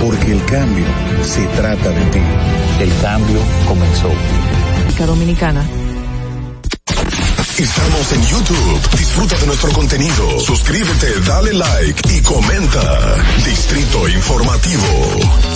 Porque 0.00 0.32
el 0.32 0.44
cambio 0.44 0.86
se 1.22 1.44
trata 1.48 1.90
de 1.90 2.04
ti. 2.06 2.20
El 2.80 2.92
cambio 3.00 3.40
comenzó. 3.66 4.10
Dominicana. 5.06 5.64
Estamos 7.58 8.12
en 8.12 8.22
YouTube. 8.26 8.98
Disfruta 8.98 9.36
de 9.38 9.46
nuestro 9.46 9.72
contenido. 9.72 10.40
Suscríbete, 10.40 11.20
dale 11.26 11.54
like 11.54 12.14
y 12.14 12.20
comenta. 12.22 13.16
Distrito 13.44 14.08
Informativo. 14.08 15.55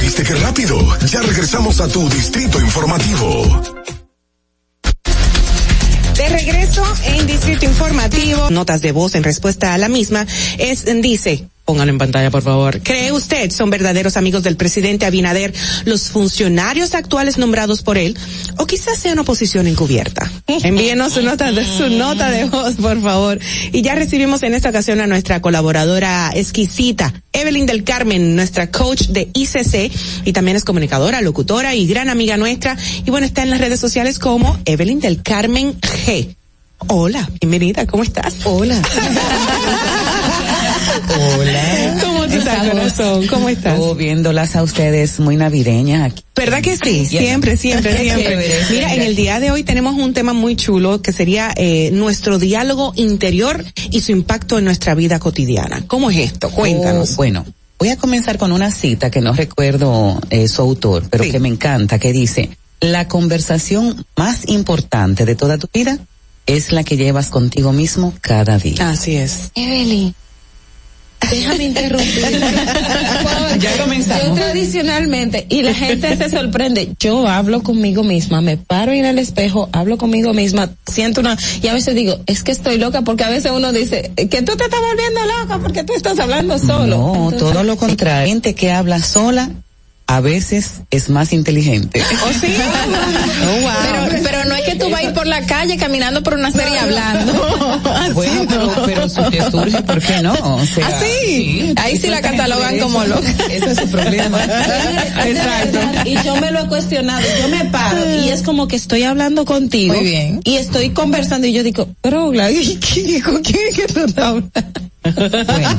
¿Viste 0.00 0.22
qué 0.22 0.34
rápido? 0.34 0.78
Ya 1.06 1.20
regresamos 1.20 1.80
a 1.80 1.88
tu 1.88 2.08
distrito 2.08 2.60
informativo. 2.60 3.62
De 6.16 6.28
regreso 6.28 6.84
en 7.06 7.26
Distrito 7.26 7.64
Informativo, 7.64 8.50
notas 8.50 8.82
de 8.82 8.92
voz 8.92 9.14
en 9.14 9.24
respuesta 9.24 9.72
a 9.72 9.78
la 9.78 9.88
misma, 9.88 10.26
es, 10.58 10.84
dice, 11.00 11.48
póngalo 11.64 11.92
en 11.92 11.98
pantalla 11.98 12.30
por 12.30 12.42
favor. 12.42 12.80
¿Cree 12.82 13.12
usted 13.12 13.50
son 13.50 13.70
verdaderos 13.70 14.16
amigos 14.16 14.42
del 14.42 14.56
presidente 14.56 15.06
Abinader 15.06 15.54
los 15.84 16.10
funcionarios 16.10 16.94
actuales 16.94 17.38
nombrados 17.38 17.82
por 17.82 17.96
él 17.96 18.18
o 18.58 18.66
quizás 18.66 18.98
sean 18.98 19.18
oposición 19.18 19.66
encubierta? 19.66 20.30
Envíenos 20.62 21.12
su 21.12 21.22
nota, 21.22 21.52
de, 21.52 21.64
su 21.64 21.88
nota 21.90 22.30
de 22.30 22.44
voz 22.44 22.74
por 22.76 23.00
favor. 23.00 23.38
Y 23.72 23.82
ya 23.82 23.94
recibimos 23.94 24.42
en 24.42 24.54
esta 24.54 24.70
ocasión 24.70 25.00
a 25.00 25.06
nuestra 25.06 25.40
colaboradora 25.40 26.30
exquisita, 26.34 27.12
Evelyn 27.32 27.66
del 27.66 27.84
Carmen, 27.84 28.34
nuestra 28.34 28.70
coach 28.70 29.02
de 29.08 29.30
ICC 29.32 29.92
y 30.24 30.32
también 30.32 30.56
es 30.56 30.64
comunicadora, 30.64 31.20
locutora 31.20 31.74
y 31.74 31.86
gran 31.86 32.08
amiga 32.08 32.36
nuestra. 32.36 32.76
Y 33.04 33.10
bueno, 33.10 33.26
está 33.26 33.42
en 33.42 33.50
las 33.50 33.60
redes 33.60 33.80
sociales 33.80 34.18
como 34.18 34.58
Evelyn 34.64 35.00
del 35.00 35.22
Carmen 35.22 35.78
G. 35.80 36.34
Hola, 36.88 37.28
bienvenida, 37.40 37.86
¿cómo 37.86 38.02
estás? 38.02 38.34
Hola. 38.44 38.80
Hola. 41.38 41.69
¿Cómo 42.44 42.70
te 42.70 42.86
estás, 42.86 42.98
corazón? 42.98 43.26
¿Cómo 43.26 43.48
estás? 43.48 43.78
Oh, 43.80 43.94
viéndolas 43.94 44.56
a 44.56 44.62
ustedes 44.62 45.20
muy 45.20 45.36
navideñas 45.36 46.12
aquí. 46.12 46.24
¿Verdad 46.34 46.62
que 46.62 46.76
sí? 46.76 47.06
Siempre, 47.06 47.56
siempre, 47.56 47.96
siempre. 47.98 48.64
Mira, 48.70 48.94
en 48.94 49.02
el 49.02 49.16
día 49.16 49.40
de 49.40 49.50
hoy 49.50 49.62
tenemos 49.62 49.94
un 49.94 50.14
tema 50.14 50.32
muy 50.32 50.56
chulo 50.56 51.02
que 51.02 51.12
sería 51.12 51.52
eh, 51.56 51.90
nuestro 51.92 52.38
diálogo 52.38 52.92
interior 52.96 53.64
y 53.90 54.00
su 54.00 54.12
impacto 54.12 54.58
en 54.58 54.64
nuestra 54.64 54.94
vida 54.94 55.18
cotidiana. 55.18 55.84
¿Cómo 55.86 56.10
es 56.10 56.18
esto? 56.18 56.50
Cuéntanos. 56.50 57.12
Oh, 57.12 57.16
bueno, 57.16 57.44
voy 57.78 57.90
a 57.90 57.96
comenzar 57.96 58.38
con 58.38 58.52
una 58.52 58.70
cita 58.70 59.10
que 59.10 59.20
no 59.20 59.32
recuerdo 59.32 60.20
eh, 60.30 60.48
su 60.48 60.62
autor, 60.62 61.04
pero 61.10 61.24
que 61.24 61.40
me 61.40 61.48
encanta, 61.48 61.98
que 61.98 62.12
dice, 62.12 62.50
la 62.80 63.08
conversación 63.08 64.06
más 64.16 64.48
importante 64.48 65.24
de 65.24 65.34
toda 65.34 65.58
tu 65.58 65.68
vida 65.72 65.98
es 66.46 66.72
la 66.72 66.84
que 66.84 66.96
llevas 66.96 67.28
contigo 67.28 67.72
mismo 67.72 68.14
cada 68.20 68.58
día. 68.58 68.90
Así 68.90 69.16
es. 69.16 69.50
Evelyn. 69.54 70.14
Déjame 71.30 71.64
interrumpir. 71.64 72.40
ya 73.60 73.76
comenzamos. 73.78 74.26
Yo 74.26 74.34
tradicionalmente, 74.34 75.46
y 75.48 75.62
la 75.62 75.74
gente 75.74 76.16
se 76.16 76.30
sorprende, 76.30 76.92
yo 76.98 77.28
hablo 77.28 77.62
conmigo 77.62 78.02
misma, 78.02 78.40
me 78.40 78.56
paro 78.56 78.92
en 78.92 79.04
el 79.04 79.18
espejo, 79.18 79.68
hablo 79.72 79.98
conmigo 79.98 80.32
misma, 80.32 80.70
siento 80.86 81.20
una, 81.20 81.36
y 81.62 81.68
a 81.68 81.74
veces 81.74 81.94
digo, 81.94 82.18
es 82.26 82.42
que 82.42 82.52
estoy 82.52 82.78
loca, 82.78 83.02
porque 83.02 83.24
a 83.24 83.28
veces 83.28 83.52
uno 83.54 83.72
dice, 83.72 84.12
que 84.16 84.42
tú 84.42 84.56
te 84.56 84.64
estás 84.64 84.80
volviendo 84.80 85.20
loca 85.38 85.58
porque 85.58 85.84
tú 85.84 85.92
estás 85.94 86.18
hablando 86.18 86.58
solo. 86.58 86.96
No, 86.96 87.32
todo 87.32 87.62
lo 87.62 87.76
contrario. 87.76 88.28
Gente 88.28 88.54
que 88.54 88.72
habla 88.72 89.00
sola 89.00 89.50
a 90.10 90.20
veces 90.20 90.80
es 90.90 91.08
más 91.08 91.32
inteligente. 91.32 92.02
¿Oh, 92.24 92.32
sí? 92.32 92.52
oh, 93.44 93.60
wow. 93.60 93.70
pero, 94.08 94.22
pero 94.24 94.44
no 94.46 94.56
es 94.56 94.62
que 94.62 94.74
tú 94.74 94.90
vas 94.90 95.02
a 95.02 95.04
ir 95.04 95.12
por 95.12 95.24
la 95.28 95.46
calle 95.46 95.76
caminando 95.76 96.20
por 96.24 96.34
una 96.34 96.50
serie 96.50 96.80
hablando. 96.80 97.32
bueno, 98.14 98.44
pero, 98.48 98.72
pero 98.86 99.08
si 99.08 99.22
te 99.30 99.48
surge, 99.48 99.80
¿por 99.82 100.00
qué 100.00 100.20
no? 100.20 100.32
O 100.32 100.66
sea, 100.66 100.88
¿Ah, 100.88 101.00
sí? 101.00 101.72
Ahí 101.76 101.96
sí 101.96 102.08
la 102.08 102.20
catalogan 102.20 102.80
como 102.80 103.04
loca. 103.04 103.30
Ese 103.48 103.70
es 103.70 103.78
su 103.78 103.88
problema. 103.88 104.42
Exacto. 104.42 105.78
Y 106.04 106.20
yo 106.24 106.34
me 106.40 106.50
lo 106.50 106.64
he 106.64 106.66
cuestionado. 106.66 107.22
Yo 107.40 107.48
me 107.48 107.66
paro 107.66 108.00
y 108.12 108.30
es 108.30 108.42
como 108.42 108.66
que 108.66 108.74
estoy 108.74 109.04
hablando 109.04 109.44
contigo. 109.44 109.94
Muy 109.94 110.02
bien. 110.02 110.40
Y 110.42 110.56
estoy 110.56 110.90
conversando 110.90 111.46
y 111.46 111.52
yo 111.52 111.62
digo, 111.62 111.88
pero, 112.00 112.32
¿con 112.32 113.42
quién 113.42 113.58
es 113.68 113.76
que 113.76 113.86
tú 113.86 114.00
estás 114.06 114.24
hablando? 114.24 114.50
Bueno, 115.02 115.78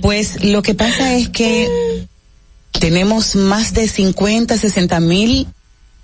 pues 0.00 0.44
lo 0.44 0.62
que 0.62 0.74
pasa 0.74 1.14
es 1.14 1.28
que 1.30 2.08
tenemos 2.78 3.36
más 3.36 3.74
de 3.74 3.88
50, 3.88 4.56
60 4.56 5.00
mil 5.00 5.46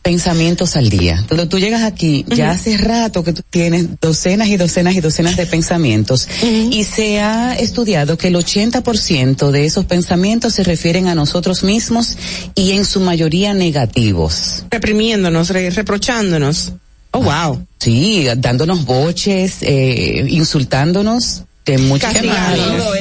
pensamientos 0.02 0.76
al 0.76 0.88
día. 0.88 1.22
Cuando 1.28 1.48
tú 1.48 1.58
llegas 1.58 1.82
aquí, 1.82 2.24
ya 2.28 2.50
hace 2.50 2.76
rato 2.78 3.22
que 3.22 3.32
tú 3.32 3.42
tienes 3.50 4.00
docenas 4.00 4.48
y 4.48 4.56
docenas 4.56 4.94
y 4.94 5.00
docenas 5.00 5.36
de 5.36 5.44
pensamientos 5.46 6.28
y 6.42 6.84
se 6.84 7.20
ha 7.20 7.54
estudiado 7.54 8.16
que 8.16 8.28
el 8.28 8.36
80% 8.36 9.50
de 9.50 9.66
esos 9.66 9.84
pensamientos 9.84 10.54
se 10.54 10.62
refieren 10.62 11.08
a 11.08 11.14
nosotros 11.14 11.62
mismos 11.62 12.16
y 12.54 12.72
en 12.72 12.84
su 12.84 13.00
mayoría 13.00 13.52
negativos. 13.54 14.64
Reprimiéndonos, 14.70 15.50
re 15.50 15.70
reprochándonos. 15.70 16.72
Oh, 17.10 17.20
wow. 17.20 17.66
Sí, 17.78 18.28
dándonos 18.36 18.84
boches, 18.84 19.58
eh, 19.62 20.26
insultándonos 20.28 21.44
de 21.72 21.78
muchas 21.78 22.16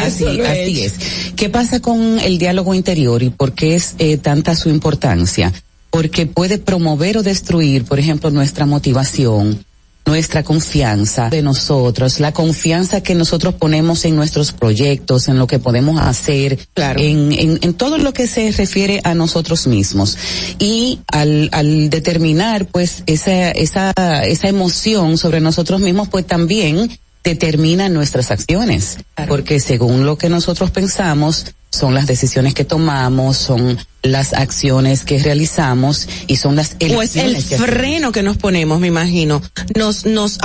Así, 0.02 0.26
así 0.42 0.82
es. 0.82 0.94
¿Qué 1.36 1.50
pasa 1.50 1.80
con 1.80 2.20
el 2.20 2.38
diálogo 2.38 2.74
interior 2.74 3.24
y 3.24 3.30
por 3.30 3.54
qué 3.54 3.76
es 3.76 3.96
eh, 3.98 4.18
tanta 4.18 4.56
su 4.56 4.70
importancia? 4.70 5.54
Porque 5.90 6.26
puede 6.26 6.58
promover 6.58 7.18
o 7.18 7.24
destruir, 7.24 7.86
por 7.86 8.00
ejemplo, 8.00 8.30
nuestra 8.30 8.66
motivación, 8.66 9.64
nuestra 10.06 10.44
confianza 10.44 11.30
de 11.30 11.42
nosotros, 11.42 12.20
la 12.20 12.34
confianza 12.34 13.02
que 13.02 13.16
nosotros 13.16 13.54
ponemos 13.56 14.04
en 14.06 14.16
nuestros 14.16 14.52
proyectos, 14.52 15.28
en 15.28 15.38
lo 15.38 15.48
que 15.48 15.60
podemos 15.60 16.00
hacer, 16.02 16.58
claro. 16.74 17.00
en, 17.00 17.32
en, 17.32 17.60
en, 17.62 17.74
todo 17.74 17.98
lo 17.98 18.14
que 18.14 18.28
se 18.28 18.52
refiere 18.52 19.00
a 19.04 19.14
nosotros 19.14 19.68
mismos. 19.68 20.18
Y 20.60 21.00
al, 21.08 21.50
al 21.52 21.90
determinar 21.90 22.66
pues 22.66 23.04
esa, 23.06 23.52
esa, 23.52 23.94
esa 24.26 24.48
emoción 24.48 25.18
sobre 25.18 25.40
nosotros 25.40 25.82
mismos, 25.82 26.10
pues 26.10 26.26
también 26.26 26.90
determina 27.28 27.90
nuestras 27.90 28.32
acciones, 28.32 28.98
claro. 29.16 29.30
porque 29.30 29.60
según 29.60 30.06
lo 30.06 30.18
que 30.18 30.30
nosotros 30.30 30.72
pensamos, 30.72 31.46
son 31.70 31.94
las 31.94 32.08
decisiones 32.08 32.54
que 32.54 32.64
tomamos, 32.64 33.38
son 33.38 33.78
las 34.02 34.34
acciones 34.34 35.04
que 35.04 35.20
realizamos 35.20 36.08
y 36.28 36.38
son 36.38 36.56
las 36.56 36.78
elecciones. 36.80 37.46
Pues 37.50 37.52
el 37.52 37.68
freno 37.68 38.12
que 38.12 38.24
nos 38.24 38.38
ponemos, 38.38 38.80
me 38.80 38.88
imagino. 38.88 39.42
Nos, 39.76 40.06
nos 40.06 40.38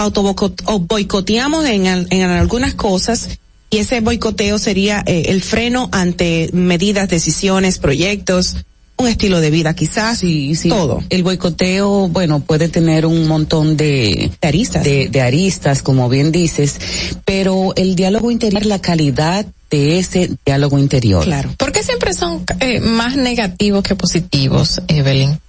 en, 1.64 1.86
en 1.86 2.22
algunas 2.22 2.74
cosas 2.74 3.28
y 3.70 3.78
ese 3.78 4.00
boicoteo 4.00 4.59
sería 4.59 5.02
eh, 5.06 5.24
el 5.28 5.42
freno 5.42 5.88
ante 5.92 6.50
medidas, 6.52 7.09
decisiones, 7.09 7.78
proyectos 7.78 8.56
un 9.03 9.09
estilo 9.09 9.41
de 9.41 9.51
vida 9.51 9.74
quizás 9.74 10.19
sí, 10.19 10.55
sí. 10.55 10.69
todo 10.69 11.03
el 11.11 11.23
boicoteo 11.23 12.09
bueno 12.09 12.41
puede 12.41 12.69
tener 12.69 13.07
un 13.07 13.27
montón 13.27 13.77
de, 13.77 14.31
de 14.41 14.49
aristas 14.49 14.85
de, 14.85 15.09
de, 15.09 15.20
aristas 15.20 15.83
como 15.83 16.09
bien 16.09 16.33
dices 16.33 16.77
pero 17.24 17.74
el 17.77 17.95
diálogo 17.95 18.31
interior 18.31 18.65
la 18.66 18.81
calidad 18.81 19.47
de 19.73 19.99
ese 19.99 20.31
diálogo 20.45 20.79
interior. 20.79 21.24
Claro. 21.24 21.51
¿Por 21.57 21.73
qué 21.73 21.83
siempre 21.83 22.12
son 22.12 22.45
eh, 22.61 22.79
más 22.79 23.16
negativos 23.16 23.83
que 23.83 23.97
positivos, 23.97 24.83
Evelyn? 24.87 25.41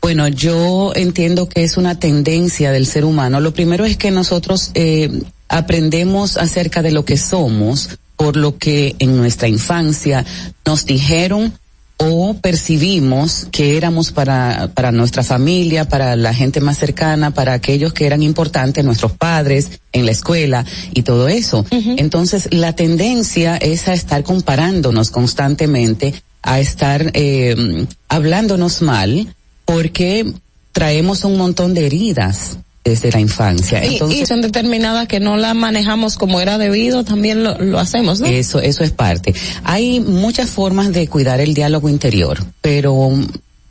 Bueno, 0.00 0.28
yo 0.28 0.92
entiendo 0.94 1.48
que 1.48 1.64
es 1.64 1.76
una 1.76 1.98
tendencia 1.98 2.70
del 2.70 2.86
ser 2.86 3.04
humano. 3.04 3.40
Lo 3.40 3.52
primero 3.52 3.84
es 3.84 3.96
que 3.96 4.12
nosotros 4.12 4.70
eh, 4.74 5.10
aprendemos 5.48 6.36
acerca 6.36 6.80
de 6.80 6.92
lo 6.92 7.04
que 7.04 7.16
somos 7.16 7.98
por 8.16 8.36
lo 8.36 8.56
que 8.56 8.94
en 9.00 9.16
nuestra 9.16 9.48
infancia 9.48 10.24
nos 10.64 10.86
dijeron 10.86 11.52
o 11.98 12.34
percibimos 12.34 13.46
que 13.50 13.76
éramos 13.76 14.12
para, 14.12 14.70
para 14.74 14.92
nuestra 14.92 15.22
familia, 15.22 15.88
para 15.88 16.14
la 16.14 16.34
gente 16.34 16.60
más 16.60 16.78
cercana, 16.78 17.30
para 17.30 17.54
aquellos 17.54 17.92
que 17.92 18.06
eran 18.06 18.22
importantes, 18.22 18.84
nuestros 18.84 19.12
padres, 19.12 19.80
en 19.92 20.04
la 20.04 20.12
escuela 20.12 20.64
y 20.92 21.02
todo 21.02 21.28
eso. 21.28 21.64
Entonces, 21.70 22.48
la 22.52 22.74
tendencia 22.74 23.56
es 23.56 23.88
a 23.88 23.94
estar 23.94 24.22
comparándonos 24.24 25.10
constantemente, 25.10 26.14
a 26.42 26.60
estar 26.60 27.10
eh, 27.14 27.86
hablándonos 28.08 28.82
mal, 28.82 29.34
porque 29.64 30.32
traemos 30.72 31.24
un 31.24 31.38
montón 31.38 31.72
de 31.72 31.86
heridas 31.86 32.58
desde 32.86 33.10
la 33.10 33.20
infancia. 33.20 33.82
Entonces, 33.82 34.20
y, 34.20 34.26
son 34.26 34.40
determinadas 34.40 35.08
que 35.08 35.18
no 35.18 35.36
las 35.36 35.56
manejamos 35.56 36.16
como 36.16 36.40
era 36.40 36.56
debido, 36.56 37.04
también 37.04 37.42
lo, 37.42 37.58
lo 37.58 37.80
hacemos, 37.80 38.20
¿no? 38.20 38.26
Eso, 38.26 38.60
eso 38.60 38.84
es 38.84 38.92
parte. 38.92 39.34
Hay 39.64 39.98
muchas 39.98 40.50
formas 40.50 40.92
de 40.92 41.08
cuidar 41.08 41.40
el 41.40 41.52
diálogo 41.52 41.88
interior, 41.88 42.38
pero 42.60 43.10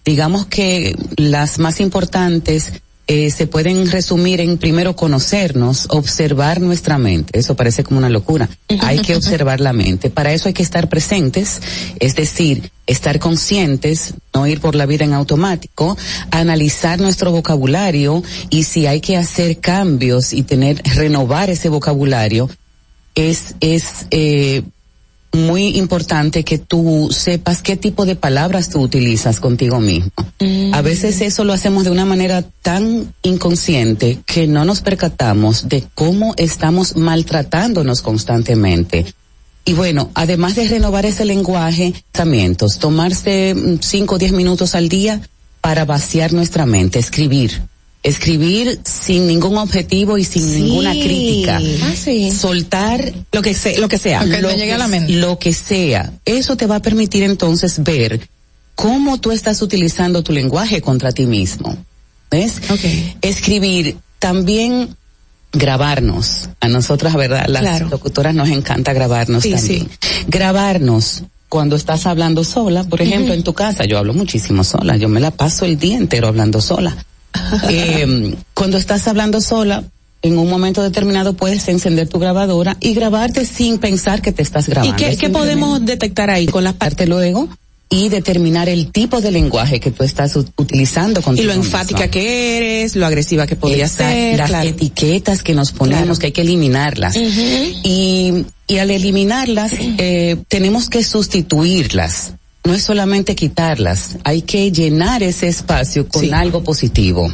digamos 0.04 0.48
que 0.48 0.96
las 1.16 1.60
más 1.60 1.80
importantes 1.80 2.74
eh, 3.08 3.30
se 3.30 3.46
pueden 3.46 3.90
resumir 3.92 4.42
en 4.42 4.58
primero 4.58 4.96
conocernos, 4.96 5.88
observar 5.90 6.60
nuestra 6.60 6.98
mente. 6.98 7.38
Eso 7.38 7.56
parece 7.56 7.84
como 7.84 8.00
una 8.00 8.10
locura. 8.10 8.50
Hay 8.82 9.00
que 9.00 9.16
observar 9.18 9.60
la 9.60 9.74
mente. 9.74 10.10
Para 10.10 10.34
eso 10.34 10.48
hay 10.48 10.54
que 10.54 10.64
estar 10.64 10.90
presentes, 10.90 11.62
es 12.00 12.16
decir, 12.16 12.72
estar 12.88 13.20
conscientes, 13.20 14.16
no 14.34 14.48
ir 14.48 14.60
por 14.60 14.76
la 14.76 14.86
vida 14.86 15.06
en 15.06 15.14
automático, 15.14 15.98
analizar 16.32 17.00
nuestro 17.00 17.32
vocabulario 17.32 18.24
y 18.50 18.64
si 18.64 18.88
hay 18.88 19.02
que 19.02 19.18
hacer 19.18 19.60
cambios 19.60 20.34
y 20.34 20.44
tener, 20.44 20.82
renovar 20.96 21.50
ese 21.50 21.70
vocabulario, 21.70 22.50
es, 23.16 23.56
es, 23.60 24.08
eh, 24.12 24.64
muy 25.36 25.78
importante 25.78 26.44
que 26.44 26.58
tú 26.58 27.10
sepas 27.12 27.62
qué 27.62 27.78
tipo 27.78 28.06
de 28.06 28.16
palabras 28.16 28.70
tú 28.70 28.82
utilizas 28.82 29.40
contigo 29.40 29.80
mismo. 29.80 30.12
A 30.74 30.82
veces 30.82 31.22
eso 31.22 31.44
lo 31.44 31.54
hacemos 31.54 31.84
de 31.84 31.92
una 31.92 32.06
manera 32.06 32.44
tan 32.62 33.14
inconsciente 33.22 34.20
que 34.26 34.48
no 34.48 34.66
nos 34.66 34.82
percatamos 34.82 35.70
de 35.70 35.84
cómo 35.94 36.34
estamos 36.38 36.96
maltratándonos 36.96 38.02
constantemente. 38.02 39.06
Y 39.66 39.74
bueno, 39.74 40.12
además 40.14 40.56
de 40.56 40.68
renovar 40.68 41.06
ese 41.06 41.26
lenguaje, 41.26 41.94
pensamientos, 42.12 42.80
tomarse 42.80 43.56
cinco 43.82 44.16
o 44.16 44.18
diez 44.18 44.32
minutos 44.32 44.76
al 44.76 44.90
día 44.90 45.22
para 45.62 45.86
vaciar 45.86 46.34
nuestra 46.34 46.66
mente, 46.66 47.00
escribir 47.00 47.62
escribir 48.06 48.80
sin 48.84 49.26
ningún 49.26 49.58
objetivo 49.58 50.20
y 50.20 50.24
sin 50.24 50.54
ninguna 50.54 50.92
crítica. 50.92 51.60
Ah, 51.82 52.32
Soltar 52.32 53.12
lo 53.32 53.42
que 53.42 53.56
sea, 53.56 53.80
lo 53.80 53.90
que 53.90 53.98
sea, 53.98 54.24
lo, 54.24 54.48
que, 54.56 54.72
a 54.72 54.78
la 54.78 54.88
mente. 54.88 55.14
lo 55.14 55.40
que 55.40 55.54
sea. 55.54 56.14
Eso 56.24 56.56
te 56.56 56.68
va 56.68 56.76
a 56.78 56.82
permitir 56.82 57.24
entonces 57.24 57.82
ver 57.84 58.30
cómo 58.76 59.20
tú 59.20 59.32
estás 59.32 59.64
utilizando 59.64 60.22
tu 60.22 60.34
lenguaje 60.34 60.82
contra 60.82 61.12
ti 61.12 61.26
mismo. 61.26 61.76
¿Ves? 62.30 62.62
Okay. 62.70 63.18
Escribir 63.22 63.98
también 64.20 64.96
grabarnos. 65.52 66.50
A 66.60 66.68
nosotras, 66.68 67.16
¿verdad? 67.16 67.48
Las 67.48 67.82
locutoras 67.90 68.36
nos 68.36 68.50
encanta 68.50 68.94
grabarnos 68.94 69.44
también. 69.44 69.90
Grabarnos 70.28 71.24
cuando 71.50 71.76
estás 71.76 72.06
hablando 72.06 72.44
sola, 72.44 72.84
por 72.84 73.02
ejemplo, 73.02 73.34
en 73.34 73.42
tu 73.42 73.54
casa, 73.54 73.86
yo 73.86 73.98
hablo 73.98 74.14
muchísimo 74.14 74.64
sola, 74.64 74.96
yo 74.98 75.10
me 75.10 75.20
la 75.20 75.32
paso 75.32 75.66
el 75.66 75.80
día 75.80 75.98
entero 75.98 76.28
hablando 76.28 76.62
sola 76.62 76.96
eh, 77.70 78.36
cuando 78.54 78.78
estás 78.78 79.08
hablando 79.08 79.42
sola, 79.42 79.84
en 80.22 80.38
un 80.38 80.50
momento 80.50 80.82
determinado 80.82 81.34
puedes 81.34 81.68
encender 81.68 82.08
tu 82.08 82.20
grabadora 82.20 82.78
y 82.80 82.94
grabarte 82.94 83.46
sin 83.46 83.78
pensar 83.78 84.22
que 84.22 84.32
te 84.32 84.42
estás 84.42 84.68
grabando. 84.68 84.96
¿Y 84.96 85.16
qué, 85.18 85.30
podemos 85.30 85.86
detectar 85.86 86.30
ahí 86.30 86.48
con 86.48 86.64
las 86.64 86.74
partes 86.74 87.08
luego? 87.08 87.48
y 87.88 88.10
determinar 88.10 88.68
el 88.68 88.92
tipo 88.92 89.22
de 89.22 89.30
lenguaje 89.30 89.80
que 89.80 89.92
tú 89.92 90.04
estás 90.04 90.36
utilizando 90.36 91.22
con 91.22 91.38
Y 91.38 91.44
lo 91.44 91.54
enfática 91.54 92.10
que 92.10 92.58
eres, 92.58 92.96
lo 92.96 93.06
agresiva 93.06 93.46
que 93.46 93.56
podría 93.56 93.88
ser. 93.88 94.38
Las 94.40 94.66
etiquetas 94.66 95.44
que 95.44 95.54
nos 95.54 95.72
ponemos, 95.72 96.18
que 96.18 96.26
hay 96.26 96.32
que 96.32 96.42
eliminarlas. 96.42 97.16
y, 97.16 98.44
y 98.68 98.78
al 98.80 98.90
eliminarlas, 98.90 99.72
eh, 99.80 100.36
tenemos 100.48 100.90
que 100.90 101.04
sustituirlas 101.04 102.34
no 102.66 102.74
es 102.74 102.84
solamente 102.84 103.36
quitarlas, 103.36 104.18
hay 104.24 104.42
que 104.42 104.72
llenar 104.72 105.24
ese 105.24 105.48
espacio 105.48 106.08
con 106.08 106.34
algo 106.34 106.64
positivo. 106.64 107.32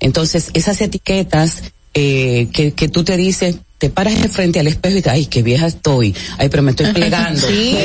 Entonces, 0.00 0.50
esas 0.54 0.80
etiquetas 0.80 1.62
eh, 1.94 2.48
que, 2.52 2.72
que 2.72 2.88
tú 2.88 3.04
te 3.04 3.16
dices, 3.16 3.56
te 3.78 3.90
paras 3.90 4.20
de 4.20 4.28
frente 4.28 4.60
al 4.60 4.66
espejo 4.66 4.94
y 4.94 4.96
dices, 4.96 5.12
ay, 5.12 5.26
qué 5.26 5.42
vieja 5.42 5.66
estoy, 5.66 6.14
ay, 6.38 6.48
pero 6.48 6.62
me 6.62 6.70
estoy 6.70 6.86
plegando, 6.92 7.40
sí. 7.40 7.76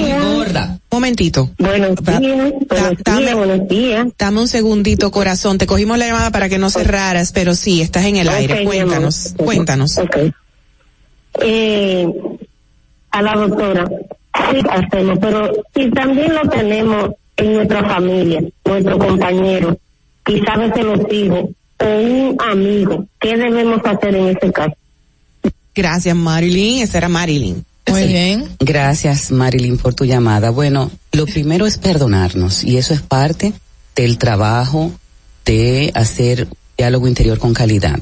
muy 0.00 0.12
gorda. 0.12 0.78
Momentito. 0.90 1.50
Buenos 1.58 1.96
días, 1.96 2.20
buenos 2.68 3.34
buenos 3.34 3.68
días. 3.68 4.06
Dame 4.18 4.40
un 4.40 4.48
segundito, 4.48 5.10
corazón, 5.10 5.58
te 5.58 5.66
cogimos 5.66 5.98
la 5.98 6.06
llamada 6.06 6.30
para 6.30 6.48
que 6.48 6.58
no 6.58 6.70
cerraras, 6.70 7.32
pero 7.32 7.54
sí, 7.54 7.80
estás 7.80 8.04
en 8.04 8.16
el 8.16 8.28
aire, 8.28 8.64
cuéntanos, 8.64 9.34
cuéntanos. 9.36 9.98
Okay. 9.98 10.32
Eh, 11.40 12.10
a 13.10 13.22
la 13.22 13.34
doctora, 13.34 13.88
sí 14.50 14.60
hacemos, 14.70 15.18
pero 15.20 15.52
si 15.74 15.90
también 15.90 16.34
lo 16.34 16.48
tenemos 16.48 17.10
en 17.36 17.54
nuestra 17.54 17.84
familia, 17.88 18.42
nuestro 18.64 18.98
compañero, 18.98 19.78
y 20.26 20.40
sabes 20.40 20.72
que 20.72 20.82
los 20.82 21.00
hijos, 21.12 21.44
o 21.80 21.84
un 21.86 22.36
amigo, 22.40 23.06
¿qué 23.20 23.36
debemos 23.36 23.80
hacer 23.84 24.14
en 24.14 24.28
ese 24.28 24.52
caso? 24.52 24.74
Gracias, 25.74 26.16
Marilyn. 26.16 26.82
Esa 26.82 26.98
era 26.98 27.08
Marilyn. 27.08 27.64
Muy 27.88 28.06
bien. 28.06 28.48
Gracias, 28.58 29.30
Marilyn, 29.30 29.78
por 29.78 29.94
tu 29.94 30.04
llamada. 30.04 30.50
Bueno, 30.50 30.90
lo 31.12 31.24
primero 31.26 31.66
es 31.66 31.78
perdonarnos 31.78 32.64
y 32.64 32.76
eso 32.76 32.94
es 32.94 33.00
parte 33.00 33.52
del 33.94 34.18
trabajo 34.18 34.92
de 35.44 35.90
hacer 35.94 36.48
diálogo 36.76 37.08
interior 37.08 37.38
con 37.38 37.54
calidad. 37.54 37.98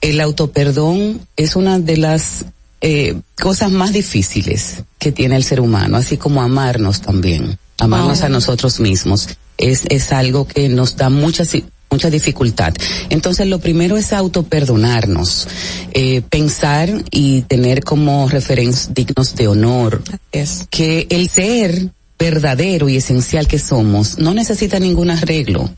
El 0.00 0.20
autoperdón 0.20 1.20
es 1.36 1.56
una 1.56 1.78
de 1.78 1.96
las 1.98 2.46
eh, 2.80 3.20
cosas 3.40 3.70
más 3.70 3.92
difíciles 3.92 4.82
que 4.98 5.12
tiene 5.12 5.36
el 5.36 5.44
ser 5.44 5.60
humano, 5.60 5.96
así 5.96 6.16
como 6.16 6.42
amarnos 6.42 7.00
también, 7.00 7.58
amarnos 7.78 8.22
a 8.22 8.28
nosotros 8.28 8.80
mismos. 8.80 9.28
Es, 9.58 9.82
es 9.90 10.12
algo 10.12 10.46
que 10.46 10.70
nos 10.70 10.96
da 10.96 11.10
mucha, 11.10 11.44
mucha 11.90 12.08
dificultad. 12.08 12.72
Entonces, 13.10 13.46
lo 13.46 13.58
primero 13.58 13.98
es 13.98 14.12
autoperdonarnos, 14.12 15.48
eh, 15.92 16.22
pensar 16.22 17.04
y 17.10 17.42
tener 17.42 17.84
como 17.84 18.28
referencias 18.28 18.94
dignos 18.94 19.34
de 19.34 19.48
honor. 19.48 20.02
Es. 20.32 20.66
Que 20.70 21.06
el 21.10 21.28
ser 21.28 21.90
verdadero 22.18 22.88
y 22.88 22.96
esencial 22.96 23.48
que 23.48 23.58
somos 23.58 24.18
no 24.18 24.32
necesita 24.32 24.78
ningún 24.78 25.10
arreglo. 25.10 25.70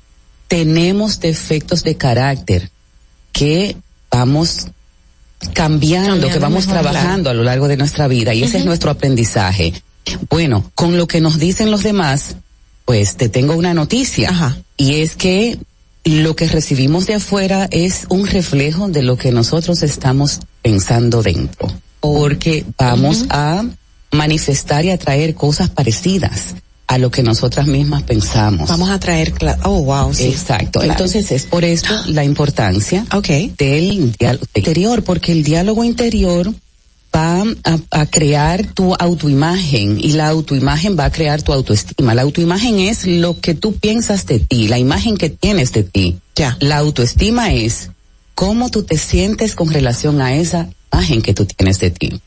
Tenemos 0.49 1.19
defectos 1.19 1.83
de 1.83 1.97
carácter 1.97 2.70
que 3.33 3.77
vamos 4.11 4.66
cambiando, 5.55 6.28
que 6.28 6.39
vamos 6.39 6.66
trabajando 6.66 7.31
a 7.31 7.35
lo 7.35 7.43
largo 7.43 7.69
de 7.69 7.77
nuestra 7.77 8.09
vida 8.09 8.35
y 8.35 8.43
ese 8.43 8.59
es 8.59 8.64
nuestro 8.64 8.90
aprendizaje. 8.90 9.73
Bueno, 10.28 10.70
con 10.74 10.97
lo 10.97 11.06
que 11.06 11.20
nos 11.20 11.39
dicen 11.39 11.70
los 11.70 11.82
demás, 11.82 12.36
pues 12.85 13.16
te 13.16 13.28
tengo 13.28 13.55
una 13.55 13.74
noticia 13.74 14.62
y 14.77 14.97
es 14.97 15.16
que 15.16 15.59
lo 16.05 16.35
que 16.35 16.48
recibimos 16.48 17.06
de 17.06 17.14
afuera 17.14 17.69
es 17.70 18.06
un 18.09 18.27
reflejo 18.27 18.89
de 18.89 19.02
lo 19.02 19.16
que 19.16 19.31
nosotros 19.31 19.82
estamos 19.82 20.40
pensando 20.62 21.23
dentro, 21.23 21.69
porque 22.01 22.64
vamos 22.77 23.27
a 23.31 23.64
manifestar 24.10 24.85
y 24.85 24.90
atraer 24.90 25.35
cosas 25.35 25.70
parecidas 25.70 26.55
a 26.86 26.98
lo 26.98 27.10
que 27.10 27.22
nosotras 27.22 27.66
mismas 27.66 28.02
pensamos. 28.02 28.68
Vamos 28.68 28.90
a 28.90 28.98
traer, 28.98 29.32
oh 29.64 29.82
wow, 29.82 30.12
sí. 30.12 30.24
Exacto. 30.24 30.82
Entonces 30.82 31.30
es 31.32 31.46
por 31.46 31.64
esto 31.64 31.94
la 32.06 32.24
importancia 32.24 33.06
okay. 33.14 33.52
del 33.56 34.12
diálogo 34.12 34.46
interior, 34.54 35.02
porque 35.02 35.32
el 35.32 35.42
diálogo 35.42 35.84
interior 35.84 36.52
va 37.14 37.44
a, 37.90 38.06
crear 38.06 38.66
tu 38.66 38.94
autoimagen 38.94 39.98
y 40.00 40.12
la 40.12 40.28
autoimagen 40.28 40.98
va 40.98 41.06
a 41.06 41.12
crear 41.12 41.42
tu 41.42 41.52
autoestima. 41.52 42.14
La 42.14 42.22
autoimagen 42.22 42.78
es 42.78 43.06
lo 43.06 43.38
que 43.38 43.54
tú 43.54 43.74
piensas 43.74 44.26
de 44.26 44.38
ti, 44.38 44.68
la 44.68 44.78
imagen 44.78 45.16
que 45.16 45.30
tienes 45.30 45.72
de 45.72 45.82
ti. 45.82 46.18
Ya. 46.36 46.56
La 46.60 46.78
autoestima 46.78 47.52
es 47.52 47.90
cómo 48.34 48.70
tú 48.70 48.82
te 48.82 48.96
sientes 48.96 49.54
con 49.54 49.70
relación 49.70 50.20
a 50.22 50.34
esa 50.34 50.68
imagen 50.92 51.22
que 51.22 51.34
tú 51.34 51.44
tienes 51.44 51.78
de 51.80 51.90
ti. 51.90 52.20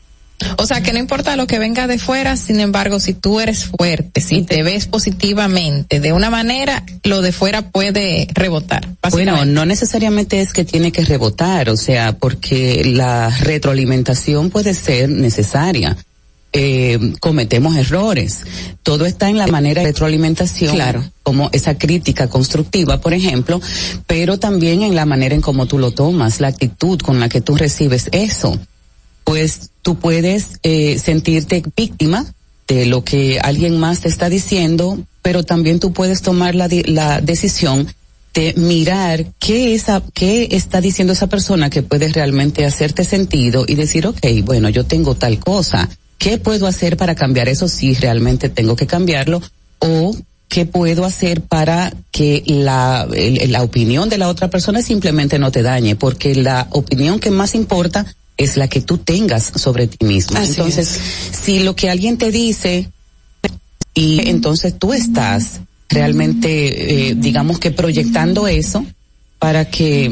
O 0.58 0.66
sea, 0.66 0.82
que 0.82 0.92
no 0.92 0.98
importa 0.98 1.36
lo 1.36 1.46
que 1.46 1.58
venga 1.58 1.86
de 1.86 1.98
fuera, 1.98 2.36
sin 2.36 2.60
embargo, 2.60 3.00
si 3.00 3.14
tú 3.14 3.40
eres 3.40 3.64
fuerte, 3.64 4.20
si 4.20 4.42
te 4.42 4.62
ves 4.62 4.86
positivamente 4.86 5.98
de 6.00 6.12
una 6.12 6.28
manera, 6.30 6.84
lo 7.04 7.22
de 7.22 7.32
fuera 7.32 7.70
puede 7.70 8.28
rebotar. 8.34 8.86
Bueno, 9.10 9.44
no 9.44 9.64
necesariamente 9.64 10.40
es 10.40 10.52
que 10.52 10.64
tiene 10.64 10.92
que 10.92 11.04
rebotar, 11.04 11.70
o 11.70 11.76
sea, 11.76 12.12
porque 12.18 12.82
la 12.84 13.30
retroalimentación 13.30 14.50
puede 14.50 14.74
ser 14.74 15.08
necesaria. 15.08 15.96
eh, 16.52 16.98
cometemos 17.20 17.76
errores. 17.76 18.40
Todo 18.82 19.04
está 19.04 19.28
en 19.28 19.36
la 19.36 19.46
manera 19.46 19.82
de 19.82 19.88
retroalimentación. 19.88 20.74
Claro. 20.74 21.04
Como 21.22 21.50
esa 21.52 21.76
crítica 21.76 22.28
constructiva, 22.28 23.00
por 23.00 23.12
ejemplo, 23.12 23.60
pero 24.06 24.38
también 24.38 24.82
en 24.82 24.94
la 24.94 25.04
manera 25.04 25.34
en 25.34 25.42
cómo 25.42 25.66
tú 25.66 25.78
lo 25.78 25.90
tomas, 25.90 26.40
la 26.40 26.48
actitud 26.48 26.98
con 27.00 27.20
la 27.20 27.28
que 27.28 27.40
tú 27.42 27.56
recibes 27.56 28.08
eso. 28.12 28.58
Pues 29.24 29.70
tú 29.86 29.94
puedes 29.94 30.58
eh, 30.64 30.98
sentirte 30.98 31.62
víctima 31.76 32.26
de 32.66 32.86
lo 32.86 33.04
que 33.04 33.38
alguien 33.38 33.78
más 33.78 34.00
te 34.00 34.08
está 34.08 34.28
diciendo, 34.28 34.98
pero 35.22 35.44
también 35.44 35.78
tú 35.78 35.92
puedes 35.92 36.22
tomar 36.22 36.56
la, 36.56 36.68
la 36.86 37.20
decisión 37.20 37.86
de 38.34 38.52
mirar 38.56 39.26
qué, 39.38 39.76
esa, 39.76 40.02
qué 40.12 40.48
está 40.50 40.80
diciendo 40.80 41.12
esa 41.12 41.28
persona 41.28 41.70
que 41.70 41.84
puede 41.84 42.08
realmente 42.08 42.66
hacerte 42.66 43.04
sentido 43.04 43.64
y 43.64 43.76
decir, 43.76 44.08
ok, 44.08 44.26
bueno, 44.42 44.70
yo 44.70 44.82
tengo 44.82 45.14
tal 45.14 45.38
cosa, 45.38 45.88
¿qué 46.18 46.38
puedo 46.38 46.66
hacer 46.66 46.96
para 46.96 47.14
cambiar 47.14 47.48
eso 47.48 47.68
si 47.68 47.94
realmente 47.94 48.48
tengo 48.48 48.74
que 48.74 48.88
cambiarlo? 48.88 49.40
O 49.78 50.16
qué 50.48 50.66
puedo 50.66 51.04
hacer 51.04 51.42
para 51.42 51.92
que 52.10 52.42
la, 52.44 53.06
la 53.46 53.62
opinión 53.62 54.08
de 54.08 54.18
la 54.18 54.30
otra 54.30 54.50
persona 54.50 54.82
simplemente 54.82 55.38
no 55.38 55.52
te 55.52 55.62
dañe, 55.62 55.94
porque 55.94 56.34
la 56.34 56.66
opinión 56.72 57.20
que 57.20 57.30
más 57.30 57.54
importa 57.54 58.04
es 58.36 58.56
la 58.56 58.68
que 58.68 58.80
tú 58.80 58.98
tengas 58.98 59.52
sobre 59.56 59.86
ti 59.86 60.04
mismo. 60.04 60.36
Así 60.38 60.50
Entonces, 60.50 61.00
si 61.44 61.60
lo 61.60 61.74
que 61.76 61.88
alguien 61.90 62.18
te 62.18 62.30
dice 62.30 62.90
y 63.94 64.28
entonces 64.28 64.78
tú 64.78 64.92
estás 64.92 65.60
realmente, 65.88 67.08
eh, 67.10 67.14
digamos 67.16 67.58
que 67.58 67.70
proyectando 67.70 68.46
eso 68.46 68.84
para 69.38 69.64
que... 69.70 70.10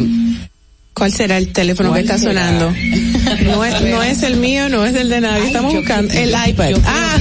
¿Cuál 0.95 1.13
será 1.13 1.39
el 1.39 1.53
teléfono 1.53 1.89
que 1.93 2.05
¿Cuál 2.05 2.05
está 2.05 2.19
será? 2.19 2.47
sonando? 2.49 2.73
No 3.45 3.65
es, 3.65 3.81
no 3.83 4.03
es 4.03 4.23
el 4.23 4.37
mío, 4.37 4.69
no 4.69 4.87
es 4.87 4.95
el 4.95 5.09
de 5.09 5.21
nadie. 5.21 5.47
Estamos 5.49 5.75
buscando 5.75 6.15
el 6.15 6.29
iPad. 6.49 6.75
Ah, 6.85 7.17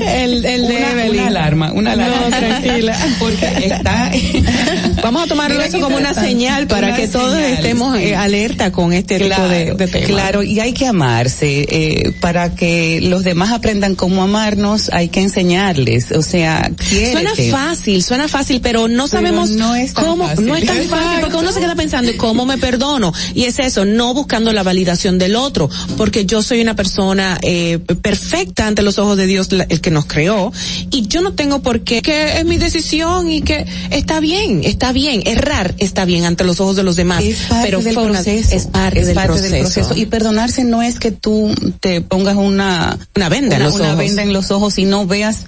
el, 0.00 0.44
el 0.44 0.68
de 0.68 0.76
Una- 0.76 0.90
Evelyn. 0.92 1.12
una 1.20 1.26
alarma, 1.26 1.72
una 1.72 1.92
alarma. 1.92 2.16
No, 2.30 2.36
tranquila. 2.36 2.98
Porque 3.18 3.46
está... 3.66 4.10
Vamos 5.02 5.22
a 5.22 5.26
tomarlo 5.26 5.60
eso 5.62 5.80
como 5.80 5.96
una 5.96 6.14
señal 6.14 6.66
para 6.66 6.88
Una 6.88 6.96
que 6.96 7.08
todos 7.08 7.34
señal, 7.34 7.52
estemos 7.52 7.98
sí. 7.98 8.12
alerta 8.12 8.72
con 8.72 8.92
este 8.92 9.18
tipo 9.18 9.42
de, 9.48 9.74
de 9.74 9.86
temas. 9.88 10.08
Claro, 10.08 10.42
y 10.42 10.60
hay 10.60 10.72
que 10.72 10.86
amarse. 10.86 11.66
Eh, 11.68 12.12
para 12.20 12.54
que 12.54 13.00
los 13.02 13.24
demás 13.24 13.50
aprendan 13.52 13.94
cómo 13.94 14.22
amarnos, 14.22 14.90
hay 14.92 15.08
que 15.08 15.20
enseñarles. 15.20 16.12
O 16.12 16.22
sea, 16.22 16.70
Suena 17.12 17.30
fácil, 17.50 18.02
suena 18.02 18.28
fácil, 18.28 18.60
pero 18.60 18.88
no 18.88 19.04
Pero 19.04 19.08
sabemos 19.08 19.50
no 19.50 19.74
es 19.74 19.94
tan 19.94 20.04
cómo, 20.04 20.26
fácil. 20.28 20.46
no 20.46 20.56
es 20.56 20.66
tan 20.66 20.82
fácil, 20.84 21.20
porque 21.20 21.36
uno 21.36 21.52
se 21.52 21.60
queda 21.60 21.74
pensando, 21.74 22.10
¿y 22.10 22.16
cómo 22.16 22.46
me 22.46 22.58
perdono? 22.58 23.12
Y 23.34 23.44
es 23.44 23.58
eso, 23.58 23.84
no 23.84 24.14
buscando 24.14 24.52
la 24.52 24.62
validación 24.62 25.18
del 25.18 25.36
otro, 25.36 25.68
porque 25.96 26.26
yo 26.26 26.42
soy 26.42 26.60
una 26.60 26.74
persona 26.76 27.38
eh, 27.42 27.78
perfecta 28.02 28.66
ante 28.66 28.82
los 28.82 28.98
ojos 28.98 29.16
de 29.16 29.26
Dios, 29.26 29.52
la- 29.52 29.64
el 29.68 29.80
que 29.80 29.90
nos 29.90 30.06
creó, 30.06 30.52
y 30.90 31.06
yo 31.06 31.20
no 31.20 31.32
tengo 31.34 31.62
por 31.62 31.80
qué, 31.80 32.02
que 32.02 32.38
es 32.38 32.44
mi 32.44 32.56
decisión 32.58 33.30
y 33.30 33.42
que 33.42 33.64
está 33.90 34.20
bien, 34.20 34.60
está 34.64 34.81
bien, 34.90 35.22
errar 35.26 35.74
está 35.78 36.04
bien 36.04 36.24
ante 36.24 36.42
los 36.42 36.58
ojos 36.58 36.74
de 36.74 36.82
los 36.82 36.96
demás, 36.96 37.22
Es 37.22 37.36
parte 37.42 37.64
pero 37.66 37.80
del 37.82 37.96
una- 37.96 38.12
proceso. 38.14 38.56
es 38.56 38.66
parte, 38.66 39.00
es 39.00 39.06
del, 39.06 39.14
parte 39.14 39.28
proceso. 39.34 39.52
del 39.52 39.62
proceso. 39.62 39.94
Y 39.94 40.06
perdonarse 40.06 40.64
no 40.64 40.82
es 40.82 40.98
que 40.98 41.12
tú 41.12 41.54
te 41.78 42.00
pongas 42.00 42.34
una, 42.36 42.98
Una 43.14 43.28
venda 43.28 43.56
en 43.56 43.62
los 43.62 43.74
una 43.76 43.84
ojos. 43.92 43.98
venda 43.98 44.22
en 44.24 44.32
los 44.32 44.50
ojos 44.50 44.78
y 44.78 44.84
no 44.86 45.06
veas 45.06 45.44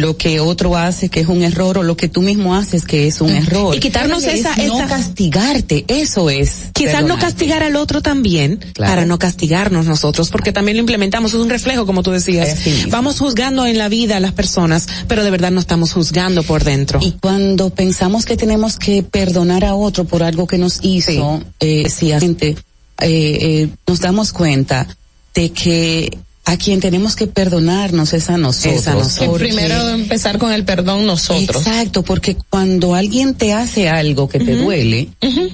lo 0.00 0.16
que 0.16 0.40
otro 0.40 0.76
hace 0.76 1.08
que 1.08 1.20
es 1.20 1.28
un 1.28 1.42
error 1.42 1.78
o 1.78 1.82
lo 1.82 1.96
que 1.96 2.08
tú 2.08 2.22
mismo 2.22 2.54
haces 2.54 2.84
que 2.84 3.06
es 3.06 3.20
un 3.20 3.30
error. 3.30 3.74
Y 3.76 3.80
quitarnos 3.80 4.24
Es 4.24 4.40
esa- 4.40 4.56
no 4.56 4.76
esa- 4.78 4.86
castigarte, 4.86 5.84
eso 5.88 6.30
es. 6.30 6.70
Quizás 6.74 7.04
no 7.04 7.18
castigar 7.18 7.62
al 7.62 7.76
otro 7.76 8.00
también, 8.02 8.58
Claro. 8.74 8.90
para 8.92 9.06
no 9.06 9.18
castigarnos 9.18 9.86
nosotros, 9.86 10.30
porque 10.30 10.52
también 10.52 10.76
lo 10.76 10.80
implementamos, 10.80 11.34
es 11.34 11.40
un 11.40 11.50
reflejo, 11.50 11.86
como 11.86 12.02
tú 12.02 12.10
decías. 12.10 12.56
Vamos 12.88 13.18
juzgando 13.18 13.66
en 13.66 13.78
la 13.78 13.88
vida 13.88 14.16
a 14.16 14.20
las 14.20 14.32
personas, 14.32 14.86
pero 15.08 15.24
de 15.24 15.30
verdad 15.30 15.50
no 15.50 15.60
estamos 15.60 15.92
juzgando 15.92 16.42
por 16.42 16.64
dentro. 16.64 16.98
Y 17.02 17.12
cuando 17.20 17.70
pensamos 17.70 18.24
que 18.24 18.36
tenemos 18.36 18.76
que 18.76 19.02
perdonar 19.02 19.64
a 19.64 19.74
otro 19.74 20.04
por 20.04 20.22
algo 20.22 20.46
que 20.46 20.58
nos 20.58 20.78
hizo, 20.82 21.42
eh, 21.60 21.88
si 21.88 22.12
a 22.12 22.20
gente, 22.20 22.48
eh, 22.50 22.58
eh, 23.02 23.68
nos 23.86 24.00
damos 24.00 24.32
cuenta 24.32 24.86
de 25.34 25.50
que 25.50 26.18
a 26.44 26.56
quien 26.56 26.80
tenemos 26.80 27.14
que 27.14 27.26
perdonarnos 27.26 28.12
es 28.12 28.28
a 28.30 28.36
nosotros. 28.36 28.80
Es 28.80 28.88
a 28.88 28.94
nosotros. 28.94 29.38
Primero 29.38 29.88
empezar 29.90 30.38
con 30.38 30.52
el 30.52 30.64
perdón 30.64 31.06
nosotros. 31.06 31.64
Exacto, 31.66 32.02
porque 32.02 32.36
cuando 32.48 32.94
alguien 32.94 33.34
te 33.34 33.52
hace 33.52 33.88
algo 33.88 34.28
que 34.28 34.40
te 34.40 34.56
duele 34.56 35.08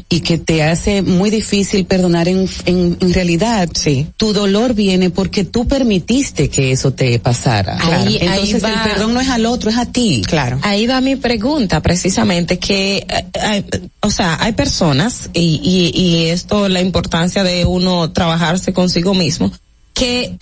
y 0.08 0.20
que 0.20 0.38
te 0.38 0.62
hace 0.62 1.02
muy 1.02 1.28
difícil 1.30 1.84
perdonar 1.84 2.28
en, 2.28 2.48
en, 2.64 2.96
en 3.00 3.12
realidad, 3.12 3.68
Sí. 3.74 4.06
tu 4.16 4.32
dolor 4.32 4.74
viene 4.74 5.10
porque 5.10 5.44
tú 5.44 5.66
permitiste 5.68 6.48
que 6.48 6.72
eso 6.72 6.92
te 6.92 7.18
pasara. 7.18 7.76
Ahí- 7.78 8.16
ahí 8.18 8.28
Entonces 8.50 8.64
va. 8.64 8.70
el 8.72 8.90
perdón 8.90 9.12
no 9.14 9.20
es 9.20 9.28
al 9.28 9.44
otro, 9.46 9.68
es 9.70 9.76
a 9.76 9.86
ti. 9.86 10.22
Claro. 10.26 10.58
Ahí 10.62 10.86
va 10.86 11.00
mi 11.02 11.16
pregunta, 11.16 11.82
precisamente, 11.82 12.58
que, 12.58 12.98
eh, 13.08 13.24
hay- 13.40 13.64
o 14.00 14.10
sea, 14.10 14.38
hay 14.40 14.52
personas, 14.52 15.28
y, 15.34 15.60
y, 15.62 16.00
y 16.00 16.26
esto 16.28 16.68
la 16.68 16.80
importancia 16.80 17.42
de 17.44 17.64
uno 17.66 18.10
trabajarse 18.12 18.72
consigo 18.72 19.12
mismo, 19.14 19.52
que 19.96 20.36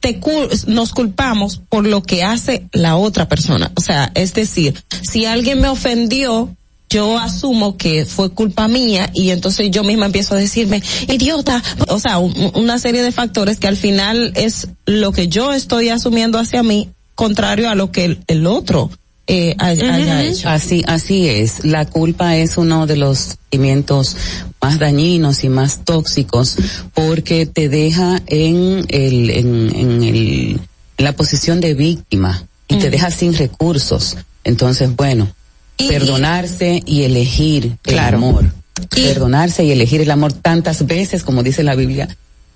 te 0.00 0.18
nos 0.66 0.92
culpamos 0.92 1.60
por 1.68 1.86
lo 1.86 2.02
que 2.02 2.22
hace 2.24 2.64
la 2.72 2.96
otra 2.96 3.28
persona. 3.28 3.70
O 3.76 3.80
sea, 3.80 4.10
es 4.14 4.32
decir, 4.32 4.82
si 5.02 5.26
alguien 5.26 5.60
me 5.60 5.68
ofendió, 5.68 6.54
yo 6.88 7.18
asumo 7.18 7.76
que 7.76 8.06
fue 8.06 8.30
culpa 8.30 8.66
mía 8.66 9.10
y 9.12 9.30
entonces 9.30 9.70
yo 9.70 9.84
misma 9.84 10.06
empiezo 10.06 10.34
a 10.34 10.38
decirme, 10.38 10.82
idiota, 11.08 11.62
o 11.88 12.00
sea, 12.00 12.18
un- 12.18 12.52
una 12.54 12.78
serie 12.78 13.02
de 13.02 13.12
factores 13.12 13.58
que 13.58 13.66
al 13.68 13.76
final 13.76 14.32
es 14.34 14.68
lo 14.86 15.12
que 15.12 15.28
yo 15.28 15.52
estoy 15.52 15.90
asumiendo 15.90 16.38
hacia 16.38 16.62
mí, 16.62 16.88
contrario 17.14 17.68
a 17.68 17.74
lo 17.74 17.92
que 17.92 18.18
el 18.26 18.46
otro 18.46 18.90
eh, 19.28 19.54
haya, 19.58 19.94
haya 19.94 20.24
hecho. 20.24 20.48
Así, 20.48 20.82
así 20.86 21.28
es. 21.28 21.64
La 21.64 21.84
culpa 21.84 22.36
es 22.36 22.56
uno 22.56 22.86
de 22.86 22.96
los 22.96 23.18
sentimientos 23.18 24.16
más 24.60 24.78
dañinos 24.78 25.44
y 25.44 25.48
más 25.48 25.84
tóxicos 25.84 26.56
porque 26.94 27.46
te 27.46 27.68
deja 27.68 28.20
en 28.26 28.84
el, 28.88 29.30
en, 29.30 29.76
en 29.76 30.02
el, 30.02 30.60
en 30.96 31.04
la 31.04 31.12
posición 31.12 31.60
de 31.60 31.74
víctima 31.74 32.44
y 32.68 32.76
te 32.78 32.90
deja 32.90 33.10
sin 33.10 33.34
recursos. 33.36 34.16
Entonces, 34.44 34.94
bueno, 34.96 35.28
perdonarse 35.76 36.82
y 36.86 37.02
elegir 37.02 37.76
Claro. 37.82 38.18
el 38.18 38.24
amor. 38.24 38.44
Perdonarse 38.90 39.64
y 39.64 39.70
elegir 39.72 40.00
el 40.00 40.10
amor 40.10 40.32
tantas 40.32 40.86
veces, 40.86 41.22
como 41.22 41.42
dice 41.42 41.62
la 41.62 41.74
Biblia, 41.74 42.08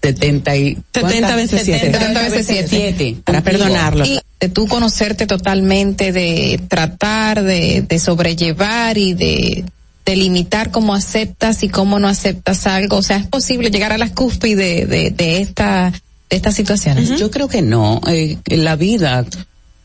70 0.02 0.56
y 0.56 0.74
70 0.94 1.00
¿cuántas? 1.00 1.36
veces 1.36 1.62
siete. 1.64 1.92
70 1.92 2.22
veces 2.22 2.66
siete. 2.68 3.16
Para 3.24 3.42
perdonarlo. 3.42 4.04
Y 4.04 4.18
de 4.42 4.48
tú 4.48 4.66
conocerte 4.66 5.28
totalmente, 5.28 6.10
de 6.10 6.60
tratar 6.68 7.44
de, 7.44 7.82
de 7.88 7.98
sobrellevar 8.00 8.98
y 8.98 9.14
de, 9.14 9.64
de 10.04 10.16
limitar 10.16 10.72
cómo 10.72 10.96
aceptas 10.96 11.62
y 11.62 11.68
cómo 11.68 12.00
no 12.00 12.08
aceptas 12.08 12.66
algo. 12.66 12.96
O 12.96 13.02
sea, 13.02 13.18
es 13.18 13.26
posible 13.28 13.70
llegar 13.70 13.92
a 13.92 13.98
la 13.98 14.12
cúspide 14.12 14.84
de, 14.86 15.12
de 15.12 15.40
esta, 15.40 15.92
de 16.28 16.36
estas 16.36 16.56
situaciones. 16.56 17.20
Yo 17.20 17.30
creo 17.30 17.46
que 17.46 17.62
no. 17.62 18.00
Eh, 18.08 18.36
la 18.46 18.74
vida 18.74 19.24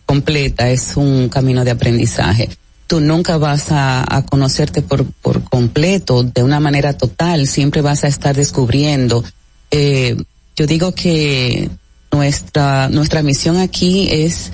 completa 0.07 0.71
es 0.71 0.97
un 0.97 1.29
camino 1.29 1.63
de 1.63 1.69
aprendizaje. 1.69 2.49
Tú 2.88 2.99
nunca 2.99 3.38
vas 3.38 3.71
a, 3.71 4.03
a 4.09 4.25
conocerte 4.25 4.81
por, 4.81 5.05
por 5.05 5.43
completo, 5.43 6.23
de 6.23 6.41
una 6.41 6.59
manera 6.59 6.93
total. 6.93 7.45
Siempre 7.45 7.84
vas 7.84 8.03
a 8.05 8.07
estar 8.07 8.35
descubriendo. 8.35 9.23
Eh, 9.69 10.17
yo 10.55 10.65
digo 10.65 10.95
que 10.95 11.69
nuestra, 12.11 12.89
nuestra 12.89 13.21
misión 13.23 13.57
aquí 13.57 14.07
es 14.11 14.51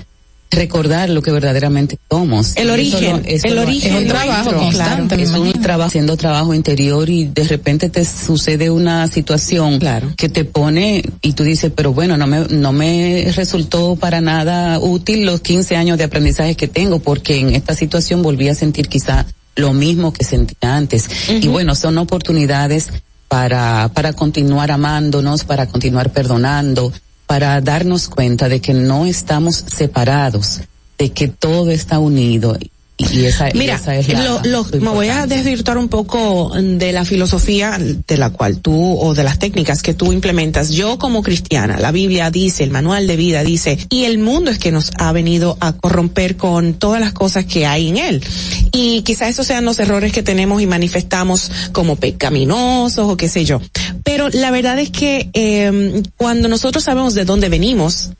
recordar 0.50 1.10
lo 1.10 1.20
que 1.20 1.32
verdaderamente 1.32 1.98
somos. 2.08 2.56
El 2.56 2.70
origen, 2.70 3.22
eso 3.26 3.46
eso 3.46 3.46
el 3.48 3.58
origen 3.58 3.96
es 3.96 4.02
un 4.02 4.08
trabajo 4.08 4.50
Claro, 4.50 4.58
constante. 4.60 5.22
es 5.22 5.30
un 5.30 5.52
trabajo, 5.60 5.88
haciendo 5.88 6.16
trabajo 6.16 6.54
interior 6.54 7.08
y 7.10 7.24
de 7.24 7.44
repente 7.44 7.88
te 7.88 8.04
sucede 8.04 8.70
una 8.70 9.08
situación 9.08 9.80
que 10.16 10.28
te 10.28 10.44
pone 10.44 11.02
y 11.22 11.32
tú 11.32 11.42
dices, 11.42 11.72
pero 11.74 11.92
bueno, 11.92 12.16
no 12.16 12.26
me, 12.28 12.40
no 12.50 12.72
me 12.72 13.32
resultó 13.34 13.96
para 13.96 14.20
nada 14.20 14.78
útil 14.78 15.26
los 15.26 15.40
15 15.40 15.76
años 15.76 15.98
de 15.98 16.04
aprendizaje 16.04 16.54
que 16.54 16.68
tengo 16.68 17.00
porque 17.00 17.40
en 17.40 17.54
esta 17.54 17.74
situación 17.74 18.22
volví 18.22 18.48
a 18.48 18.54
sentir 18.54 18.88
quizá 18.88 19.26
lo 19.56 19.72
mismo 19.72 20.12
que 20.12 20.24
sentía 20.24 20.76
antes. 20.76 21.08
Y 21.28 21.48
bueno, 21.48 21.74
son 21.74 21.98
oportunidades 21.98 22.88
para, 23.28 23.90
para 23.92 24.12
continuar 24.12 24.70
amándonos, 24.70 25.44
para 25.44 25.66
continuar 25.66 26.10
perdonando, 26.12 26.92
para 27.26 27.60
darnos 27.60 28.08
cuenta 28.08 28.48
de 28.48 28.60
que 28.60 28.74
no 28.74 29.06
estamos 29.06 29.56
separados, 29.56 30.60
de 30.98 31.10
que 31.10 31.28
todo 31.28 31.70
está 31.70 31.98
unido 31.98 32.56
Y 32.96 33.24
esa, 33.24 33.48
y 33.50 33.54
Mira, 33.54 33.74
esa 33.74 33.96
es 33.96 34.08
la, 34.08 34.22
lo- 34.22 34.40
lo- 34.44 34.64
me 34.80 34.90
voy 34.90 35.08
a 35.08 35.26
desvirtuar 35.26 35.78
un 35.78 35.88
poco 35.88 36.52
de 36.56 36.92
la 36.92 37.04
filosofía 37.04 37.76
de 37.78 38.16
la 38.16 38.30
cual 38.30 38.58
tú 38.60 38.96
o 39.00 39.14
de 39.14 39.24
las 39.24 39.40
técnicas 39.40 39.82
que 39.82 39.94
tú 39.94 40.12
implementas. 40.12 40.70
Yo 40.70 40.96
como 40.96 41.22
cristiana, 41.24 41.76
la 41.80 41.90
Biblia 41.90 42.30
dice, 42.30 42.62
el 42.62 42.70
manual 42.70 43.08
de 43.08 43.16
vida 43.16 43.42
dice, 43.42 43.78
y 43.90 44.04
el 44.04 44.18
mundo 44.18 44.52
es 44.52 44.58
que 44.60 44.70
nos 44.70 44.92
ha 44.98 45.10
venido 45.10 45.56
a 45.60 45.72
corromper 45.72 46.36
con 46.36 46.74
todas 46.74 47.00
las 47.00 47.12
cosas 47.12 47.46
que 47.46 47.66
hay 47.66 47.88
en 47.88 47.96
él. 47.98 48.22
Y 48.70 49.02
quizás 49.02 49.28
esos 49.30 49.46
sean 49.48 49.64
los 49.64 49.80
errores 49.80 50.12
que 50.12 50.22
tenemos 50.22 50.62
y 50.62 50.66
manifestamos 50.66 51.50
como 51.72 51.96
pecaminosos 51.96 53.10
o 53.10 53.16
qué 53.16 53.28
sé 53.28 53.44
yo. 53.44 53.60
Pero 54.04 54.28
la 54.28 54.52
verdad 54.52 54.78
es 54.78 54.90
que 54.90 55.30
eh, 55.34 56.02
cuando 56.16 56.48
nosotros 56.48 56.84
sabemos 56.84 57.14
de 57.14 57.24
dónde 57.24 57.48
venimos, 57.48 58.10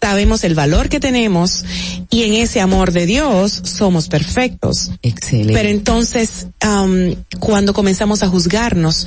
sabemos 0.00 0.44
el 0.44 0.54
valor 0.54 0.88
que 0.88 1.00
tenemos 1.00 1.64
y 2.10 2.22
en 2.22 2.34
ese 2.34 2.60
amor 2.60 2.92
de 2.92 3.06
Dios 3.06 3.60
somos 3.64 4.08
perfectos. 4.08 4.90
Excelente. 5.02 5.52
Pero 5.52 5.68
entonces, 5.68 6.46
am, 6.60 7.14
cuando 7.40 7.72
comenzamos 7.72 8.22
a 8.22 8.28
juzgarnos, 8.28 9.06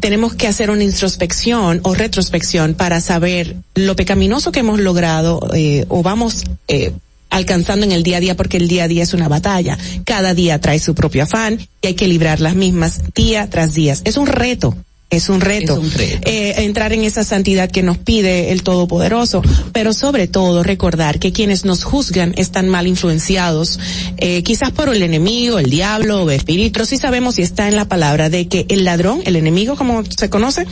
tenemos 0.00 0.34
que 0.34 0.48
hacer 0.48 0.70
una 0.70 0.84
introspección 0.84 1.80
o 1.84 1.94
retrospección 1.94 2.74
para 2.74 3.00
saber 3.00 3.56
lo 3.74 3.94
pecaminoso 3.94 4.52
que 4.52 4.60
hemos 4.60 4.80
logrado 4.80 5.48
eh, 5.54 5.84
o 5.88 6.02
vamos 6.02 6.44
eh, 6.68 6.92
alcanzando 7.30 7.86
en 7.86 7.92
el 7.92 8.02
día 8.02 8.18
a 8.18 8.20
día, 8.20 8.36
porque 8.36 8.58
el 8.58 8.68
día 8.68 8.84
a 8.84 8.88
día 8.88 9.02
es 9.02 9.14
una 9.14 9.28
batalla. 9.28 9.78
Cada 10.04 10.34
día 10.34 10.60
trae 10.60 10.78
su 10.78 10.94
propio 10.94 11.24
afán 11.24 11.58
y 11.80 11.86
hay 11.86 11.94
que 11.94 12.06
librar 12.06 12.40
las 12.40 12.54
mismas 12.54 13.00
día 13.14 13.48
tras 13.48 13.74
día. 13.74 13.96
Es 14.04 14.16
un 14.16 14.26
reto. 14.26 14.76
Es 15.12 15.28
un 15.28 15.42
reto, 15.42 15.74
Es 15.74 15.78
un 15.78 15.90
reto. 15.90 16.28
Eh, 16.30 16.54
entrar 16.64 16.94
en 16.94 17.04
esa 17.04 17.22
santidad 17.22 17.70
que 17.70 17.82
nos 17.82 17.98
pide 17.98 18.50
el 18.50 18.62
Todopoderoso, 18.62 19.42
pero 19.72 19.92
sobre 19.92 20.26
todo 20.26 20.62
recordar 20.62 21.18
que 21.18 21.32
quienes 21.32 21.66
nos 21.66 21.84
juzgan 21.84 22.32
están 22.38 22.70
mal 22.70 22.86
influenciados, 22.86 23.78
eh, 24.16 24.42
quizás 24.42 24.70
por 24.70 24.88
el 24.88 25.02
enemigo, 25.02 25.58
el 25.58 25.68
diablo 25.68 26.22
o 26.22 26.30
espíritu, 26.30 26.86
sí 26.86 26.96
sabemos 26.96 27.38
y 27.38 27.42
está 27.42 27.68
en 27.68 27.76
la 27.76 27.84
palabra 27.84 28.30
de 28.30 28.48
que 28.48 28.64
el 28.70 28.84
ladrón, 28.84 29.20
el 29.26 29.36
enemigo 29.36 29.76
como 29.76 30.02
se 30.02 30.30
conoce, 30.30 30.66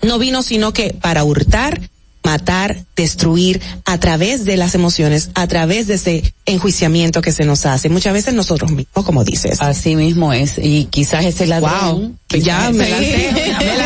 no 0.00 0.20
vino 0.20 0.44
sino 0.44 0.72
que 0.72 0.94
para 0.94 1.24
hurtar, 1.24 1.80
matar, 2.26 2.84
destruir 2.96 3.60
a 3.84 3.98
través 3.98 4.44
de 4.44 4.56
las 4.56 4.74
emociones, 4.74 5.30
a 5.34 5.46
través 5.46 5.86
de 5.86 5.94
ese 5.94 6.34
enjuiciamiento 6.44 7.22
que 7.22 7.30
se 7.32 7.44
nos 7.44 7.64
hace, 7.66 7.88
muchas 7.88 8.12
veces 8.12 8.34
nosotros 8.34 8.70
mismos, 8.72 9.04
como 9.04 9.22
dices. 9.24 9.60
Así 9.62 9.94
mismo 9.94 10.32
es, 10.32 10.58
y 10.58 10.86
quizás 10.90 11.24
ese 11.24 11.46
ladrón. 11.46 12.18
Wow, 12.32 12.40
ya 12.40 12.70
me 12.72 12.84
ese- 12.84 13.32
lancé, 13.32 13.54
me 13.64 13.76
lancé 13.76 13.85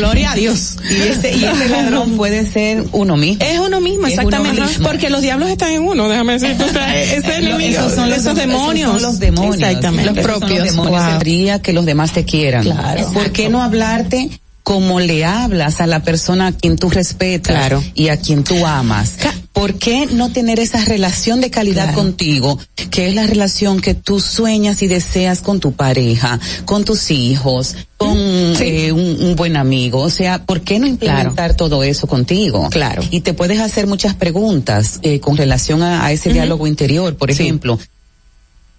gloria 0.00 0.32
a 0.32 0.34
Dios. 0.34 0.76
Y 0.90 0.94
ese, 1.08 1.36
y 1.36 1.44
ese 1.44 1.68
ladrón 1.68 2.16
puede 2.16 2.50
ser 2.50 2.84
uno 2.92 3.16
mismo. 3.16 3.44
Es 3.44 3.58
uno 3.58 3.80
mismo, 3.80 4.06
exactamente. 4.06 4.60
uno 4.60 4.68
mismo. 4.68 4.86
Porque 4.86 5.10
los 5.10 5.22
diablos 5.22 5.48
están 5.48 5.72
en 5.72 5.82
uno, 5.82 6.08
déjame 6.08 6.34
decirte. 6.34 6.64
O 6.64 6.68
sea, 6.68 7.00
ese 7.02 7.36
enemigo, 7.36 7.78
Esos 7.80 7.94
son 7.94 8.10
los, 8.10 8.18
esos 8.18 8.32
esos 8.32 8.34
demonios. 8.36 8.90
son 8.92 9.02
los 9.02 9.18
demonios. 9.18 9.56
Exactamente. 9.56 10.20
Esos 10.20 10.32
son 10.40 10.40
Los 10.50 10.64
demonios. 10.64 11.00
Wow. 11.02 11.10
Tendría 11.10 11.62
que 11.62 11.72
los 11.72 11.86
demás 11.86 12.12
te 12.12 12.24
quieran. 12.24 12.64
Claro. 12.64 13.10
¿Por 13.12 13.30
qué 13.32 13.48
no 13.48 13.62
hablarte 13.62 14.30
como 14.62 15.00
le 15.00 15.24
hablas 15.24 15.80
a 15.80 15.86
la 15.86 16.00
persona 16.02 16.48
a 16.48 16.52
quien 16.52 16.76
tú 16.76 16.90
respetas 16.90 17.54
Claro. 17.56 17.82
y 17.94 18.08
a 18.08 18.16
quien 18.18 18.44
tú 18.44 18.64
amas? 18.66 19.16
¿Por 19.52 19.74
qué 19.74 20.06
no 20.06 20.30
tener 20.32 20.60
esa 20.60 20.84
relación 20.84 21.40
de 21.40 21.50
calidad 21.50 21.86
Claro. 21.86 21.98
contigo, 21.98 22.58
que 22.90 23.08
es 23.08 23.14
la 23.14 23.26
relación 23.26 23.80
que 23.80 23.94
tú 23.94 24.20
sueñas 24.20 24.80
y 24.82 24.86
deseas 24.86 25.40
con 25.40 25.58
tu 25.58 25.72
pareja, 25.72 26.38
con 26.64 26.84
tus 26.84 27.10
hijos, 27.10 27.74
con 27.96 28.16
eh, 28.16 28.92
un, 28.92 29.16
un 29.20 29.36
buen 29.36 29.56
amigo? 29.56 30.00
O 30.02 30.08
sea, 30.10 30.46
¿por 30.46 30.60
qué 30.62 30.78
no 30.78 30.86
implementar 30.86 31.56
todo 31.56 31.82
eso 31.82 32.06
contigo? 32.06 32.68
Claro. 32.70 33.02
Y 33.10 33.20
te 33.22 33.34
puedes 33.34 33.58
hacer 33.60 33.86
muchas 33.88 34.14
preguntas 34.14 35.00
eh, 35.02 35.18
con 35.20 35.36
relación 35.36 35.82
a, 35.82 36.04
a 36.06 36.12
ese 36.12 36.32
diálogo 36.32 36.66
interior. 36.68 37.16
Por 37.16 37.34
Sí. 37.34 37.42
ejemplo, 37.42 37.78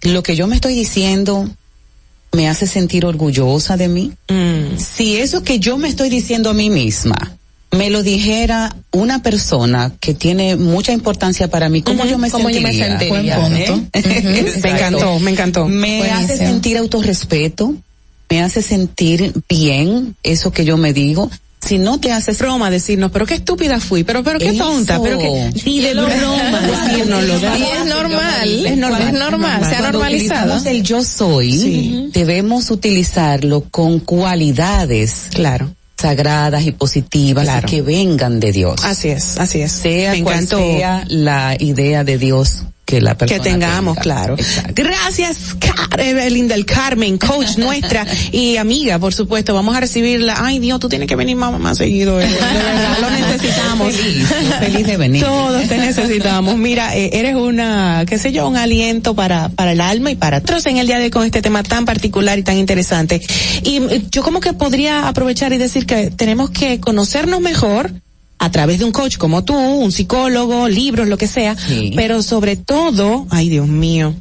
lo 0.02 0.22
que 0.22 0.34
yo 0.36 0.46
me 0.46 0.54
estoy 0.56 0.74
diciendo 0.74 1.48
me 2.32 2.48
hace 2.48 2.66
sentir 2.66 3.04
orgullosa 3.04 3.76
de 3.76 3.88
mí. 3.88 4.12
Mm. 4.30 4.78
Si 4.78 5.18
eso 5.18 5.42
que 5.44 5.58
yo 5.58 5.76
me 5.76 5.88
estoy 5.88 6.08
diciendo 6.08 6.48
a 6.48 6.54
mí 6.54 6.70
misma 6.70 7.36
me 7.72 7.90
lo 7.90 8.02
dijera 8.02 8.74
una 8.92 9.22
persona 9.22 9.92
que 9.98 10.14
tiene 10.14 10.56
mucha 10.56 10.92
importancia 10.92 11.48
para 11.48 11.68
mí, 11.68 11.82
¿cómo 11.82 12.04
yo 12.04 12.18
me 12.18 12.30
¿cómo 12.30 12.50
yo 12.50 12.60
me 12.60 12.72
sentiría? 12.72 13.36
¿Eh? 13.36 13.38
Buen 13.38 13.54
punto. 13.56 13.98
Me 14.62 14.70
encantó, 14.70 15.18
me 15.18 15.30
encantó. 15.30 15.66
Me 15.68 16.10
hace 16.10 16.36
sentir 16.36 16.76
autorrespeto, 16.78 17.74
me 18.30 18.42
hace 18.42 18.62
sentir 18.62 19.32
bien 19.48 20.14
eso 20.22 20.50
que 20.52 20.64
yo 20.64 20.76
me 20.76 20.92
digo. 20.92 21.30
Si 21.66 21.78
no 21.78 22.00
te 22.00 22.10
haces 22.10 22.38
broma 22.40 22.70
decirnos, 22.70 23.12
pero 23.12 23.24
qué 23.24 23.34
estúpida 23.34 23.78
fui, 23.78 24.02
pero 24.02 24.24
pero 24.24 24.38
qué 24.40 24.48
Eso. 24.48 24.64
tonta, 24.64 25.00
pero 25.00 25.16
qué 25.18 25.52
Ni 25.64 25.78
de 25.80 25.94
lo 25.94 26.06
broma 26.06 26.60
decírnoslo. 26.88 27.34
Y 27.56 27.62
es 27.62 27.86
normal, 27.86 28.66
Es 28.66 28.76
normal. 28.76 29.02
es 29.02 29.12
normal, 29.12 29.64
se 29.68 29.76
ha 29.76 29.80
normalizado. 29.92 30.60
el 30.66 30.82
yo 30.82 31.04
soy, 31.04 32.10
debemos 32.12 32.70
utilizarlo 32.70 33.64
con 33.70 34.00
cualidades 34.00 35.26
Claro. 35.30 35.72
Sagradas 36.02 36.62
y 36.64 36.72
positivas 36.72 37.44
Claro. 37.44 37.66
y 37.66 37.70
que 37.70 37.82
vengan 37.82 38.38
de 38.40 38.52
Dios. 38.52 38.84
Así 38.84 39.08
es, 39.08 39.38
así 39.38 39.62
es. 39.62 39.72
sea 39.72 40.12
Me 40.12 40.22
cual 40.22 40.34
encantó. 40.36 40.58
sea 40.58 41.04
la 41.08 41.56
idea 41.58 42.04
de 42.04 42.18
Dios 42.18 42.64
que 42.92 43.00
la 43.00 43.12
que 43.12 43.24
persona 43.26 43.42
tengamos, 43.42 43.94
tenga. 43.94 44.02
claro. 44.02 44.34
Exacto. 44.34 44.82
Gracias, 44.82 45.36
Car- 45.58 45.98
Evelyn 46.00 46.46
del 46.48 46.66
Carmen, 46.66 47.16
coach 47.16 47.56
nuestra 47.56 48.06
y 48.32 48.56
amiga, 48.58 48.98
por 48.98 49.14
supuesto. 49.14 49.54
Vamos 49.54 49.74
a 49.74 49.80
recibirla. 49.80 50.34
Ay, 50.38 50.58
Dios, 50.58 50.78
tú 50.78 50.88
tienes 50.90 51.08
que 51.08 51.16
venir 51.16 51.36
más, 51.36 51.58
más 51.58 51.78
seguido. 51.78 52.20
Evelyn, 52.20 52.36
De 52.38 52.40
verdad, 52.62 52.98
lo 53.00 53.10
necesitamos. 53.10 53.92
Feliz, 53.94 54.26
feliz 54.60 54.86
de 54.86 54.96
venir. 54.98 55.24
Todos 55.24 55.66
te 55.68 55.78
necesitamos. 55.78 56.56
Mira, 56.58 56.94
eh, 56.96 57.10
eres 57.14 57.34
una, 57.34 58.04
qué 58.06 58.18
sé 58.18 58.30
yo, 58.32 58.46
un 58.46 58.56
aliento 58.56 59.14
para, 59.14 59.48
para 59.48 59.72
el 59.72 59.80
alma 59.80 60.10
y 60.10 60.16
para 60.16 60.38
otros 60.38 60.66
en 60.66 60.76
el 60.78 60.86
día 60.86 60.98
de 60.98 61.04
hoy 61.04 61.10
con 61.10 61.24
este 61.24 61.40
tema 61.40 61.62
tan 61.62 61.84
particular 61.86 62.38
y 62.38 62.42
tan 62.42 62.58
interesante. 62.58 63.20
Y 63.62 63.76
eh, 63.78 64.02
yo 64.10 64.22
como 64.22 64.40
que 64.40 64.52
podría 64.52 65.08
aprovechar 65.08 65.52
y 65.52 65.58
decir 65.58 65.86
que 65.86 66.10
tenemos 66.10 66.50
que 66.50 66.78
conocernos 66.80 67.40
mejor 67.40 67.92
a 68.44 68.50
través 68.50 68.80
de 68.80 68.84
un 68.84 68.90
coach 68.90 69.18
como 69.18 69.44
tú, 69.44 69.54
un 69.54 69.92
psicólogo, 69.92 70.66
libros, 70.66 71.06
lo 71.06 71.16
que 71.16 71.28
sea, 71.28 71.54
Sí. 71.56 71.92
pero 71.94 72.22
sobre 72.24 72.56
todo, 72.56 73.24
ay 73.30 73.48
Dios 73.48 73.68
mío, 73.68 74.14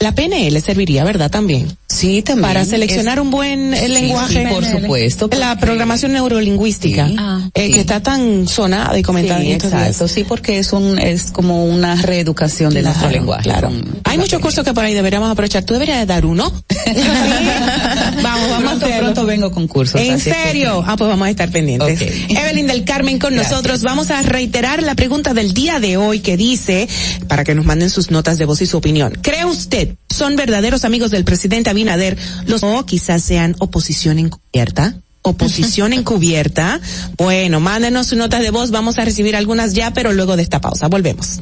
la 0.00 0.14
PNL 0.14 0.60
serviría, 0.60 1.02
¿verdad? 1.02 1.30
También. 1.30 1.66
Sí, 1.90 2.20
también. 2.22 2.46
Para 2.48 2.64
seleccionar 2.66 3.18
Es- 3.18 3.22
un 3.24 3.30
buen 3.30 3.72
eh, 3.72 3.86
Sí, 3.86 3.88
lenguaje. 3.88 4.42
sí, 4.46 4.54
por 4.54 4.64
supuesto. 4.64 5.30
La 5.38 5.58
programación 5.58 6.12
neurolingüística, 6.12 7.06
Sí. 7.08 7.16
eh, 7.54 7.66
sí. 7.68 7.72
que 7.72 7.80
está 7.80 8.00
tan 8.02 8.46
sonada 8.46 8.98
y 8.98 9.02
comentada. 9.02 9.40
Sí, 9.40 9.46
en 9.46 9.52
estos 9.52 9.70
días. 9.70 9.82
exacto, 9.86 10.08
sí, 10.08 10.24
porque 10.24 10.58
es 10.58 10.72
un, 10.74 10.98
es 10.98 11.30
como 11.30 11.64
una 11.64 11.96
reeducación 11.96 12.74
de 12.74 12.82
nuestro 12.82 13.10
lenguaje. 13.10 13.44
Claro. 13.44 13.72
Hay 14.04 14.18
muchos 14.18 14.40
cursos 14.40 14.64
que 14.64 14.74
por 14.74 14.84
ahí 14.84 14.92
deberíamos 14.92 15.30
aprovechar. 15.30 15.64
Tú 15.64 15.72
deberías 15.74 15.98
de 15.98 16.06
dar 16.06 16.26
uno. 16.26 16.52
vamos, 18.22 18.50
vamos 18.50 18.74
Pronto, 18.78 18.86
a 18.94 18.98
pronto 18.98 19.26
vengo 19.26 19.50
con 19.50 19.66
cursos. 19.66 20.00
¿En 20.00 20.20
que 20.20 20.32
serio? 20.32 20.84
Ah, 20.86 20.96
pues 20.96 21.08
vamos 21.08 21.26
a 21.26 21.30
estar 21.30 21.50
pendientes. 21.50 22.00
Evelyn 22.28 22.66
del 22.66 22.84
Carmen 22.84 23.18
con 23.18 23.32
Gracias. 23.34 23.50
nosotros. 23.52 23.82
Vamos 23.82 24.10
a 24.10 24.22
reiterar 24.22 24.82
la 24.82 24.94
pregunta 24.94 25.34
del 25.34 25.54
día 25.54 25.80
de 25.80 25.96
hoy 25.96 26.20
que 26.20 26.36
dice, 26.36 26.88
para 27.28 27.44
que 27.44 27.54
nos 27.54 27.64
manden 27.64 27.90
sus 27.90 28.10
notas 28.10 28.38
de 28.38 28.44
voz 28.44 28.60
y 28.62 28.66
su 28.66 28.76
opinión. 28.76 29.16
¿Cree 29.22 29.44
usted 29.44 29.94
son 30.10 30.36
verdaderos 30.36 30.84
amigos 30.84 31.10
del 31.10 31.24
presidente 31.24 31.70
Abinader 31.70 32.16
los 32.46 32.62
o 32.62 32.84
quizás 32.84 33.22
sean 33.22 33.56
oposición 33.58 34.18
encubierta? 34.18 34.96
Oposición 35.22 35.92
encubierta. 35.94 36.80
Bueno, 37.16 37.60
mándenos 37.60 38.08
sus 38.08 38.18
notas 38.18 38.40
de 38.40 38.50
voz. 38.50 38.70
Vamos 38.70 38.98
a 38.98 39.04
recibir 39.04 39.36
algunas 39.36 39.74
ya, 39.74 39.92
pero 39.92 40.12
luego 40.12 40.36
de 40.36 40.42
esta 40.42 40.60
pausa. 40.60 40.88
Volvemos. 40.88 41.40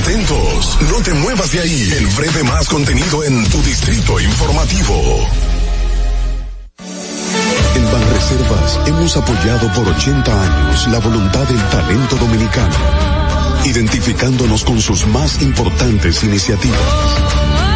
Atentos, 0.00 0.78
no 0.90 1.02
te 1.02 1.14
muevas 1.14 1.52
de 1.52 1.60
ahí. 1.60 1.92
El 1.96 2.06
breve 2.08 2.42
más 2.42 2.68
contenido 2.68 3.24
en 3.24 3.48
tu 3.48 3.62
distrito 3.62 4.18
informativo. 4.20 5.28
En 7.74 7.84
Banreservas 7.84 8.80
hemos 8.86 9.16
apoyado 9.16 9.72
por 9.72 9.88
80 9.88 10.42
años 10.42 10.88
la 10.88 10.98
voluntad 10.98 11.42
del 11.44 11.62
talento 11.70 12.16
dominicano, 12.16 12.76
identificándonos 13.64 14.64
con 14.64 14.80
sus 14.80 15.06
más 15.06 15.40
importantes 15.42 16.22
iniciativas, 16.22 16.80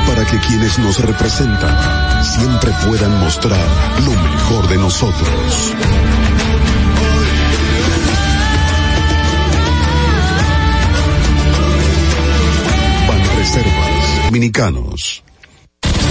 para 0.07 0.25
que 0.27 0.39
quienes 0.39 0.79
nos 0.79 0.99
representan 1.01 2.25
siempre 2.25 2.73
puedan 2.87 3.19
mostrar 3.21 3.67
lo 4.05 4.13
mejor 4.13 4.69
de 4.69 4.77
nosotros. 4.77 5.75
Banreservas 13.09 14.25
Dominicanos. 14.27 15.28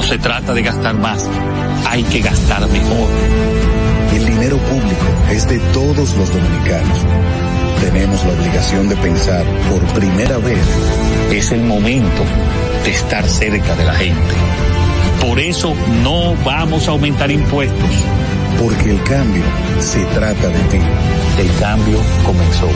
No 0.00 0.06
se 0.06 0.16
trata 0.16 0.54
de 0.54 0.62
gastar 0.62 0.94
más, 0.94 1.28
hay 1.86 2.02
que 2.04 2.20
gastar 2.20 2.66
mejor. 2.70 3.06
El 4.14 4.24
dinero 4.24 4.56
público 4.56 5.04
es 5.30 5.46
de 5.46 5.58
todos 5.74 6.16
los 6.16 6.32
dominicanos. 6.32 6.98
Tenemos 7.82 8.24
la 8.24 8.32
obligación 8.32 8.88
de 8.88 8.96
pensar 8.96 9.44
por 9.68 9.84
primera 9.92 10.38
vez. 10.38 10.66
Es 11.30 11.52
el 11.52 11.64
momento 11.64 12.22
de 12.82 12.90
estar 12.90 13.28
cerca 13.28 13.76
de 13.76 13.84
la 13.84 13.92
gente. 13.92 14.34
Por 15.20 15.38
eso 15.38 15.74
no 16.02 16.34
vamos 16.46 16.88
a 16.88 16.92
aumentar 16.92 17.30
impuestos. 17.30 17.90
Porque 18.58 18.92
el 18.92 19.02
cambio 19.02 19.44
se 19.80 20.02
trata 20.06 20.48
de 20.48 20.60
ti. 20.70 20.80
El 21.38 21.54
cambio 21.60 21.98
comenzó. 22.24 22.68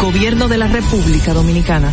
Gobierno 0.00 0.48
de 0.48 0.56
la 0.56 0.66
República 0.66 1.34
Dominicana. 1.34 1.92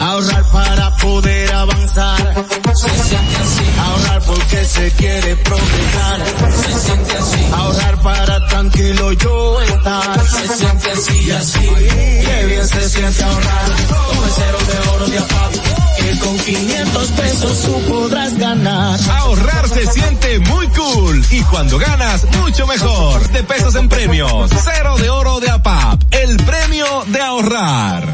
Ahorrar 0.00 0.44
para 0.52 0.96
poder 0.96 1.52
avanzar. 1.52 2.34
Se 2.74 2.88
siente 2.88 3.36
así. 3.36 3.64
Ahorrar 3.78 4.22
porque 4.22 4.64
se 4.64 4.90
quiere 4.92 5.36
progresar. 5.36 6.22
Se 6.52 6.78
siente 6.80 7.16
así. 7.16 7.46
Ahorrar 7.52 8.02
para 8.02 8.46
tranquilo 8.48 9.12
yo 9.12 9.60
estar. 9.62 10.26
Se 10.26 10.48
siente 10.48 10.90
así 10.90 11.26
y 11.26 11.30
así. 11.30 11.60
Qué 11.60 12.46
bien 12.46 12.66
se 12.66 12.88
siente 12.88 13.22
ahorrar. 13.24 13.70
El 13.70 14.30
cero 14.34 14.58
de 14.66 14.88
oro 14.90 15.06
de 15.06 15.18
apago. 15.18 15.52
Que 15.96 16.18
con 16.18 16.38
500 16.38 17.08
pesos 17.08 17.62
tú 17.62 17.92
podrás 17.92 18.38
ganar. 18.38 19.00
Ahorrar 19.18 19.68
se 19.68 19.86
siente 19.86 20.38
muy 20.40 20.68
cool 20.68 21.24
y 21.30 21.42
cuando 21.42 21.78
ganas 21.78 22.26
mucho 22.42 22.66
mejor. 22.66 23.28
De 23.30 23.42
pesos 23.42 23.74
en 23.74 23.88
premios. 23.88 24.50
Cero 24.62 24.96
de 24.98 25.10
oro 25.10 25.40
de 25.40 25.50
APAP. 25.50 26.02
El 26.10 26.36
premio 26.36 26.75
de 26.76 27.20
ahorrar. 27.22 28.06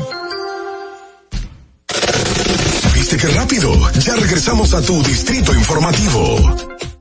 ¿Viste 2.94 3.16
qué 3.16 3.26
rápido? 3.28 3.91
Ya 3.99 4.15
regresamos 4.15 4.73
a 4.73 4.81
tu 4.81 5.02
Distrito 5.02 5.52
Informativo. 5.52 6.92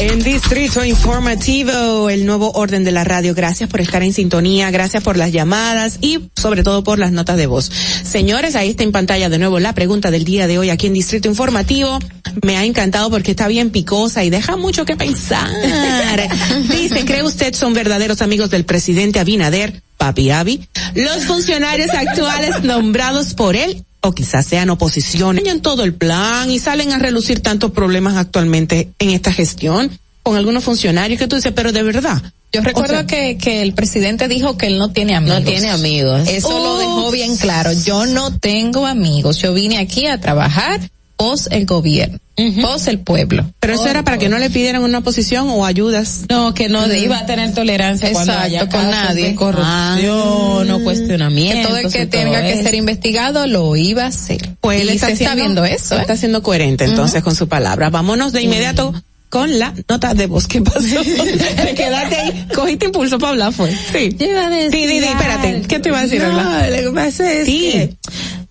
En 0.00 0.22
Distrito 0.22 0.84
Informativo, 0.84 2.08
el 2.08 2.24
nuevo 2.24 2.52
orden 2.52 2.84
de 2.84 2.92
la 2.92 3.02
radio. 3.04 3.34
Gracias 3.34 3.68
por 3.68 3.80
estar 3.80 4.02
en 4.02 4.12
sintonía, 4.12 4.70
gracias 4.70 5.02
por 5.02 5.16
las 5.16 5.32
llamadas 5.32 5.98
y 6.00 6.30
sobre 6.36 6.62
todo 6.62 6.84
por 6.84 6.98
las 6.98 7.10
notas 7.10 7.36
de 7.36 7.46
voz. 7.46 7.70
Señores, 8.04 8.54
ahí 8.54 8.70
está 8.70 8.84
en 8.84 8.92
pantalla 8.92 9.28
de 9.28 9.38
nuevo 9.38 9.58
la 9.58 9.74
pregunta 9.74 10.10
del 10.10 10.24
día 10.24 10.46
de 10.46 10.58
hoy 10.58 10.70
aquí 10.70 10.86
en 10.86 10.94
Distrito 10.94 11.28
Informativo. 11.28 11.98
Me 12.42 12.56
ha 12.56 12.64
encantado 12.64 13.10
porque 13.10 13.32
está 13.32 13.48
bien 13.48 13.70
picosa 13.70 14.22
y 14.24 14.30
deja 14.30 14.56
mucho 14.56 14.84
que 14.84 14.96
pensar. 14.96 15.50
Dice, 16.70 17.04
¿cree 17.04 17.24
usted 17.24 17.54
son 17.54 17.74
verdaderos 17.74 18.22
amigos 18.22 18.50
del 18.50 18.64
presidente 18.64 19.18
Abinader, 19.18 19.82
Papi 19.96 20.30
Abi? 20.30 20.68
Los 20.94 21.24
funcionarios 21.24 21.90
actuales 21.90 22.62
nombrados 22.62 23.34
por 23.34 23.56
él 23.56 23.84
o 24.00 24.12
quizás 24.12 24.46
sean 24.46 24.70
oposición 24.70 25.38
en 25.38 25.60
todo 25.60 25.84
el 25.84 25.94
plan 25.94 26.50
y 26.50 26.58
salen 26.58 26.92
a 26.92 26.98
relucir 26.98 27.40
tantos 27.40 27.72
problemas 27.72 28.16
actualmente 28.16 28.90
en 28.98 29.10
esta 29.10 29.32
gestión 29.32 29.90
con 30.22 30.36
algunos 30.36 30.64
funcionarios 30.64 31.18
que 31.18 31.26
tú 31.26 31.36
dices, 31.36 31.52
pero 31.54 31.72
de 31.72 31.82
verdad. 31.82 32.22
Yo 32.52 32.62
recuerdo 32.62 32.94
O 32.94 32.96
sea, 32.96 33.06
que, 33.06 33.36
que 33.36 33.62
el 33.62 33.74
presidente 33.74 34.28
dijo 34.28 34.56
que 34.56 34.66
él 34.66 34.78
no 34.78 34.90
tiene 34.90 35.14
amigos. 35.14 35.40
No 35.40 35.46
tiene 35.46 35.70
amigos. 35.70 36.28
Eso 36.28 36.50
lo 36.50 36.78
dejó 36.78 37.10
bien 37.10 37.36
claro. 37.36 37.72
Yo 37.72 38.06
no 38.06 38.38
tengo 38.38 38.86
amigos. 38.86 39.38
Yo 39.38 39.52
vine 39.52 39.78
aquí 39.78 40.06
a 40.06 40.20
trabajar 40.20 40.80
pos 41.18 41.48
el 41.50 41.66
gobierno, 41.66 42.18
pos 42.62 42.86
el 42.86 43.00
pueblo. 43.00 43.44
Pero 43.60 43.74
eso 43.74 43.88
era 43.88 44.04
para 44.04 44.16
que 44.18 44.28
no 44.30 44.38
le 44.38 44.48
pidieran 44.50 44.82
una 44.82 45.00
posición 45.02 45.50
o 45.50 45.66
ayudas. 45.66 46.22
No, 46.30 46.54
que 46.54 46.68
no 46.70 46.90
iba 46.94 47.18
a 47.18 47.26
tener 47.26 47.52
tolerancia 47.52 48.10
cuando 48.12 48.32
Exacto, 48.32 48.46
haya 48.56 48.68
con 48.70 48.90
nadie. 48.90 49.34
corrupción 49.34 50.70
Ah. 50.70 50.74
o 50.76 50.82
cuestionamiento. 50.84 51.58
Que 51.62 51.66
todo 51.66 51.76
el 51.78 51.92
que 51.92 52.06
tenga 52.06 52.40
que 52.42 52.62
ser 52.62 52.74
investigado 52.76 53.46
lo 53.48 53.74
iba 53.76 54.04
a 54.04 54.06
hacer. 54.06 54.48
Pues 54.60 54.80
él 54.80 54.90
y 54.90 54.92
está, 54.94 55.08
se 55.08 55.12
está 55.14 55.34
viendo 55.34 55.64
eso. 55.64 55.96
¿eh? 55.98 56.00
Está 56.00 56.16
siendo 56.16 56.42
coherente 56.42 56.84
entonces 56.84 57.22
con 57.22 57.34
su 57.34 57.48
palabra. 57.48 57.90
Vámonos 57.90 58.32
de 58.32 58.42
inmediato 58.42 58.94
con 59.28 59.58
la 59.58 59.74
nota 59.88 60.14
de 60.14 60.26
voz. 60.26 60.46
¿Qué 60.46 60.62
pasó? 60.62 60.78
Te 61.62 61.74
quedaste 61.74 62.14
ahí, 62.16 62.46
cogiste 62.54 62.86
impulso 62.86 63.18
para 63.18 63.32
hablar, 63.32 63.52
fue. 63.52 63.70
Sí. 63.92 64.14
Yo 64.18 64.26
iba 64.26 64.46
a 64.46 64.50
decir 64.50 64.70
Sí, 64.70 64.86
di, 64.86 64.98
di, 65.00 65.04
espérate. 65.04 65.62
¿Qué 65.68 65.80
te 65.80 65.88
iba 65.90 65.98
a 65.98 66.02
decir, 66.02 66.22
No, 66.22 66.28
Orla? 66.28 66.70
lo 66.70 66.76
que 66.76 66.90
pasa 66.94 67.32
es 67.32 67.44
Sí. 67.46 67.70
que 67.72 67.96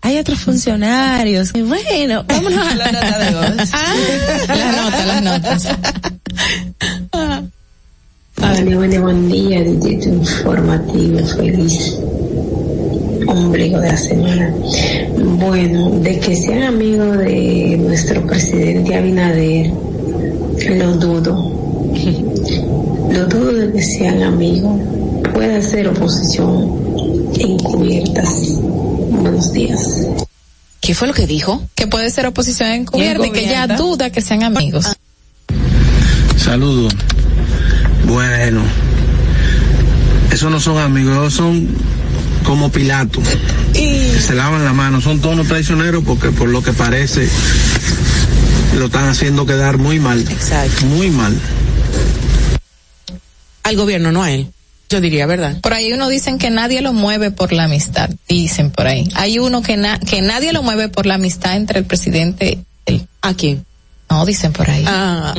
hay 0.02 0.18
otros 0.18 0.40
funcionarios. 0.40 1.52
Y 1.54 1.62
bueno, 1.62 2.24
vámonos 2.28 2.68
a 2.68 2.76
la 2.76 2.92
nota 2.92 3.20
de 3.20 3.32
voz. 3.36 3.72
Las 4.48 4.78
notas, 4.78 5.08
las 5.08 5.24
notas. 5.24 5.68
Hola, 7.12 7.44
buen, 8.76 9.02
buen 9.02 9.30
día, 9.30 9.60
informativo, 9.60 11.26
feliz 11.26 11.98
ombligo 13.28 13.80
de 13.80 13.88
la 13.88 13.98
semana. 13.98 14.56
Bueno, 15.40 15.90
de 16.00 16.20
que 16.20 16.36
sean 16.36 16.64
amigos 16.64 17.18
de 17.18 17.78
nuestro 17.80 18.26
presidente 18.26 18.96
Abinader, 18.96 19.72
lo 20.70 20.94
dudo. 20.94 21.58
Lo 23.12 23.26
dudo 23.26 23.54
de 23.54 23.72
que 23.74 23.82
sean 23.82 24.24
amigos. 24.24 24.80
Puede 25.34 25.62
ser 25.62 25.88
oposición 25.88 26.72
encubiertas. 27.40 28.60
Buenos 29.18 29.52
días. 29.52 29.80
¿Qué 30.80 30.96
fue 30.96 31.08
lo 31.08 31.14
que 31.14 31.28
dijo? 31.28 31.68
Que 31.76 31.88
puede 31.88 32.10
ser 32.12 32.26
oposición 32.28 32.70
encubierta 32.70 33.28
y 33.28 33.32
que 33.32 33.46
ya 33.46 33.68
duda 33.68 34.10
que 34.12 34.22
sean 34.22 34.44
amigos. 34.44 34.86
Saludos. 36.38 36.94
Bueno, 38.06 38.62
esos 40.32 40.52
no 40.52 40.60
son 40.60 40.78
amigos, 40.78 41.18
esos 41.18 41.34
son 41.34 41.68
como 42.46 42.72
Pilato. 42.72 43.22
Se 43.74 44.34
lavan 44.34 44.64
la 44.64 44.74
mano, 44.74 45.02
son 45.02 45.20
todos 45.20 45.34
unos 45.34 45.48
traicioneros 45.48 46.04
porque 46.06 46.32
por 46.32 46.50
lo 46.50 46.64
que 46.64 46.74
parece 46.74 47.28
lo 48.78 48.86
están 48.86 49.10
haciendo 49.10 49.46
quedar 49.46 49.78
muy 49.78 50.00
mal. 50.00 50.22
Exacto. 50.22 50.86
Muy 50.86 51.10
mal. 51.10 51.36
Al 53.64 53.76
gobierno, 53.76 54.12
no 54.12 54.24
a 54.24 54.32
él. 54.32 54.48
Yo 54.90 55.02
diría, 55.02 55.26
¿verdad? 55.26 55.60
Por 55.62 55.74
ahí 55.74 55.92
uno 55.92 56.08
dicen 56.08 56.38
que 56.38 56.50
nadie 56.50 56.82
lo 56.82 56.94
mueve 56.94 57.30
por 57.32 57.52
la 57.52 57.66
amistad, 57.66 58.10
dicen 58.30 58.72
por 58.72 58.88
ahí. 58.88 59.10
Hay 59.16 59.38
uno 59.40 59.62
que 59.62 59.76
na- 59.76 60.00
que 60.00 60.22
nadie 60.22 60.54
lo 60.54 60.64
mueve 60.64 60.88
por 60.88 61.06
la 61.06 61.16
amistad 61.16 61.56
entre 61.58 61.80
el 61.80 61.86
presidente 61.86 62.60
y 62.86 62.94
él. 62.94 63.08
¿A 63.22 63.34
quién? 63.34 63.66
No, 64.10 64.26
dicen 64.26 64.54
por 64.54 64.70
ahí. 64.70 64.86
Ah. 64.88 65.34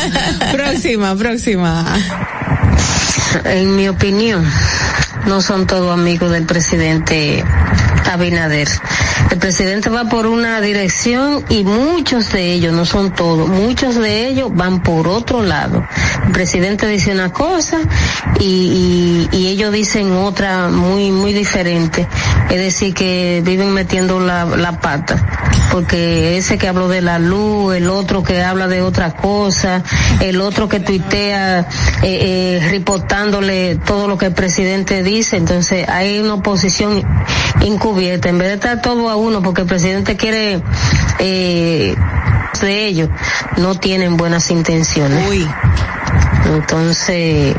próxima, 0.52 1.16
próxima. 1.16 1.96
En 3.44 3.74
mi 3.74 3.88
opinión, 3.88 4.48
no 5.26 5.42
son 5.42 5.66
todos 5.66 5.92
amigos 5.92 6.30
del 6.30 6.46
presidente 6.46 7.42
Abinader. 8.06 8.68
El 9.30 9.38
presidente 9.38 9.90
va 9.90 10.04
por 10.08 10.26
una 10.26 10.60
dirección 10.60 11.44
y 11.48 11.64
muchos 11.64 12.32
de 12.32 12.52
ellos, 12.52 12.72
no 12.72 12.84
son 12.84 13.12
todos, 13.12 13.48
muchos 13.48 13.96
de 13.96 14.28
ellos 14.28 14.50
van 14.54 14.82
por 14.82 15.08
otro 15.08 15.42
lado. 15.42 15.82
El 16.26 16.32
presidente 16.32 16.86
dice 16.86 17.12
una 17.12 17.32
cosa 17.32 17.78
y, 18.38 19.28
ellos 19.32 19.72
dicen 19.72 20.12
otra 20.12 20.68
muy, 20.68 21.10
muy 21.10 21.32
diferente. 21.32 22.06
es 22.50 22.56
decir, 22.56 22.94
que 22.94 23.42
viven 23.44 23.72
metiendo 23.72 24.20
la, 24.20 24.78
pata, 24.80 25.26
porque 25.70 26.36
ese 26.36 26.58
que 26.58 26.68
habló 26.68 26.88
de 26.88 27.00
la 27.00 27.18
luz, 27.18 27.74
el 27.74 27.88
otro 27.88 28.22
que 28.22 28.42
habla 28.42 28.68
de 28.68 28.82
otra 28.82 29.12
cosa, 29.16 29.82
el 30.20 30.40
otro 30.40 30.68
que 30.68 30.80
tuitea 30.80 31.60
eh, 31.60 31.66
eh, 32.02 32.68
reportándole 32.70 33.76
todo 33.76 34.08
lo 34.08 34.18
que 34.18 34.26
el 34.26 34.34
presidente 34.34 35.02
dice, 35.02 35.36
entonces 35.36 35.88
hay 35.88 36.18
una 36.18 36.34
oposición 36.34 37.04
encubierta, 37.94 38.28
en 38.28 38.38
vez 38.38 38.48
de 38.48 38.54
estar 38.54 38.82
todo 38.82 39.08
a 39.08 39.16
uno, 39.16 39.40
porque 39.42 39.62
el 39.62 39.68
presidente 39.68 40.16
quiere 40.16 40.60
eh, 41.20 41.94
de 42.60 42.86
ellos, 42.86 43.08
no 43.56 43.76
tienen 43.76 44.16
buenas 44.16 44.50
intenciones. 44.50 45.24
Entonces, 46.46 47.54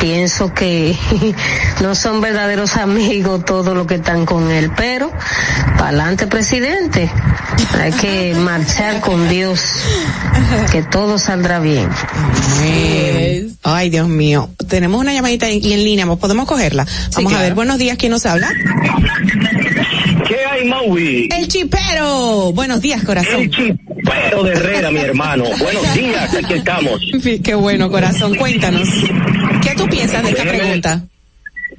pienso 0.00 0.52
que 0.52 0.98
no 1.80 1.94
son 1.94 2.20
verdaderos 2.20 2.76
amigos 2.76 3.44
todos 3.44 3.76
los 3.76 3.86
que 3.86 3.96
están 3.96 4.26
con 4.26 4.50
él, 4.50 4.72
pero 4.76 5.12
para 5.76 5.88
adelante 5.88 6.26
presidente, 6.26 7.08
hay 7.80 7.92
que 7.92 8.34
marchar 8.34 9.00
con 9.00 9.28
Dios, 9.28 9.84
que 10.72 10.82
todo 10.82 11.18
saldrá 11.18 11.60
bien. 11.60 11.88
Ay, 13.62 13.90
Dios 13.90 14.08
mío. 14.08 14.50
Tenemos 14.68 15.00
una 15.00 15.12
llamadita 15.12 15.46
aquí 15.46 15.72
en 15.72 15.84
línea, 15.84 16.06
¿podemos 16.16 16.46
cogerla? 16.46 16.86
Vamos 17.14 17.32
a 17.32 17.40
ver, 17.40 17.54
buenos 17.54 17.78
días, 17.78 17.96
¿quién 17.96 18.10
nos 18.10 18.26
habla? 18.26 18.50
¿Qué 20.26 20.36
hay, 20.50 20.66
Maui? 20.66 21.28
El 21.30 21.46
chipero. 21.46 22.52
Buenos 22.52 22.80
días, 22.80 23.04
corazón. 23.04 23.42
El 23.42 23.50
chipero 23.50 24.42
de 24.42 24.52
Herrera, 24.52 24.90
mi 24.90 25.00
hermano. 25.00 25.44
Buenos 25.58 25.94
días, 25.94 26.34
aquí 26.34 26.54
estamos. 26.54 27.00
Qué 27.44 27.54
bueno, 27.54 27.90
corazón. 27.90 28.34
Cuéntanos. 28.34 28.88
¿Qué 29.62 29.74
tú 29.76 29.86
piensas 29.86 30.24
de 30.24 30.30
esta 30.30 30.42
pregunta? 30.42 31.04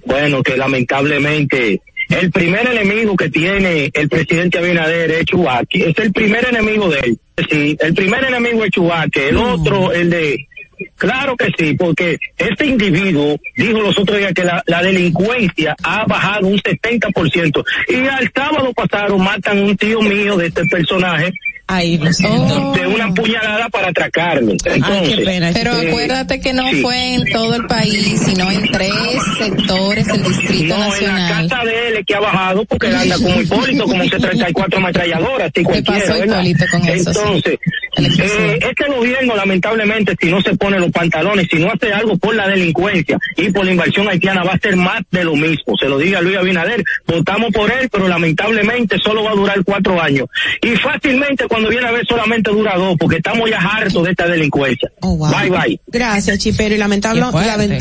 Bueno, 0.06 0.44
que 0.44 0.56
lamentablemente 0.56 1.82
el 2.10 2.32
primer 2.32 2.68
enemigo 2.68 3.16
que 3.16 3.30
tiene 3.30 3.90
el 3.94 4.10
presidente 4.10 4.60
Abinader 4.60 5.12
es 5.12 5.26
Chubaque. 5.26 5.90
Es 5.90 5.98
el 5.98 6.14
primer 6.14 6.48
enemigo 6.48 6.90
de 6.90 7.00
él. 7.00 7.20
Sí, 7.50 7.78
el 7.80 7.94
primer 7.94 8.24
enemigo 8.24 8.64
es 8.64 8.72
Chubaque. 8.72 9.30
El 9.30 9.38
otro, 9.38 9.92
el 9.92 10.10
de 10.10 10.48
Claro 10.96 11.36
que 11.36 11.52
sí, 11.58 11.74
porque 11.74 12.18
este 12.38 12.66
individuo 12.66 13.38
dijo 13.56 13.82
los 13.82 13.98
otros 13.98 14.18
días 14.18 14.34
que 14.34 14.44
la, 14.44 14.64
la 14.66 14.82
delincuencia 14.82 15.76
ha 15.84 16.06
bajado 16.06 16.48
un 16.48 16.58
70%. 16.58 17.64
Y 17.90 18.08
al 18.08 18.32
sábado 18.34 18.74
pasado 18.74 19.18
matan 19.18 19.60
un 19.60 19.78
tío 19.78 20.02
mío 20.02 20.38
de 20.38 20.48
este 20.48 20.66
personaje 20.66 21.32
Ay, 21.66 21.98
de 21.98 22.88
una 22.88 23.14
puñalada 23.14 23.70
para 23.70 23.88
atracarlo. 23.88 24.52
Entonces, 24.52 25.54
Pero 25.54 25.82
eh, 25.82 25.90
acuérdate 25.90 26.42
que 26.42 26.54
no 26.54 26.70
sí. 26.70 26.82
fue 26.82 27.14
en 27.16 27.32
todo 27.32 27.56
el 27.56 27.66
país, 27.68 28.22
sino 28.26 28.52
en 28.52 28.70
tres 28.70 28.94
sectores 29.38 30.06
del 30.08 30.24
Distrito 30.24 30.78
no, 30.78 30.84
en 30.84 30.90
la 31.06 31.14
Nacional. 31.14 31.50
casa 31.50 31.66
de 31.66 31.88
él 31.88 31.98
es 31.98 32.06
que 32.06 32.16
ha 32.16 32.20
bajado 32.20 32.66
porque 32.66 32.88
él 32.88 32.96
anda 32.96 33.16
como 33.16 33.42
Hipólito, 33.42 33.84
como 33.86 34.04
que 34.04 34.20
34 34.20 34.78
ametralladoras, 34.80 35.52
y 35.56 35.64
cualquiera, 35.64 36.00
pasó. 36.06 36.26
Hipólito 36.26 36.66
con 36.70 36.88
eso, 36.90 37.14
sí? 37.14 37.60
Entonces, 37.96 38.32
eh, 38.32 38.60
este 38.62 38.92
gobierno 38.92 39.36
lamentablemente 39.36 40.16
si 40.20 40.30
no 40.30 40.42
se 40.42 40.56
pone 40.56 40.80
los 40.80 40.92
pantalones, 40.92 41.48
si 41.50 41.58
no 41.60 41.72
hace 41.72 41.94
algo 41.94 42.18
por 42.18 42.36
la 42.36 42.48
delincuencia 42.48 43.18
y 43.38 43.52
por 43.52 43.66
la 43.66 43.72
inversión 43.72 44.08
haitiana 44.10 44.44
va 44.44 44.54
a 44.54 44.58
ser 44.58 44.76
más 44.76 45.02
de 45.12 45.24
lo 45.24 45.36
mismo. 45.36 45.78
Se 45.80 45.88
lo 45.88 45.98
diga 45.98 46.22
Luis 46.22 46.38
Abinader, 46.38 46.84
votamos 47.06 47.52
por 47.52 47.72
él, 47.72 47.88
pero 47.92 48.08
lamentablemente 48.08 48.98
solo 49.00 49.24
va 49.24 49.32
a 49.32 49.36
durar 49.36 49.64
cuatro 49.64 50.02
años. 50.02 50.28
Y 50.62 50.76
fácilmente 50.76 51.48
cuando 51.54 51.70
viene 51.70 51.88
a 51.88 51.92
ver 51.92 52.06
solamente 52.08 52.50
dura 52.52 52.76
dos, 52.76 52.96
porque 53.00 53.18
estamos 53.18 53.50
ya 53.50 53.60
hartos 53.60 54.04
de 54.04 54.12
esta 54.12 54.28
delincuencia. 54.28 54.92
Bye 55.02 55.50
bye. 55.50 55.80
Gracias, 55.88 56.40
chipero. 56.40 56.74
Y 56.74 56.78
lamentable, 56.80 57.22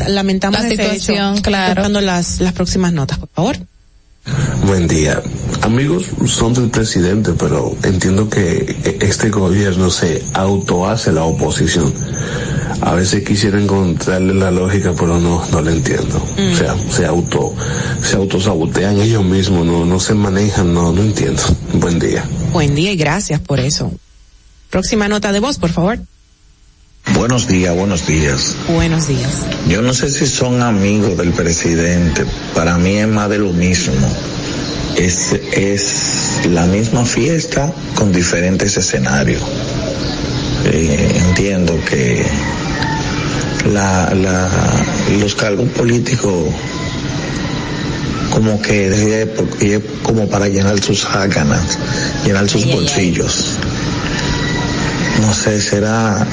lamentamos 0.07 0.61
La 0.61 0.67
ese 0.67 0.77
situación, 0.83 1.33
hecho. 1.33 1.41
claro. 1.41 1.73
Buscando 1.75 2.01
las, 2.01 2.39
las 2.39 2.53
próximas 2.53 2.93
notas, 2.93 3.17
por 3.17 3.29
favor. 3.29 3.57
Buen 4.65 4.87
día. 4.87 5.21
Amigos 5.61 6.05
son 6.25 6.53
del 6.53 6.69
presidente, 6.69 7.33
pero 7.37 7.75
entiendo 7.83 8.29
que 8.29 8.97
este 9.01 9.29
gobierno 9.29 9.89
se 9.89 10.23
autohace 10.33 11.11
la 11.11 11.23
oposición. 11.25 11.93
A 12.81 12.93
veces 12.93 13.23
quisiera 13.23 13.61
encontrarle 13.61 14.33
la 14.33 14.51
lógica, 14.51 14.93
pero 14.97 15.19
no, 15.19 15.45
no 15.51 15.61
la 15.61 15.71
entiendo. 15.71 16.21
O 16.51 16.55
sea, 16.55 16.75
se 16.89 17.05
auto, 17.05 17.53
se 18.01 18.15
autosabotean 18.15 18.99
ellos 18.99 19.23
mismos, 19.23 19.65
no, 19.65 19.85
no 19.85 19.99
se 19.99 20.13
manejan, 20.13 20.73
no, 20.73 20.91
no 20.91 21.01
entiendo. 21.01 21.41
Buen 21.73 21.99
día. 21.99 22.25
Buen 22.51 22.75
día 22.75 22.91
y 22.91 22.95
gracias 22.95 23.39
por 23.39 23.59
eso. 23.59 23.91
Próxima 24.69 25.07
nota 25.07 25.31
de 25.31 25.39
voz, 25.39 25.59
por 25.59 25.69
favor. 25.69 25.99
Buenos 27.11 27.47
días, 27.47 27.75
buenos 27.75 28.07
días. 28.07 28.55
Buenos 28.67 29.07
días. 29.07 29.31
Yo 29.67 29.81
no 29.81 29.93
sé 29.93 30.09
si 30.09 30.25
son 30.25 30.61
amigos 30.63 31.17
del 31.17 31.31
presidente, 31.31 32.25
para 32.55 32.77
mí 32.77 32.97
es 32.97 33.07
más 33.07 33.29
de 33.29 33.39
lo 33.39 33.51
mismo. 33.51 34.07
Es, 34.95 35.33
es 35.51 36.41
la 36.49 36.65
misma 36.65 37.05
fiesta 37.05 37.71
con 37.95 38.11
diferentes 38.13 38.77
escenarios. 38.77 39.41
Eh, 40.65 41.21
entiendo 41.27 41.77
que 41.89 42.25
la, 43.71 44.13
la, 44.15 44.49
los 45.19 45.35
cargos 45.35 45.67
políticos 45.69 46.53
como 48.31 48.61
que 48.61 49.21
es 49.21 49.27
porque 49.27 49.81
como 50.01 50.27
para 50.27 50.47
llenar 50.47 50.79
sus 50.79 51.05
áganas, 51.05 51.77
llenar 52.25 52.49
sus 52.49 52.65
bolsillos. 52.65 53.57
No 55.21 55.33
sé, 55.33 55.61
será 55.61 56.25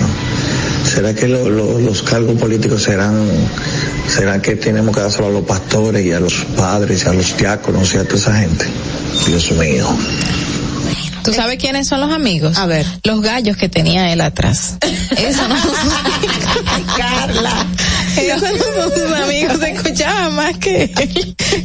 ¿Será 0.84 1.14
que 1.14 1.28
lo- 1.28 1.48
lo- 1.48 1.78
los 1.78 2.02
cargos 2.02 2.38
políticos 2.38 2.82
serán, 2.82 3.28
será 4.08 4.40
que 4.42 4.56
tenemos 4.56 4.94
que 4.94 5.00
dárselo 5.02 5.28
a 5.28 5.30
los 5.30 5.44
pastores 5.44 6.04
y 6.04 6.12
a 6.12 6.20
los 6.20 6.34
padres 6.56 7.04
y 7.04 7.08
a 7.08 7.12
los 7.12 7.36
diáconos 7.36 7.94
y 7.94 7.98
a 7.98 8.04
toda 8.04 8.16
esa 8.16 8.34
gente? 8.36 8.66
Dios 9.26 9.50
mío. 9.52 9.86
¿Tú 11.22 11.34
sabes 11.34 11.58
quiénes 11.58 11.86
son 11.86 12.00
los 12.00 12.10
amigos? 12.12 12.56
A 12.56 12.64
ver. 12.66 12.86
Los 13.04 13.20
gallos 13.20 13.56
que 13.56 13.68
tenía 13.68 14.10
él 14.12 14.20
atrás. 14.22 14.76
Eso 15.16 15.46
no 15.48 15.54
Carla. 16.96 17.66
Esos 18.16 18.42
no 18.42 18.82
son 18.82 18.92
sus 18.92 19.12
amigos, 19.18 19.58
se 19.58 19.70
escuchaba 19.70 20.30
más 20.30 20.56
que 20.58 20.90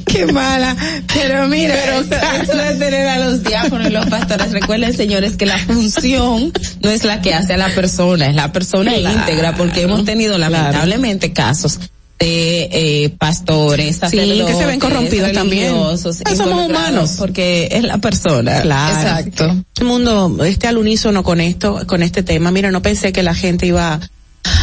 qué 0.06 0.26
mala. 0.28 0.76
Pero 1.14 1.48
mira, 1.48 1.76
Pero 1.86 2.42
eso 2.44 2.56
de 2.58 2.76
tener 2.76 3.08
a 3.08 3.20
los 3.20 3.44
diáconos 3.44 3.88
y 3.88 3.92
los 3.92 4.06
pastores, 4.08 4.52
recuerden 4.52 4.94
señores 4.96 5.36
que 5.38 5.46
la 5.46 5.58
función 5.58 6.52
no 6.82 6.90
es 6.90 7.04
la 7.04 7.22
que 7.22 7.34
hace 7.34 7.54
a 7.54 7.58
la 7.58 7.74
persona, 7.74 8.28
es 8.28 8.36
la 8.36 8.52
persona 8.52 8.94
Claro, 8.94 9.18
íntegra, 9.20 9.56
porque 9.56 9.82
hemos 9.82 10.06
tenido 10.06 10.38
lamentablemente 10.38 11.34
casos 11.34 11.80
de 12.18 12.70
eh, 12.72 13.10
pastores, 13.20 14.00
Sí, 14.10 14.18
que 14.18 14.54
se 14.58 14.66
ven 14.66 14.80
corrompidos 14.80 15.34
también. 15.34 15.74
somos 15.98 16.70
humanos. 16.70 17.16
porque 17.18 17.68
es 17.72 17.84
la 17.84 17.98
persona. 17.98 18.62
Claro. 18.62 18.96
Exacto. 18.96 19.64
El 19.80 19.86
mundo 19.86 20.44
esté 20.46 20.68
al 20.68 20.78
unísono 20.78 21.24
con 21.24 21.42
esto, 21.42 21.82
con 21.88 22.02
este 22.04 22.24
tema. 22.24 22.52
Mira, 22.52 22.72
no 22.72 22.82
pensé 22.82 23.12
que 23.12 23.22
la 23.22 23.36
gente 23.36 23.66
iba 23.68 24.00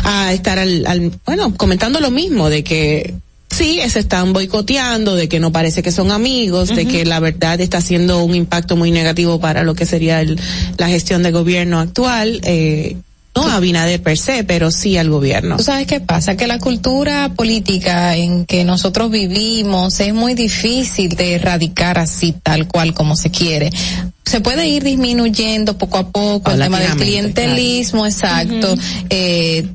a 0.04 0.32
estar 0.32 0.58
al, 0.58 0.84
al- 0.86 1.12
bueno, 1.26 1.54
comentando 1.56 2.00
lo 2.00 2.10
mismo, 2.10 2.48
de 2.50 2.62
que 2.64 3.14
sí, 3.50 3.80
se 3.88 3.98
están 4.00 4.32
boicoteando, 4.32 5.14
de 5.14 5.28
que 5.28 5.38
no 5.40 5.52
parece 5.52 5.82
que 5.82 5.92
son 5.92 6.10
amigos, 6.10 6.74
de 6.74 6.86
que 6.86 7.04
la 7.04 7.20
verdad 7.20 7.60
está 7.60 7.78
haciendo 7.78 8.24
un 8.24 8.34
impacto 8.34 8.76
muy 8.76 8.90
negativo 8.90 9.40
para 9.40 9.62
lo 9.62 9.74
que 9.74 9.84
sería 9.86 10.20
el- 10.20 10.40
la 10.78 10.88
gestión 10.88 11.22
de 11.22 11.30
gobierno 11.32 11.78
actual, 11.78 12.40
eh, 12.44 12.96
no 13.34 13.46
a 13.46 13.56
Abinader 13.56 14.02
per 14.02 14.18
se, 14.18 14.44
pero 14.44 14.70
sí 14.70 14.96
al 14.96 15.08
gobierno. 15.08 15.56
¿Tú 15.56 15.62
sabes 15.62 15.86
qué 15.86 16.00
pasa? 16.00 16.36
Que 16.36 16.46
la 16.46 16.58
cultura 16.58 17.32
política 17.34 18.16
en 18.16 18.44
que 18.44 18.64
nosotros 18.64 19.10
vivimos 19.10 19.98
es 20.00 20.12
muy 20.12 20.34
difícil 20.34 21.10
de 21.16 21.34
erradicar 21.34 21.98
así 21.98 22.34
tal 22.42 22.68
cual 22.68 22.92
como 22.92 23.16
se 23.16 23.30
quiere. 23.30 23.70
Se 24.24 24.40
puede 24.40 24.68
ir 24.68 24.84
disminuyendo 24.84 25.78
poco 25.78 25.98
a 25.98 26.08
poco 26.08 26.50
el 26.50 26.60
tema 26.60 26.80
del 26.80 26.96
clientelismo, 26.96 28.06
exacto, 28.06 28.74
eh, 29.10 29.66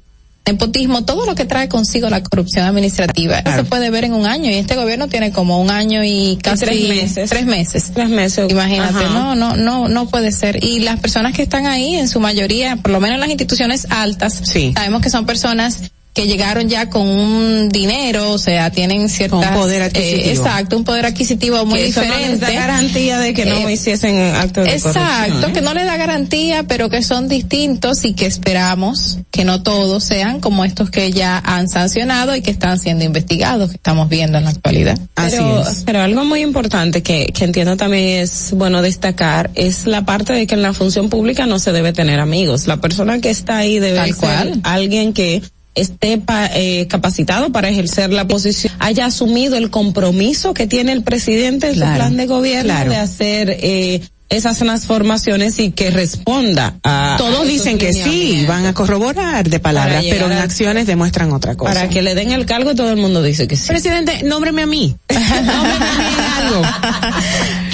nepotismo, 0.47 1.03
todo 1.03 1.25
lo 1.25 1.35
que 1.35 1.45
trae 1.45 1.67
consigo 1.69 2.09
la 2.09 2.23
corrupción 2.23 2.65
administrativa. 2.65 3.39
Eso 3.39 3.57
se 3.57 3.63
puede 3.63 3.89
ver 3.89 4.05
en 4.05 4.13
un 4.13 4.25
año 4.25 4.49
y 4.49 4.55
este 4.55 4.75
gobierno 4.75 5.07
tiene 5.07 5.31
como 5.31 5.61
un 5.61 5.69
año 5.69 6.03
y 6.03 6.37
casi 6.41 6.65
tres 6.65 6.89
meses. 6.89 7.29
Tres 7.29 7.45
meses. 7.45 7.91
Tres 7.93 8.09
meses. 8.09 8.49
Imagínate, 8.49 9.05
Ajá. 9.05 9.13
no, 9.13 9.35
no, 9.35 9.55
no, 9.55 9.87
no 9.87 10.07
puede 10.07 10.31
ser. 10.31 10.63
Y 10.63 10.79
las 10.79 10.99
personas 10.99 11.33
que 11.33 11.43
están 11.43 11.65
ahí, 11.65 11.95
en 11.95 12.07
su 12.07 12.19
mayoría, 12.19 12.77
por 12.77 12.91
lo 12.91 12.99
menos 12.99 13.15
en 13.15 13.21
las 13.21 13.29
instituciones 13.29 13.87
altas, 13.89 14.41
sabemos 14.73 15.01
que 15.01 15.09
son 15.09 15.25
personas 15.25 15.91
que 16.17 16.25
llegaron 16.25 16.67
ya 16.67 16.89
con 16.89 17.07
un 17.07 17.69
dinero, 17.69 18.31
o 18.31 18.39
sea, 18.39 18.71
tienen 18.71 19.07
ciertas... 19.07 19.45
Con 19.45 19.53
poder 19.53 19.83
eh, 19.83 19.85
adquisitivo. 19.85 20.29
exacto, 20.47 20.75
un 20.77 20.83
poder 20.83 21.05
adquisitivo 21.05 21.63
muy 21.63 21.77
Que 21.77 21.87
eso 21.89 22.01
no 22.01 22.07
diferente. 22.07 22.31
les 22.31 22.39
da 22.55 22.59
garantía 22.59 23.19
de 23.19 23.33
que 23.35 23.45
no 23.45 23.69
hiciesen 23.69 24.17
actos 24.35 24.65
de 24.65 24.71
Exacto, 24.71 24.93
corrupción, 24.95 25.49
¿eh? 25.51 25.53
que 25.53 25.61
no 25.61 25.73
le 25.75 25.83
da 25.85 25.95
garantía, 25.95 26.63
pero 26.63 26.89
que 26.89 27.03
son 27.03 27.27
distintos 27.27 28.03
y 28.03 28.13
que 28.13 28.25
esperamos 28.25 29.19
que 29.29 29.43
no 29.45 29.61
todos 29.61 30.03
sean 30.03 30.39
como 30.39 30.65
estos 30.65 30.89
que 30.89 31.11
ya 31.11 31.37
han 31.45 31.69
sancionado 31.69 32.35
y 32.35 32.41
que 32.41 32.49
están 32.49 32.79
siendo 32.79 33.05
investigados, 33.05 33.69
que 33.69 33.75
estamos 33.75 34.09
viendo 34.09 34.39
en 34.39 34.45
la 34.45 34.49
actualidad. 34.49 34.97
Pero, 35.13 35.63
pero 35.85 36.01
algo 36.01 36.25
muy 36.25 36.41
importante 36.41 37.03
que, 37.03 37.27
que 37.27 37.43
entiendo 37.45 37.77
también 37.77 38.23
es 38.23 38.53
bueno 38.53 38.81
destacar 38.81 39.51
es 39.53 39.85
la 39.85 40.03
parte 40.03 40.33
de 40.33 40.47
que 40.47 40.55
en 40.55 40.63
la 40.63 40.73
función 40.73 41.09
pública 41.09 41.45
no 41.45 41.59
se 41.59 41.71
debe 41.71 41.93
tener 41.93 42.19
amigos. 42.19 42.65
La 42.65 42.77
persona 42.77 43.21
que 43.21 43.29
está 43.29 43.57
ahí 43.59 43.77
debe 43.77 43.97
Tal 43.97 44.07
ser 44.07 44.15
cual. 44.17 44.59
alguien 44.63 45.13
que 45.13 45.43
esté 45.77 46.17
pa- 46.17 46.49
eh, 46.53 46.87
capacitado 46.89 47.51
para 47.51 47.69
ejercer 47.69 48.11
la 48.11 48.27
posición, 48.27 48.73
haya 48.79 49.05
asumido 49.05 49.55
el 49.57 49.69
compromiso 49.69 50.53
que 50.53 50.67
tiene 50.67 50.91
el 50.91 51.03
presidente 51.03 51.67
en 51.67 51.73
su 51.75 51.79
plan 51.79 52.17
de 52.17 52.25
gobierno 52.25 52.73
claro. 52.73 52.89
de 52.89 52.97
hacer 52.97 53.57
eh, 53.61 54.01
esas 54.29 54.57
transformaciones 54.57 55.57
y 55.59 55.71
que 55.71 55.89
responda 55.89 56.75
a 56.83 57.15
Todos 57.17 57.47
dicen 57.47 57.77
que 57.77 57.93
sí, 57.93 58.43
van 58.45 58.65
a 58.65 58.73
corroborar 58.73 59.49
de 59.49 59.59
palabras, 59.59 60.03
pero 60.09 60.25
en 60.25 60.37
acciones 60.37 60.85
demuestran 60.85 61.31
otra 61.31 61.55
cosa. 61.55 61.73
Para 61.73 61.87
que 61.87 62.01
le 62.01 62.13
den 62.13 62.31
el 62.33 62.45
cargo 62.45 62.75
todo 62.75 62.89
el 62.91 62.97
mundo 62.97 63.23
dice 63.23 63.47
que 63.47 63.55
sí. 63.55 63.67
Presidente, 63.69 64.23
nómbreme 64.23 64.63
a 64.63 64.67
mí. 64.67 64.95
Nómbreme 65.09 65.85
a 65.85 65.95
mí 65.97 66.15
algo. 66.41 66.61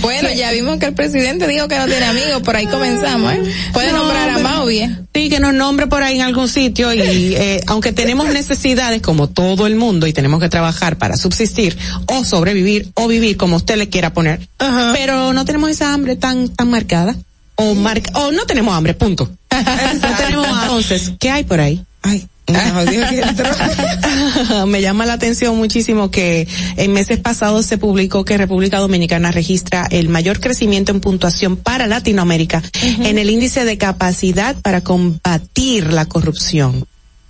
Bueno, 0.04 0.30
ya 0.34 0.52
vimos 0.52 0.80
que 0.80 0.88
el 0.88 0.94
presidente 0.94 1.48
dijo 1.48 1.70
que 1.70 1.78
no 1.78 1.86
tiene 1.86 2.06
amigos, 2.06 2.42
por 2.44 2.58
ahí 2.58 2.68
comenzamos, 2.68 3.34
¿eh? 3.34 3.42
Puede 3.72 3.92
No, 3.92 4.00
nombrar 4.00 4.30
a 4.30 4.40
Mao 4.40 4.66
bien. 4.66 5.08
Sí, 5.16 5.30
que 5.30 5.40
nos 5.40 5.54
nombre 5.54 5.88
por 5.88 6.04
ahí 6.04 6.18
en 6.18 6.24
algún 6.24 6.50
sitio 6.50 6.94
y 6.94 7.00
eh, 7.36 7.62
aunque 7.68 7.94
tenemos 7.94 8.28
necesidades 8.28 9.02
como 9.02 9.30
todo 9.30 9.66
el 9.66 9.78
mundo 9.78 10.06
y 10.06 10.12
tenemos 10.12 10.42
que 10.42 10.50
trabajar 10.50 10.98
para 10.98 11.16
subsistir 11.16 11.78
o 12.08 12.26
sobrevivir 12.26 12.92
o 12.96 13.08
vivir 13.08 13.38
como 13.38 13.56
usted 13.56 13.78
le 13.78 13.88
quiera 13.88 14.14
poner, 14.14 14.46
pero 14.58 15.32
no 15.32 15.46
tenemos 15.46 15.70
esa 15.70 15.94
hambre 15.94 16.18
tan 16.18 16.50
tan 16.50 16.70
marcada 16.70 17.16
o 17.56 17.74
marca 17.74 18.12
o 18.20 18.32
no 18.34 18.46
tenemos 18.46 18.76
hambre, 18.76 18.94
punto. 18.96 19.32
no 19.52 20.18
tenemos. 20.18 20.48
Entonces, 20.64 21.14
¿qué 21.18 21.30
hay 21.30 21.46
por 21.46 21.62
ahí? 21.62 21.82
Ay. 22.02 22.28
Me 24.68 24.82
llama 24.82 25.06
la 25.06 25.14
atención 25.14 25.58
muchísimo 25.58 26.12
que 26.12 26.48
en 26.78 26.94
meses 26.94 27.20
pasados 27.20 27.66
se 27.66 27.78
publicó 27.78 28.26
que 28.26 28.38
República 28.38 28.80
Dominicana 28.80 29.32
registra 29.32 29.88
el 29.90 30.10
mayor 30.10 30.40
crecimiento 30.40 30.92
en 30.92 31.00
puntuación 31.00 31.58
para 31.58 31.88
Latinoamérica 31.88 32.62
en 32.82 33.18
el 33.18 33.30
índice 33.30 33.66
de 33.66 33.78
capacidad 33.78 34.56
para 34.62 34.82
combatir 34.82 35.94
la 35.94 36.06
corrupción. 36.06 36.86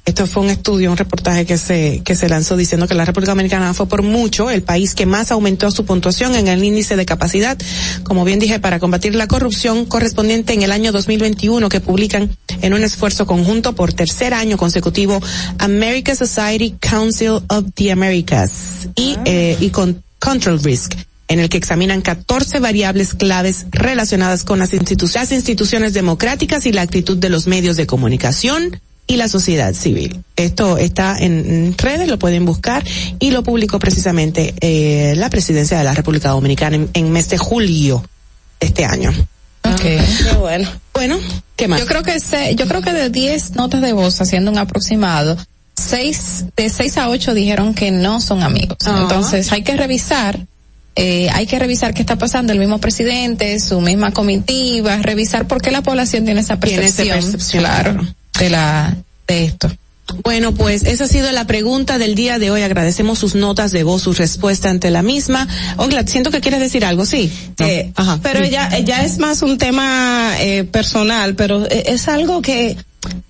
Esto 0.06 0.28
fue 0.28 0.44
un 0.44 0.50
estudio, 0.50 0.92
un 0.92 0.98
reportaje 0.98 1.46
que 1.46 1.58
se, 1.58 2.02
que 2.04 2.14
se 2.16 2.28
lanzó 2.28 2.58
diciendo 2.58 2.90
que 2.90 2.94
la 2.94 3.06
República 3.06 3.32
Dominicana 3.32 3.74
fue 3.74 3.88
por 3.88 4.02
mucho 4.04 4.50
el 4.50 4.62
país 4.62 4.96
que 4.96 5.06
más 5.06 5.32
aumentó 5.32 5.72
su 5.72 5.86
puntuación 5.86 6.36
en 6.36 6.50
el 6.50 6.62
índice 6.62 6.98
de 6.98 7.06
capacidad, 7.06 7.58
como 8.04 8.26
bien 8.26 8.38
dije, 8.38 8.60
para 8.60 8.80
combatir 8.80 9.16
la 9.16 9.28
corrupción 9.28 9.86
correspondiente 9.86 10.52
en 10.54 10.62
el 10.62 10.74
año 10.74 10.92
2021 10.92 11.70
que 11.70 11.80
publican 11.80 12.36
en 12.62 12.74
un 12.74 12.84
esfuerzo 12.84 13.26
conjunto 13.26 13.76
por 13.76 13.94
tercer 13.94 14.34
año 14.34 14.58
consecutivo 14.58 15.22
American 15.60 16.18
Society 16.18 16.76
Council 16.82 17.40
of 17.48 17.66
the 17.76 17.92
Americas 17.94 18.90
y, 18.98 19.16
eh, 19.24 19.56
y 19.62 19.70
con 19.70 20.04
Control 20.20 20.62
Risk 20.62 20.96
en 21.30 21.40
el 21.40 21.48
que 21.48 21.58
examinan 21.58 22.02
14 22.02 22.60
variables 22.60 23.14
claves 23.14 23.68
relacionadas 23.72 24.44
con 24.44 24.60
las, 24.60 24.74
institu- 24.74 25.12
las 25.16 25.32
instituciones 25.32 25.94
democráticas 25.94 26.66
y 26.66 26.74
la 26.74 26.82
actitud 26.82 27.18
de 27.18 27.30
los 27.30 27.48
medios 27.48 27.78
de 27.78 27.88
comunicación 27.88 28.82
y 29.08 29.18
la 29.18 29.28
sociedad 29.28 29.74
civil. 29.74 30.24
Esto 30.36 30.78
está 30.78 31.18
en, 31.20 31.76
redes, 31.78 32.08
lo 32.08 32.20
pueden 32.20 32.46
buscar 32.46 32.84
y 33.20 33.32
lo 33.32 33.44
publicó 33.44 33.80
precisamente 33.80 34.54
eh, 34.62 35.14
la 35.18 35.30
presidencia 35.30 35.78
de 35.78 35.84
la 35.84 35.94
República 35.94 36.30
Dominicana 36.30 36.76
en, 36.76 36.90
en 36.94 37.12
mes 37.12 37.30
de 37.30 37.38
julio 37.38 38.04
de 38.60 38.68
este 38.68 38.86
año. 38.86 39.14
Okay. 39.64 39.98
Qué 39.98 40.36
bueno. 40.38 40.70
Bueno, 40.94 41.20
¿qué 41.56 41.68
más? 41.68 41.80
Yo 41.80 41.86
creo 41.86 42.04
que 42.04 42.20
se, 42.20 42.56
yo 42.56 42.68
creo 42.68 42.82
que 42.82 42.94
de 42.94 43.10
10 43.10 43.56
notas 43.56 43.82
de 43.82 43.94
voz 43.94 44.20
haciendo 44.22 44.52
un 44.52 44.58
aproximado, 44.58 45.38
seis, 45.76 46.46
de 46.56 46.70
6 46.70 46.98
a 46.98 47.10
8 47.10 47.34
dijeron 47.34 47.74
que 47.74 47.92
no 47.92 48.22
son 48.22 48.44
amigos. 48.44 48.78
Ah. 48.86 49.00
Entonces 49.02 49.52
hay 49.52 49.64
que 49.64 49.76
revisar, 49.76 50.46
eh, 50.96 51.30
hay 51.32 51.48
que 51.48 51.60
revisar 51.60 51.94
qué 51.94 52.02
está 52.02 52.18
pasando 52.18 52.54
el 52.54 52.60
mismo 52.60 52.80
presidente, 52.80 53.60
su 53.60 53.82
misma 53.82 54.12
comitiva, 54.12 54.98
revisar 54.98 55.48
por 55.48 55.62
qué 55.62 55.72
la 55.72 55.82
población 55.82 56.26
tiene 56.26 56.42
esa 56.42 56.60
Tiene 56.60 56.86
esa 56.86 56.98
percepción, 56.98 57.32
percepción, 57.32 57.64
claro, 57.64 57.94
claro. 57.94 58.16
De 58.40 58.50
la, 58.50 58.96
de 59.28 59.46
esto. 59.46 59.72
Bueno, 60.24 60.54
pues 60.54 60.84
esa 60.84 61.06
ha 61.06 61.08
sido 61.08 61.32
la 61.32 61.48
pregunta 61.48 61.98
del 61.98 62.14
día 62.14 62.38
de 62.38 62.52
hoy. 62.52 62.62
Agradecemos 62.62 63.20
sus 63.20 63.36
notas 63.36 63.72
de 63.72 63.84
voz, 63.84 64.04
su 64.04 64.14
respuesta 64.14 64.70
ante 64.70 64.92
la 64.92 65.02
misma. 65.02 65.48
Ogla, 65.78 66.06
siento 66.06 66.30
que 66.30 66.42
quieres 66.42 66.60
decir 66.60 66.86
algo, 66.86 67.06
¿sí? 67.06 67.32
No. 67.58 67.66
Eh, 67.66 67.92
Ajá. 67.96 68.20
pero 68.22 68.44
ya, 68.46 68.78
ya 68.80 69.04
es 69.04 69.18
más 69.18 69.42
un 69.42 69.58
tema 69.58 70.34
eh, 70.40 70.66
personal, 70.66 71.36
pero 71.36 71.66
eh, 71.66 71.86
es 71.88 72.08
algo 72.08 72.42
que 72.42 72.78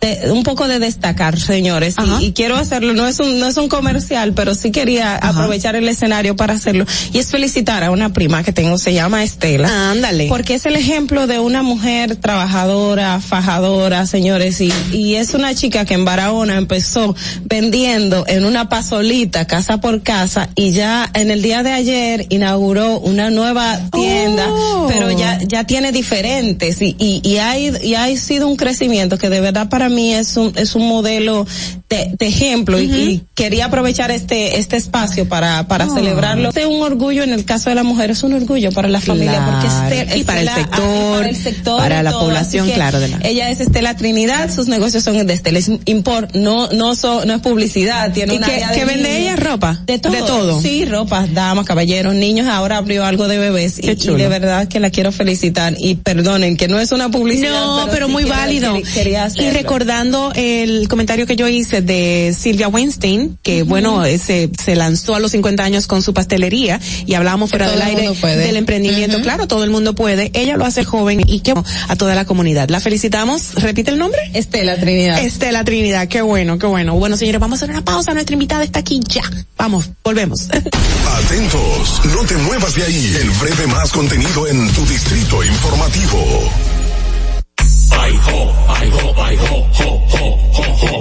de- 0.01 0.31
un 0.31 0.43
poco 0.43 0.67
de 0.67 0.79
destacar, 0.79 1.39
señores, 1.39 1.95
y, 2.19 2.25
y 2.25 2.31
quiero 2.33 2.55
hacerlo. 2.55 2.93
No 2.93 3.07
es 3.07 3.19
un 3.19 3.39
no 3.39 3.47
es 3.47 3.57
un 3.57 3.67
comercial, 3.69 4.33
pero 4.33 4.53
sí 4.55 4.71
quería 4.71 5.15
aprovechar 5.15 5.75
el 5.75 5.87
escenario 5.87 6.35
para 6.35 6.53
hacerlo 6.53 6.85
y 7.11 7.19
es 7.19 7.27
felicitar 7.31 7.83
a 7.83 7.91
una 7.91 8.13
prima 8.13 8.43
que 8.43 8.51
tengo, 8.53 8.77
se 8.77 8.93
llama 8.93 9.23
Estela. 9.23 9.91
Ándale. 9.91 10.27
Porque 10.27 10.55
es 10.55 10.65
el 10.65 10.75
ejemplo 10.75 11.27
de 11.27 11.39
una 11.39 11.63
mujer 11.63 12.15
trabajadora, 12.17 13.19
fajadora, 13.19 14.05
señores, 14.05 14.59
y, 14.61 14.71
y 14.91 15.15
es 15.15 15.33
una 15.33 15.53
chica 15.55 15.85
que 15.85 15.93
en 15.93 16.05
Barahona 16.05 16.57
empezó 16.57 17.15
vendiendo 17.45 18.25
en 18.27 18.45
una 18.45 18.69
pasolita, 18.69 19.45
casa 19.47 19.79
por 19.79 20.01
casa, 20.03 20.49
y 20.55 20.71
ya 20.71 21.09
en 21.13 21.31
el 21.31 21.41
día 21.41 21.63
de 21.63 21.71
ayer 21.71 22.25
inauguró 22.29 22.99
una 22.99 23.29
nueva 23.29 23.79
tienda, 23.91 24.47
Oh. 24.49 24.87
pero 24.89 25.11
ya, 25.11 25.39
ya 25.41 25.63
tiene 25.65 25.91
diferentes, 25.91 26.81
y, 26.81 26.95
y, 26.99 27.21
y 27.27 27.37
hay, 27.37 27.71
y 27.81 27.95
ha 27.95 28.15
sido 28.17 28.47
un 28.47 28.55
crecimiento 28.55 29.17
que 29.17 29.29
de 29.29 29.41
verdad 29.41 29.62
para 29.69 29.89
mí 29.89 30.13
es 30.13 30.37
un, 30.37 30.53
es 30.55 30.75
un 30.75 30.87
modelo 30.87 31.45
de, 31.89 32.11
de 32.17 32.25
ejemplo, 32.27 32.79
y, 32.79 32.85
y 32.85 33.21
quería 33.35 33.65
aprovechar 33.65 34.09
este, 34.11 34.57
este 34.59 34.77
espacio 34.77 35.27
para, 35.29 35.67
para 35.67 35.85
Oh. 35.85 35.93
celebrarlo. 35.95 36.49
Es 36.49 36.65
un 36.65 36.81
orgullo 36.81 37.23
en 37.23 37.31
el 37.33 37.45
caso 37.45 37.69
de 37.69 37.75
la 37.75 37.83
mujer, 37.83 38.09
es 38.11 38.23
un 38.23 38.33
orgullo 38.33 38.71
para 38.71 38.87
la 38.87 38.99
familia, 39.01 39.43
porque 39.45 39.67
Claro. 39.67 39.95
Estel- 39.95 40.17
Y 40.17 40.23
para 40.23 40.41
el 40.41 40.47
Estela- 40.47 40.55
sector, 40.55 41.17
para 41.17 41.29
el 41.29 41.35
sector 41.35 41.77
para 41.79 41.99
y 41.99 42.03
la 42.03 42.11
todo, 42.11 42.19
población, 42.21 42.67
que 42.67 42.73
claro, 42.73 42.99
de 42.99 43.07
la- 43.09 43.19
Ella 43.23 43.49
es 43.49 43.59
Estela 43.59 43.95
Trinidad, 43.95 44.53
sus 44.53 44.67
negocios 44.67 45.03
son 45.03 45.25
de 45.27 45.33
Estela 45.33 45.59
Import, 45.85 46.33
no, 46.35 46.67
no 46.69 46.95
son, 46.95 47.27
no 47.27 47.33
es 47.35 47.41
publicidad, 47.41 48.11
tiene 48.13 48.35
¿Y 48.35 48.37
una 48.37 48.47
qué 48.73 48.85
vende 48.85 49.19
ella? 49.21 49.35
¿Ropa? 49.35 49.79
De 49.85 49.99
todo. 49.99 50.11
De 50.13 50.19
todo. 50.19 50.61
Sí, 50.61 50.85
ropa, 50.85 51.27
damas, 51.31 51.65
caballeros, 51.65 52.15
niños, 52.15 52.47
ahora 52.47 52.77
abrió 52.77 53.05
algo 53.05 53.27
de 53.27 53.37
bebés 53.37 53.79
y, 53.79 53.93
de 53.93 54.27
verdad 54.27 54.67
que 54.67 54.79
la 54.79 54.89
quiero 54.89 55.11
felicitar 55.11 55.75
y 55.77 55.95
perdonen 55.95 56.57
que 56.57 56.67
no 56.67 56.79
es 56.79 56.91
una 56.91 57.09
publicidad. 57.09 57.51
No, 57.51 57.87
pero, 57.91 58.07
sí 58.07 58.11
muy 58.11 58.23
válido. 58.23 58.73
quería- 58.93 59.13
y 59.13 59.15
hacerlo. 59.25 59.52
Recordando 59.53 60.31
el 60.35 60.87
comentario 60.87 61.25
que 61.25 61.35
yo 61.35 61.47
hice 61.47 61.81
de 61.81 62.35
Silvia 62.37 62.67
Weinstein, 62.67 63.37
que 63.41 63.63
bueno, 63.63 64.03
eh, 64.05 64.17
se, 64.17 64.49
se 64.61 64.75
lanzó 64.75 65.15
a 65.15 65.19
los 65.19 65.31
50 65.31 65.63
años 65.63 65.87
con 65.87 66.01
su 66.01 66.13
pastelería 66.13 66.79
y 67.05 67.13
hablábamos 67.13 67.49
fuera 67.49 67.69
del 67.69 67.81
el 67.81 67.87
aire 67.87 68.11
puede. 68.19 68.45
del 68.45 68.57
emprendimiento. 68.57 69.21
Claro, 69.21 69.47
todo 69.47 69.63
el 69.63 69.69
mundo 69.69 69.95
puede. 69.95 70.31
Ella 70.33 70.57
lo 70.57 70.65
hace 70.65 70.83
joven 70.83 71.21
y 71.25 71.39
que 71.39 71.53
a 71.87 71.95
toda 71.95 72.15
la 72.15 72.25
comunidad. 72.25 72.69
La 72.69 72.79
felicitamos. 72.79 73.55
¿Repite 73.55 73.91
el 73.91 73.97
nombre? 73.97 74.19
Estela 74.33 74.77
Trinidad. 74.77 75.23
Estela 75.23 75.63
Trinidad. 75.63 76.07
Qué 76.07 76.21
bueno, 76.21 76.57
qué 76.57 76.65
bueno. 76.65 76.95
Bueno, 76.95 77.17
señores, 77.17 77.39
vamos 77.39 77.61
a 77.61 77.65
hacer 77.65 77.69
una 77.69 77.85
pausa. 77.85 78.13
Nuestra 78.13 78.33
invitada 78.33 78.63
está 78.63 78.79
aquí 78.79 78.99
ya. 79.07 79.23
Vamos, 79.57 79.89
volvemos. 80.03 80.47
Atentos, 81.25 82.01
no 82.05 82.23
te 82.25 82.35
muevas 82.37 82.75
de 82.75 82.83
ahí. 82.83 83.15
El 83.21 83.29
breve 83.31 83.67
más 83.67 83.91
contenido 83.91 84.47
en 84.47 84.71
tu 84.71 84.85
distrito 84.85 85.43
informativo. 85.43 86.72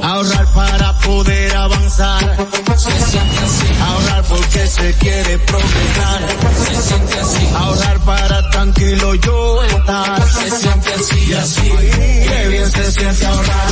Ahorrar 0.03 0.47
para 0.53 0.93
poder 1.01 1.57
avanzar. 1.57 2.37
Se 2.77 2.91
siente 2.91 3.39
así. 3.39 3.67
Ahorrar 3.81 4.25
porque 4.25 4.67
se 4.67 4.95
quiere 4.95 5.39
progresar. 5.39 6.21
Se 6.67 6.83
siente 6.83 7.19
así. 7.21 7.49
Ahorrar 7.57 8.01
para 8.01 8.51
tranquilo 8.51 9.15
yo 9.15 9.63
estar. 9.65 10.29
Se 10.29 10.51
siente 10.51 10.95
así 10.95 11.25
y 11.29 11.33
así. 11.35 11.73
Qué 12.29 12.49
bien 12.49 12.71
se 12.71 12.93
siente 12.93 13.27
ahorrar. 13.27 13.67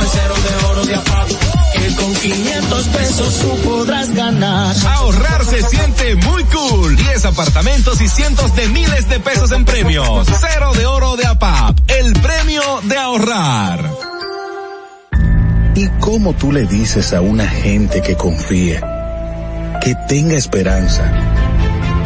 El 0.00 0.08
cero 0.12 0.34
de 0.48 0.66
oro 0.66 0.86
de 0.86 0.94
apago. 0.94 1.38
Que 1.74 1.94
con 1.94 2.14
500 2.14 2.86
pesos 2.86 3.38
tú 3.40 3.56
podrás 3.68 4.14
ganar. 4.14 4.76
Ahorrar 4.86 5.44
se 5.44 5.62
siente 5.62 6.16
muy 6.16 6.44
cool. 6.44 6.96
10 6.96 7.24
apartamentos 7.26 8.00
y 8.00 8.08
cientos 8.08 8.54
de 8.56 8.68
miles 8.68 9.08
de 9.08 9.20
pesos 9.20 9.52
en 9.52 9.64
premios. 9.64 10.26
Cero 10.40 10.72
de 10.74 10.86
oro 10.86 11.16
de 11.16 11.26
APAP. 11.26 11.78
El 11.88 12.12
premio 12.14 12.55
de 12.84 12.96
ahorrar. 12.96 13.90
¿Y 15.74 15.88
cómo 16.00 16.32
tú 16.32 16.52
le 16.52 16.64
dices 16.64 17.12
a 17.12 17.20
una 17.20 17.46
gente 17.46 18.00
que 18.00 18.16
confíe, 18.16 18.80
que 19.82 19.94
tenga 20.08 20.36
esperanza, 20.36 21.12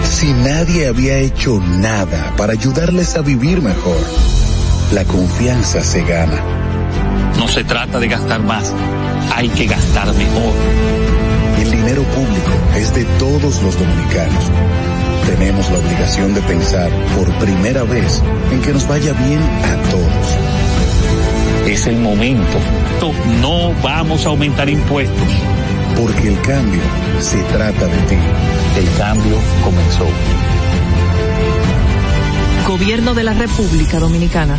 si 0.03 0.33
nadie 0.33 0.89
había 0.89 1.19
hecho 1.19 1.61
nada 1.61 2.35
para 2.37 2.53
ayudarles 2.55 3.15
a 3.15 3.21
vivir 3.21 3.63
mejor? 3.63 4.01
La 4.93 5.05
confianza 5.05 5.83
se 5.83 6.03
gana. 6.03 6.43
No 7.39 7.47
se 7.47 7.63
trata 7.63 8.01
de 8.01 8.09
gastar 8.09 8.43
más, 8.43 8.73
hay 9.35 9.49
que 9.51 9.67
gastar 9.67 10.13
mejor. 10.15 10.55
El 11.61 11.71
dinero 11.71 12.03
público 12.03 12.51
es 12.75 12.93
de 12.93 13.05
todos 13.21 13.63
los 13.63 13.79
dominicanos. 13.79 14.51
Tenemos 15.27 15.71
la 15.71 15.79
obligación 15.79 16.35
de 16.35 16.43
pensar 16.43 16.91
por 17.17 17.33
primera 17.39 17.85
vez 17.85 18.23
en 18.51 18.61
que 18.63 18.73
nos 18.73 18.87
vaya 18.87 19.13
bien 19.13 19.41
a 19.41 19.91
todos. 19.91 21.67
Es 21.67 21.87
el 21.87 21.97
momento. 21.97 22.59
No 23.41 23.73
vamos 23.83 24.27
a 24.27 24.31
aumentar 24.31 24.69
impuestos. 24.69 25.29
Porque 25.97 26.29
el 26.29 26.41
cambio 26.41 26.81
se 27.21 27.39
trata 27.45 27.87
de 27.87 27.99
ti. 28.09 28.17
El 28.77 28.99
cambio 28.99 29.37
comenzó. 29.63 30.07
Gobierno 32.67 33.15
de 33.15 33.25
la 33.25 33.35
República 33.35 33.99
Dominicana. 33.99 34.57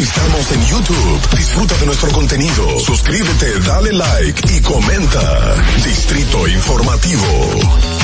Estamos 0.00 0.52
en 0.52 0.66
YouTube. 0.66 1.36
Disfruta 1.36 1.76
de 1.76 1.86
nuestro 1.86 2.10
contenido. 2.12 2.78
Suscríbete, 2.78 3.60
dale 3.60 3.92
like 3.92 4.56
y 4.56 4.60
comenta. 4.62 5.54
Distrito 5.84 6.48
Informativo. 6.48 7.99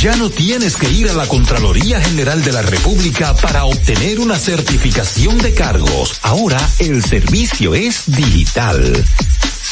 Ya 0.00 0.16
no 0.16 0.28
tienes 0.28 0.76
que 0.76 0.90
ir 0.90 1.08
a 1.08 1.14
la 1.14 1.26
Contraloría 1.26 1.98
General 2.00 2.44
de 2.44 2.52
la 2.52 2.60
República 2.60 3.32
para 3.34 3.64
obtener 3.64 4.20
una 4.20 4.38
certificación 4.38 5.38
de 5.38 5.54
cargos. 5.54 6.20
Ahora 6.22 6.60
el 6.80 7.02
servicio 7.02 7.74
es 7.74 8.02
digital. 8.04 9.02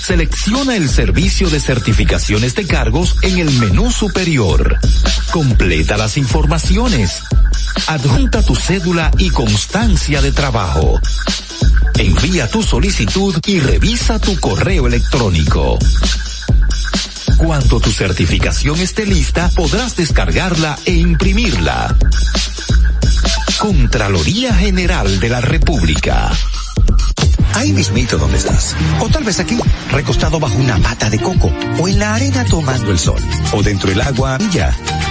Selecciona 0.00 0.76
el 0.76 0.88
servicio 0.88 1.50
de 1.50 1.58
certificaciones 1.58 2.54
de 2.54 2.68
cargos 2.68 3.16
en 3.22 3.38
el 3.38 3.50
menú 3.50 3.90
superior. 3.90 4.78
Completa 5.32 5.96
las 5.96 6.16
informaciones. 6.16 7.22
Adjunta 7.88 8.40
tu 8.42 8.54
cédula 8.54 9.10
y 9.18 9.30
constancia 9.30 10.22
de 10.22 10.30
trabajo. 10.30 11.00
Envía 11.98 12.48
tu 12.48 12.62
solicitud 12.62 13.36
y 13.46 13.60
revisa 13.60 14.18
tu 14.18 14.38
correo 14.38 14.86
electrónico. 14.86 15.78
Cuando 17.36 17.80
tu 17.80 17.90
certificación 17.90 18.78
esté 18.80 19.06
lista, 19.06 19.50
podrás 19.54 19.96
descargarla 19.96 20.78
e 20.84 20.92
imprimirla. 20.92 21.96
Contraloría 23.58 24.54
General 24.54 25.20
de 25.20 25.28
la 25.28 25.40
República. 25.40 26.30
Ahí 27.54 27.72
mismito 27.72 28.16
donde 28.16 28.38
estás. 28.38 28.74
O 29.00 29.08
tal 29.08 29.24
vez 29.24 29.38
aquí, 29.40 29.58
recostado 29.90 30.38
bajo 30.38 30.56
una 30.56 30.78
pata 30.78 31.10
de 31.10 31.18
coco. 31.18 31.52
O 31.78 31.88
en 31.88 31.98
la 31.98 32.14
arena 32.14 32.44
tomando 32.44 32.90
el 32.90 32.98
sol. 32.98 33.20
O 33.52 33.62
dentro 33.62 33.90
del 33.90 34.00
agua 34.00 34.38
y 34.40 34.48
ya. 34.50 34.76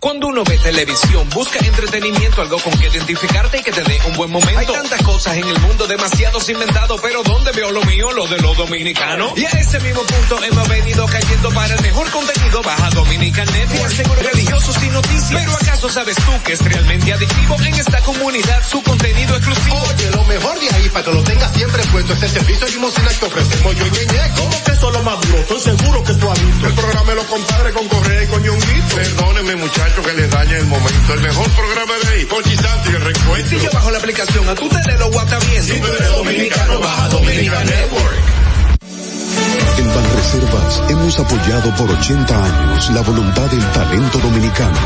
Cuando 0.00 0.28
uno 0.28 0.44
ve 0.44 0.56
televisión, 0.58 1.28
busca 1.30 1.58
entretenimiento, 1.58 2.40
algo 2.40 2.58
con 2.60 2.72
que 2.78 2.86
identificarte 2.86 3.58
y 3.58 3.62
que 3.62 3.72
te 3.72 3.82
dé 3.82 3.98
un 4.06 4.16
buen 4.16 4.30
momento. 4.30 4.58
Hay 4.58 4.66
tantas 4.66 5.02
cosas 5.02 5.36
en 5.36 5.48
el 5.48 5.60
mundo, 5.60 5.88
demasiados 5.88 6.48
inventados, 6.48 7.00
pero 7.00 7.22
¿dónde 7.24 7.50
veo 7.50 7.72
lo 7.72 7.82
mío? 7.82 8.12
Lo 8.12 8.28
de 8.28 8.38
los 8.38 8.56
dominicanos. 8.56 9.32
Y 9.36 9.44
a 9.44 9.48
ese 9.48 9.80
mismo 9.80 10.02
punto 10.02 10.44
hemos 10.44 10.68
venido 10.68 11.04
cayendo 11.06 11.50
para 11.50 11.74
el 11.74 11.82
mejor 11.82 12.08
contenido. 12.10 12.62
Baja 12.62 12.90
Dominican 12.90 13.46
Network, 13.46 13.90
seguro 13.90 14.22
religiosos 14.22 14.82
y 14.84 14.88
noticias. 14.88 15.40
Pero 15.40 15.52
¿acaso 15.52 15.88
sabes 15.88 16.16
tú 16.16 16.32
que 16.44 16.52
es 16.52 16.64
realmente 16.64 17.12
adictivo 17.12 17.56
en 17.64 17.74
esta 17.74 18.00
comunidad 18.02 18.62
su 18.68 18.82
contenido 18.82 19.36
exclusivo? 19.36 19.82
Oye, 19.94 20.10
lo 20.12 20.24
mejor 20.24 20.60
de 20.60 20.68
ahí, 20.76 20.88
para 20.90 21.04
que 21.04 21.12
lo 21.12 21.22
tengas 21.24 21.52
siempre 21.54 21.82
puesto, 21.90 22.12
este 22.12 22.28
servicio 22.28 22.66
limosina 22.68 23.08
que 23.18 23.26
ofrecemos 23.26 23.74
yo 23.74 23.86
y 23.86 23.90
Ñeñe. 23.90 24.34
¿Cómo 24.36 24.64
que 24.64 24.72
eso 24.72 24.88
es 24.88 24.94
lo 24.94 25.02
más 25.02 25.20
duro? 25.22 25.38
Estoy 25.38 25.60
seguro 25.60 26.04
que 26.04 26.14
tú 26.14 26.30
has 26.30 26.46
visto. 26.46 26.66
El 26.68 26.74
programa 26.74 27.10
de 27.10 27.14
los 27.16 27.24
compadres 27.26 27.72
con 27.72 27.88
Correa 27.88 28.22
y 28.22 28.26
con 28.28 28.42
Ñonguito. 28.42 28.94
Perdónenme, 28.94 29.56
muchachos, 29.56 29.87
que 29.94 30.12
les 30.14 30.30
dañe 30.30 30.56
el 30.58 30.66
momento. 30.66 31.14
El 31.14 31.20
mejor 31.20 31.50
programa 31.50 31.94
de 32.02 32.08
ahí, 32.08 32.24
Pochi 32.26 32.56
Santo 32.56 32.90
y 32.90 32.94
el 32.94 33.00
recuento. 33.00 33.48
Si 33.48 33.60
yo 33.60 33.70
bajo 33.72 33.90
la 33.90 33.98
aplicación, 33.98 34.48
a 34.48 34.54
tu 34.54 34.68
tele 34.68 34.98
lo 34.98 35.10
guata 35.10 35.38
bien. 35.38 35.64
Si 35.64 35.80
tú 35.80 35.86
eres 35.86 36.10
dominicano, 36.10 36.80
baja 36.80 37.08
Dominica 37.08 37.64
Network. 37.64 38.18
En 39.78 39.94
Banreservas 39.94 40.82
hemos 40.88 41.20
apoyado 41.20 41.74
por 41.76 41.90
80 41.90 42.44
años 42.44 42.90
la 42.90 43.00
voluntad 43.02 43.46
del 43.46 43.64
talento 43.72 44.18
dominicano, 44.18 44.78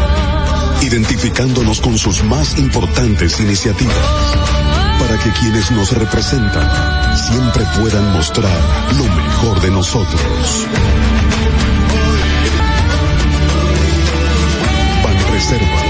identificándonos 0.82 1.80
con 1.80 1.98
sus 1.98 2.22
más 2.24 2.58
importantes 2.58 3.40
iniciativas, 3.40 3.96
para 4.98 5.18
que 5.18 5.30
quienes 5.40 5.70
nos 5.70 5.92
representan 5.92 7.16
siempre 7.16 7.64
puedan 7.78 8.12
mostrar 8.12 8.58
lo 8.96 9.04
mejor 9.04 9.60
de 9.60 9.70
nosotros. 9.70 10.66
Banreservas, 15.42 15.84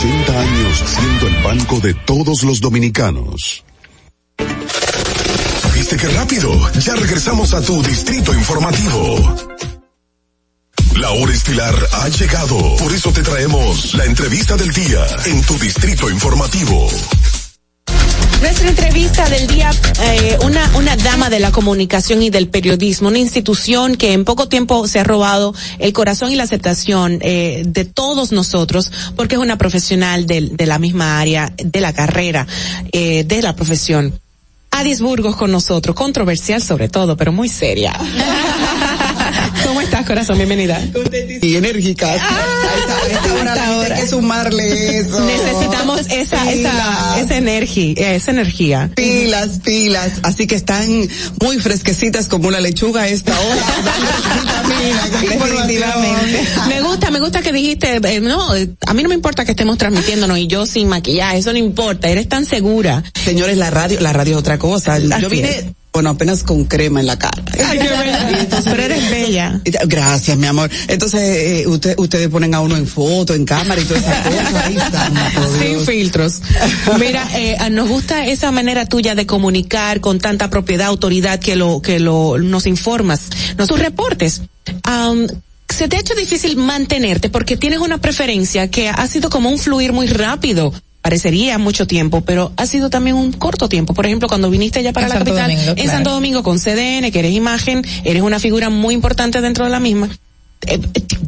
80 0.00 0.40
años 0.40 0.84
siendo 0.84 1.28
el 1.28 1.42
banco 1.44 1.78
de 1.78 1.94
todos 1.94 2.42
los 2.42 2.60
dominicanos. 2.60 3.64
¿Viste 5.74 5.96
qué 5.96 6.08
rápido? 6.08 6.50
Ya 6.80 6.96
regresamos 6.96 7.54
a 7.54 7.62
tu 7.62 7.80
distrito 7.84 8.34
informativo. 8.34 9.36
La 10.96 11.10
hora 11.10 11.32
estilar 11.32 11.74
ha 11.92 12.08
llegado. 12.08 12.76
Por 12.76 12.92
eso 12.92 13.12
te 13.12 13.22
traemos 13.22 13.94
la 13.94 14.06
entrevista 14.06 14.56
del 14.56 14.72
día 14.72 15.06
en 15.24 15.40
tu 15.42 15.56
distrito 15.58 16.10
informativo. 16.10 16.88
Nuestra 18.40 18.68
entrevista 18.68 19.28
del 19.28 19.46
día, 19.46 19.70
eh, 20.02 20.38
una, 20.44 20.70
una 20.76 20.96
dama 20.96 21.28
de 21.30 21.40
la 21.40 21.52
comunicación 21.52 22.22
y 22.22 22.30
del 22.30 22.48
periodismo, 22.48 23.08
una 23.08 23.18
institución 23.18 23.96
que 23.96 24.12
en 24.12 24.24
poco 24.24 24.48
tiempo 24.48 24.88
se 24.88 24.98
ha 25.00 25.04
robado 25.04 25.54
el 25.78 25.92
corazón 25.92 26.32
y 26.32 26.36
la 26.36 26.44
aceptación 26.44 27.18
eh, 27.20 27.62
de 27.66 27.84
todos 27.84 28.32
nosotros, 28.32 28.90
porque 29.14 29.34
es 29.36 29.40
una 29.40 29.58
profesional 29.58 30.26
del- 30.26 30.56
de, 30.56 30.66
la 30.66 30.78
misma 30.78 31.20
área, 31.20 31.52
de 31.56 31.80
la 31.80 31.92
carrera, 31.92 32.46
eh, 32.92 33.24
de 33.24 33.42
la 33.42 33.54
profesión. 33.54 34.18
Adis 34.70 35.00
Burgos 35.00 35.36
con 35.36 35.50
nosotros, 35.52 35.94
controversial 35.94 36.62
sobre 36.62 36.88
todo, 36.88 37.16
pero 37.16 37.32
muy 37.32 37.48
seria. 37.48 37.92
¿Cómo 39.90 40.02
estás, 40.02 40.06
corazón? 40.06 40.36
Bienvenida. 40.36 40.80
y 41.42 41.56
enérgicas. 41.56 42.22
a 42.22 43.10
esta 43.10 43.34
hora 43.34 43.56
gente 43.56 43.94
hay 43.94 44.00
que 44.00 44.06
sumarle 44.06 44.98
eso. 44.98 45.20
Necesitamos 45.20 46.02
esa, 46.10 46.52
esa, 46.52 47.20
esa 47.20 47.36
energía, 47.36 48.14
esa 48.14 48.30
energía. 48.30 48.88
Pilas, 48.94 49.58
pilas. 49.64 50.12
Así 50.22 50.46
que 50.46 50.54
están 50.54 50.86
muy 51.40 51.58
fresquecitas 51.58 52.28
como 52.28 52.46
una 52.46 52.60
lechuga 52.60 53.02
a 53.02 53.08
esta 53.08 53.32
hora. 53.40 53.62
Definitivamente. 55.22 56.46
Me 56.68 56.82
gusta, 56.82 57.10
me 57.10 57.18
gusta 57.18 57.42
que 57.42 57.52
dijiste, 57.52 57.96
eh, 57.96 58.20
no, 58.20 58.54
eh, 58.54 58.70
a 58.86 58.94
mí 58.94 59.02
no 59.02 59.08
me 59.08 59.16
importa 59.16 59.44
que 59.44 59.50
estemos 59.52 59.76
transmitiéndonos 59.76 60.38
y 60.38 60.46
yo 60.46 60.66
sin 60.66 60.86
maquillaje, 60.86 61.38
eso 61.38 61.52
no 61.52 61.58
importa, 61.58 62.08
eres 62.08 62.28
tan 62.28 62.46
segura. 62.46 63.02
Señores, 63.24 63.56
la 63.56 63.70
radio, 63.70 63.98
la 63.98 64.12
radio 64.12 64.34
es 64.34 64.38
otra 64.38 64.56
cosa. 64.56 64.94
Así 64.94 65.08
Yo 65.20 65.28
vine, 65.28 65.50
es. 65.50 65.64
Bueno, 65.92 66.10
apenas 66.10 66.44
con 66.44 66.64
crema 66.64 67.00
en 67.00 67.06
la 67.06 67.18
cara. 67.18 67.42
Pero 68.64 68.82
eres 68.82 69.10
bella. 69.10 69.60
Gracias, 69.86 70.36
mi 70.38 70.46
amor. 70.46 70.70
Entonces, 70.88 71.20
eh, 71.20 71.66
usted, 71.66 71.94
ustedes 71.98 72.28
ponen 72.28 72.54
a 72.54 72.60
uno 72.60 72.76
en 72.76 72.86
foto, 72.86 73.34
en 73.34 73.44
cámara 73.44 73.80
y 73.80 73.84
todas 73.84 74.02
esas 74.02 74.26
cosas. 74.26 74.64
Ay, 74.64 74.78
santo 74.90 75.58
Sin 75.60 75.80
filtros. 75.80 76.42
Mira, 76.98 77.28
eh, 77.34 77.56
nos 77.70 77.88
gusta 77.88 78.26
esa 78.26 78.52
manera 78.52 78.86
tuya 78.86 79.14
de 79.14 79.26
comunicar 79.26 80.00
con 80.00 80.20
tanta 80.20 80.48
propiedad, 80.48 80.86
autoridad 80.86 81.40
que 81.40 81.56
lo 81.56 81.82
que 81.82 81.98
lo 81.98 82.38
nos 82.38 82.66
informas, 82.66 83.22
nos 83.58 83.68
tus 83.68 83.78
reportes. 83.78 84.42
Am, 84.84 85.26
se 85.68 85.88
te 85.88 85.96
ha 85.96 86.00
hecho 86.00 86.14
difícil 86.14 86.56
mantenerte 86.56 87.30
porque 87.30 87.56
tienes 87.56 87.80
una 87.80 87.98
preferencia 87.98 88.70
que 88.70 88.88
ha 88.88 89.06
sido 89.06 89.30
como 89.30 89.50
un 89.50 89.58
fluir 89.58 89.92
muy 89.92 90.06
rápido. 90.06 90.72
Parecería 91.02 91.56
mucho 91.58 91.86
tiempo, 91.86 92.20
pero 92.20 92.52
ha 92.56 92.66
sido 92.66 92.90
también 92.90 93.16
un 93.16 93.32
corto 93.32 93.68
tiempo. 93.68 93.94
Por 93.94 94.04
ejemplo, 94.04 94.28
cuando 94.28 94.50
viniste 94.50 94.82
ya 94.82 94.92
para 94.92 95.06
En 95.06 95.10
la 95.10 95.14
Santo 95.16 95.30
capital, 95.30 95.50
Domingo, 95.50 95.70
en 95.70 95.74
claro. 95.76 95.90
Santo 95.90 96.10
Domingo 96.10 96.42
con 96.42 96.58
CDN, 96.58 97.10
que 97.10 97.18
eres 97.18 97.32
imagen, 97.32 97.82
eres 98.04 98.22
una 98.22 98.38
figura 98.38 98.68
muy 98.68 98.92
importante 98.94 99.40
dentro 99.40 99.64
de 99.64 99.70
la 99.70 99.80
misma. 99.80 100.10
eh, 100.66 100.78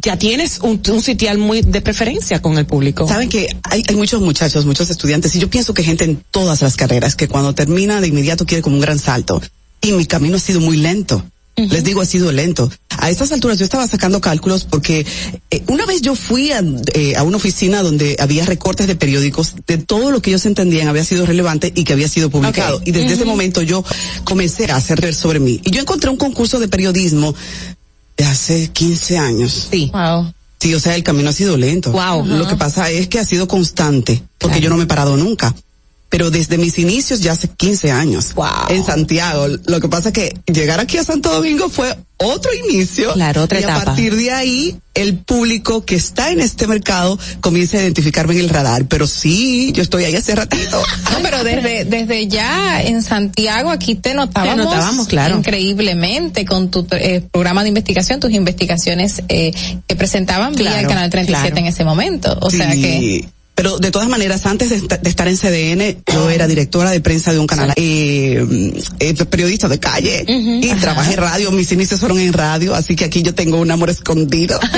ya 0.03 0.17
tienes 0.17 0.59
un, 0.59 0.79
un 0.91 1.01
sitial 1.01 1.37
muy 1.37 1.61
de 1.61 1.81
preferencia 1.81 2.41
con 2.41 2.57
el 2.57 2.65
público. 2.65 3.07
Saben 3.07 3.29
que 3.29 3.55
hay, 3.63 3.83
hay 3.87 3.95
muchos 3.95 4.21
muchachos, 4.21 4.65
muchos 4.65 4.89
estudiantes, 4.89 5.35
y 5.35 5.39
yo 5.39 5.49
pienso 5.49 5.73
que 5.73 5.81
gente 5.83 6.03
en 6.03 6.23
todas 6.29 6.61
las 6.61 6.75
carreras, 6.75 7.15
que 7.15 7.27
cuando 7.27 7.55
termina 7.55 7.99
de 7.99 8.09
inmediato 8.09 8.45
quiere 8.45 8.61
como 8.61 8.75
un 8.75 8.81
gran 8.81 8.99
salto. 8.99 9.41
Y 9.81 9.91
mi 9.93 10.05
camino 10.05 10.35
ha 10.37 10.39
sido 10.39 10.59
muy 10.59 10.77
lento. 10.77 11.25
Les 11.55 11.83
digo, 11.83 12.01
ha 12.01 12.05
sido 12.05 12.31
lento. 12.31 12.71
A 12.97 13.09
estas 13.09 13.31
alturas 13.31 13.59
yo 13.59 13.65
estaba 13.65 13.85
sacando 13.87 14.21
cálculos 14.21 14.63
porque 14.65 15.05
eh, 15.51 15.63
una 15.67 15.85
vez 15.85 16.01
yo 16.01 16.15
fui 16.15 16.51
a, 16.51 16.63
eh, 16.93 17.15
a 17.15 17.23
una 17.23 17.37
oficina 17.37 17.83
donde 17.83 18.15
había 18.19 18.45
recortes 18.45 18.87
de 18.87 18.95
periódicos 18.95 19.55
de 19.67 19.77
todo 19.77 20.09
lo 20.09 20.21
que 20.21 20.31
ellos 20.31 20.45
entendían 20.45 20.87
había 20.87 21.03
sido 21.03 21.25
relevante 21.25 21.71
y 21.75 21.83
que 21.83 21.93
había 21.93 22.07
sido 22.07 22.29
publicado. 22.29 22.81
Y 22.85 22.91
desde 22.91 23.13
ese 23.13 23.25
momento 23.25 23.61
yo 23.61 23.83
comencé 24.23 24.71
a 24.71 24.77
hacer 24.77 24.99
ver 24.99 25.13
sobre 25.13 25.39
mí. 25.39 25.61
Y 25.63 25.71
yo 25.71 25.81
encontré 25.81 26.09
un 26.09 26.17
concurso 26.17 26.59
de 26.59 26.67
periodismo 26.67 27.35
de 28.17 28.25
hace 28.25 28.69
15 28.69 29.17
años. 29.17 29.67
Sí. 29.69 29.91
Wow. 29.93 30.33
Sí, 30.59 30.73
o 30.73 30.79
sea, 30.79 30.95
el 30.95 31.03
camino 31.03 31.29
ha 31.29 31.33
sido 31.33 31.57
lento. 31.57 31.91
Wow. 31.91 32.25
Lo 32.25 32.47
que 32.47 32.55
pasa 32.55 32.89
es 32.89 33.09
que 33.09 33.19
ha 33.19 33.25
sido 33.25 33.49
constante, 33.49 34.23
porque 34.37 34.61
yo 34.61 34.69
no 34.69 34.77
me 34.77 34.83
he 34.83 34.87
parado 34.87 35.17
nunca. 35.17 35.53
Pero 36.13 36.29
desde 36.29 36.59
mis 36.59 36.77
inicios 36.77 37.21
ya 37.21 37.31
hace 37.31 37.47
15 37.47 37.91
años. 37.91 38.35
En 38.69 38.85
Santiago. 38.85 39.47
Lo 39.65 39.81
que 39.81 39.89
pasa 39.89 40.09
es 40.09 40.13
que 40.13 40.37
llegar 40.45 40.79
aquí 40.79 40.99
a 40.99 41.03
Santo 41.03 41.31
Domingo 41.31 41.69
fue 41.69 41.97
otro 42.17 42.51
inicio. 42.53 43.13
Claro, 43.13 43.41
otra 43.41 43.59
y 43.59 43.63
etapa. 43.63 43.81
a 43.81 43.85
partir 43.85 44.15
de 44.15 44.29
ahí, 44.29 44.77
el 44.93 45.15
público 45.17 45.85
que 45.85 45.95
está 45.95 46.29
en 46.29 46.39
este 46.39 46.67
mercado 46.67 47.17
comienza 47.41 47.77
a 47.77 47.81
identificarme 47.81 48.35
en 48.35 48.41
el 48.41 48.49
radar. 48.49 48.85
Pero 48.85 49.07
sí, 49.07 49.71
yo 49.73 49.81
estoy 49.81 50.03
ahí 50.03 50.15
hace 50.15 50.35
ratito. 50.35 50.83
No, 51.13 51.19
pero 51.23 51.43
desde, 51.43 51.85
desde 51.85 52.27
ya 52.27 52.81
en 52.83 53.01
Santiago 53.01 53.71
aquí 53.71 53.95
te 53.95 54.13
notábamos, 54.13 54.55
Te 54.55 54.63
notábamos, 54.63 55.07
claro. 55.07 55.37
increíblemente 55.39 56.45
con 56.45 56.69
tu 56.69 56.85
eh, 56.91 57.23
programa 57.31 57.63
de 57.63 57.69
investigación, 57.69 58.19
tus 58.19 58.31
investigaciones 58.31 59.23
eh, 59.29 59.51
que 59.87 59.95
presentaban 59.95 60.53
vía 60.53 60.69
Claro, 60.69 60.81
el 60.81 60.87
Canal 60.87 61.09
37 61.09 61.49
claro. 61.49 61.57
en 61.57 61.73
ese 61.73 61.83
momento. 61.83 62.37
O 62.41 62.51
sea 62.51 62.71
Sí, 62.73 62.81
que... 62.81 63.29
Pero 63.55 63.77
de 63.77 63.91
todas 63.91 64.09
maneras, 64.09 64.45
antes 64.47 64.69
de, 64.71 64.77
esta- 64.77 64.97
de 64.97 65.09
estar 65.09 65.27
en 65.27 65.37
CDN, 65.37 66.01
yo 66.11 66.29
era 66.29 66.47
directora 66.47 66.89
de 66.91 66.99
prensa 67.01 67.31
de 67.31 67.39
un 67.39 67.45
canal, 67.47 67.71
eh, 67.75 68.73
eh, 68.99 69.25
periodista 69.25 69.67
de 69.67 69.79
calle, 69.79 70.25
y 70.27 70.67
trabajé 70.79 71.13
en 71.13 71.17
radio, 71.19 71.51
mis 71.51 71.71
inicios 71.71 71.99
fueron 71.99 72.19
en 72.19 72.33
radio, 72.33 72.73
así 72.73 72.95
que 72.95 73.05
aquí 73.05 73.21
yo 73.21 73.35
tengo 73.35 73.57
un 73.59 73.69
amor 73.69 73.89
escondido. 73.91 74.59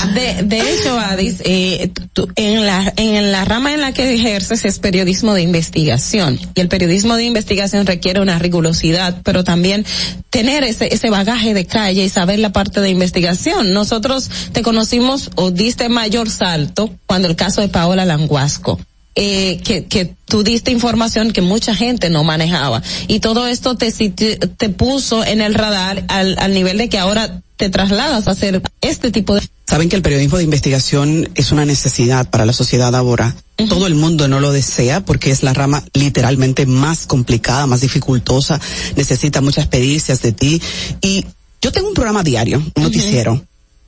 De, 0.13 0.43
de 0.43 0.59
hecho, 0.59 0.99
Adis, 0.99 1.41
eh, 1.45 1.91
en, 2.35 2.65
la, 2.65 2.93
en 2.97 3.31
la 3.31 3.45
rama 3.45 3.73
en 3.73 3.81
la 3.81 3.93
que 3.93 4.13
ejerces 4.13 4.65
es 4.65 4.79
periodismo 4.79 5.33
de 5.33 5.41
investigación. 5.41 6.39
Y 6.55 6.61
el 6.61 6.67
periodismo 6.67 7.15
de 7.15 7.23
investigación 7.23 7.85
requiere 7.85 8.21
una 8.21 8.39
rigurosidad, 8.39 9.21
pero 9.23 9.43
también 9.43 9.85
tener 10.29 10.63
ese, 10.63 10.93
ese 10.93 11.09
bagaje 11.09 11.53
de 11.53 11.65
calle 11.65 12.03
y 12.03 12.09
saber 12.09 12.39
la 12.39 12.51
parte 12.51 12.81
de 12.81 12.89
investigación. 12.89 13.73
Nosotros 13.73 14.29
te 14.51 14.61
conocimos 14.61 15.31
o 15.35 15.51
diste 15.51 15.89
mayor 15.89 16.29
salto 16.29 16.93
cuando 17.05 17.27
el 17.27 17.35
caso 17.35 17.61
de 17.61 17.69
Paola 17.69 18.05
Languasco. 18.05 18.79
Eh, 19.15 19.59
que, 19.65 19.85
que 19.85 20.15
tú 20.25 20.41
diste 20.41 20.71
información 20.71 21.33
que 21.33 21.41
mucha 21.41 21.75
gente 21.75 22.09
no 22.09 22.23
manejaba. 22.23 22.81
Y 23.07 23.19
todo 23.19 23.45
esto 23.45 23.75
te, 23.75 23.91
te 23.91 24.69
puso 24.69 25.25
en 25.25 25.41
el 25.41 25.53
radar 25.53 26.05
al, 26.07 26.37
al 26.39 26.53
nivel 26.53 26.77
de 26.77 26.87
que 26.87 26.97
ahora 26.97 27.41
te 27.57 27.69
trasladas 27.69 28.27
a 28.27 28.31
hacer 28.31 28.61
este 28.81 29.11
tipo 29.11 29.35
de 29.35 29.41
Saben 29.71 29.87
que 29.87 29.95
el 29.95 30.01
periodismo 30.01 30.37
de 30.37 30.43
investigación 30.43 31.29
es 31.35 31.53
una 31.53 31.63
necesidad 31.63 32.29
para 32.29 32.45
la 32.45 32.51
sociedad 32.51 32.93
ahora. 32.93 33.33
Todo 33.69 33.87
el 33.87 33.95
mundo 33.95 34.27
no 34.27 34.41
lo 34.41 34.51
desea 34.51 35.05
porque 35.05 35.31
es 35.31 35.43
la 35.43 35.53
rama 35.53 35.85
literalmente 35.93 36.65
más 36.65 37.05
complicada, 37.05 37.67
más 37.67 37.79
dificultosa, 37.79 38.59
necesita 38.97 39.39
muchas 39.39 39.67
pericias 39.67 40.21
de 40.21 40.33
ti. 40.33 40.61
Y 40.99 41.25
yo 41.61 41.71
tengo 41.71 41.87
un 41.87 41.93
programa 41.93 42.21
diario, 42.21 42.61
un 42.75 42.83
noticiero, 42.83 43.41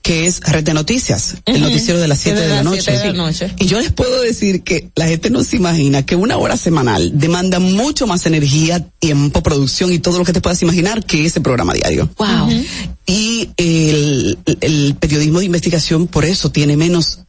que 0.03 0.27
es 0.27 0.41
Red 0.41 0.65
de 0.65 0.73
Noticias, 0.73 1.37
el 1.45 1.61
noticiero 1.61 1.99
de 1.99 2.07
las 2.09 2.19
7 2.19 2.39
de, 2.39 2.47
De 2.47 2.53
la 2.55 2.63
noche. 2.63 2.81
siete 2.81 2.99
de 2.99 3.05
la 3.07 3.13
noche. 3.13 3.51
Y 3.57 3.65
yo 3.67 3.79
les 3.79 3.91
puedo 3.93 4.21
decir 4.21 4.61
que 4.61 4.89
la 4.95 5.07
gente 5.07 5.29
no 5.29 5.43
se 5.43 5.55
imagina 5.55 6.05
que 6.05 6.15
una 6.17 6.37
hora 6.37 6.57
semanal 6.57 7.11
demanda 7.17 7.59
mucho 7.59 8.05
más 8.05 8.25
energía, 8.25 8.85
tiempo, 8.99 9.41
producción 9.41 9.93
y 9.93 9.99
todo 9.99 10.19
lo 10.19 10.25
que 10.25 10.33
te 10.33 10.41
puedas 10.41 10.61
imaginar 10.61 11.05
que 11.05 11.25
ese 11.25 11.39
programa 11.39 11.73
diario. 11.73 12.09
Wow. 12.17 12.49
Y 13.05 13.49
el, 13.57 14.37
el 14.61 14.95
periodismo 14.99 15.39
de 15.39 15.45
investigación 15.45 16.07
por 16.07 16.25
eso 16.25 16.51
tiene 16.51 16.75
menos 16.77 17.19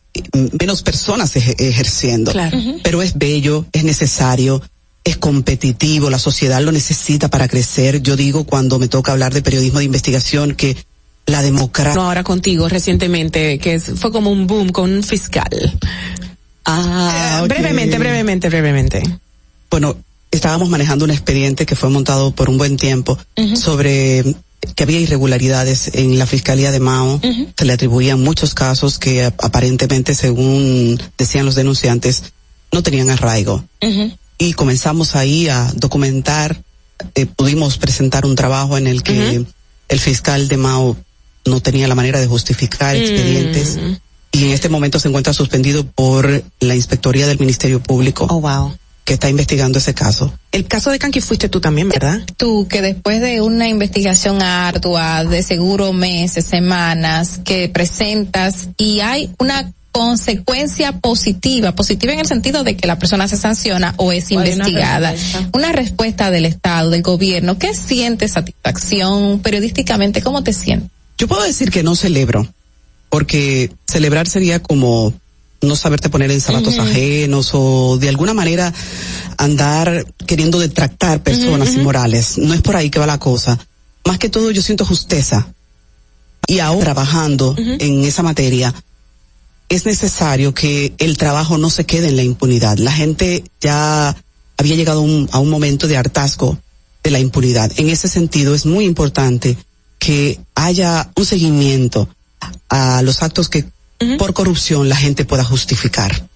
menos 0.60 0.82
personas 0.82 1.34
eje- 1.36 1.56
ejerciendo. 1.58 2.30
Claro. 2.32 2.56
Pero 2.82 3.02
es 3.02 3.18
bello, 3.18 3.66
es 3.72 3.82
necesario, 3.84 4.62
es 5.04 5.16
competitivo, 5.16 6.08
la 6.10 6.18
sociedad 6.20 6.60
lo 6.62 6.70
necesita 6.72 7.28
para 7.28 7.48
crecer. 7.48 8.00
Yo 8.02 8.16
digo 8.16 8.44
cuando 8.44 8.78
me 8.78 8.88
toca 8.88 9.10
hablar 9.12 9.32
de 9.34 9.42
periodismo 9.42 9.78
de 9.80 9.84
investigación 9.86 10.54
que 10.54 10.76
la 11.26 11.42
democracia. 11.42 11.94
No, 11.94 12.02
ahora 12.08 12.22
contigo 12.22 12.68
recientemente, 12.68 13.58
que 13.58 13.74
es- 13.74 13.92
fue 13.96 14.12
como 14.12 14.30
un 14.30 14.46
boom 14.46 14.68
con 14.70 14.92
un 14.92 15.02
fiscal. 15.02 15.78
Ah. 16.64 17.44
Brevemente, 17.48 17.98
brevemente, 17.98 18.48
brevemente. 18.48 19.02
Bueno, 19.70 19.96
estábamos 20.30 20.68
manejando 20.68 21.04
un 21.04 21.10
expediente 21.10 21.66
que 21.66 21.76
fue 21.76 21.90
montado 21.90 22.32
por 22.34 22.48
un 22.48 22.58
buen 22.58 22.76
tiempo 22.76 23.18
sobre 23.56 24.24
que 24.76 24.82
había 24.82 24.98
irregularidades 24.98 25.90
en 25.94 26.18
la 26.18 26.26
Fiscalía 26.26 26.70
de 26.70 26.80
Mao. 26.80 27.20
Se 27.56 27.64
le 27.66 27.72
atribuían 27.74 28.22
muchos 28.22 28.54
casos 28.54 28.98
que 28.98 29.24
ap- 29.24 29.44
aparentemente, 29.44 30.14
según 30.14 30.98
decían 31.18 31.44
los 31.44 31.54
denunciantes, 31.54 32.22
no 32.72 32.82
tenían 32.82 33.10
arraigo. 33.10 33.64
Y 34.38 34.54
comenzamos 34.54 35.16
ahí 35.16 35.48
a 35.48 35.70
documentar, 35.76 36.62
eh, 37.14 37.26
pudimos 37.26 37.76
presentar 37.78 38.24
un 38.24 38.36
trabajo 38.36 38.78
en 38.78 38.86
el 38.86 39.02
que 39.02 39.44
el 39.88 40.00
fiscal 40.00 40.48
de 40.48 40.56
Mao 40.56 40.96
no 41.44 41.60
tenía 41.60 41.88
la 41.88 41.94
manera 41.94 42.20
de 42.20 42.26
justificar 42.26 42.96
expedientes. 42.96 43.78
Y 44.32 44.46
en 44.46 44.50
este 44.50 44.68
momento 44.68 44.98
se 44.98 45.08
encuentra 45.08 45.32
suspendido 45.32 45.86
por 45.86 46.42
la 46.60 46.74
Inspectoría 46.74 47.26
del 47.26 47.38
Ministerio 47.38 47.80
Público. 47.80 48.26
Oh, 48.28 48.40
wow. 48.40 48.76
Que 49.04 49.14
está 49.14 49.28
investigando 49.28 49.78
ese 49.78 49.94
caso. 49.94 50.32
El 50.50 50.66
caso 50.66 50.90
de 50.90 50.98
Kanki 50.98 51.20
fuiste 51.20 51.48
tú 51.48 51.60
también, 51.60 51.88
¿verdad? 51.88 52.22
Tú 52.36 52.66
que 52.68 52.80
después 52.80 53.20
de 53.20 53.42
una 53.42 53.68
investigación 53.68 54.42
ardua, 54.42 55.24
de 55.24 55.42
seguro 55.42 55.92
meses, 55.92 56.46
semanas, 56.46 57.38
que 57.44 57.68
presentas 57.68 58.68
y 58.78 59.00
hay 59.00 59.30
una 59.38 59.70
consecuencia 59.92 60.90
positiva, 60.98 61.72
positiva 61.76 62.12
en 62.12 62.18
el 62.18 62.26
sentido 62.26 62.64
de 62.64 62.76
que 62.76 62.88
la 62.88 62.98
persona 62.98 63.28
se 63.28 63.36
sanciona 63.36 63.94
o 63.98 64.10
es 64.10 64.24
O 64.24 64.28
hay 64.30 64.36
una 64.38 64.48
investigada. 64.48 65.12
respuesta. 65.12 65.50
Una 65.52 65.70
respuesta 65.70 66.30
del 66.32 66.46
Estado, 66.46 66.90
del 66.90 67.02
gobierno, 67.02 67.58
¿qué 67.58 67.74
sientes 67.74 68.32
satisfacción 68.32 69.38
periodísticamente? 69.38 70.20
¿Cómo 70.22 70.42
te 70.42 70.52
sientes? 70.52 70.90
Yo 71.18 71.28
puedo 71.28 71.42
decir 71.42 71.70
que 71.70 71.82
no 71.82 71.94
celebro, 71.94 72.46
porque 73.08 73.70
celebrar 73.86 74.28
sería 74.28 74.60
como 74.60 75.14
no 75.62 75.76
saberte 75.76 76.10
poner 76.10 76.30
en 76.30 76.40
zapatos 76.40 76.78
ajenos 76.78 77.50
o 77.52 77.96
de 77.98 78.08
alguna 78.08 78.34
manera 78.34 78.72
andar 79.38 80.06
queriendo 80.26 80.58
detractar 80.58 81.22
personas 81.22 81.74
inmorales. 81.74 82.38
No 82.38 82.54
es 82.54 82.62
por 82.62 82.76
ahí 82.76 82.90
que 82.90 82.98
va 82.98 83.06
la 83.06 83.18
cosa. 83.18 83.58
Más 84.04 84.18
que 84.18 84.28
todo 84.28 84.50
yo 84.50 84.62
siento 84.62 84.84
justeza. 84.84 85.48
Y 86.46 86.58
ahora 86.58 86.92
trabajando 86.92 87.54
en 87.56 88.04
esa 88.04 88.22
materia, 88.22 88.74
es 89.68 89.86
necesario 89.86 90.52
que 90.52 90.92
el 90.98 91.16
trabajo 91.16 91.56
no 91.56 91.70
se 91.70 91.86
quede 91.86 92.08
en 92.08 92.16
la 92.16 92.22
impunidad. 92.22 92.76
La 92.78 92.92
gente 92.92 93.44
ya 93.60 94.14
había 94.56 94.76
llegado 94.76 95.00
un, 95.00 95.28
a 95.32 95.38
un 95.38 95.48
momento 95.48 95.88
de 95.88 95.96
hartazgo 95.96 96.58
de 97.02 97.10
la 97.10 97.18
impunidad. 97.18 97.72
En 97.76 97.88
ese 97.88 98.08
sentido 98.08 98.54
es 98.54 98.66
muy 98.66 98.84
importante 98.84 99.56
que 100.04 100.38
haya 100.54 101.10
un 101.16 101.24
seguimiento 101.24 102.08
a 102.68 103.00
los 103.02 103.22
actos 103.22 103.48
que 103.48 103.64
por 104.18 104.34
corrupción 104.34 104.90
la 104.90 104.96
gente 104.96 105.24
pueda 105.24 105.44
justificar. 105.44 106.28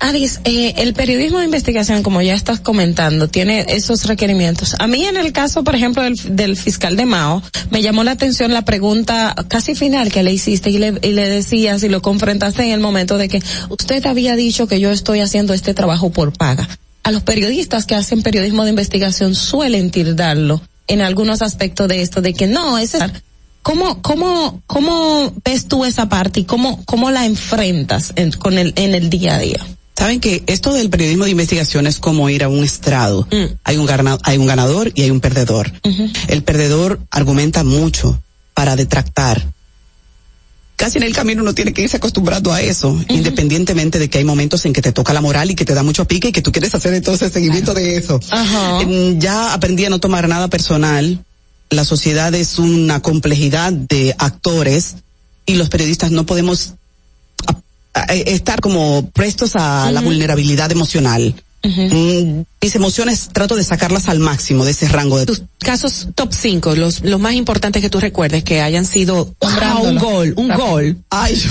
Adis, 0.00 0.40
eh, 0.44 0.72
el 0.78 0.94
periodismo 0.94 1.38
de 1.38 1.44
investigación, 1.44 2.02
como 2.02 2.22
ya 2.22 2.32
estás 2.32 2.60
comentando, 2.60 3.28
tiene 3.28 3.66
esos 3.68 4.06
requerimientos. 4.06 4.74
A 4.78 4.86
mí 4.86 5.04
en 5.04 5.18
el 5.18 5.32
caso, 5.32 5.62
por 5.62 5.74
ejemplo, 5.74 6.02
del, 6.02 6.16
del 6.34 6.56
fiscal 6.56 6.96
de 6.96 7.04
Mao, 7.04 7.42
me 7.70 7.82
llamó 7.82 8.02
la 8.02 8.12
atención 8.12 8.54
la 8.54 8.64
pregunta 8.64 9.34
casi 9.48 9.74
final 9.74 10.10
que 10.10 10.22
le 10.22 10.32
hiciste 10.32 10.70
y 10.70 10.78
le, 10.78 10.98
y 11.02 11.12
le 11.12 11.28
decías 11.28 11.82
y 11.82 11.90
lo 11.90 12.00
confrontaste 12.00 12.64
en 12.64 12.70
el 12.70 12.80
momento 12.80 13.18
de 13.18 13.28
que 13.28 13.42
usted 13.68 14.06
había 14.06 14.36
dicho 14.36 14.66
que 14.66 14.80
yo 14.80 14.90
estoy 14.90 15.20
haciendo 15.20 15.52
este 15.52 15.74
trabajo 15.74 16.10
por 16.10 16.32
paga. 16.32 16.66
A 17.04 17.10
los 17.10 17.22
periodistas 17.22 17.84
que 17.84 17.94
hacen 17.94 18.22
periodismo 18.22 18.64
de 18.64 18.70
investigación 18.70 19.34
suelen 19.34 19.90
tildarlo 19.90 20.62
en 20.86 21.00
algunos 21.00 21.42
aspectos 21.42 21.88
de 21.88 22.02
esto, 22.02 22.20
de 22.22 22.34
que 22.34 22.46
no, 22.46 22.78
ese 22.78 22.98
¿Cómo, 23.62 24.02
cómo, 24.02 24.60
cómo 24.66 25.32
ves 25.44 25.68
tú 25.68 25.84
esa 25.84 26.08
parte 26.08 26.40
y 26.40 26.44
cómo, 26.44 26.82
cómo 26.84 27.12
la 27.12 27.24
enfrentas 27.26 28.12
en, 28.16 28.32
con 28.32 28.58
el, 28.58 28.72
en 28.74 28.94
el 28.96 29.08
día 29.08 29.36
a 29.36 29.38
día? 29.38 29.64
Saben 29.96 30.18
que 30.18 30.42
esto 30.48 30.72
del 30.72 30.90
periodismo 30.90 31.26
de 31.26 31.30
investigación 31.30 31.86
es 31.86 32.00
como 32.00 32.28
ir 32.28 32.42
a 32.42 32.48
un 32.48 32.64
estrado. 32.64 33.28
Hay 33.62 33.76
un 33.76 33.86
gana- 33.86 34.18
hay 34.24 34.38
un 34.38 34.46
ganador 34.46 34.90
y 34.96 35.02
hay 35.02 35.10
un 35.12 35.20
perdedor. 35.20 35.70
El 36.26 36.42
perdedor 36.42 36.98
argumenta 37.12 37.62
mucho 37.62 38.20
para 38.52 38.74
detractar. 38.74 39.46
Casi 40.82 40.98
en 40.98 41.04
el 41.04 41.14
camino 41.14 41.42
uno 41.42 41.54
tiene 41.54 41.72
que 41.72 41.82
irse 41.82 41.96
acostumbrando 41.98 42.52
a 42.52 42.60
eso, 42.60 42.98
independientemente 43.08 43.98
de 44.00 44.10
que 44.10 44.18
hay 44.18 44.24
momentos 44.24 44.64
en 44.66 44.72
que 44.72 44.82
te 44.82 44.90
toca 44.92 45.12
la 45.12 45.20
moral 45.20 45.50
y 45.50 45.54
que 45.54 45.64
te 45.64 45.74
da 45.74 45.82
mucho 45.84 46.06
pique 46.06 46.28
y 46.28 46.32
que 46.32 46.42
tú 46.42 46.50
quieres 46.50 46.74
hacer 46.74 46.92
entonces 46.94 47.32
seguimiento 47.32 47.72
de 47.74 47.96
eso. 47.96 48.18
Em, 48.82 49.18
Ya 49.20 49.54
aprendí 49.54 49.84
a 49.84 49.90
no 49.90 50.00
tomar 50.00 50.26
nada 50.28 50.48
personal. 50.48 51.24
La 51.70 51.84
sociedad 51.84 52.34
es 52.34 52.58
una 52.58 53.00
complejidad 53.00 53.72
de 53.72 54.14
actores 54.18 54.96
y 55.46 55.54
los 55.54 55.68
periodistas 55.68 56.10
no 56.10 56.26
podemos 56.26 56.74
a- 57.46 58.00
a- 58.00 58.14
estar 58.14 58.60
como 58.60 59.08
prestos 59.10 59.52
a 59.54 59.90
la 59.92 60.00
vulnerabilidad 60.00 60.72
emocional. 60.72 61.34
Mm, 61.64 62.42
Mis 62.60 62.74
emociones 62.74 63.28
trato 63.32 63.54
de 63.54 63.62
sacarlas 63.62 64.08
al 64.08 64.18
máximo 64.18 64.64
de 64.64 64.72
ese 64.72 64.88
rango 64.88 65.16
de 65.18 65.26
Tus 65.26 65.42
casos 65.60 66.08
top 66.16 66.32
5, 66.32 66.74
los, 66.74 67.02
los 67.02 67.20
más 67.20 67.34
importantes 67.34 67.80
que 67.82 67.88
tú 67.88 68.00
recuerdes 68.00 68.42
que 68.42 68.60
hayan 68.60 68.84
sido 68.84 69.34
un 69.40 69.98
gol, 69.98 70.34
un 70.36 70.48
gol. 70.48 70.96
Ay, 71.10 71.36
yo, 71.36 71.50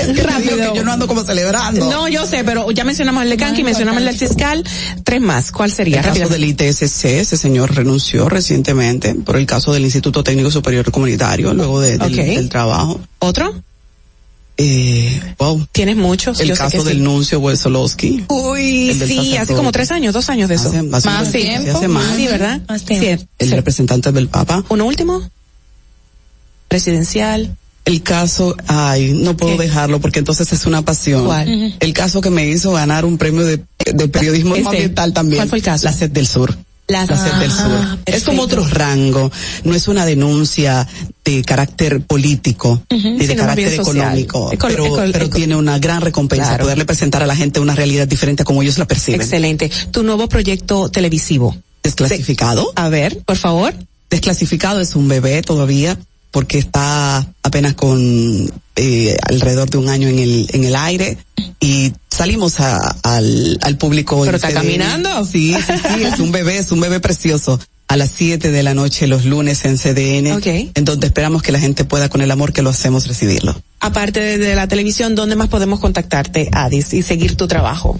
es 0.00 0.06
que 0.08 0.42
digo 0.42 0.72
que 0.72 0.76
yo 0.78 0.84
no 0.84 0.92
ando 0.92 1.06
como 1.06 1.22
celebrando. 1.22 1.88
No, 1.90 2.08
yo 2.08 2.26
sé, 2.26 2.42
pero 2.44 2.70
ya 2.72 2.82
mencionamos 2.84 3.22
el 3.22 3.30
de 3.30 3.36
Kanki, 3.36 3.62
mencionamos 3.62 4.00
el 4.00 4.06
del 4.08 4.18
fiscal, 4.18 4.64
tres 5.04 5.20
más. 5.20 5.52
¿Cuál 5.52 5.70
sería? 5.70 5.98
El 5.98 6.02
caso 6.04 6.20
Rápido. 6.22 6.28
del 6.30 6.44
ITSC, 6.44 7.04
ese 7.04 7.36
señor 7.36 7.74
renunció 7.74 8.28
recientemente 8.28 9.14
por 9.14 9.36
el 9.36 9.46
caso 9.46 9.72
del 9.72 9.84
Instituto 9.84 10.24
Técnico 10.24 10.50
Superior 10.50 10.90
Comunitario, 10.90 11.54
luego 11.54 11.80
de- 11.80 11.98
del 11.98 12.48
trabajo. 12.48 13.00
¿Otro? 13.20 13.54
Eh, 14.58 15.20
wow. 15.38 15.66
Tienes 15.72 15.96
muchos. 15.96 16.40
El 16.40 16.48
yo 16.48 16.56
sé 16.56 16.62
caso 16.62 16.78
que 16.78 16.84
del 16.84 16.96
sí. 16.98 17.02
nuncio 17.02 17.38
Wesolowski. 17.40 18.24
Uy, 18.28 18.94
sí, 18.94 19.36
hace 19.36 19.54
como 19.54 19.70
tres 19.70 19.90
años, 19.90 20.14
dos 20.14 20.30
años 20.30 20.48
de 20.48 20.54
eso. 20.54 20.68
Hace- 20.68 20.78
hace 20.78 21.08
más 21.10 21.26
un- 21.26 21.32
tiempo. 21.32 21.76
hace 21.76 21.88
más. 21.88 22.16
Sí, 22.16 22.26
¿verdad? 22.26 22.60
Más 22.68 22.82
tiempo. 22.84 23.24
El 23.38 23.50
representante 23.50 24.12
del 24.12 24.28
Papa. 24.28 24.64
¿Uno 24.70 24.86
último? 24.86 25.28
Presidencial. 26.68 27.56
El 27.84 28.02
caso, 28.02 28.56
ay, 28.66 29.12
no 29.12 29.36
puedo 29.36 29.56
dejarlo 29.56 30.00
porque 30.00 30.18
entonces 30.18 30.52
es 30.52 30.66
una 30.66 30.82
pasión. 30.82 31.24
¿Cuál? 31.26 31.76
El 31.78 31.92
caso 31.92 32.20
que 32.20 32.30
me 32.30 32.48
hizo 32.48 32.72
ganar 32.72 33.04
un 33.04 33.16
premio 33.16 33.44
de, 33.46 33.62
de 33.94 34.08
periodismo 34.08 34.56
ambiental 34.56 35.12
también. 35.12 35.38
¿Cuál 35.38 35.48
fue 35.50 35.58
el 35.58 35.64
caso? 35.64 35.84
La 35.84 35.92
SED 35.92 36.10
del 36.10 36.26
Sur. 36.26 36.56
La- 36.88 37.04
La 37.04 37.16
SED 37.16 37.38
del 37.40 37.50
Sur. 37.50 37.98
Es 38.06 38.22
como 38.24 38.42
otro 38.42 38.64
rango. 38.66 39.30
No 39.64 39.74
es 39.74 39.88
una 39.88 40.06
denuncia 40.06 40.86
de 41.24 41.42
carácter 41.42 42.00
político 42.02 42.82
ni 42.90 43.26
de 43.26 43.34
carácter 43.34 43.72
económico. 43.74 44.50
Pero 44.50 44.86
ecol- 44.86 45.10
pero 45.12 45.24
eco- 45.26 45.36
tiene 45.36 45.56
una 45.56 45.78
gran 45.80 46.00
recompensa 46.00 46.44
Claro. 46.50 46.64
poderle 46.64 46.84
presentar 46.84 47.22
a 47.22 47.26
la 47.26 47.34
gente 47.34 47.58
una 47.58 47.74
realidad 47.74 48.06
diferente 48.06 48.42
a 48.42 48.44
como 48.44 48.62
ellos 48.62 48.78
la 48.78 48.84
perciben. 48.86 49.20
Excelente. 49.20 49.70
Tu 49.90 50.02
nuevo 50.04 50.28
proyecto 50.28 50.88
televisivo. 50.88 51.56
Desclasificado. 51.82 52.72
A 52.76 52.88
ver, 52.88 53.18
por 53.24 53.36
favor. 53.36 53.74
Desclasificado 54.10 54.80
es 54.80 54.94
un 54.94 55.08
bebé 55.08 55.42
todavía 55.42 55.98
porque 56.30 56.58
está 56.58 57.26
apenas 57.42 57.74
con 57.74 58.50
eh, 58.76 59.16
alrededor 59.22 59.70
de 59.70 59.78
un 59.78 59.88
año 59.88 60.08
en 60.08 60.18
el 60.18 60.48
en 60.52 60.64
el 60.64 60.76
aire 60.76 61.16
y 61.60 61.92
salimos 62.10 62.60
a- 62.60 62.96
al, 63.02 63.58
al 63.62 63.76
público. 63.78 64.22
¿Pero 64.24 64.36
está 64.36 64.48
CDN. 64.48 64.54
caminando? 64.56 65.24
Sí, 65.24 65.54
sí, 65.54 65.72
sí, 65.96 66.04
es 66.04 66.18
un 66.20 66.32
bebé, 66.32 66.58
es 66.58 66.70
un 66.72 66.80
bebé 66.80 67.00
precioso. 67.00 67.58
A 67.88 67.96
las 67.96 68.10
7 68.16 68.50
de 68.50 68.62
la 68.64 68.74
noche 68.74 69.06
los 69.06 69.24
lunes 69.24 69.64
en 69.64 69.78
CDN, 69.78 70.32
Ok. 70.32 70.46
en 70.74 70.84
donde 70.84 71.06
esperamos 71.06 71.40
que 71.42 71.52
la 71.52 71.60
gente 71.60 71.84
pueda 71.84 72.08
con 72.08 72.20
el 72.20 72.30
amor 72.32 72.52
que 72.52 72.60
lo 72.60 72.70
hacemos 72.70 73.06
recibirlo. 73.06 73.54
Aparte 73.78 74.18
de, 74.20 74.38
de 74.38 74.56
la 74.56 74.66
televisión, 74.66 75.14
¿dónde 75.14 75.36
más 75.36 75.48
podemos 75.48 75.78
contactarte, 75.78 76.48
Adis, 76.52 76.92
y 76.94 77.02
seguir 77.04 77.36
tu 77.36 77.46
trabajo? 77.46 77.98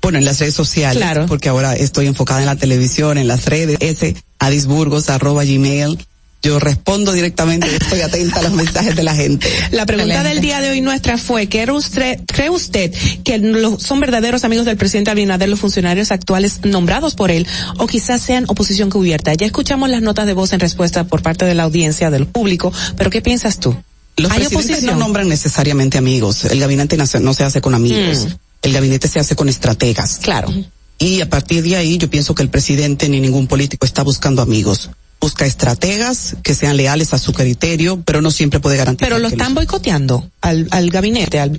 Bueno, 0.00 0.18
en 0.18 0.24
las 0.24 0.38
redes 0.40 0.54
sociales, 0.54 1.02
Claro. 1.02 1.26
porque 1.26 1.48
ahora 1.48 1.74
estoy 1.74 2.06
enfocada 2.06 2.40
en 2.40 2.46
la 2.46 2.56
televisión, 2.56 3.18
en 3.18 3.26
las 3.28 3.46
redes, 3.46 3.76
ese 3.80 4.14
adisburgos 4.38 5.10
arroba 5.10 5.44
gmail. 5.44 5.98
Yo 6.42 6.58
respondo 6.58 7.12
directamente, 7.12 7.68
estoy 7.72 8.00
atenta 8.00 8.40
a 8.40 8.42
los 8.42 8.52
mensajes 8.52 8.96
de 8.96 9.04
la 9.04 9.14
gente. 9.14 9.46
La 9.70 9.86
pregunta 9.86 10.14
Excelente. 10.14 10.34
del 10.34 10.42
día 10.42 10.60
de 10.60 10.70
hoy 10.70 10.80
nuestra 10.80 11.16
fue, 11.16 11.48
¿cree 11.48 11.70
usted, 11.70 12.18
¿cree 12.26 12.50
usted 12.50 12.92
que 13.22 13.38
lo- 13.38 13.78
son 13.78 14.00
verdaderos 14.00 14.42
amigos 14.42 14.66
del 14.66 14.76
presidente 14.76 15.12
Abinader 15.12 15.48
los 15.48 15.60
funcionarios 15.60 16.10
actuales 16.10 16.60
nombrados 16.64 17.14
por 17.14 17.30
él 17.30 17.46
o 17.78 17.86
quizás 17.86 18.22
sean 18.22 18.44
oposición 18.48 18.90
cubierta? 18.90 19.32
Ya 19.34 19.46
escuchamos 19.46 19.88
las 19.88 20.02
notas 20.02 20.26
de 20.26 20.32
voz 20.32 20.52
en 20.52 20.58
respuesta 20.58 21.04
por 21.04 21.22
parte 21.22 21.44
de 21.44 21.54
la 21.54 21.62
audiencia, 21.62 22.10
del 22.10 22.26
público, 22.26 22.72
pero 22.96 23.08
¿qué 23.08 23.22
piensas 23.22 23.60
tú? 23.60 23.76
Los 24.16 24.32
¿Hay 24.32 24.38
presidentes 24.40 24.70
oposición? 24.70 24.98
no 24.98 25.04
nombran 25.04 25.28
necesariamente 25.28 25.96
amigos. 25.96 26.44
El 26.46 26.58
gabinete 26.58 26.96
no 26.96 27.06
se, 27.06 27.20
no 27.20 27.34
se 27.34 27.44
hace 27.44 27.60
con 27.60 27.74
amigos. 27.76 28.26
Mm. 28.26 28.32
El 28.62 28.72
gabinete 28.72 29.06
se 29.06 29.20
hace 29.20 29.36
con 29.36 29.48
estrategas. 29.48 30.18
Claro. 30.18 30.52
Y 30.98 31.20
a 31.20 31.30
partir 31.30 31.62
de 31.62 31.76
ahí 31.76 31.98
yo 31.98 32.10
pienso 32.10 32.34
que 32.34 32.42
el 32.42 32.48
presidente 32.50 33.08
ni 33.08 33.20
ningún 33.20 33.46
político 33.46 33.86
está 33.86 34.02
buscando 34.02 34.42
amigos. 34.42 34.90
Busca 35.22 35.46
estrategas 35.46 36.36
que 36.42 36.54
sean 36.54 36.76
leales 36.76 37.14
a 37.14 37.18
su 37.18 37.32
criterio, 37.32 38.02
pero 38.04 38.20
no 38.20 38.30
siempre 38.30 38.60
puede 38.60 38.76
garantizar. 38.76 39.08
Pero 39.08 39.20
lo 39.20 39.28
están 39.28 39.54
boicoteando 39.54 40.28
al, 40.42 40.68
al 40.70 40.90
gabinete, 40.90 41.38
al 41.38 41.58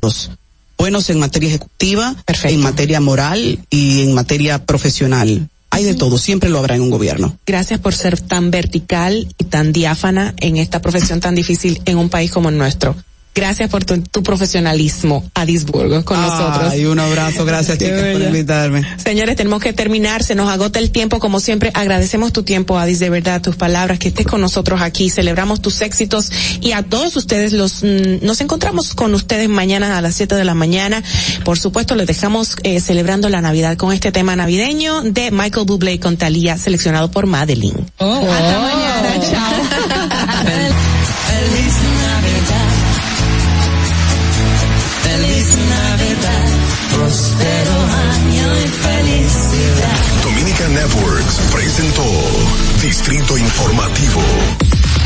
buenos 0.77 1.09
en 1.09 1.17
materia 1.17 1.47
ejecutiva, 1.47 2.13
en 2.43 2.59
materia 2.59 2.99
moral 2.99 3.59
y 3.69 4.01
en 4.01 4.13
materia 4.13 4.65
profesional. 4.65 5.47
Hay 5.69 5.85
de 5.85 5.95
todo, 5.95 6.17
siempre 6.17 6.49
lo 6.49 6.59
habrá 6.59 6.75
en 6.75 6.81
un 6.81 6.89
gobierno. 6.89 7.37
Gracias 7.45 7.79
por 7.79 7.95
ser 7.95 8.19
tan 8.19 8.51
vertical 8.51 9.33
y 9.37 9.45
tan 9.45 9.71
diáfana 9.71 10.33
en 10.37 10.57
esta 10.57 10.81
profesión 10.81 11.21
tan 11.21 11.35
difícil 11.35 11.81
en 11.85 11.97
un 11.97 12.09
país 12.09 12.31
como 12.31 12.49
el 12.49 12.57
nuestro. 12.57 12.95
Gracias 13.35 13.69
por 13.69 13.83
tu, 13.83 13.99
tu 13.99 14.21
profesionalismo, 14.21 15.29
Adisburgo, 15.33 16.05
con 16.05 16.21
nosotros. 16.21 16.71
Ay, 16.71 16.85
un 16.85 16.99
abrazo, 16.99 17.45
gracias 17.45 17.79
chicas 17.79 18.13
por 18.13 18.21
invitarme. 18.21 18.85
Señores, 19.03 19.35
tenemos 19.35 19.61
que 19.61 19.73
terminar, 19.73 20.23
se 20.23 20.35
nos 20.35 20.49
agota 20.49 20.77
el 20.77 20.91
tiempo, 20.91 21.19
como 21.19 21.39
siempre, 21.39 21.71
agradecemos 21.73 22.31
tu 22.31 22.43
tiempo, 22.43 22.77
Adis, 22.77 22.99
de 22.99 23.09
verdad, 23.09 23.41
tus 23.41 23.55
palabras, 23.55 23.97
que 23.97 24.09
estés 24.09 24.27
con 24.27 24.39
nosotros 24.39 24.81
aquí, 24.81 25.09
celebramos 25.09 25.61
tus 25.61 25.81
éxitos 25.81 26.31
y 26.61 26.73
a 26.73 26.83
todos 26.83 27.15
ustedes 27.15 27.53
los, 27.53 27.83
mm, 27.83 28.23
nos 28.23 28.39
encontramos 28.41 28.93
con 28.93 29.13
ustedes 29.15 29.49
mañana 29.49 29.97
a 29.97 30.01
las 30.01 30.13
7 30.15 30.35
de 30.35 30.45
la 30.45 30.53
mañana. 30.53 31.01
Por 31.43 31.57
supuesto, 31.57 31.95
les 31.95 32.05
dejamos 32.05 32.55
eh, 32.63 32.79
celebrando 32.79 33.29
la 33.29 33.41
Navidad 33.41 33.77
con 33.77 33.93
este 33.93 34.11
tema 34.11 34.35
navideño 34.35 35.01
de 35.01 35.31
Michael 35.31 35.65
Bublé 35.65 35.99
con 35.99 36.17
Thalía, 36.17 36.57
seleccionado 36.57 37.09
por 37.09 37.25
Madeline. 37.25 37.85
Hasta 37.97 38.59
mañana, 38.59 39.19
chao. 39.31 40.89
presentó 51.53 52.03
Distrito 52.81 53.37
Informativo. 53.37 54.21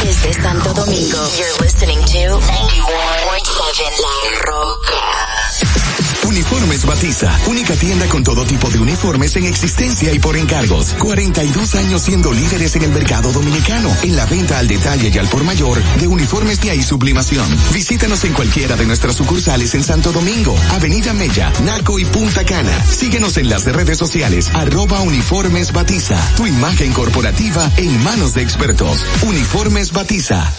Desde 0.01 0.33
Santo 0.41 0.73
Domingo, 0.73 1.17
you're 1.37 1.59
listening 1.61 1.99
to 2.05 2.39
91.7 2.39 3.99
La 3.99 4.39
Roca. 4.45 5.36
Uniformes 6.27 6.85
Batiza, 6.85 7.39
única 7.47 7.73
tienda 7.75 8.05
con 8.07 8.23
todo 8.23 8.45
tipo 8.45 8.69
de 8.69 8.79
uniformes 8.79 9.35
en 9.37 9.45
existencia 9.45 10.13
y 10.13 10.19
por 10.19 10.35
encargos. 10.35 10.93
42 10.99 11.75
años 11.75 12.01
siendo 12.01 12.33
líderes 12.33 12.75
en 12.75 12.83
el 12.83 12.91
mercado 12.91 13.31
dominicano, 13.31 13.89
en 14.03 14.15
la 14.15 14.25
venta 14.25 14.59
al 14.59 14.67
detalle 14.67 15.09
y 15.13 15.17
al 15.17 15.27
por 15.27 15.43
mayor 15.43 15.81
de 15.99 16.07
uniformes 16.07 16.59
de 16.61 16.75
y 16.75 16.83
sublimación. 16.83 17.47
Visítanos 17.73 18.23
en 18.25 18.33
cualquiera 18.33 18.75
de 18.75 18.85
nuestras 18.85 19.15
sucursales 19.15 19.73
en 19.75 19.83
Santo 19.83 20.11
Domingo, 20.11 20.55
Avenida 20.71 21.13
Mella, 21.13 21.51
Naco 21.63 21.97
y 21.97 22.05
Punta 22.05 22.43
Cana. 22.43 22.85
Síguenos 22.85 23.37
en 23.37 23.49
las 23.49 23.63
redes 23.65 23.97
sociales, 23.97 24.51
arroba 24.53 25.01
Uniformes 25.01 25.71
Batiza. 25.71 26.19
Tu 26.35 26.47
imagen 26.47 26.91
corporativa 26.91 27.71
en 27.77 28.03
manos 28.03 28.33
de 28.33 28.41
expertos. 28.41 29.05
Uniformes 29.21 29.91
Batiza. 29.93 30.51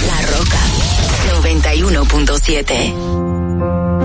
la 0.06 0.22
Roca 0.22 0.60
91.7. 1.42 3.99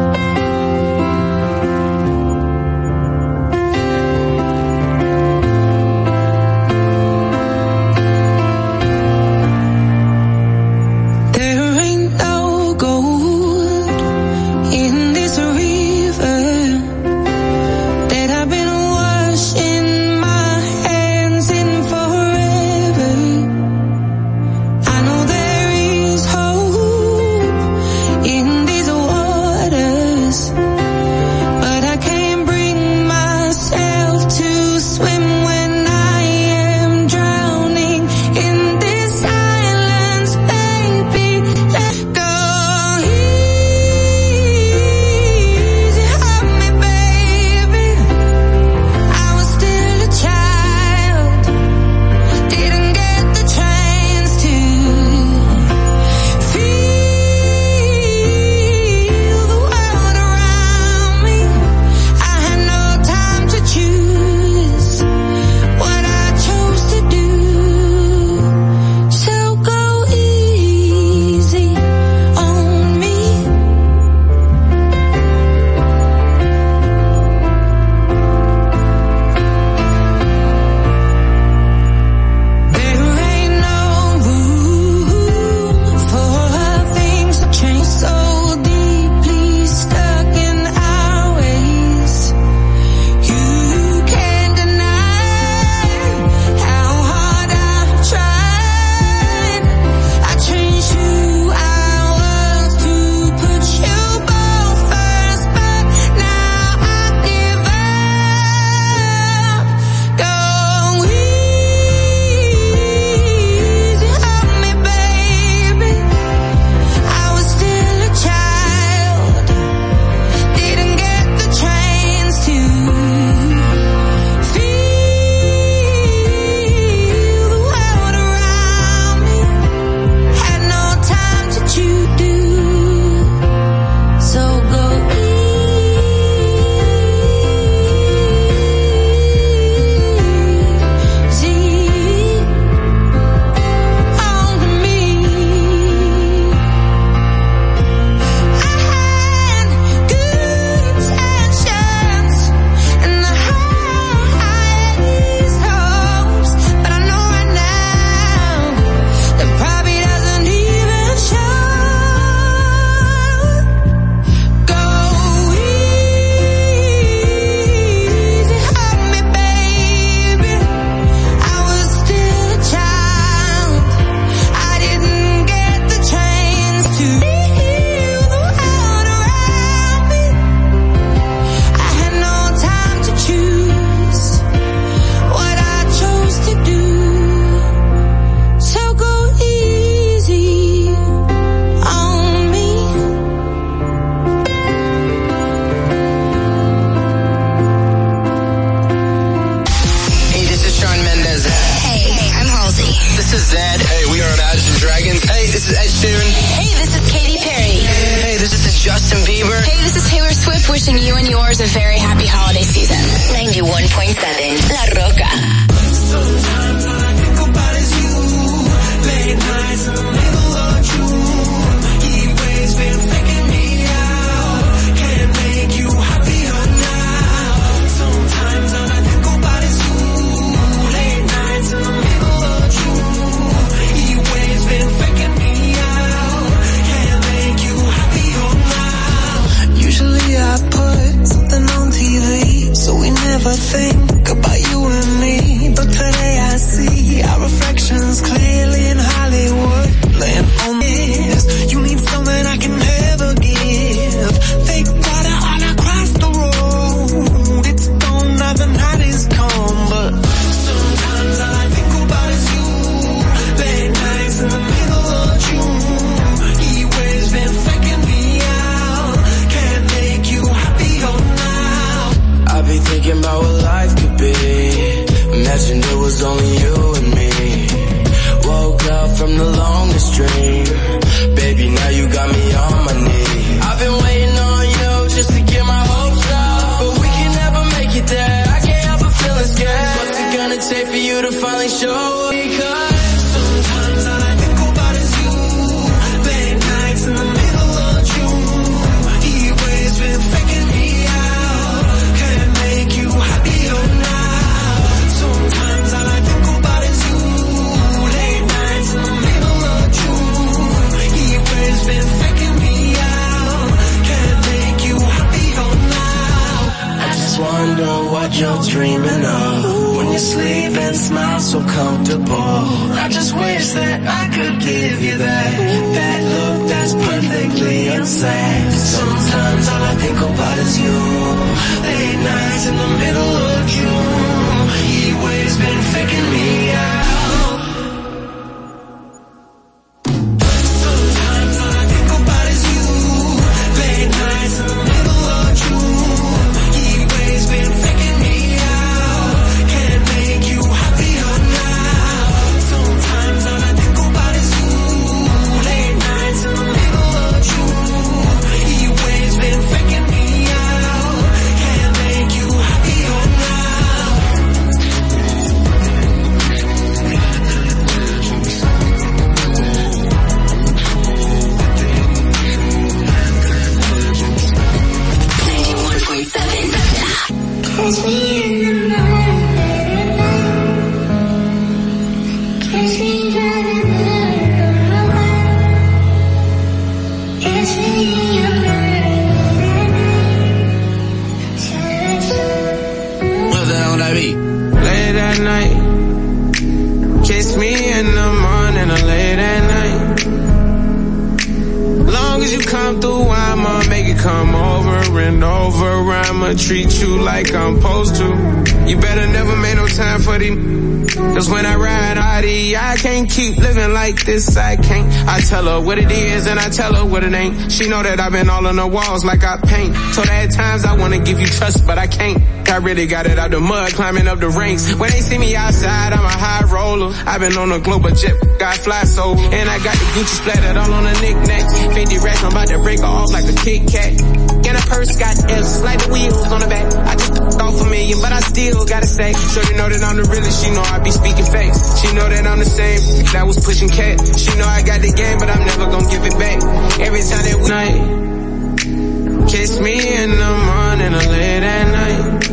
tell 416.76 416.94
her 416.94 417.06
what 417.06 417.24
it 417.24 417.34
ain't. 417.34 417.72
She 417.72 417.88
know 417.88 418.04
that 418.04 418.20
I've 418.20 418.32
been 418.32 418.50
all 418.50 418.68
on 418.68 418.76
the 418.76 418.88
walls 418.88 419.24
like 419.24 419.44
I 419.44 419.58
paint. 419.58 419.96
Told 420.14 420.28
her 420.28 420.34
at 420.34 420.52
times 420.52 420.86
I 420.86 420.96
wanna 420.96 421.20
give 421.20 421.40
you 421.40 421.48
trust, 421.48 421.88
but 421.88 421.98
I 421.98 422.08
can't. 422.08 422.44
I 422.70 422.78
really 422.78 423.08
got 423.08 423.26
it 423.26 423.40
out 423.40 423.52
the 423.52 423.60
mud, 423.60 423.94
climbing 423.94 424.28
up 424.28 424.40
the 424.40 424.50
ranks. 424.50 424.94
When 424.96 425.10
they 425.10 425.22
see 425.22 425.38
me 425.38 425.56
outside, 425.56 426.12
I'm 426.12 426.26
a 426.26 426.30
high 426.30 426.66
roller. 426.72 427.14
I've 427.26 427.40
been 427.40 427.58
on 427.58 427.72
a 427.72 427.80
global 427.80 428.10
jet, 428.10 428.36
got 428.60 428.76
fly 428.78 429.04
so. 429.06 429.36
And 429.36 429.70
I 429.70 429.78
got 429.80 429.96
the 429.96 430.06
Gucci 430.14 430.36
splattered 430.42 430.78
all 430.78 430.92
on 430.92 431.04
the 431.04 431.14
knickknacks. 431.22 431.80
50 431.96 432.18
racks, 432.20 432.44
I'm 432.44 432.52
about 432.52 432.68
to 432.68 432.80
break 432.80 433.02
off 433.02 433.32
like 433.32 433.46
a 433.46 433.56
Kit 433.64 433.88
Kat. 433.88 434.20
And 434.68 434.78
a 434.78 434.82
purse 434.82 435.16
got 435.18 435.38
F's, 435.50 435.82
like 435.84 436.04
the 436.04 436.12
wheels 436.12 436.52
on 436.52 436.60
the 436.60 436.68
back. 436.68 436.94
I 436.94 437.16
just 437.16 437.45
off 437.62 437.82
a 437.82 437.86
million, 437.86 438.20
but 438.22 438.32
I 438.32 438.40
still 438.40 438.86
gotta 438.86 439.08
say. 439.08 439.34
Sure 439.34 439.64
you 439.64 439.78
know 439.78 439.90
that 439.90 440.04
I'm 440.04 440.18
the 440.18 440.24
realest, 440.24 440.64
she 440.64 440.72
know 440.72 440.82
I 440.82 441.00
be 441.00 441.12
speaking 441.12 441.46
facts. 441.46 442.02
She 442.02 442.14
know 442.16 442.28
that 442.30 442.46
I'm 442.46 442.60
the 442.60 442.66
same, 442.66 443.26
that 443.34 443.46
was 443.46 443.58
pushing 443.64 443.90
cat. 443.90 444.20
She 444.38 444.56
know 444.58 444.66
I 444.66 444.82
got 444.82 445.02
the 445.02 445.12
game, 445.12 445.38
but 445.40 445.50
I'm 445.50 445.66
never 445.66 445.86
gonna 445.92 446.10
give 446.10 446.24
it 446.24 446.38
back. 446.38 446.60
Every 447.00 447.24
time 447.24 447.44
that 447.46 447.58
we 447.60 447.68
night, 447.70 449.50
kiss 449.50 449.80
me 449.80 449.96
in 449.96 450.30
the 450.32 450.54
morning 450.70 451.14
or 451.14 451.26
late 451.32 451.64
at 451.64 451.88
night. 451.92 452.46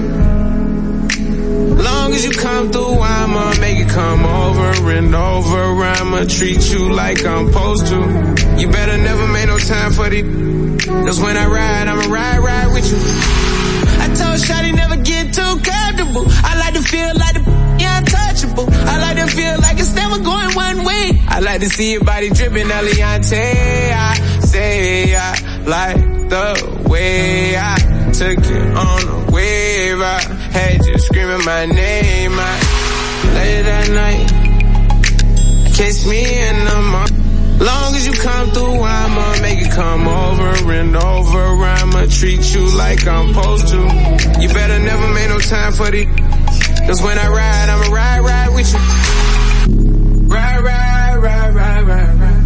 Long 1.83 2.13
as 2.13 2.25
you 2.25 2.33
come 2.33 2.71
through, 2.71 3.01
I'ma 3.01 3.55
make 3.61 3.79
it 3.79 3.89
come 3.89 4.25
over 4.25 4.91
and 4.91 5.15
over. 5.15 5.85
I'ma 5.85 6.25
treat 6.29 6.71
you 6.73 6.93
like 6.93 7.25
I'm 7.25 7.49
supposed 7.49 7.87
to. 7.87 7.97
You 8.59 8.69
better 8.69 8.99
never 8.99 9.27
make 9.29 9.47
no 9.47 9.59
time 9.59 9.93
for 9.93 10.09
the. 10.09 10.23
Cause 10.87 11.21
when 11.21 11.37
I 11.37 11.47
ride, 11.47 11.89
I'ma 11.89 12.13
ride, 12.13 12.39
ride 12.39 12.73
with 12.73 12.87
you. 12.91 12.99
I 14.03 14.07
told 14.09 14.39
Shotty 14.39 14.75
never 14.75 14.92
I 16.21 16.59
like 16.59 16.75
to 16.75 16.83
feel 16.83 17.13
like 17.19 17.35
the 17.35 17.87
untouchable. 17.97 18.67
I 18.71 18.99
like 19.01 19.17
to 19.17 19.27
feel 19.35 19.57
like 19.61 19.79
it's 19.79 19.95
never 19.95 20.19
going 20.19 20.55
one 20.55 20.85
way. 20.85 21.23
I 21.29 21.41
like 21.41 21.61
to 21.61 21.69
see 21.69 21.93
your 21.93 22.05
body 22.05 22.29
dripping 22.31 22.69
Eliante. 22.69 23.93
I 23.93 24.15
say 24.41 25.15
I 25.17 25.33
like 25.65 25.97
the 26.29 26.87
way 26.89 27.57
I 27.57 27.77
took 28.13 28.39
it 28.39 28.77
on 28.77 29.03
a 29.09 29.31
wave. 29.33 30.01
I 30.01 30.21
had 30.53 30.85
you 30.85 30.99
screaming 30.99 31.45
my 31.45 31.67
name. 31.67 32.33
I 32.35 32.55
late 33.35 33.67
at 33.67 33.91
night. 33.91 35.75
Kiss 35.75 36.07
me 36.07 36.23
in 36.49 36.65
the 36.67 36.83
morning. 36.83 37.22
Long 37.63 37.95
as 37.95 38.05
you 38.05 38.13
come 38.13 38.51
through, 38.51 38.83
I'ma 38.83 39.41
make 39.41 39.61
it 39.65 39.71
come 39.71 40.09
over 40.09 40.73
and 40.73 40.97
over. 40.97 41.39
I'ma 41.39 42.07
treat 42.11 42.53
you 42.53 42.77
like 42.77 43.07
I'm 43.07 43.33
supposed 43.33 43.69
to. 43.69 43.79
You 44.41 44.49
better 44.49 44.81
never 44.81 45.07
make 45.15 45.29
no 45.29 45.39
time 45.39 45.73
for 45.73 45.89
the. 45.89 46.05
Cause 46.87 47.01
when 47.01 47.17
I 47.19 47.29
ride, 47.29 47.69
I'ma 47.69 47.95
ride, 47.95 48.21
ride 48.21 48.53
with 48.53 48.73
you. 48.73 48.81
Ride, 50.27 50.61
ride, 50.61 51.17
ride, 51.23 51.55
ride, 51.55 51.87
ride, 51.87 52.21
ride. 52.21 52.42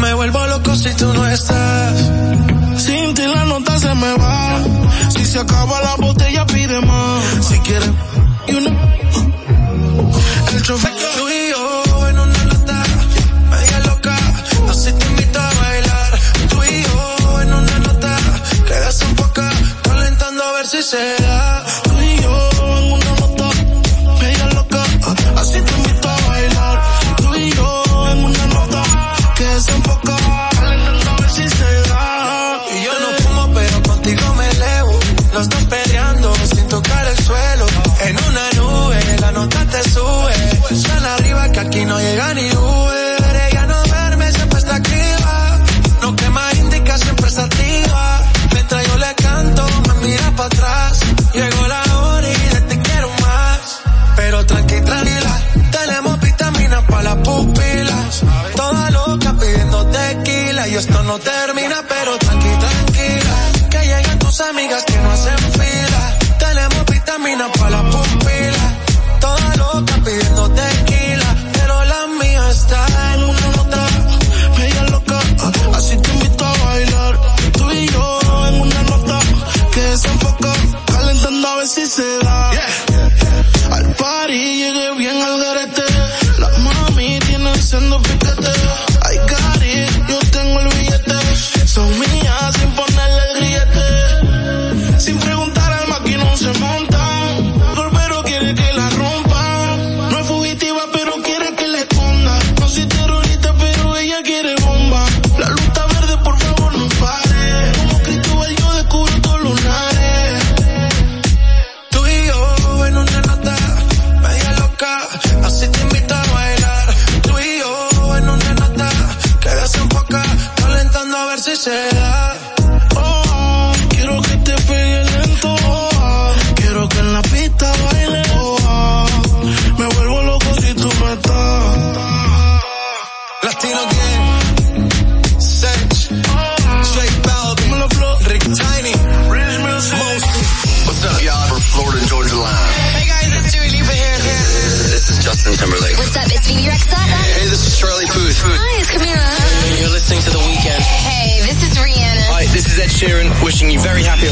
Me 0.00 0.14
vuelvo 0.14 0.46
loco 0.46 0.74
si 0.76 0.92
tú 0.94 1.12
no 1.12 1.26
estás. 1.28 2.10
Sin 2.76 3.14
ti 3.14 3.22
la 3.22 3.44
nota 3.44 3.78
se 3.78 3.94
me 3.94 4.12
va. 4.16 4.58
Si 5.10 5.24
se 5.24 5.38
acaba 5.38 5.80
la 5.82 5.96
botella 5.96 6.46
pide 6.46 6.80
más. 6.80 7.24
Si 7.48 7.58
quieres 7.60 7.90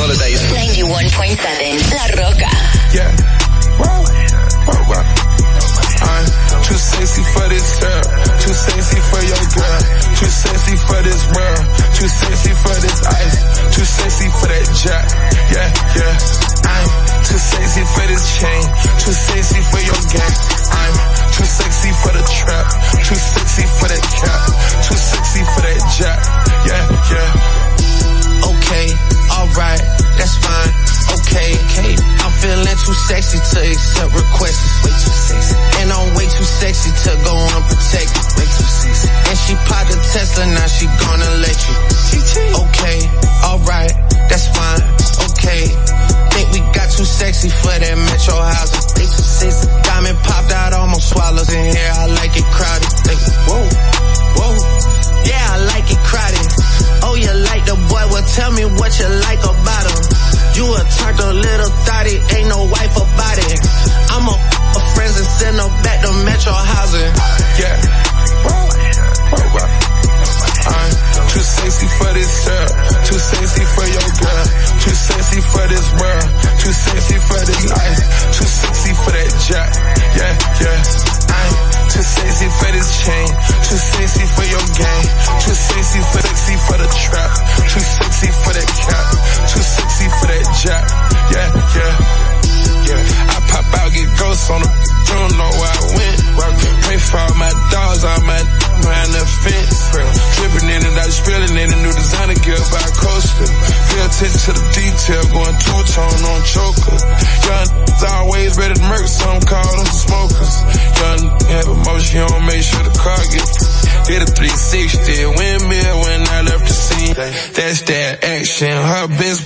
91.7 0.06 1.94
La 1.94 2.06
Roca. 2.08 2.53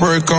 Work 0.01 0.31
on 0.31 0.38